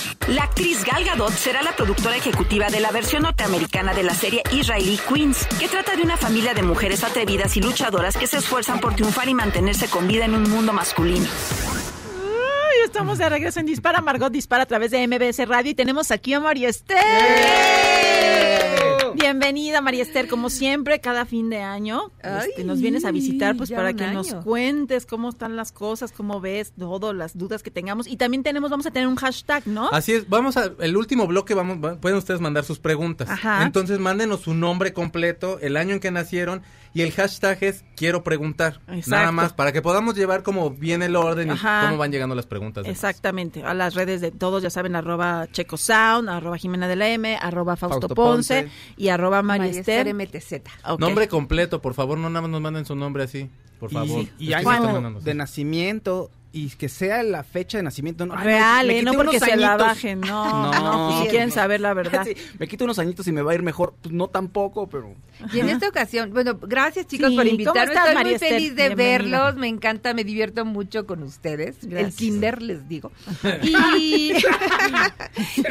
La 0.27 0.43
actriz 0.43 0.83
Gal 0.85 1.03
Gadot 1.03 1.33
será 1.33 1.63
la 1.63 1.75
productora 1.75 2.15
ejecutiva 2.15 2.69
de 2.69 2.79
la 2.79 2.91
versión 2.91 3.23
norteamericana 3.23 3.93
de 3.93 4.03
la 4.03 4.13
serie 4.13 4.43
israelí 4.51 4.99
Queens, 5.07 5.47
que 5.59 5.67
trata 5.67 5.95
de 5.95 6.03
una 6.03 6.15
familia 6.15 6.53
de 6.53 6.61
mujeres 6.63 7.03
atrevidas 7.03 7.57
y 7.57 7.61
luchadoras 7.61 8.15
que 8.15 8.27
se 8.27 8.37
esfuerzan 8.37 8.79
por 8.79 8.95
triunfar 8.95 9.27
y 9.27 9.33
mantenerse 9.33 9.87
con 9.87 10.07
vida 10.07 10.25
en 10.25 10.35
un 10.35 10.49
mundo 10.49 10.73
masculino. 10.73 11.27
Estamos 12.91 13.19
de 13.19 13.29
regreso 13.29 13.61
en 13.61 13.65
Dispara, 13.65 14.01
Margot 14.01 14.31
Dispara 14.31 14.63
a 14.63 14.65
través 14.65 14.91
de 14.91 15.07
MBS 15.07 15.47
Radio 15.47 15.71
y 15.71 15.73
tenemos 15.73 16.11
aquí 16.11 16.33
a 16.33 16.41
María 16.41 16.67
Esther. 16.67 16.97
Bienvenida 19.15 19.81
María 19.81 20.03
Esther, 20.03 20.27
como 20.27 20.49
siempre, 20.49 20.99
cada 20.99 21.25
fin 21.25 21.49
de 21.49 21.59
año 21.59 22.11
este, 22.23 22.63
nos 22.63 22.79
vienes 22.81 23.05
a 23.05 23.11
visitar 23.11 23.55
pues 23.55 23.71
para 23.71 23.93
que 23.93 24.07
nos 24.07 24.33
cuentes 24.35 25.05
cómo 25.05 25.29
están 25.29 25.55
las 25.55 25.71
cosas, 25.71 26.11
cómo 26.11 26.39
ves 26.41 26.73
todo, 26.77 27.13
las 27.13 27.37
dudas 27.37 27.63
que 27.63 27.71
tengamos 27.71 28.07
y 28.07 28.17
también 28.17 28.43
tenemos, 28.43 28.69
vamos 28.71 28.85
a 28.85 28.91
tener 28.91 29.07
un 29.07 29.15
hashtag, 29.15 29.67
¿no? 29.67 29.89
Así 29.91 30.13
es, 30.13 30.29
vamos 30.29 30.57
a 30.57 30.71
el 30.79 30.97
último 30.97 31.27
bloque, 31.27 31.53
vamos, 31.53 31.77
va- 31.83 31.95
pueden 31.95 32.17
ustedes 32.17 32.41
mandar 32.41 32.63
sus 32.63 32.79
preguntas. 32.79 33.29
Ajá. 33.29 33.63
Entonces 33.63 33.99
mándenos 33.99 34.41
su 34.41 34.53
nombre 34.53 34.93
completo, 34.93 35.59
el 35.61 35.77
año 35.77 35.93
en 35.93 35.99
que 35.99 36.11
nacieron 36.11 36.61
y 36.93 37.01
el 37.01 37.11
hashtag 37.11 37.57
es 37.63 37.85
quiero 37.95 38.23
preguntar. 38.23 38.81
Exacto. 38.87 39.09
Nada 39.11 39.31
más, 39.31 39.53
para 39.53 39.71
que 39.71 39.81
podamos 39.81 40.15
llevar 40.15 40.43
como 40.43 40.71
bien 40.71 41.01
el 41.03 41.15
orden 41.15 41.49
y 41.49 41.51
Ajá. 41.51 41.83
cómo 41.85 41.97
van 41.97 42.11
llegando 42.11 42.35
las 42.35 42.45
preguntas. 42.45 42.85
Exactamente, 42.87 43.63
a 43.63 43.73
las 43.73 43.93
redes 43.95 44.21
de 44.21 44.31
todos, 44.31 44.61
ya 44.63 44.69
saben, 44.69 44.95
arroba 44.95 45.47
Checo 45.51 45.77
Sound, 45.77 46.29
arroba 46.29 46.57
Jimena 46.57 46.87
de 46.87 46.95
la 46.95 47.09
M, 47.09 47.37
arroba 47.41 47.75
Fausto, 47.75 48.01
Fausto 48.01 48.15
Ponce, 48.15 48.63
Ponce. 48.63 48.75
y 48.97 49.09
arroba 49.09 49.41
María 49.41 49.67
María 49.67 49.79
Esther. 49.79 50.07
Esther 50.07 50.61
MTZ. 50.61 50.89
Ok. 50.91 50.99
Nombre 50.99 51.27
completo, 51.27 51.81
por 51.81 51.93
favor, 51.93 52.17
no 52.17 52.29
nada 52.29 52.41
más 52.41 52.51
nos 52.51 52.61
manden 52.61 52.85
su 52.85 52.95
nombre 52.95 53.23
así, 53.23 53.49
por 53.79 53.91
favor. 53.91 54.25
Y, 54.37 54.45
y 54.45 54.47
que 54.49 54.55
año 54.55 55.19
de 55.21 55.33
nacimiento 55.33 56.29
y 56.53 56.69
que 56.71 56.89
sea 56.89 57.23
la 57.23 57.43
fecha 57.43 57.77
de 57.77 57.83
nacimiento. 57.83 58.25
No, 58.25 58.35
Real, 58.35 58.85
me 58.87 58.93
¿eh? 58.93 58.99
quité 58.99 59.11
No 59.11 59.17
porque 59.17 59.39
se 59.39 59.55
la 59.55 59.77
bajen, 59.77 60.19
no, 60.21 60.71
no, 60.71 61.21
si 61.23 61.29
quieren 61.29 61.51
saber 61.51 61.79
la 61.81 61.93
verdad. 61.93 62.25
Sí, 62.25 62.35
me 62.59 62.67
quito 62.67 62.83
unos 62.83 62.99
añitos 62.99 63.25
y 63.27 63.31
me 63.31 63.41
va 63.41 63.51
a 63.51 63.55
ir 63.55 63.63
mejor. 63.63 63.93
Pues 64.01 64.13
no 64.13 64.27
tampoco, 64.27 64.87
pero... 64.89 65.15
Y 65.53 65.59
en 65.59 65.69
esta 65.69 65.87
ocasión, 65.87 66.31
bueno, 66.33 66.59
gracias 66.61 67.07
chicos 67.07 67.29
Sí, 67.29 67.35
por 67.35 67.43
¿cómo 67.45 67.51
invitarme. 67.51 67.81
estás, 67.81 67.97
Estoy 67.97 68.13
María 68.15 68.23
muy 68.23 68.33
Esther? 68.35 68.49
feliz 68.53 68.75
de 68.75 68.87
Bienvenida. 68.89 69.41
verlos. 69.41 69.55
Me 69.55 69.67
encanta, 69.69 70.13
me 70.13 70.23
divierto 70.23 70.65
mucho 70.65 71.07
con 71.07 71.23
ustedes. 71.23 71.77
El 71.89 72.13
kinder, 72.13 72.61
les 72.61 72.87
digo. 72.87 73.11
Y, 73.63 74.33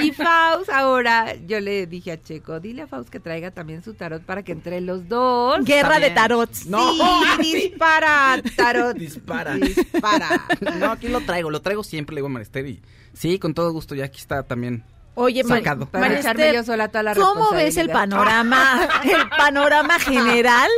y 0.01 0.11
Faust, 0.13 0.71
ahora 0.71 1.35
yo 1.47 1.61
le 1.61 1.87
dije 1.87 2.13
a 2.13 2.21
Checo, 2.23 2.59
dile 2.61 2.83
a 2.83 2.87
Faust 2.87 3.09
que 3.11 3.21
traiga 3.21 3.51
también 3.51 3.83
su 3.85 3.95
tarot 3.95 4.23
para 4.23 4.43
que 4.43 4.53
entre 4.53 4.81
los 4.81 5.09
dos. 5.09 5.65
Guerra 5.65 5.99
de 6.01 6.11
tarots. 6.11 6.67
No. 6.67 6.93
Sí, 7.41 7.55
dispara, 7.55 8.41
tarot. 8.57 8.97
Dispara. 8.97 9.55
Dispara. 9.57 10.29
No, 10.79 10.93
aquí 10.93 11.09
lo 11.09 11.21
traigo, 11.21 11.51
lo 11.51 11.61
traigo 11.63 11.83
siempre, 11.83 12.15
le 12.15 12.21
digo 12.21 12.27
a 12.27 12.31
Marister 12.31 12.67
y 12.67 12.83
sí, 13.13 13.39
con 13.39 13.55
todo 13.55 13.73
gusto, 13.73 13.95
ya 13.95 14.05
aquí 14.05 14.19
está 14.19 14.43
también 14.43 14.85
Oye, 15.15 15.45
sacado. 15.45 15.87
Para 15.87 16.19
Esther, 16.19 16.55
yo 16.55 16.65
sola 16.65 16.89
toda 16.89 17.03
la 17.03 17.15
¿Cómo 17.15 17.51
ves 17.51 17.77
el 17.77 17.91
panorama, 17.91 18.89
el 19.05 19.29
panorama 19.29 19.99
general 19.99 20.71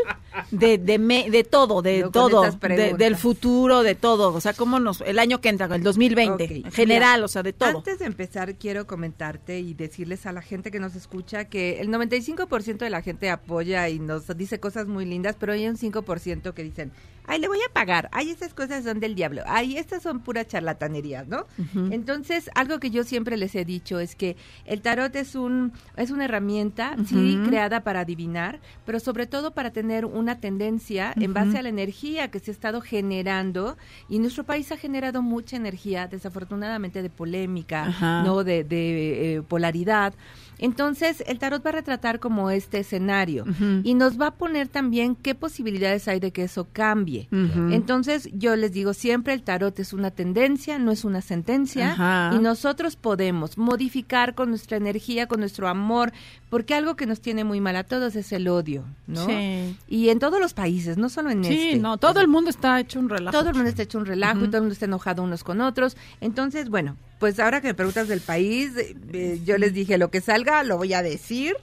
de, 0.51 0.79
de, 0.79 0.99
me- 0.99 1.31
de 1.31 1.45
todo, 1.45 1.83
de 1.83 2.01
No, 2.03 2.11
todo, 2.11 2.45
estas 2.47 2.61
de- 2.77 2.95
del 2.95 3.17
futuro, 3.17 3.83
de 3.83 3.95
todo? 3.95 4.33
O 4.35 4.41
sea, 4.41 4.53
¿cómo 4.55 4.79
nos, 4.81 5.01
el 5.03 5.19
año 5.19 5.41
que 5.41 5.49
entra, 5.49 5.67
el 5.75 5.83
2020, 5.83 6.45
Ok, 6.45 6.51
en 6.51 6.73
general, 6.73 7.19
mira, 7.21 7.25
o 7.25 7.29
sea, 7.29 7.43
de 7.43 7.53
todo. 7.53 7.79
Antes 7.79 7.99
de 7.99 8.07
empezar, 8.07 8.55
quiero 8.57 8.87
comentarte 8.87 9.61
y 9.61 9.75
decirles 9.75 10.27
a 10.27 10.33
la 10.33 10.43
gente 10.43 10.71
que 10.71 10.81
nos 10.81 10.95
escucha 10.95 11.45
que 11.47 11.81
el 11.81 11.89
95% 11.89 12.79
de 12.79 12.91
la 12.91 13.03
gente 13.03 13.31
apoya 13.31 13.89
y 13.89 13.99
nos 13.99 14.27
dice 14.37 14.61
cosas 14.61 14.87
muy 14.87 15.05
lindas, 15.05 15.37
pero 15.39 15.53
hay 15.53 15.67
un 15.69 15.77
5% 15.77 16.53
que 16.55 16.63
dicen, 16.63 16.93
ay, 17.27 17.39
le 17.41 17.49
voy 17.49 17.59
a 17.69 17.73
pagar, 17.73 18.09
ay, 18.13 18.31
esas 18.31 18.53
cosas 18.55 18.85
son 18.85 18.99
del 19.01 19.15
diablo, 19.15 19.43
ay, 19.47 19.77
estas 19.77 20.03
son 20.03 20.21
pura 20.21 20.45
charlatanerías, 20.47 21.29
¿no? 21.29 21.47
Entonces, 21.91 22.51
algo 22.55 22.79
que 22.81 22.91
yo 22.91 23.05
siempre 23.05 23.37
les 23.37 23.55
he 23.55 23.65
dicho 23.65 23.99
es 24.01 24.17
que 24.17 24.37
el 24.65 24.81
tarot 24.83 25.15
es 25.17 25.35
un 25.35 25.73
es 25.97 26.11
una 26.11 26.25
herramienta, 26.25 26.97
sí, 27.07 27.39
creada 27.47 27.85
para 27.85 28.01
adivinar, 28.01 28.61
pero 28.85 28.99
sobre 29.01 29.27
todo 29.27 29.53
para 29.53 29.71
tener 29.71 30.05
una 30.23 30.41
tendencia 30.41 31.13
en 31.17 31.35
base 31.35 31.59
a 31.59 31.63
la 31.63 31.69
energía 31.69 32.31
que 32.31 32.39
se 32.41 32.51
ha 32.51 32.55
estado 32.55 32.81
generando 32.81 33.77
y 34.09 34.19
nuestro 34.19 34.45
país 34.45 34.71
ha 34.73 34.77
generado 34.77 35.21
mucha 35.23 35.57
energía, 35.57 36.07
desafortunadamente 36.09 37.03
de 37.03 37.11
polémica, 37.11 37.85
Ajá. 37.87 38.23
no 38.23 38.45
de, 38.45 38.65
de, 38.65 39.35
eh, 39.37 39.43
polaridad. 39.43 40.15
Entonces, 40.59 41.25
el 41.27 41.39
tarot 41.41 41.65
va 41.65 41.71
a 41.71 41.73
retratar 41.73 42.21
como 42.21 42.51
este 42.51 42.79
escenario 42.79 43.43
Ujú. 43.45 43.81
y 43.83 43.95
nos 43.95 44.21
va 44.21 44.29
a 44.29 44.35
poner 44.35 44.69
también 44.69 45.17
qué 45.17 45.35
posibilidades 45.35 46.07
hay 46.07 46.21
de 46.21 46.31
que 46.31 46.45
eso 46.45 46.69
cambie. 46.73 47.27
Ujú. 47.33 47.73
Entonces, 47.73 48.29
yo 48.33 48.55
les 48.55 48.73
digo 48.73 48.95
siempre, 48.95 49.33
el 49.35 49.43
tarot 49.43 49.77
es 49.81 49.93
una 49.93 50.13
tendencia, 50.13 50.79
no 50.79 50.93
es 50.93 51.05
una 51.05 51.21
sentencia, 51.21 51.93
Ajá. 51.93 52.31
y 52.37 52.39
nosotros 52.39 52.95
podemos 52.95 53.59
modificar 53.59 54.35
con 54.37 54.51
nuestra 54.51 54.77
energía, 54.77 55.27
con 55.27 55.41
nuestro 55.41 55.67
amor, 55.69 56.13
porque 56.49 56.75
algo 56.75 56.95
que 56.95 57.07
nos 57.07 57.21
tiene 57.21 57.43
muy 57.43 57.61
mal 57.61 57.75
a 57.75 57.83
todos 57.85 58.15
es 58.15 58.31
el 58.31 58.47
odio, 58.47 58.85
¿no? 59.09 59.27
Sí. 59.27 59.77
Y 59.89 60.11
en 60.13 60.19
todos 60.19 60.39
los 60.41 60.55
países, 60.55 60.97
no 60.99 61.09
solo 61.09 61.31
en 61.31 61.43
Sí, 61.45 61.71
este. 61.71 61.79
no, 61.81 61.97
todo 61.99 62.21
el 62.21 62.29
mundo 62.29 62.51
está 62.51 62.79
hecho 62.79 62.99
un 63.01 63.09
relajo. 63.09 63.37
Todo 63.37 63.49
el 63.51 63.55
mundo 63.55 63.71
está 63.71 63.83
hecho 63.83 63.99
un 63.99 64.07
relajo 64.07 64.45
y 64.45 64.47
todo 64.49 64.59
el 64.59 64.63
mundo 64.63 64.73
está 64.75 64.85
enojado 64.85 65.23
unos 65.23 65.43
con 65.43 65.61
otros. 65.61 65.97
Entonces, 66.21 66.69
bueno, 66.69 66.97
pues 67.19 67.41
ahora 67.41 67.61
que 67.61 67.69
me 67.69 67.75
preguntas 67.75 68.09
del 68.09 68.21
país, 68.21 68.77
eh, 68.77 68.97
eh, 69.13 69.41
yo 69.45 69.59
les 69.59 69.73
dije 69.75 69.99
lo 69.99 70.11
que 70.11 70.21
salga, 70.21 70.63
lo 70.63 70.77
voy 70.77 70.95
a 70.95 71.03
decir. 71.03 71.57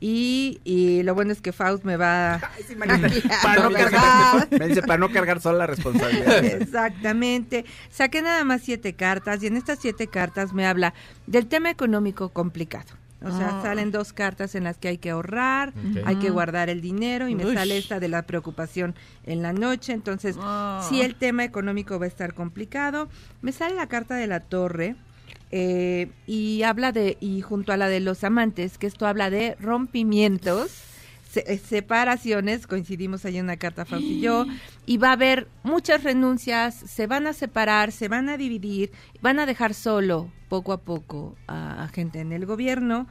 Y, 0.00 0.60
y 0.64 1.02
lo 1.02 1.14
bueno 1.14 1.32
es 1.32 1.40
que 1.40 1.52
Faust 1.52 1.84
me 1.84 1.96
va 1.96 2.38
para, 2.78 2.98
no 2.98 3.70
cargar, 3.72 4.48
me 4.50 4.68
dice, 4.68 4.82
para 4.82 4.98
no 4.98 5.10
cargar 5.10 5.40
sola 5.40 5.58
la 5.58 5.66
responsabilidad. 5.66 6.44
Exactamente. 6.44 7.64
Saqué 7.90 8.20
nada 8.20 8.44
más 8.44 8.60
siete 8.62 8.94
cartas 8.94 9.42
y 9.42 9.46
en 9.46 9.56
estas 9.56 9.78
siete 9.78 10.08
cartas 10.08 10.52
me 10.52 10.66
habla 10.66 10.92
del 11.26 11.46
tema 11.46 11.70
económico 11.70 12.28
complicado. 12.30 12.88
O 13.24 13.36
sea, 13.36 13.58
Ah. 13.58 13.62
salen 13.62 13.90
dos 13.90 14.12
cartas 14.12 14.54
en 14.54 14.64
las 14.64 14.76
que 14.78 14.88
hay 14.88 14.98
que 14.98 15.10
ahorrar, 15.10 15.72
hay 16.04 16.16
que 16.16 16.26
Ujú. 16.26 16.34
guardar 16.34 16.68
el 16.70 16.80
dinero 16.80 17.28
y 17.28 17.34
me 17.34 17.52
sale 17.54 17.78
esta 17.78 17.98
de 18.00 18.08
la 18.08 18.22
preocupación 18.22 18.94
en 19.24 19.42
la 19.42 19.52
noche. 19.52 19.92
Entonces, 19.92 20.36
Ah. 20.40 20.84
si 20.88 21.00
el 21.00 21.14
tema 21.14 21.44
económico 21.44 21.98
va 21.98 22.04
a 22.04 22.08
estar 22.08 22.34
complicado, 22.34 23.08
me 23.42 23.52
sale 23.52 23.74
la 23.74 23.86
carta 23.88 24.14
de 24.16 24.26
la 24.26 24.40
torre 24.40 24.96
eh, 25.56 26.10
y 26.26 26.62
habla 26.64 26.90
de, 26.90 27.16
y 27.20 27.40
junto 27.40 27.72
a 27.72 27.76
la 27.76 27.86
de 27.88 28.00
los 28.00 28.24
amantes, 28.24 28.76
que 28.76 28.86
esto 28.88 29.06
habla 29.06 29.30
de 29.30 29.56
rompimientos, 29.60 30.72
se- 31.34 31.44
eh, 31.52 31.58
separaciones, 31.58 32.66
coincidimos 32.66 33.24
ahí 33.24 33.36
en 33.38 33.44
una 33.44 33.56
carta, 33.56 33.84
Fausto 33.84 34.08
y 34.08 34.20
yo, 34.20 34.46
y 34.86 34.96
va 34.98 35.08
a 35.10 35.12
haber 35.12 35.48
muchas 35.62 36.02
renuncias, 36.04 36.74
se 36.74 37.06
van 37.06 37.26
a 37.26 37.32
separar, 37.32 37.92
se 37.92 38.08
van 38.08 38.28
a 38.28 38.36
dividir, 38.36 38.90
van 39.20 39.38
a 39.38 39.46
dejar 39.46 39.74
solo 39.74 40.30
poco 40.48 40.72
a 40.72 40.78
poco 40.80 41.36
a, 41.46 41.84
a 41.84 41.88
gente 41.88 42.20
en 42.20 42.32
el 42.32 42.46
gobierno 42.46 43.06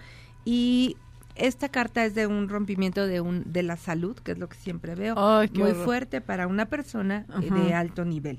y 0.45 0.97
esta 1.35 1.67
carta 1.67 2.05
es 2.05 2.13
de 2.13 2.27
un 2.27 2.47
rompimiento 2.47 3.07
de 3.07 3.19
un 3.19 3.43
de 3.51 3.63
la 3.63 3.75
salud, 3.75 4.15
que 4.17 4.33
es 4.33 4.37
lo 4.37 4.47
que 4.49 4.55
siempre 4.55 4.93
veo, 4.93 5.15
muy 5.53 5.71
horror. 5.71 5.83
fuerte 5.83 6.21
para 6.21 6.45
una 6.45 6.65
persona 6.67 7.25
eh, 7.41 7.49
de 7.49 7.73
alto 7.73 8.05
nivel. 8.05 8.37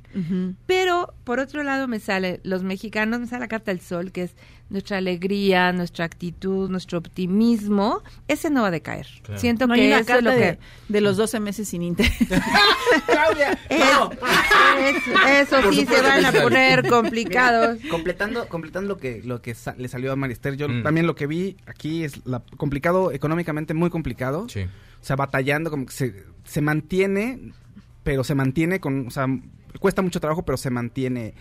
Pero 0.67 1.13
por 1.25 1.41
otro 1.41 1.65
lado 1.65 1.89
me 1.89 1.99
sale 1.99 2.41
los 2.45 2.63
mexicanos, 2.63 3.19
me 3.19 3.27
sale 3.27 3.41
la 3.41 3.49
carta 3.49 3.73
del 3.73 3.81
sol, 3.81 4.13
que 4.13 4.23
es 4.23 4.37
nuestra 4.71 4.97
alegría, 4.99 5.73
nuestra 5.73 6.05
actitud, 6.05 6.69
nuestro 6.71 6.99
optimismo. 6.99 8.03
Ese 8.29 8.51
no 8.51 8.63
va 8.63 8.69
a 8.69 8.71
decaer. 8.71 9.07
Claro. 9.23 9.41
Siento 9.41 9.67
No 9.67 9.75
que 9.75 9.93
eso 9.97 10.17
es 10.17 10.23
lo 10.25 10.31
de, 10.31 10.37
que 10.39 10.59
de 10.89 11.01
los 11.01 11.17
12 11.17 11.39
meses 11.41 11.69
sin 11.69 11.83
interés. 11.83 12.13
Es- 14.81 15.49
eso 15.49 15.73
sí 15.73 15.87
se 15.87 16.03
van 16.03 16.25
a 16.25 16.33
poner 16.33 16.89
complicados. 16.89 17.79
Completando, 17.91 18.49
completando 18.49 18.89
lo 18.89 18.97
que 18.99 19.23
lo 19.25 19.41
que 19.41 19.55
sa- 19.55 19.75
le 19.79 19.89
salió 19.89 20.13
a 20.13 20.17
Marister, 20.17 20.57
yo 20.57 20.69
Mm. 20.69 20.83
también 20.83 21.07
lo 21.07 21.15
que 21.15 21.27
vi 21.27 21.57
aquí 21.67 22.05
es 22.05 22.25
la, 22.27 22.43
complicado 22.57 23.13
económicamente 23.13 23.75
muy 23.75 23.91
complicado. 23.91 24.49
Sí. 24.49 24.63
O 24.63 25.05
sea, 25.07 25.17
batallando 25.17 25.71
como 25.71 25.87
que 25.87 25.93
se, 25.93 26.25
se 26.45 26.61
mantiene, 26.61 27.53
pero 28.03 28.25
se 28.25 28.35
mantiene 28.35 28.81
con, 28.81 29.07
o 29.07 29.11
sea, 29.11 29.27
cuesta 29.79 30.03
mucho 30.03 30.21
trabajo, 30.21 30.45
pero 30.45 30.57
se 30.57 30.71
mantiene 30.71 31.35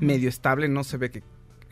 medio 0.00 0.28
estable, 0.28 0.68
no 0.68 0.82
se 0.84 0.96
ve 0.96 1.10
que 1.10 1.22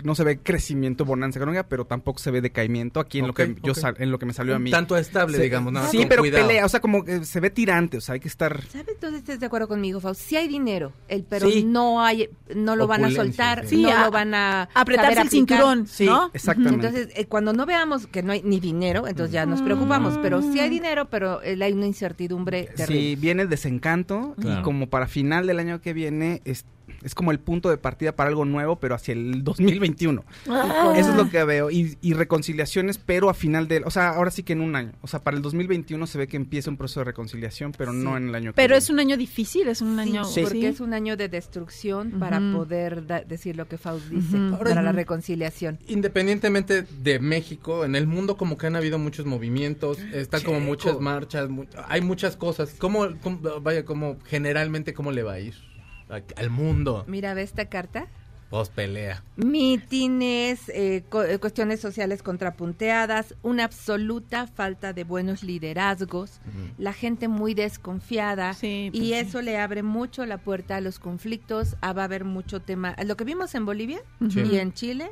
no 0.02 0.14
se 0.14 0.24
ve 0.24 0.38
crecimiento 0.38 1.04
bonanza 1.04 1.38
económica, 1.38 1.66
pero 1.68 1.84
tampoco 1.84 2.18
se 2.18 2.30
ve 2.30 2.40
decaimiento 2.40 3.00
aquí 3.00 3.20
en 3.20 3.26
lo 3.28 3.34
que 3.34 3.54
yo 3.62 3.74
sal- 3.74 3.94
en 3.98 4.10
lo 4.10 4.18
que 4.18 4.26
me 4.26 4.32
salió 4.32 4.54
a 4.56 4.58
mí. 4.58 4.70
tanto 4.70 4.96
estable, 4.96 5.36
Se- 5.36 5.42
digamos, 5.44 5.72
nada 5.72 5.88
Sí, 5.88 5.98
con 5.98 6.08
pero 6.08 6.22
cuidado. 6.22 6.46
pelea, 6.46 6.64
o 6.66 6.68
sea, 6.68 6.80
como 6.80 7.04
que 7.04 7.24
se 7.24 7.40
ve 7.40 7.50
tirante, 7.50 7.96
o 7.98 8.00
sea, 8.00 8.14
hay 8.14 8.20
que 8.20 8.28
estar 8.28 8.62
¿Sabes? 8.68 8.88
Entonces 8.88 9.20
estás 9.20 9.40
de 9.40 9.46
acuerdo 9.46 9.68
conmigo, 9.68 10.00
Faust. 10.00 10.20
Si 10.20 10.36
hay 10.36 10.48
dinero, 10.48 10.92
el 11.08 11.22
pero 11.24 11.48
Sí. 11.50 11.64
no 11.64 12.02
hay, 12.04 12.28
no 12.54 12.76
lo 12.76 12.86
van 12.86 13.04
a 13.04 13.10
soltar, 13.10 13.66
sí. 13.66 13.82
no 13.82 13.88
Sí, 13.88 13.94
a- 13.94 14.04
lo 14.04 14.10
van 14.10 14.34
a 14.34 14.68
apretarse 14.74 15.14
saber 15.14 15.26
el 15.26 15.30
cinturón. 15.30 15.86
Sí, 15.86 16.06
¿no? 16.06 16.30
exactamente. 16.34 16.86
Entonces, 16.88 17.08
eh, 17.16 17.26
cuando 17.26 17.52
no 17.52 17.64
veamos 17.66 18.06
que 18.06 18.22
no 18.22 18.32
hay 18.32 18.42
ni 18.42 18.60
dinero, 18.60 19.06
entonces 19.06 19.32
ya 19.32 19.46
nos 19.46 19.62
preocupamos. 19.62 20.18
Pero 20.22 20.42
sí 20.42 20.58
hay 20.60 20.70
dinero, 20.70 21.08
pero 21.08 21.42
eh, 21.42 21.56
hay 21.62 21.72
una 21.72 21.86
incertidumbre 21.86 22.68
terrible. 22.76 23.00
Sí, 23.10 23.16
viene 23.16 23.42
el 23.42 23.48
desencanto 23.48 24.34
Claro. 24.40 24.60
y 24.60 24.62
como 24.62 24.88
para 24.88 25.06
final 25.06 25.46
del 25.46 25.58
año 25.58 25.80
que 25.80 25.92
viene 25.92 26.40
es, 26.44 26.64
es 27.04 27.14
como 27.14 27.30
el 27.30 27.38
punto 27.38 27.70
de 27.70 27.76
partida 27.76 28.12
para 28.16 28.28
algo 28.30 28.44
nuevo, 28.44 28.76
pero 28.76 28.94
hacia 28.94 29.12
el 29.12 29.44
2021. 29.44 30.24
Ah. 30.48 30.94
Eso 30.96 31.10
es 31.10 31.16
lo 31.16 31.30
que 31.30 31.44
veo. 31.44 31.70
Y, 31.70 31.96
y 32.00 32.14
reconciliaciones, 32.14 32.98
pero 32.98 33.28
a 33.30 33.34
final 33.34 33.68
del... 33.68 33.84
O 33.84 33.90
sea, 33.90 34.10
ahora 34.10 34.30
sí 34.30 34.42
que 34.42 34.54
en 34.54 34.60
un 34.60 34.74
año. 34.76 34.92
O 35.02 35.06
sea, 35.06 35.22
para 35.22 35.36
el 35.36 35.42
2021 35.42 36.06
se 36.06 36.18
ve 36.18 36.26
que 36.26 36.36
empieza 36.36 36.70
un 36.70 36.76
proceso 36.76 37.00
de 37.00 37.04
reconciliación, 37.04 37.72
pero 37.76 37.92
no 37.92 38.16
en 38.16 38.28
el 38.30 38.34
año 38.34 38.50
que 38.52 38.56
Pero 38.56 38.68
viene. 38.72 38.78
es 38.78 38.90
un 38.90 38.98
año 39.00 39.16
difícil, 39.16 39.68
es 39.68 39.80
un 39.82 39.98
año... 39.98 40.24
Sí, 40.24 40.40
porque 40.42 40.68
es 40.68 40.80
un 40.80 40.94
año 40.94 41.16
de 41.16 41.28
destrucción 41.28 42.12
para 42.18 42.40
poder 42.52 43.04
decir 43.26 43.56
lo 43.56 43.68
que 43.68 43.78
Faust 43.78 44.06
dice, 44.08 44.38
para 44.58 44.82
la 44.82 44.92
reconciliación. 44.92 45.78
Independientemente 45.86 46.82
de 47.02 47.18
México, 47.18 47.84
en 47.84 47.94
el 47.96 48.06
mundo 48.06 48.36
como 48.36 48.56
que 48.56 48.66
han 48.66 48.76
habido 48.76 48.98
muchos 48.98 49.26
movimientos, 49.26 49.98
están 50.12 50.42
como 50.42 50.60
muchas 50.60 50.98
marchas, 51.00 51.48
mu- 51.48 51.66
hay 51.88 52.00
muchas 52.00 52.36
cosas. 52.36 52.74
¿Cómo, 52.78 53.06
cómo- 53.22 53.60
vaya, 53.60 53.84
como 53.84 54.16
generalmente 54.24 54.94
cómo 54.94 55.12
le 55.12 55.22
va 55.22 55.34
a 55.34 55.40
ir 55.40 55.54
al 56.08 56.50
mundo? 56.50 57.04
Mira, 57.06 57.34
ve 57.34 57.42
esta 57.42 57.66
carta. 57.66 58.08
Post 58.50 58.72
pelea. 58.72 59.24
Mítines, 59.36 60.68
eh, 60.68 61.02
eh, 61.28 61.38
cuestiones 61.40 61.80
sociales 61.80 62.22
contrapunteadas, 62.22 63.34
una 63.42 63.64
absoluta 63.64 64.46
falta 64.46 64.92
de 64.92 65.02
buenos 65.02 65.42
liderazgos, 65.42 66.40
la 66.78 66.92
gente 66.92 67.26
muy 67.26 67.54
desconfiada 67.54 68.52
y 68.62 68.90
pues 68.90 69.02
sí. 69.02 69.14
eso 69.14 69.42
le 69.42 69.58
abre 69.58 69.82
mucho 69.82 70.24
la 70.24 70.38
puerta 70.38 70.76
a 70.76 70.80
los 70.80 71.00
conflictos, 71.00 71.76
ah, 71.80 71.92
va 71.94 72.02
a 72.02 72.04
haber 72.04 72.24
mucho 72.24 72.60
tema. 72.60 72.94
Lo 73.04 73.16
que 73.16 73.24
vimos 73.24 73.54
en 73.56 73.66
Bolivia 73.66 74.00
y 74.20 74.56
en 74.56 74.72
Chile, 74.72 75.10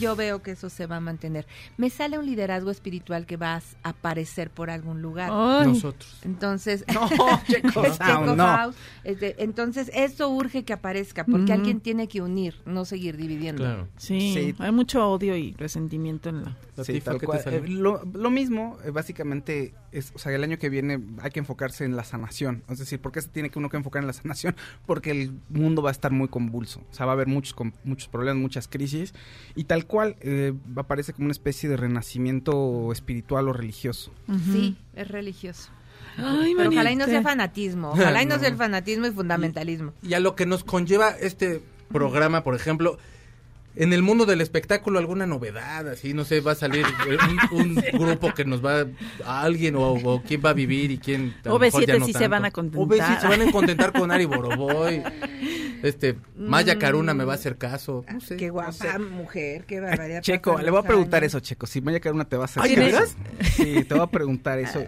yo 0.00 0.16
veo 0.16 0.42
que 0.42 0.52
eso 0.52 0.68
se 0.70 0.86
va 0.86 0.96
a 0.96 1.00
mantener. 1.00 1.46
Me 1.76 1.90
sale 1.90 2.18
un 2.18 2.26
liderazgo 2.26 2.70
espiritual 2.70 3.26
que 3.26 3.36
va 3.36 3.56
a 3.56 3.62
aparecer 3.88 4.50
por 4.50 4.70
algún 4.70 5.02
lugar. 5.02 5.30
Ay. 5.32 5.68
Nosotros. 5.68 6.18
Entonces, 6.22 6.84
No, 6.92 7.08
Checo 7.48 7.82
Checo 7.82 7.94
Sound, 7.94 8.36
no. 8.36 8.44
House, 8.44 8.76
este, 9.04 9.42
entonces 9.42 9.90
esto 9.94 10.28
urge 10.30 10.64
que 10.64 10.72
aparezca 10.72 11.24
porque 11.24 11.52
alguien 11.52 11.80
tiene 11.80 12.08
que 12.08 12.22
unir, 12.22 12.54
no 12.66 12.84
seguir 12.84 13.16
dividiendo. 13.16 13.86
Sí, 13.96 14.32
Sí. 14.34 14.54
hay 14.58 14.72
mucho 14.72 15.08
odio 15.08 15.36
y 15.36 15.52
resentimiento 15.52 16.28
en 16.28 16.44
la... 16.44 16.56
Sí, 16.82 17.00
tal 17.00 17.20
cual. 17.20 17.40
Eh, 17.46 17.62
lo, 17.68 18.02
lo 18.12 18.30
mismo, 18.30 18.78
eh, 18.84 18.90
básicamente, 18.90 19.74
es, 19.92 20.12
o 20.14 20.18
sea, 20.18 20.34
el 20.34 20.42
año 20.42 20.58
que 20.58 20.68
viene 20.68 21.00
hay 21.20 21.30
que 21.30 21.38
enfocarse 21.38 21.84
en 21.84 21.94
la 21.96 22.02
sanación. 22.04 22.64
Es 22.68 22.78
decir, 22.78 23.00
¿por 23.00 23.12
qué 23.12 23.20
se 23.22 23.28
tiene 23.28 23.50
que 23.50 23.58
uno 23.58 23.68
que 23.68 23.76
enfocar 23.76 24.02
en 24.02 24.06
la 24.08 24.12
sanación? 24.12 24.56
Porque 24.86 25.10
el 25.10 25.32
mundo 25.50 25.82
va 25.82 25.90
a 25.90 25.92
estar 25.92 26.10
muy 26.10 26.28
convulso. 26.28 26.80
O 26.90 26.94
sea, 26.94 27.06
va 27.06 27.12
a 27.12 27.14
haber 27.14 27.28
muchos, 27.28 27.54
com- 27.54 27.72
muchos 27.84 28.08
problemas, 28.08 28.40
muchas 28.42 28.66
crisis. 28.68 29.14
Y 29.54 29.64
tal 29.64 29.86
cual, 29.86 30.16
eh, 30.20 30.52
aparece 30.76 31.12
como 31.12 31.26
una 31.26 31.32
especie 31.32 31.68
de 31.68 31.76
renacimiento 31.76 32.90
espiritual 32.92 33.48
o 33.48 33.52
religioso. 33.52 34.12
Sí, 34.52 34.76
es 34.94 35.08
religioso. 35.08 35.70
Ay, 36.16 36.54
Pero 36.56 36.70
ojalá 36.70 36.92
y 36.92 36.96
no 36.96 37.06
sea 37.06 37.22
fanatismo, 37.22 37.90
ojalá 37.90 38.22
y 38.22 38.26
no, 38.26 38.34
No. 38.36 38.40
sea 38.40 38.48
el 38.48 38.56
fanatismo 38.56 39.06
y 39.06 39.10
fundamentalismo. 39.10 39.92
Y 40.02 40.14
a 40.14 40.20
lo 40.20 40.36
que 40.36 40.46
nos 40.46 40.62
conlleva 40.64 41.10
este 41.10 41.60
programa, 41.90 42.42
por 42.44 42.54
ejemplo, 42.54 42.98
en 43.76 43.92
el 43.92 44.02
mundo 44.02 44.24
del 44.26 44.40
espectáculo, 44.40 44.98
alguna 44.98 45.26
novedad, 45.26 45.88
así, 45.88 46.14
no 46.14 46.24
sé, 46.24 46.40
va 46.40 46.52
a 46.52 46.54
salir 46.54 46.84
un, 47.52 47.60
un 47.60 47.74
grupo 47.98 48.32
que 48.34 48.44
nos 48.44 48.64
va 48.64 48.86
a 49.24 49.42
alguien 49.42 49.76
o, 49.76 49.92
o 49.92 50.22
quién 50.22 50.40
va 50.44 50.50
a 50.50 50.54
vivir 50.54 50.90
y 50.90 50.98
quién. 50.98 51.34
a 51.44 51.48
lo 51.48 51.54
O 51.56 51.58
mejor 51.58 51.82
B7 51.82 51.86
ya 51.86 51.98
no 51.98 52.06
sí 52.06 52.12
se 52.12 52.18
tanto. 52.20 52.30
van 52.30 52.44
a 52.44 52.48
O 52.48 52.52
contentar. 52.52 52.98
B7 52.98 53.20
se 53.20 53.28
van 53.28 53.48
a 53.48 53.52
contentar 53.52 53.92
con 53.92 54.10
Ari 54.10 54.24
Boroboy. 54.26 55.02
Este, 55.84 56.16
Maya 56.34 56.76
Mm. 56.76 56.78
Caruna 56.78 57.12
me 57.12 57.24
va 57.24 57.32
a 57.32 57.36
hacer 57.36 57.58
caso. 57.58 58.06
No 58.10 58.18
sé. 58.18 58.36
Qué 58.38 58.48
guapa 58.48 58.98
mujer, 58.98 59.64
qué 59.66 59.80
barbaridad. 59.80 60.22
Checo, 60.22 60.58
le 60.58 60.70
voy 60.70 60.80
a 60.80 60.82
preguntar 60.82 61.22
años. 61.22 61.34
eso, 61.34 61.40
Checo. 61.40 61.66
Si 61.66 61.82
Maya 61.82 62.00
Caruna 62.00 62.24
te 62.24 62.38
va 62.38 62.44
a 62.44 62.46
hacer 62.46 62.62
Ay, 62.62 62.74
¿de 62.74 62.90
caso. 62.90 63.14
Sí, 63.54 63.84
te 63.84 63.92
voy 63.94 64.02
a 64.02 64.06
preguntar 64.06 64.58
eso. 64.60 64.82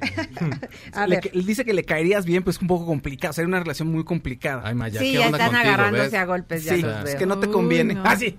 A 0.92 1.06
Le- 1.06 1.16
ver. 1.16 1.30
él 1.34 1.46
dice 1.46 1.64
que 1.64 1.72
le 1.72 1.84
caerías 1.84 2.24
bien, 2.24 2.42
pues 2.42 2.60
un 2.60 2.68
poco 2.68 2.86
complicado. 2.86 3.32
Sería 3.32 3.48
una 3.48 3.60
relación 3.60 3.88
muy 3.88 4.04
complicada. 4.04 4.62
Ay, 4.64 4.74
Maya, 4.74 5.00
Sí, 5.00 5.12
ya 5.14 5.26
están 5.26 5.54
agarrándose 5.54 6.16
a 6.16 6.24
golpes, 6.24 6.64
ya 6.64 6.74
Sí, 6.74 6.82
los 6.82 6.96
es 6.98 7.04
veo. 7.04 7.18
que 7.18 7.26
no 7.26 7.38
te 7.38 7.46
Uy, 7.46 7.52
conviene. 7.52 7.94
no. 7.94 8.02
Ah, 8.08 8.16
sí. 8.16 8.34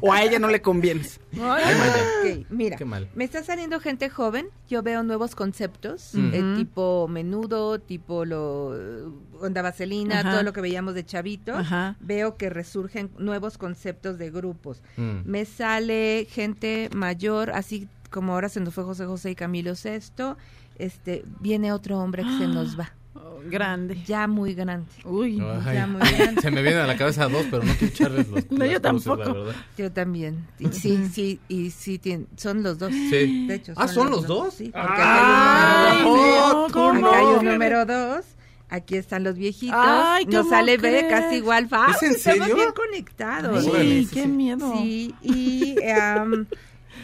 o 0.00 0.12
a 0.12 0.22
ella 0.22 0.38
no 0.38 0.48
le 0.48 0.60
convienes. 0.62 1.20
Ok, 1.36 2.46
mira, 2.50 2.76
Qué 2.76 2.84
mal. 2.84 3.08
me 3.14 3.24
está 3.24 3.42
saliendo 3.44 3.78
gente 3.80 4.08
joven, 4.08 4.48
yo 4.68 4.82
veo 4.82 5.02
nuevos 5.02 5.34
conceptos, 5.34 6.12
eh, 6.14 6.54
tipo 6.56 7.08
menudo, 7.08 7.78
tipo 7.78 8.24
lo 8.24 9.12
onda 9.40 9.60
vaselina, 9.62 10.20
Ajá. 10.20 10.30
todo 10.32 10.42
lo 10.42 10.52
que 10.52 10.60
veíamos 10.62 10.94
de 10.94 11.04
chavitos, 11.04 11.56
Ajá. 11.58 11.96
veo 12.00 12.36
que 12.36 12.48
resurgen 12.50 13.10
nuevos 13.18 13.58
conceptos 13.58 14.18
de 14.18 14.30
grupos. 14.30 14.82
Mm. 14.96 15.18
Me 15.24 15.44
sale 15.44 16.26
gente 16.30 16.88
mayor, 16.94 17.50
así 17.50 17.88
como 18.10 18.32
ahora 18.32 18.48
se 18.48 18.60
nos 18.60 18.72
fue 18.74 18.84
José 18.84 19.04
José 19.04 19.30
y 19.32 19.34
Camilo 19.34 19.74
Sesto, 19.74 20.38
este, 20.78 21.24
viene 21.40 21.72
otro 21.72 21.98
hombre 21.98 22.22
que 22.22 22.38
se 22.38 22.46
nos 22.46 22.78
va, 22.78 22.92
Oh, 23.14 23.40
grande. 23.48 24.02
ya 24.06 24.26
muy 24.26 24.54
grande. 24.54 24.86
Uy. 25.04 25.40
Ay, 25.64 25.74
Ya 25.76 25.86
muy 25.86 26.00
grande. 26.00 26.40
se 26.42 26.50
me 26.50 26.60
vienen 26.62 26.80
a 26.82 26.86
la 26.86 26.96
cabeza 26.96 27.28
dos, 27.28 27.46
pero 27.50 27.62
no 27.64 27.72
quiero 27.72 27.86
echarles 27.86 28.28
los. 28.28 28.44
No, 28.50 28.64
yo 28.66 28.80
tampoco. 28.80 29.46
Yo 29.78 29.90
también. 29.92 30.46
Y 30.58 30.66
sí, 30.72 31.08
sí, 31.12 31.40
y 31.48 31.70
sí, 31.70 31.98
tien- 31.98 32.26
son 32.36 32.62
los 32.62 32.78
dos. 32.78 32.92
Sí. 32.92 33.46
De 33.46 33.54
hecho, 33.54 33.72
Ah, 33.76 33.88
¿son 33.88 34.10
los 34.10 34.26
dos? 34.26 34.54
Sí, 34.54 34.64
porque 34.72 35.00
Ay, 35.02 35.96
hay 35.98 36.04
un 36.04 36.12
número 36.12 36.48
no, 36.52 36.60
dos. 36.62 36.72
¿cómo? 36.72 37.06
Acá 37.08 37.18
hay 37.18 37.26
un 37.26 37.44
número 37.44 37.86
dos. 37.86 38.24
Aquí 38.68 38.96
están 38.96 39.22
los 39.22 39.36
viejitos. 39.36 39.78
Ay, 39.80 40.24
Nos 40.26 40.34
¿cómo 40.38 40.50
sale 40.50 40.76
crees? 40.76 41.04
casi 41.08 41.36
igual. 41.36 41.68
Faust, 41.68 42.02
¿Es 42.02 42.10
en 42.10 42.16
Estamos 42.16 42.38
serio? 42.40 42.54
bien 42.56 42.68
conectados. 42.74 43.64
Órale, 43.66 44.00
sí, 44.02 44.08
qué 44.12 44.22
sí. 44.22 44.28
miedo. 44.28 44.72
Sí, 44.76 45.14
y, 45.22 45.76
am, 45.88 46.46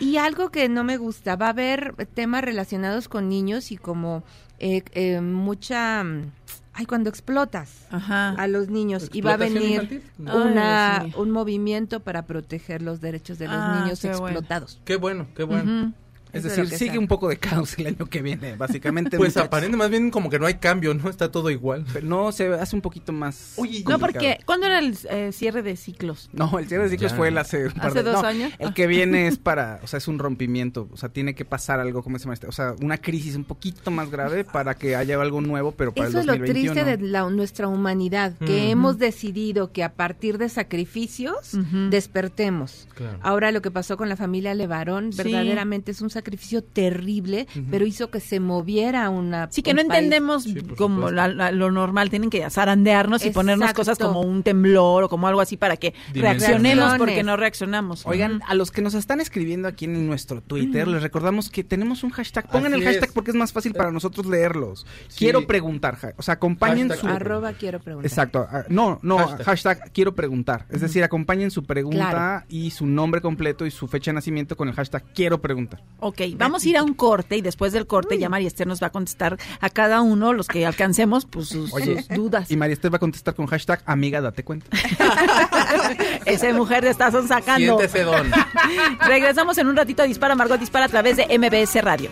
y 0.03 0.17
algo 0.19 0.51
que 0.51 0.69
no 0.69 0.85
me 0.85 0.97
gusta, 0.97 1.37
va 1.37 1.47
a 1.47 1.51
haber 1.51 1.95
temas 2.15 2.43
relacionados 2.45 3.09
con 3.09 3.29
niños 3.29 3.71
y 3.73 3.77
como 3.77 4.23
eh, 4.59 4.83
eh, 4.93 5.21
mucha... 5.21 6.03
mm, 6.05 6.31
Ay, 6.75 6.87
cuando 6.87 7.11
explotas 7.11 7.87
Ajá. 7.91 8.31
a 8.31 8.47
los 8.49 8.69
niños 8.69 9.11
y 9.13 9.21
va 9.21 9.33
a 9.33 9.35
¿Explotación 9.35 9.89
venir 9.89 10.03
una, 10.19 11.01
Ay, 11.03 11.13
un 11.19 11.31
movimiento 11.31 12.01
para 12.01 12.25
proteger 12.25 12.81
los 12.81 13.03
derechos 13.03 13.39
de 13.39 13.47
los 13.47 13.57
Ah, 13.59 13.81
niños 13.83 14.01
qué 14.01 14.09
bueno. 14.09 14.25
explotados. 14.29 14.81
Qué 14.87 14.97
bueno, 14.97 15.27
qué 15.37 15.45
bueno. 15.45 15.93
Es 16.33 16.45
Eso 16.45 16.63
decir, 16.63 16.79
sigue 16.79 16.99
un 16.99 17.07
poco 17.09 17.29
de 17.29 17.37
caos 17.37 17.79
el 17.79 17.89
año 17.89 18.07
que 18.07 18.23
viene, 18.23 18.57
básicamente. 18.57 19.17
Pues 19.19 19.31
muchachos. 19.31 19.47
aparente 19.49 19.77
más 19.77 19.91
bien 19.91 20.11
como 20.11 20.31
que 20.31 20.39
no 20.39 20.47
hay 20.47 20.55
cambio, 20.55 20.95
¿no? 20.95 21.11
Está 21.11 21.31
todo 21.31 21.51
igual. 21.51 21.85
Pero 21.93 22.07
no, 22.07 22.33
se 22.33 22.47
hace 22.55 22.75
un 22.75 22.83
poquito 22.83 23.13
más. 23.13 23.53
Oye, 23.57 23.85
No, 23.87 23.99
porque 23.99 24.39
¿cuándo 24.47 24.67
era 24.67 24.79
el 24.79 24.97
eh, 25.11 25.31
cierre 25.33 25.63
de 25.63 25.77
ciclos? 25.77 26.31
No, 26.33 26.59
el 26.59 26.67
cierre 26.69 26.85
de 26.85 26.91
ciclos 26.91 27.13
Ya. 27.13 27.17
fue 27.19 27.29
el 27.29 27.37
hace 27.39 27.67
un 27.67 27.73
par 27.73 27.89
¿Hace 27.89 28.03
de- 28.03 28.11
dos 28.11 28.23
no, 28.23 28.29
años? 28.29 28.53
El 28.59 28.73
que 28.73 28.87
viene 28.87 29.27
es 29.27 29.37
para, 29.37 29.79
o 29.83 29.87
sea, 29.87 29.99
es 29.99 30.09
un 30.09 30.19
rompimiento, 30.19 30.89
o 30.93 30.97
sea, 30.97 31.11
tiene 31.11 31.35
que 31.35 31.45
pasar 31.45 31.81
algo, 31.81 32.03
como 32.03 32.19
se 32.19 32.25
llama 32.25 32.35
este? 32.35 32.47
O 32.47 32.53
sea, 32.53 32.75
una 32.81 32.97
crisis 32.99 33.37
un 33.37 33.45
poquito 33.45 33.91
más 33.91 34.11
grave 34.11 34.45
para 34.45 34.75
que 34.75 34.97
haya 34.97 35.21
algo 35.21 35.41
nuevo, 35.43 35.73
pero 35.73 35.93
para 35.93 36.09
Eso 36.09 36.17
el 36.19 36.21
es 36.23 36.27
lo 36.27 36.33
2021. 36.33 36.73
triste 36.73 36.97
de 36.97 37.07
la- 37.09 37.29
nuestra 37.29 37.69
humanidad, 37.69 38.33
que 38.39 38.71
hemos 38.71 38.97
decidido 38.99 39.71
que 39.73 39.85
a 39.85 39.93
partir 39.93 40.39
de 40.39 40.49
sacrificios 40.49 41.57
despertemos. 41.91 42.89
Claro. 42.95 43.19
Ahora 43.23 43.53
lo 43.53 43.61
que 43.63 43.71
pasó 43.71 43.97
con 43.97 44.09
la 44.09 44.17
familia 44.17 44.55
Levarón 44.55 45.13
Sí. 45.13 45.19
verdaderamente 45.23 45.91
es 45.91 46.01
un 46.01 46.09
sacrificio 46.09 46.22
terrible, 46.63 47.47
pero 47.71 47.87
hizo 47.87 48.11
que 48.11 48.21
se 48.21 48.41
moviera 48.41 49.09
una. 49.11 49.49
Sí, 49.51 49.63
que 49.63 49.75
no 49.75 49.79
país. 49.79 49.91
entendemos 49.91 50.47
como 50.77 51.11
la- 51.11 51.29
la- 51.29 51.51
lo 51.53 51.71
normal, 51.71 52.11
tienen 52.11 52.31
que 52.31 52.49
zarandearnos 52.51 53.25
y 53.25 53.31
ponernos 53.31 53.73
cosas 53.73 53.99
como 53.99 54.21
un 54.21 54.43
temblor 54.43 55.05
o 55.05 55.09
como 55.09 55.27
algo 55.29 55.41
así 55.41 55.57
para 55.57 55.77
que 55.77 55.95
Dimensiones. 56.13 56.41
reaccionemos 56.49 56.99
porque 56.99 57.23
no 57.23 57.37
reaccionamos. 57.37 58.07
Oigan, 58.07 58.41
a 58.47 58.55
los 58.55 58.71
que 58.71 58.83
nos 58.83 58.95
están 58.95 59.21
escribiendo 59.21 59.69
aquí 59.69 59.85
en 59.87 60.07
nuestro 60.07 60.41
Twitter, 60.41 60.89
les 60.89 61.03
recordamos 61.03 61.51
que 61.51 61.65
tenemos 61.65 62.03
un 62.03 62.11
hashtag. 62.11 62.49
Pongan 62.51 62.73
Así 62.75 62.83
el 62.83 62.87
hashtag 62.89 63.09
es. 63.09 63.13
porque 63.15 63.31
es 63.31 63.37
más 63.37 63.53
fácil 63.53 63.73
para 63.75 63.91
nosotros 63.91 64.27
leerlos. 64.27 64.87
Quiero 65.17 65.47
preguntar, 65.47 65.99
o 66.17 66.23
sea, 66.23 66.35
acompañen 66.35 66.89
Hashtag 66.89 67.11
su... 67.11 67.17
Arroba 67.17 67.53
quiero 67.53 67.81
preguntar. 67.81 68.07
Exacto. 68.11 68.47
ah, 68.51 68.65
No, 68.69 68.99
no, 69.03 69.19
Hashtag. 69.19 69.45
hashtag. 69.47 69.93
quiero 69.93 70.15
preguntar. 70.15 70.67
Es 70.71 70.81
decir, 70.81 71.03
acompañen 71.05 71.51
su 71.51 71.65
pregunta 71.65 72.11
Claro. 72.11 72.45
y 72.49 72.71
su 72.71 72.87
nombre 72.87 73.21
completo 73.21 73.67
y 73.67 73.71
su 73.71 73.87
fecha 73.89 74.11
de 74.11 74.15
nacimiento 74.17 74.57
con 74.57 74.69
el 74.69 74.75
hashtag 74.75 75.05
quiero 75.15 75.41
preguntar. 75.41 75.83
Ok, 76.01 76.12
vamos 76.37 76.65
a 76.65 76.69
ir 76.69 76.77
a 76.77 76.83
un 76.83 76.95
corte 76.95 77.37
y 77.37 77.41
después 77.41 77.73
del 77.73 77.87
corte 77.87 78.19
ya 78.19 78.29
María 78.29 78.49
Esther 78.49 78.67
nos 78.67 78.83
va 78.83 78.89
a 78.89 78.91
contestar 78.91 79.39
a 79.61 79.71
cada 79.71 80.01
uno, 80.01 80.33
los 80.33 80.49
que 80.49 80.67
alcancemos, 80.67 81.27
pues 81.27 81.49
sus, 81.49 81.73
Oye, 81.73 82.03
sus 82.03 82.09
dudas. 82.09 82.51
Y 82.51 82.57
María 82.57 82.75
Esther 82.75 82.93
va 82.93 82.97
a 82.97 83.01
contestar 83.01 83.35
con 83.35 83.47
hashtag 83.47 83.83
amiga 83.87 84.21
date 84.21 84.45
cuenta. 84.45 84.67
Esa 86.27 86.53
mujer 86.53 86.85
de 86.85 86.91
estás 86.91 87.15
sacando. 87.27 87.79
Siéntese, 87.79 88.05
don. 88.05 88.31
Regresamos 89.07 89.59
en 89.59 89.67
un 89.67 89.77
ratito 89.77 90.03
a 90.03 90.07
Dispara 90.07 90.35
Margot 90.35 90.59
Dispara 90.59 90.87
a 90.87 90.89
través 90.89 91.17
de 91.17 91.27
MBS 91.39 91.83
Radio. 91.83 92.11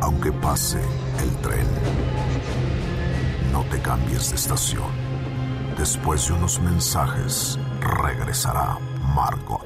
Aunque 0.00 0.32
pase 0.32 0.78
el 1.22 1.30
tren, 1.38 1.66
no 3.52 3.64
te 3.64 3.80
cambies 3.80 4.30
de 4.30 4.36
estación. 4.36 4.92
Después 5.78 6.28
de 6.28 6.34
unos 6.34 6.60
mensajes, 6.60 7.58
regresará 7.84 8.78
Margot. 9.14 9.62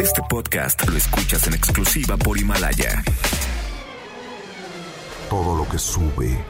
Este 0.00 0.22
podcast 0.28 0.88
lo 0.88 0.96
escuchas 0.96 1.46
en 1.46 1.54
exclusiva 1.54 2.16
por 2.16 2.38
Himalaya. 2.38 3.02
Todo 5.28 5.56
lo 5.56 5.68
que 5.68 5.78
sube, 5.78 6.42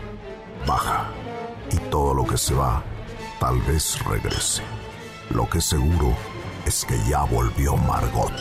baja. 0.67 1.09
Y 1.71 1.77
todo 1.91 2.15
lo 2.15 2.27
que 2.27 2.39
se 2.39 2.55
va, 2.55 2.83
tal 3.41 3.61
vez 3.63 3.99
regrese. 4.05 4.63
Lo 5.31 5.49
que 5.51 5.61
seguro 5.61 6.17
es 6.67 6.85
que 6.85 6.95
ya 7.09 7.25
volvió 7.25 7.77
Margot. 7.77 8.33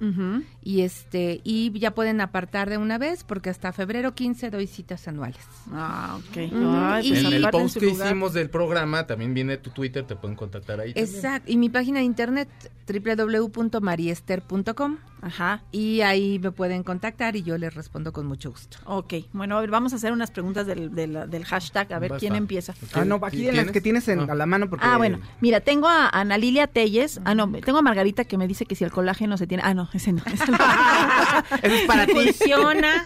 y 0.63 0.81
este 0.83 1.41
y 1.45 1.77
ya 1.79 1.95
pueden 1.95 2.21
apartar 2.21 2.69
de 2.71 2.79
una 2.79 2.99
vez 2.99 3.23
porque 3.25 3.51
hasta 3.51 3.73
febrero 3.73 4.15
15 4.15 4.51
doy 4.51 4.67
citas 4.67 5.07
anuales. 5.09 5.45
Ah, 5.73 6.19
ok. 6.29 6.37
Ay, 6.55 7.13
en 7.17 7.27
el 7.33 7.49
post 7.51 7.79
que 7.79 7.87
lugar. 7.87 8.07
hicimos 8.09 8.33
del 8.33 8.51
programa 8.51 9.07
también 9.07 9.35
viene 9.35 9.57
tu 9.59 9.71
Twitter, 9.71 10.05
te 10.05 10.17
pueden 10.17 10.37
contactar 10.37 10.81
ahí. 10.81 10.93
también. 10.93 11.15
Exacto, 11.15 11.51
y 11.53 11.57
mi 11.57 11.69
página 11.69 11.99
de 12.01 12.05
internet 12.05 12.49
www.mariester.com. 12.89 14.97
Ajá. 15.23 15.63
Y 15.73 16.03
ahí 16.03 16.39
me 16.39 16.53
pueden 16.53 16.83
contactar 16.85 17.35
y 17.37 17.43
yo 17.43 17.59
les 17.59 17.75
respondo 17.75 18.13
con 18.13 18.27
mucho 18.27 18.51
gusto. 18.51 18.77
Ok, 18.85 19.15
bueno, 19.33 19.57
a 19.57 19.61
ver, 19.61 19.71
vamos 19.71 19.93
a 19.93 19.97
hacer 19.97 20.13
unas 20.13 20.31
preguntas 20.31 20.67
del, 20.67 20.95
del, 20.95 21.29
del 21.29 21.45
hashtag, 21.45 21.93
a 21.93 21.99
ver 21.99 22.11
Basta. 22.11 22.21
quién 22.21 22.37
empieza. 22.37 22.75
Ah, 22.93 23.05
no, 23.05 23.19
aquí 23.23 23.36
en 23.45 23.57
las 23.57 23.71
que 23.71 23.81
tienes 23.81 24.07
en- 24.09 24.31
a 24.31 24.35
la 24.35 24.47
mano 24.47 24.71
porque... 24.71 24.87
Ah, 24.87 24.97
bueno, 24.97 25.19
mira, 25.41 25.61
tengo 25.61 25.89
a 25.89 26.09
Ana 26.09 26.39
Lilia 26.39 26.67
Telles, 26.67 27.21
ah, 27.25 27.35
no, 27.35 27.51
tengo 27.53 27.79
a 27.79 27.83
Margarita 27.83 28.25
que 28.25 28.39
me 28.39 28.47
dice 28.47 28.65
que 28.67 28.75
si 28.75 28.85
el 28.85 28.91
colágeno 28.93 29.37
se 29.37 29.47
tiene, 29.47 29.63
ah, 29.67 29.75
no, 29.75 29.89
ese 29.93 30.13
no. 30.13 30.23
Ese 30.33 30.51
no. 30.51 30.59
Eso 31.63 31.75
es 31.75 31.83
para 31.87 32.07
ti. 32.07 32.13
Funciona. 32.15 33.05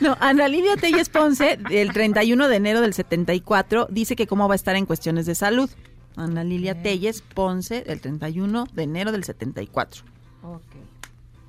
No, 0.00 0.16
Ana 0.20 0.48
Lilia 0.48 0.76
Telles 0.76 1.08
Ponce, 1.08 1.58
el 1.70 1.92
31 1.92 2.48
de 2.48 2.56
enero 2.56 2.80
del 2.80 2.94
74, 2.94 3.88
dice 3.90 4.16
que 4.16 4.26
cómo 4.26 4.48
va 4.48 4.54
a 4.54 4.56
estar 4.56 4.74
en 4.76 4.86
cuestiones 4.86 5.26
de 5.26 5.34
salud. 5.34 5.70
Ana 6.16 6.44
Lilia 6.44 6.82
Telles 6.82 7.22
Ponce, 7.22 7.84
el 7.86 8.00
31 8.00 8.66
de 8.72 8.82
enero 8.82 9.12
del 9.12 9.24
74. 9.24 10.02
Ok. 10.42 10.62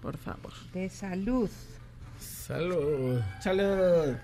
Por 0.01 0.17
favor. 0.17 0.51
De 0.73 0.89
salud. 0.89 1.49
Salud. 2.19 3.21
Salud. 3.41 4.15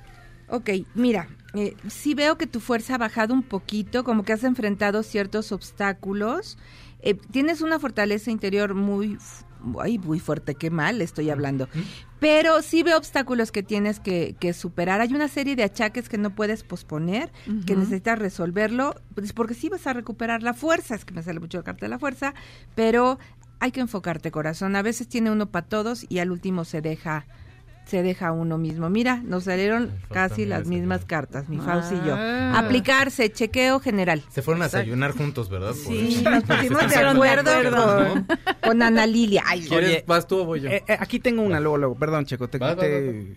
Ok, 0.50 0.70
mira, 0.96 1.28
eh, 1.54 1.76
sí 1.88 2.14
veo 2.14 2.38
que 2.38 2.48
tu 2.48 2.60
fuerza 2.60 2.96
ha 2.96 2.98
bajado 2.98 3.34
un 3.34 3.44
poquito, 3.44 4.04
como 4.04 4.24
que 4.24 4.34
has 4.34 4.44
enfrentado 4.44 5.04
ciertos 5.04 5.52
obstáculos. 5.52 6.58
Eh, 7.02 7.16
tienes 7.32 7.62
una 7.62 7.80
fortaleza 7.80 8.32
interior 8.32 8.74
muy, 8.74 9.18
ay, 9.80 10.00
muy 10.00 10.20
fuerte, 10.20 10.56
qué 10.56 10.70
mal 10.70 11.02
estoy 11.02 11.30
hablando. 11.30 11.70
Pero 12.20 12.62
sí 12.62 12.84
veo 12.84 12.98
obstáculos 12.98 13.52
que 13.52 13.64
tienes 13.64 14.00
que, 14.00 14.36
que 14.40 14.54
superar. 14.54 15.02
Hay 15.02 15.14
una 15.14 15.28
serie 15.28 15.56
de 15.56 15.64
achaques 15.64 16.10
que 16.10 16.18
no 16.18 16.36
puedes 16.36 16.64
posponer, 16.64 17.32
que 17.66 17.76
necesitas 17.76 18.20
resolverlo, 18.20 18.96
pues 19.16 19.32
porque 19.34 19.54
sí 19.54 19.70
vas 19.70 19.88
a 19.88 19.94
recuperar 19.94 20.44
la 20.44 20.54
fuerza, 20.54 20.96
es 20.96 21.06
que 21.06 21.14
me 21.14 21.24
sale 21.24 21.40
mucho 21.40 21.60
el 21.60 21.64
carta 21.64 21.86
de 21.86 21.90
la 21.90 22.00
fuerza, 22.00 22.34
pero 22.76 23.20
hay 23.60 23.72
que 23.72 23.82
enfocarte, 23.82 24.32
corazón. 24.32 24.76
A 24.76 24.82
veces 24.82 25.08
tiene 25.08 25.32
uno 25.32 25.52
para 25.52 25.68
todos 25.68 26.06
y 26.10 26.20
al 26.20 26.32
último 26.32 26.66
se 26.66 26.82
deja 26.82 27.26
se 27.90 28.04
deja 28.04 28.32
uno 28.32 28.58
mismo. 28.58 28.90
Mira, 28.90 29.22
nos 29.26 29.46
salieron 29.46 29.92
casi 30.12 30.46
las 30.46 30.68
mismas 30.68 31.06
cartas, 31.06 31.50
mi 31.50 31.58
Fauci 31.58 31.96
y 31.96 32.08
yo. 32.08 32.16
Ah. 32.16 32.60
Aplicarse, 32.60 33.32
chequeo 33.32 33.80
general. 33.80 34.24
Se 34.30 34.42
fueron 34.42 34.62
a 34.62 34.66
desayunar 34.66 35.12
juntos, 35.12 35.50
¿verdad? 35.50 35.74
Sí, 35.74 36.22
nos 36.24 36.44
pusimos 36.44 36.88
de 36.90 36.96
acuerdo 36.96 37.52
con, 37.72 38.28
con 38.64 38.82
Ana 38.84 39.08
Lilia. 39.08 39.44
Ay, 39.46 39.62
¿Quieres, 39.62 39.90
Oye, 39.90 40.04
vas 40.08 40.28
tú 40.28 40.38
o 40.40 40.46
voy 40.46 40.62
yo? 40.62 40.70
Eh, 40.70 40.84
eh, 40.88 40.98
aquí 41.00 41.20
tengo 41.20 41.42
una, 41.42 41.60
luego, 41.60 41.78
luego. 41.78 41.96
Perdón, 41.96 42.26
Checo, 42.26 42.48
te 42.48 42.60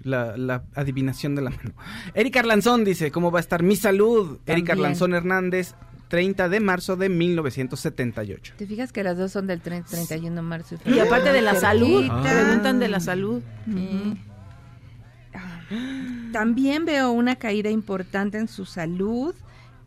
La, 0.04 0.36
la 0.36 0.62
adivinación 0.74 1.34
de 1.34 1.42
la 1.42 1.50
mano. 1.50 1.72
Erika 2.14 2.40
Arlanzón 2.40 2.84
dice, 2.84 3.10
¿cómo 3.10 3.30
va 3.30 3.38
a 3.38 3.40
estar 3.40 3.62
mi 3.62 3.76
salud? 3.76 4.38
Erika 4.46 4.72
También. 4.72 4.86
Arlanzón 4.86 5.14
Hernández, 5.14 5.74
30 6.08 6.50
de 6.50 6.60
marzo 6.60 6.96
de 6.96 7.08
1978. 7.08 8.54
¿Te 8.58 8.66
fijas 8.66 8.92
que 8.92 9.02
las 9.02 9.16
dos 9.16 9.32
son 9.32 9.46
del 9.46 9.60
30 9.62 9.88
31 9.88 10.36
de 10.36 10.42
marzo? 10.42 10.76
Y 10.84 10.98
aparte 10.98 11.32
de 11.32 11.40
la 11.40 11.54
salud, 11.54 12.02
Cerquita. 12.02 12.22
preguntan 12.22 12.78
de 12.80 12.88
la 12.88 13.00
salud. 13.00 13.42
Sí. 13.64 14.14
También 16.32 16.84
veo 16.84 17.12
una 17.12 17.36
caída 17.36 17.70
importante 17.70 18.38
en 18.38 18.48
su 18.48 18.64
salud, 18.64 19.34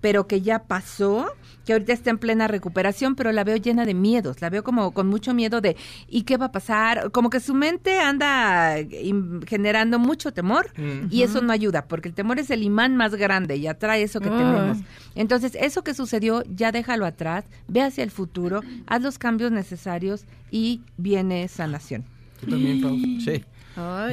pero 0.02 0.28
que 0.28 0.42
ya 0.42 0.60
pasó, 0.64 1.26
que 1.66 1.74
ahorita 1.74 1.92
está 1.94 2.12
en 2.12 2.20
plena 2.20 2.48
recuperación, 2.48 3.16
pero 3.16 3.32
la 3.32 3.44
veo 3.44 3.56
llena 3.58 3.88
de 3.88 3.96
miedos, 3.96 4.40
la 4.40 4.52
veo 4.52 4.64
como 4.64 4.92
con 4.92 5.08
mucho 5.08 5.34
miedo 5.34 5.62
de 5.62 5.76
¿y 6.08 6.22
qué 6.24 6.38
va 6.38 6.48
a 6.48 6.52
pasar? 6.52 7.10
Como 7.10 7.32
que 7.32 7.40
su 7.40 7.56
mente 7.56 8.00
anda 8.00 8.78
im- 8.80 9.44
generando 9.48 9.98
mucho 9.98 10.32
temor 10.32 10.68
y 11.10 11.24
eso 11.24 11.42
no 11.42 11.52
ayuda, 11.52 11.86
porque 11.88 12.10
el 12.10 12.14
temor 12.14 12.38
es 12.38 12.52
el 12.52 12.62
imán 12.62 12.96
más 12.96 13.16
grande 13.16 13.56
y 13.56 13.66
atrae 13.66 14.04
eso 14.04 14.20
que 14.22 14.30
Ay. 14.30 14.38
tenemos. 14.38 14.78
Entonces, 15.16 15.58
eso 15.60 15.84
que 15.84 15.96
sucedió, 15.96 16.44
ya 16.56 16.72
déjalo 16.72 17.08
atrás, 17.08 17.46
ve 17.68 17.82
hacia 17.82 18.04
el 18.04 18.12
futuro, 18.12 18.62
haz 18.86 19.02
los 19.02 19.18
cambios 19.18 19.52
necesarios 19.52 20.26
y 20.52 20.82
viene 20.98 21.48
sanación. 21.48 22.04
¿Tú 22.40 22.46
también, 22.48 22.80
Pau? 22.80 22.96
Sí. 23.20 23.44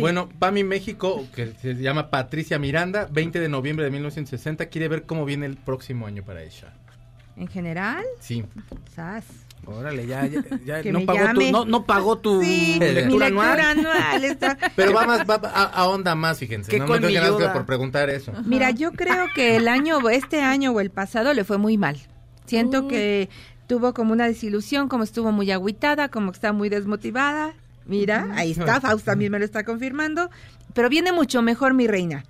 Bueno, 0.00 0.28
Pami 0.38 0.64
México, 0.64 1.24
que 1.34 1.52
se 1.60 1.74
llama 1.74 2.10
Patricia 2.10 2.58
Miranda, 2.58 3.08
20 3.10 3.38
de 3.40 3.48
noviembre 3.48 3.84
de 3.84 3.90
1960, 3.90 4.66
quiere 4.66 4.88
ver 4.88 5.02
cómo 5.04 5.24
viene 5.24 5.46
el 5.46 5.56
próximo 5.56 6.06
año 6.06 6.22
para 6.24 6.42
ella. 6.42 6.72
En 7.36 7.48
general, 7.48 8.04
Sí. 8.20 8.44
sas. 8.94 9.24
Órale, 9.64 10.06
ya, 10.08 10.26
ya, 10.66 10.82
no, 10.90 11.06
pagó 11.06 11.32
tu, 11.34 11.40
no, 11.52 11.64
no 11.64 11.86
pagó 11.86 12.18
tu 12.18 12.42
Sí, 12.42 12.78
mi 12.80 12.86
lectura 12.92 13.26
anual. 13.26 13.60
anual 13.60 14.24
está- 14.24 14.58
Pero 14.74 14.92
va 14.92 15.06
más, 15.06 15.20
va 15.20 15.40
a, 15.54 15.64
a 15.66 15.88
onda 15.88 16.16
más, 16.16 16.38
fíjense. 16.40 16.68
Qué 16.68 16.78
no 16.80 16.86
me 16.86 16.94
tengo 16.94 17.06
que 17.08 17.14
colmilluda. 17.14 17.38
nada 17.38 17.52
por 17.52 17.64
preguntar 17.64 18.10
eso. 18.10 18.32
Mira, 18.44 18.70
yo 18.72 18.90
creo 18.90 19.26
que 19.36 19.54
el 19.56 19.68
año, 19.68 19.98
o 19.98 20.10
este 20.10 20.42
año 20.42 20.72
o 20.72 20.80
el 20.80 20.90
pasado 20.90 21.32
le 21.32 21.44
fue 21.44 21.58
muy 21.58 21.78
mal. 21.78 21.96
Siento 22.44 22.88
que 22.88 23.28
tuvo 23.68 23.94
como 23.94 24.12
una 24.12 24.26
desilusión, 24.26 24.88
como 24.88 25.04
estuvo 25.04 25.30
muy 25.30 25.50
agüitada, 25.52 26.08
como 26.08 26.32
que 26.32 26.36
está 26.36 26.52
muy 26.52 26.68
desmotivada. 26.68 27.54
Mira, 27.86 28.28
ahí 28.34 28.52
está, 28.52 28.80
Faust 28.80 29.04
también 29.04 29.32
me 29.32 29.38
lo 29.38 29.44
está 29.44 29.64
confirmando. 29.64 30.30
Pero 30.74 30.88
viene 30.88 31.12
mucho 31.12 31.42
mejor, 31.42 31.74
mi 31.74 31.86
reina. 31.86 32.24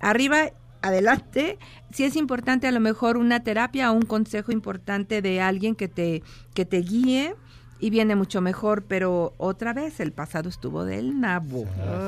Arriba, 0.00 0.50
adelante. 0.82 1.58
Si 1.92 2.04
es 2.04 2.16
importante, 2.16 2.66
a 2.66 2.72
lo 2.72 2.80
mejor 2.80 3.16
una 3.16 3.42
terapia 3.42 3.90
o 3.90 3.94
un 3.94 4.02
consejo 4.02 4.52
importante 4.52 5.22
de 5.22 5.40
alguien 5.40 5.74
que 5.74 5.88
te, 5.88 6.22
que 6.54 6.64
te 6.64 6.78
guíe. 6.78 7.34
Y 7.80 7.90
viene 7.90 8.16
mucho 8.16 8.40
mejor, 8.40 8.84
pero 8.84 9.34
otra 9.36 9.72
vez 9.74 10.00
el 10.00 10.12
pasado 10.12 10.48
estuvo 10.48 10.84
del 10.84 11.20
nabo. 11.20 11.66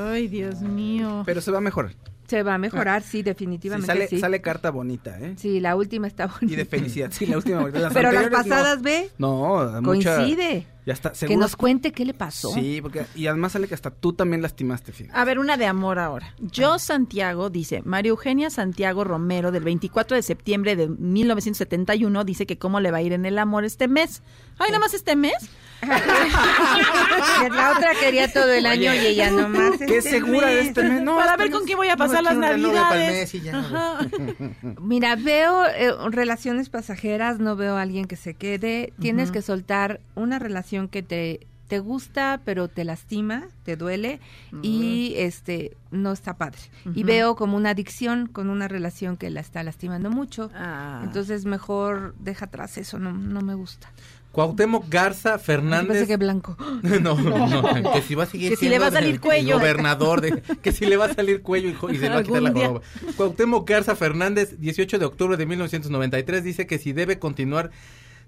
Ay, 0.08 0.28
Dios 0.28 0.60
mío. 0.62 1.22
Pero 1.26 1.40
se 1.40 1.50
va 1.50 1.58
a 1.58 1.60
mejorar. 1.60 1.92
Se 2.28 2.42
va 2.42 2.54
a 2.54 2.58
mejorar, 2.58 3.02
sí, 3.02 3.22
definitivamente 3.22 3.92
Sí, 3.92 3.98
sale, 3.98 4.08
sí. 4.08 4.18
sale 4.18 4.40
carta 4.40 4.70
bonita, 4.70 5.18
¿eh? 5.20 5.34
Sí, 5.36 5.60
la 5.60 5.76
última 5.76 6.06
está 6.06 6.26
bonita. 6.26 6.52
Y 6.52 6.56
de 6.56 6.64
felicidad. 6.64 7.10
Sí, 7.12 7.26
la 7.26 7.36
última 7.36 7.60
bonita. 7.60 7.78
Las 7.86 7.92
Pero 7.92 8.10
las 8.12 8.28
pasadas, 8.28 8.78
no. 8.78 8.82
ve, 8.82 9.10
No, 9.18 9.80
mucha- 9.82 10.16
coincide. 10.16 10.66
Ya 10.86 10.92
está, 10.92 11.10
Que 11.10 11.36
nos 11.36 11.56
cuente 11.56 11.90
qué 11.90 12.04
le 12.04 12.14
pasó. 12.14 12.52
Sí, 12.52 12.78
porque 12.80 13.06
y 13.16 13.26
además 13.26 13.50
sale 13.52 13.66
que 13.66 13.74
hasta 13.74 13.90
tú 13.90 14.12
también 14.12 14.40
lastimaste, 14.40 14.92
fíjate. 14.92 15.18
A 15.18 15.24
ver, 15.24 15.40
una 15.40 15.56
de 15.56 15.66
amor 15.66 15.98
ahora. 15.98 16.32
Yo 16.38 16.78
Santiago 16.78 17.50
dice, 17.50 17.82
María 17.84 18.10
Eugenia 18.10 18.50
Santiago 18.50 19.02
Romero 19.02 19.50
del 19.50 19.64
24 19.64 20.14
de 20.16 20.22
septiembre 20.22 20.76
de 20.76 20.86
1971 20.88 22.24
dice 22.24 22.46
que 22.46 22.56
cómo 22.58 22.78
le 22.78 22.92
va 22.92 22.98
a 22.98 23.02
ir 23.02 23.12
en 23.12 23.26
el 23.26 23.38
amor 23.38 23.64
este 23.64 23.88
mes. 23.88 24.22
Ay, 24.58 24.68
nada 24.68 24.78
más 24.78 24.94
este 24.94 25.16
mes. 25.16 25.34
La 27.50 27.72
otra 27.76 27.90
quería 28.00 28.32
todo 28.32 28.52
el 28.52 28.66
año 28.66 28.94
y 28.94 28.98
ella 28.98 29.30
nomás. 29.30 29.78
Qué 29.78 29.98
este 29.98 30.10
segura 30.10 30.48
de 30.48 30.56
mes. 30.56 30.66
este 30.68 30.82
mes. 30.82 31.02
No, 31.02 31.16
Para 31.16 31.32
este 31.32 31.42
ver 31.42 31.52
con 31.52 31.64
quién 31.64 31.78
voy 31.78 31.88
a 31.88 31.96
pasar 31.96 32.22
no, 32.22 32.30
las 32.30 32.36
navidades. 32.36 33.34
Ajá. 33.52 33.98
Mira, 34.80 35.16
veo 35.16 35.66
eh, 35.66 35.92
relaciones 36.10 36.68
pasajeras, 36.68 37.38
no 37.38 37.56
veo 37.56 37.76
a 37.76 37.82
alguien 37.82 38.06
que 38.06 38.16
se 38.16 38.34
quede. 38.34 38.92
Tienes 38.98 39.30
que 39.30 39.42
soltar 39.42 40.00
una 40.14 40.38
relación 40.38 40.88
que 40.88 41.02
te 41.02 41.46
te 41.66 41.80
gusta, 41.80 42.40
pero 42.44 42.68
te 42.68 42.84
lastima, 42.84 43.48
te 43.64 43.76
duele 43.76 44.20
y 44.62 45.14
este 45.16 45.76
no 45.90 46.12
está 46.12 46.34
padre. 46.34 46.60
Y 46.94 47.02
veo 47.02 47.34
como 47.34 47.56
una 47.56 47.70
adicción 47.70 48.26
con 48.26 48.50
una 48.50 48.68
relación 48.68 49.16
que 49.16 49.30
la 49.30 49.40
está 49.40 49.62
lastimando 49.62 50.10
mucho. 50.10 50.50
Ah. 50.54 51.00
Entonces 51.04 51.44
mejor 51.44 52.14
deja 52.18 52.46
atrás 52.46 52.78
eso, 52.78 52.98
no, 52.98 53.12
no 53.12 53.40
me 53.40 53.54
gusta. 53.54 53.90
Cuauhtémoc 54.36 54.90
Garza 54.90 55.38
Fernández. 55.38 55.88
Parece 55.88 56.06
que 56.06 56.16
blanco. 56.18 56.58
No, 57.00 57.14
no, 57.18 57.92
que 57.94 58.02
si 58.02 58.14
va 58.14 58.24
a 58.24 58.26
seguir 58.26 58.50
Que 58.50 58.56
si 58.56 58.68
le 58.68 58.78
va 58.78 58.88
a 58.88 58.90
salir 58.90 59.14
el 59.14 59.20
cuello. 59.20 59.56
gobernador, 59.58 60.20
de, 60.20 60.42
que 60.60 60.72
si 60.72 60.84
le 60.84 60.98
va 60.98 61.06
a 61.06 61.14
salir 61.14 61.40
cuello 61.40 61.70
y, 61.70 61.94
y 61.94 61.98
se 61.98 62.02
le 62.02 62.10
va 62.10 62.18
a 62.18 62.22
quitar 62.22 62.42
la 62.42 62.52
joroba. 62.52 62.82
Cuauhtémoc 63.16 63.66
Garza 63.66 63.96
Fernández, 63.96 64.56
18 64.58 64.98
de 64.98 65.04
octubre 65.06 65.38
de 65.38 65.46
1993, 65.46 66.44
dice 66.44 66.66
que 66.66 66.78
si 66.78 66.92
debe 66.92 67.18
continuar 67.18 67.70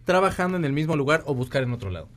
trabajando 0.06 0.56
en 0.56 0.64
el 0.64 0.72
mismo 0.72 0.97
lugar 0.97 1.22
o 1.26 1.35
buscar 1.35 1.62
en 1.62 1.72
otro 1.72 1.90
lado. 1.90 2.09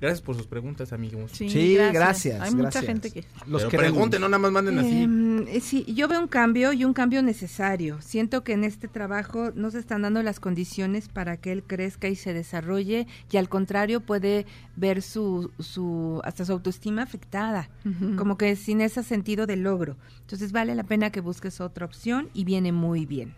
Gracias 0.00 0.20
por 0.20 0.36
sus 0.36 0.46
preguntas, 0.46 0.92
amigos. 0.92 1.30
Sí, 1.32 1.48
Sí, 1.48 1.74
gracias, 1.74 2.40
Hay 2.40 2.54
mucha 2.54 2.82
gente 2.82 3.10
que... 3.10 3.24
Los 3.46 3.62
Pero 3.62 3.70
queremos. 3.70 3.92
pregunten, 3.92 4.20
no 4.20 4.28
nada 4.28 4.38
más 4.38 4.52
manden 4.52 4.78
así. 4.78 5.02
Em, 5.02 5.48
eh, 5.48 5.60
sí, 5.60 5.84
yo 5.94 6.06
veo 6.06 6.20
un 6.20 6.28
cambio 6.28 6.72
y 6.72 6.84
un 6.84 6.92
cambio 6.92 7.22
necesario. 7.22 8.00
Siento 8.02 8.44
que 8.44 8.52
en 8.52 8.64
este 8.64 8.88
trabajo 8.88 9.52
no 9.54 9.70
se 9.70 9.78
están 9.78 10.02
dando 10.02 10.22
las 10.22 10.38
condiciones 10.38 11.08
para 11.08 11.38
que 11.38 11.52
él 11.52 11.62
crezca 11.62 12.08
y 12.08 12.16
se 12.16 12.34
desarrolle 12.34 13.06
y 13.30 13.36
al 13.38 13.48
contrario 13.48 14.00
puede 14.00 14.44
ver 14.76 15.00
su, 15.00 15.50
su 15.58 16.20
hasta 16.24 16.44
su 16.44 16.52
autoestima 16.52 17.02
afectada, 17.02 17.70
como 18.16 18.36
que 18.36 18.54
sin 18.56 18.80
ese 18.82 19.02
sentido 19.02 19.46
de 19.46 19.56
logro. 19.56 19.96
Entonces 20.20 20.52
vale 20.52 20.74
la 20.74 20.84
pena 20.84 21.10
que 21.10 21.20
busques 21.20 21.60
otra 21.60 21.86
opción 21.86 22.28
y 22.34 22.44
viene 22.44 22.72
muy 22.72 23.06
bien. 23.06 23.34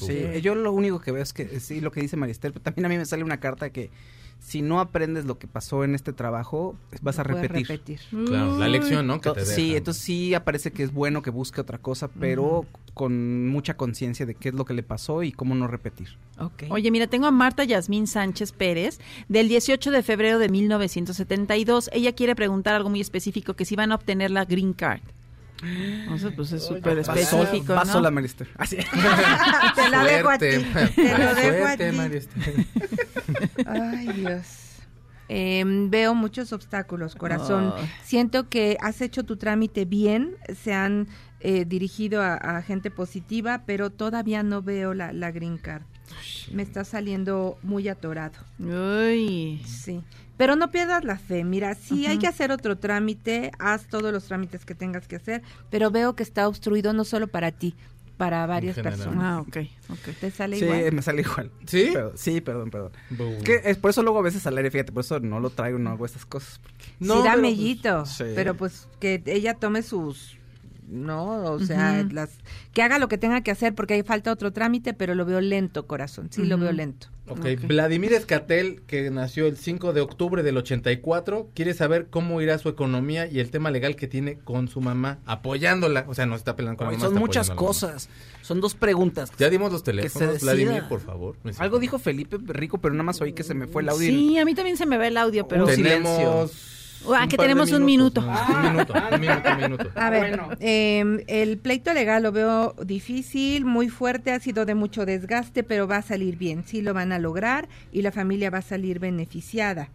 Sí, 0.00 0.40
yo 0.42 0.54
lo 0.54 0.72
único 0.72 1.00
que 1.00 1.12
veo 1.12 1.22
es 1.22 1.32
que, 1.32 1.60
sí, 1.60 1.80
lo 1.80 1.90
que 1.92 2.00
dice 2.00 2.16
Maristel, 2.16 2.52
pero 2.52 2.62
también 2.62 2.86
a 2.86 2.88
mí 2.88 2.96
me 2.96 3.04
sale 3.04 3.22
una 3.22 3.38
carta 3.40 3.70
que 3.70 3.90
si 4.38 4.62
no 4.62 4.78
aprendes 4.80 5.24
lo 5.24 5.38
que 5.38 5.48
pasó 5.48 5.82
en 5.82 5.94
este 5.94 6.12
trabajo, 6.12 6.76
vas 7.02 7.18
a 7.18 7.24
repetir. 7.24 7.66
repetir. 7.66 8.00
Claro, 8.26 8.56
la 8.58 8.68
lección, 8.68 9.06
¿no? 9.06 9.20
Que 9.20 9.30
te 9.30 9.44
sí, 9.44 9.62
dejan. 9.62 9.76
entonces 9.78 10.02
sí 10.02 10.34
aparece 10.34 10.72
que 10.72 10.84
es 10.84 10.92
bueno 10.92 11.22
que 11.22 11.30
busque 11.30 11.60
otra 11.60 11.78
cosa, 11.78 12.08
pero 12.08 12.64
con 12.94 13.48
mucha 13.48 13.76
conciencia 13.76 14.24
de 14.24 14.34
qué 14.34 14.50
es 14.50 14.54
lo 14.54 14.64
que 14.64 14.72
le 14.72 14.82
pasó 14.82 15.22
y 15.22 15.32
cómo 15.32 15.54
no 15.54 15.66
repetir. 15.66 16.16
Oye, 16.70 16.90
mira, 16.90 17.06
tengo 17.06 17.26
a 17.26 17.30
Marta 17.30 17.64
Yasmín 17.64 18.06
Sánchez 18.06 18.52
Pérez 18.52 19.00
del 19.28 19.48
18 19.48 19.90
de 19.90 20.02
febrero 20.02 20.38
de 20.38 20.48
1972. 20.48 21.90
Ella 21.92 22.12
quiere 22.12 22.34
preguntar 22.36 22.74
algo 22.74 22.88
muy 22.88 23.00
específico, 23.00 23.54
que 23.54 23.64
si 23.64 23.76
van 23.76 23.92
a 23.92 23.96
obtener 23.96 24.30
la 24.30 24.44
Green 24.44 24.72
Card. 24.72 25.02
O 26.10 26.18
sea, 26.18 26.30
pues 26.36 26.52
es 26.52 26.64
súper 26.64 26.98
específico, 26.98 27.74
pasó 27.74 27.94
¿no? 27.94 28.00
la 28.02 28.10
Maristel. 28.10 28.48
Así. 28.56 28.76
Te 29.74 29.88
la 29.90 30.04
dejo 30.04 30.30
a 30.30 30.38
ti. 30.38 30.46
Te 30.94 31.18
lo 31.18 31.34
dejo 31.34 31.64
a 31.64 31.76
Suerte, 31.76 31.90
ti. 31.90 31.96
Maristel. 31.96 32.66
Ay, 33.66 34.08
Dios. 34.12 34.46
Em, 35.28 35.90
veo 35.90 36.14
muchos 36.14 36.52
obstáculos, 36.52 37.14
corazón. 37.16 37.74
Siento 38.04 38.48
que 38.48 38.76
has 38.80 39.00
hecho 39.00 39.24
tu 39.24 39.36
trámite 39.36 39.84
bien, 39.84 40.36
se 40.62 40.72
han 40.72 41.08
eh, 41.40 41.64
dirigido 41.64 42.22
a, 42.22 42.34
a 42.34 42.62
gente 42.62 42.90
positiva, 42.90 43.62
pero 43.66 43.90
todavía 43.90 44.42
no 44.42 44.62
veo 44.62 44.94
la, 44.94 45.12
la 45.12 45.30
green 45.32 45.58
card. 45.58 45.82
Me 46.52 46.62
está 46.62 46.84
saliendo 46.84 47.58
muy 47.62 47.88
atorado. 47.88 48.38
Uy. 48.60 49.60
Sí. 49.66 50.02
Pero 50.36 50.54
no 50.56 50.70
pierdas 50.70 51.04
la 51.04 51.18
fe. 51.18 51.44
Mira, 51.44 51.74
si 51.74 52.06
hay 52.06 52.18
que 52.18 52.26
hacer 52.26 52.52
otro 52.52 52.76
trámite, 52.76 53.50
haz 53.58 53.86
todos 53.86 54.12
los 54.12 54.24
trámites 54.26 54.64
que 54.64 54.74
tengas 54.74 55.08
que 55.08 55.16
hacer, 55.16 55.42
pero 55.70 55.90
veo 55.90 56.14
que 56.14 56.22
está 56.22 56.46
obstruido 56.48 56.92
no 56.92 57.04
solo 57.04 57.26
para 57.28 57.52
ti, 57.52 57.74
para 58.18 58.46
varias 58.46 58.76
personas. 58.78 59.18
Ah, 59.24 59.40
ok, 59.40 59.56
ok. 59.90 60.14
¿Te 60.20 60.30
sale 60.30 60.58
Sí, 60.58 60.64
igual? 60.64 60.92
me 60.92 61.02
sale 61.02 61.22
igual. 61.22 61.50
¿Sí? 61.66 61.90
Pero- 61.92 62.12
sí, 62.16 62.40
perdón, 62.40 62.70
perdón. 62.70 62.92
Bu. 63.10 63.38
Que 63.44 63.62
es 63.64 63.78
por 63.78 63.90
eso 63.90 64.02
luego 64.02 64.18
a 64.18 64.22
veces 64.22 64.46
al 64.46 64.56
aire, 64.58 64.70
fíjate, 64.70 64.92
por 64.92 65.02
eso 65.04 65.20
no 65.20 65.40
lo 65.40 65.50
traigo, 65.50 65.78
no 65.78 65.90
hago 65.90 66.04
estas 66.06 66.26
cosas. 66.26 66.58
porque- 66.62 66.84
sí 66.84 67.06
da 67.06 67.14
pero, 67.22 67.22
pues, 67.32 67.40
mellito, 67.42 68.06
sí. 68.06 68.24
pero 68.34 68.54
pues 68.56 68.88
que 69.00 69.22
ella 69.26 69.54
tome 69.54 69.82
sus 69.82 70.36
no, 70.88 71.42
o 71.52 71.58
sea, 71.60 72.06
las 72.12 72.30
que 72.72 72.80
haga 72.82 72.98
lo 73.00 73.08
que 73.08 73.18
tenga 73.18 73.40
que 73.40 73.50
hacer 73.50 73.74
porque 73.74 73.94
ahí 73.94 74.02
falta 74.04 74.30
otro 74.32 74.52
trámite, 74.52 74.94
pero 74.94 75.14
lo 75.16 75.24
veo 75.24 75.40
lento, 75.40 75.86
corazón. 75.86 76.28
Sí, 76.30 76.44
lo 76.44 76.58
veo 76.58 76.70
lento. 76.72 77.08
Ok, 77.28 77.44
Vladimir 77.66 78.12
Escatel, 78.12 78.82
que 78.86 79.10
nació 79.10 79.46
el 79.46 79.56
5 79.56 79.92
de 79.92 80.00
octubre 80.00 80.42
del 80.42 80.56
84, 80.56 81.50
quiere 81.54 81.74
saber 81.74 82.06
cómo 82.08 82.40
irá 82.40 82.58
su 82.58 82.68
economía 82.68 83.26
y 83.26 83.40
el 83.40 83.50
tema 83.50 83.70
legal 83.70 83.96
que 83.96 84.06
tiene 84.06 84.38
con 84.38 84.68
su 84.68 84.80
mamá, 84.80 85.18
apoyándola. 85.26 86.04
O 86.08 86.14
sea, 86.14 86.26
no 86.26 86.36
está 86.36 86.54
peleando 86.54 86.78
con 86.78 86.86
la 86.86 86.92
mamá. 86.92 87.04
son 87.04 87.14
está 87.14 87.20
muchas 87.20 87.50
cosas. 87.50 88.08
Son 88.42 88.60
dos 88.60 88.74
preguntas. 88.74 89.32
Ya 89.38 89.50
dimos 89.50 89.72
los 89.72 89.82
teléfonos. 89.82 90.40
Vladimir, 90.40 90.84
por 90.88 91.00
favor. 91.00 91.36
Algo 91.58 91.78
dijo 91.78 91.98
Felipe 91.98 92.38
Rico, 92.46 92.78
pero 92.78 92.94
nada 92.94 93.04
más 93.04 93.20
oí 93.20 93.32
que 93.32 93.42
se 93.42 93.54
me 93.54 93.66
fue 93.66 93.82
el 93.82 93.88
audio. 93.88 94.08
Sí, 94.08 94.38
a 94.38 94.44
mí 94.44 94.54
también 94.54 94.76
se 94.76 94.86
me 94.86 94.98
ve 94.98 95.08
el 95.08 95.16
audio, 95.16 95.48
pero... 95.48 95.66
tenemos... 95.66 96.75
Ah, 97.14 97.26
que 97.28 97.36
tenemos 97.36 97.72
un 97.72 97.84
minuto. 97.84 98.20
Un 98.20 98.72
minuto, 98.72 98.92
un 98.94 99.20
minuto, 99.20 99.48
un 99.50 99.56
minuto. 99.60 99.90
A 99.94 100.10
ver, 100.10 100.40
em, 100.60 101.20
el 101.26 101.58
pleito 101.58 101.92
legal 101.92 102.22
lo 102.22 102.32
veo 102.32 102.74
difícil, 102.84 103.64
muy 103.64 103.88
fuerte, 103.88 104.32
ha 104.32 104.40
sido 104.40 104.64
de 104.64 104.74
mucho 104.74 105.06
desgaste, 105.06 105.62
pero 105.62 105.86
va 105.86 105.98
a 105.98 106.02
salir 106.02 106.36
bien, 106.36 106.64
sí 106.66 106.82
lo 106.82 106.94
van 106.94 107.12
a 107.12 107.18
lograr 107.18 107.68
y 107.92 108.02
la 108.02 108.12
familia 108.12 108.50
va 108.50 108.58
a 108.58 108.62
salir 108.62 108.98
beneficiada. 108.98 109.90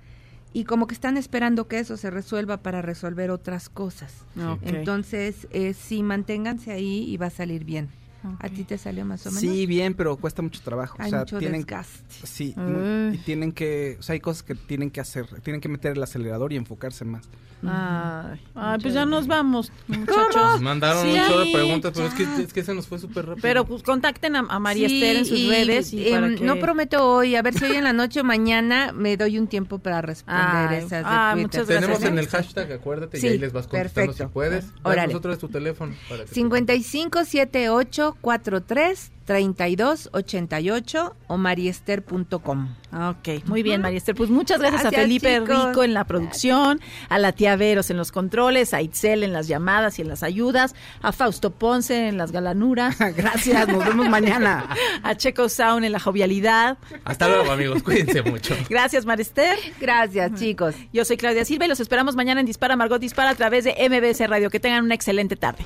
Y 0.54 0.66
como 0.66 0.86
que 0.86 0.94
están 0.94 1.16
esperando 1.16 1.68
que 1.68 1.80
eso 1.80 1.96
se 1.96 2.12
resuelva 2.12 2.58
para 2.58 2.82
resolver 2.82 3.32
otras 3.32 3.70
cosas. 3.70 4.14
Ok. 4.36 4.60
Entonces, 4.64 5.48
eh, 5.52 5.74
sí, 5.74 6.04
manténganse 6.04 6.72
ahí 6.72 7.06
y 7.08 7.16
va 7.16 7.28
a 7.28 7.30
salir 7.30 7.64
bien. 7.64 7.90
¿A 8.40 8.50
ti 8.50 8.64
te 8.64 8.78
salió 8.78 9.04
más 9.06 9.26
o 9.26 9.32
menos? 9.32 9.42
Sí, 9.42 9.66
bien, 9.66 9.94
pero 9.94 10.16
cuesta 10.18 10.42
mucho 10.42 10.62
trabajo. 10.62 10.96
Hay 11.00 11.08
o 11.08 11.10
sea, 11.10 11.20
mucho 11.20 11.40
tienen, 11.40 11.62
desgaste. 11.62 12.04
Sí, 12.24 12.56
y 13.14 13.18
tienen 13.20 13.52
que, 13.52 13.98
o 14.00 14.04
sea, 14.04 14.14
hay 14.14 14.20
cosas 14.20 14.44
que 14.44 14.56
tienen 14.56 14.92
que 14.92 15.02
hacer, 15.02 15.26
tienen 15.42 15.60
que 15.62 15.70
meter 15.70 15.94
el 15.98 16.04
acelerador 16.04 16.54
y 16.54 16.56
enfocarse 16.58 17.06
más. 17.06 17.28
Ay, 17.64 18.42
ay, 18.56 18.80
pues 18.82 18.96
ya 18.96 19.06
nos 19.06 19.28
vamos, 19.28 19.72
muchachos. 19.88 20.36
Nos 20.36 20.62
mandaron 20.62 21.04
Sí, 21.04 21.12
de 21.12 21.52
preguntas, 21.54 21.92
pero 21.94 22.08
es 22.08 22.14
que, 22.16 22.24
es 22.44 22.54
que 22.54 22.64
se 22.64 22.74
nos 22.74 22.88
fue 22.88 22.98
súper 22.98 23.24
rápido. 23.26 23.42
Pero 23.44 23.66
pues 23.66 23.84
contacten 23.84 24.36
a, 24.36 24.40
a 24.40 24.58
María 24.60 24.88
Sí, 24.90 24.96
Esther 24.96 25.16
en 25.18 25.26
sus 25.26 25.38
y, 25.40 25.50
redes 25.50 25.94
y 25.94 26.08
em, 26.08 26.14
para 26.22 26.36
que... 26.36 26.44
No 26.44 26.56
prometo 26.60 27.08
hoy, 27.08 27.36
a 27.36 27.44
ver 27.44 27.54
si 27.54 27.66
hoy 27.66 27.76
en 27.76 27.84
la 27.84 27.94
noche 27.94 28.22
o 28.22 28.24
mañana 28.24 28.92
me 28.94 29.16
doy 29.16 29.38
un 29.38 29.46
tiempo 29.46 29.78
para 29.78 30.02
responder 30.02 30.70
Ay, 30.70 30.78
esas 30.78 30.90
de 30.90 31.04
ah, 31.06 31.32
Twitter. 31.34 31.48
muchas 31.48 31.68
Tenemos 31.68 31.88
gracias. 31.90 32.12
en 32.12 32.18
el 32.18 32.28
hashtag, 32.28 32.72
acuérdate, 32.72 33.20
Sí, 33.20 33.28
y 33.28 33.30
ahí 33.30 33.38
les 33.38 33.54
vas 33.54 33.68
contestando 33.68 34.12
perfecto. 34.14 34.28
si 34.30 34.34
puedes. 34.34 34.66
Otra 34.84 35.30
vez 35.30 35.40
tu 35.40 35.50
teléfono. 35.50 35.94
Para 36.10 36.26
que 36.26 36.34
557843 38.22 39.12
3288 39.26 41.16
o 41.28 41.38
mariester.com. 41.38 42.76
Ok, 42.92 43.46
muy 43.46 43.64
bien, 43.64 43.82
María 43.82 43.98
Esther. 43.98 44.16
Pues 44.16 44.30
muchas 44.30 44.60
gracias, 44.60 44.86
a 44.86 44.92
Felipe 44.92 45.40
chicos. 45.40 45.68
Rico 45.68 45.84
en 45.84 45.94
la 45.94 46.04
producción, 46.04 46.82
a 47.08 47.18
la 47.20 47.32
tía 47.32 47.56
Veros 47.56 47.90
en 47.90 47.98
los 47.98 48.12
controles, 48.12 48.74
a 48.74 48.82
Itzel 48.82 49.24
en 49.24 49.32
las 49.32 49.48
llamadas 49.48 50.00
y 50.00 50.02
en 50.02 50.10
las 50.10 50.24
ayudas, 50.24 50.76
a 51.02 51.12
Fausto 51.14 51.52
Ponce 51.52 52.10
en 52.10 52.18
las 52.18 52.32
galanuras. 52.32 52.98
Gracias, 53.16 53.68
nos 53.68 53.86
vemos 53.86 54.10
mañana. 54.10 54.68
A 55.04 55.16
Checo 55.16 55.50
Sound 55.50 55.86
en 55.86 55.92
la 55.92 56.00
jovialidad. 56.00 56.78
Hasta 57.06 57.28
luego, 57.28 57.52
amigos. 57.52 57.84
Cuídense 57.84 58.22
mucho. 58.24 58.56
Gracias, 58.70 59.06
Marister. 59.06 59.58
Gracias, 59.80 60.34
chicos. 60.36 60.76
Yo 60.92 61.06
soy 61.06 61.18
Claudia 61.18 61.46
Silva 61.46 61.66
y 61.66 61.68
los 61.68 61.80
esperamos 61.80 62.16
mañana 62.16 62.40
en 62.42 62.46
Dispara 62.46 62.76
Margot 62.76 63.00
Dispara 63.00 63.30
a 63.30 63.36
través 63.36 63.64
de 63.64 63.74
MBS 63.90 64.28
Radio. 64.28 64.50
Que 64.50 64.60
tengan 64.60 64.84
una 64.84 64.96
excelente 64.96 65.36
tarde. 65.36 65.66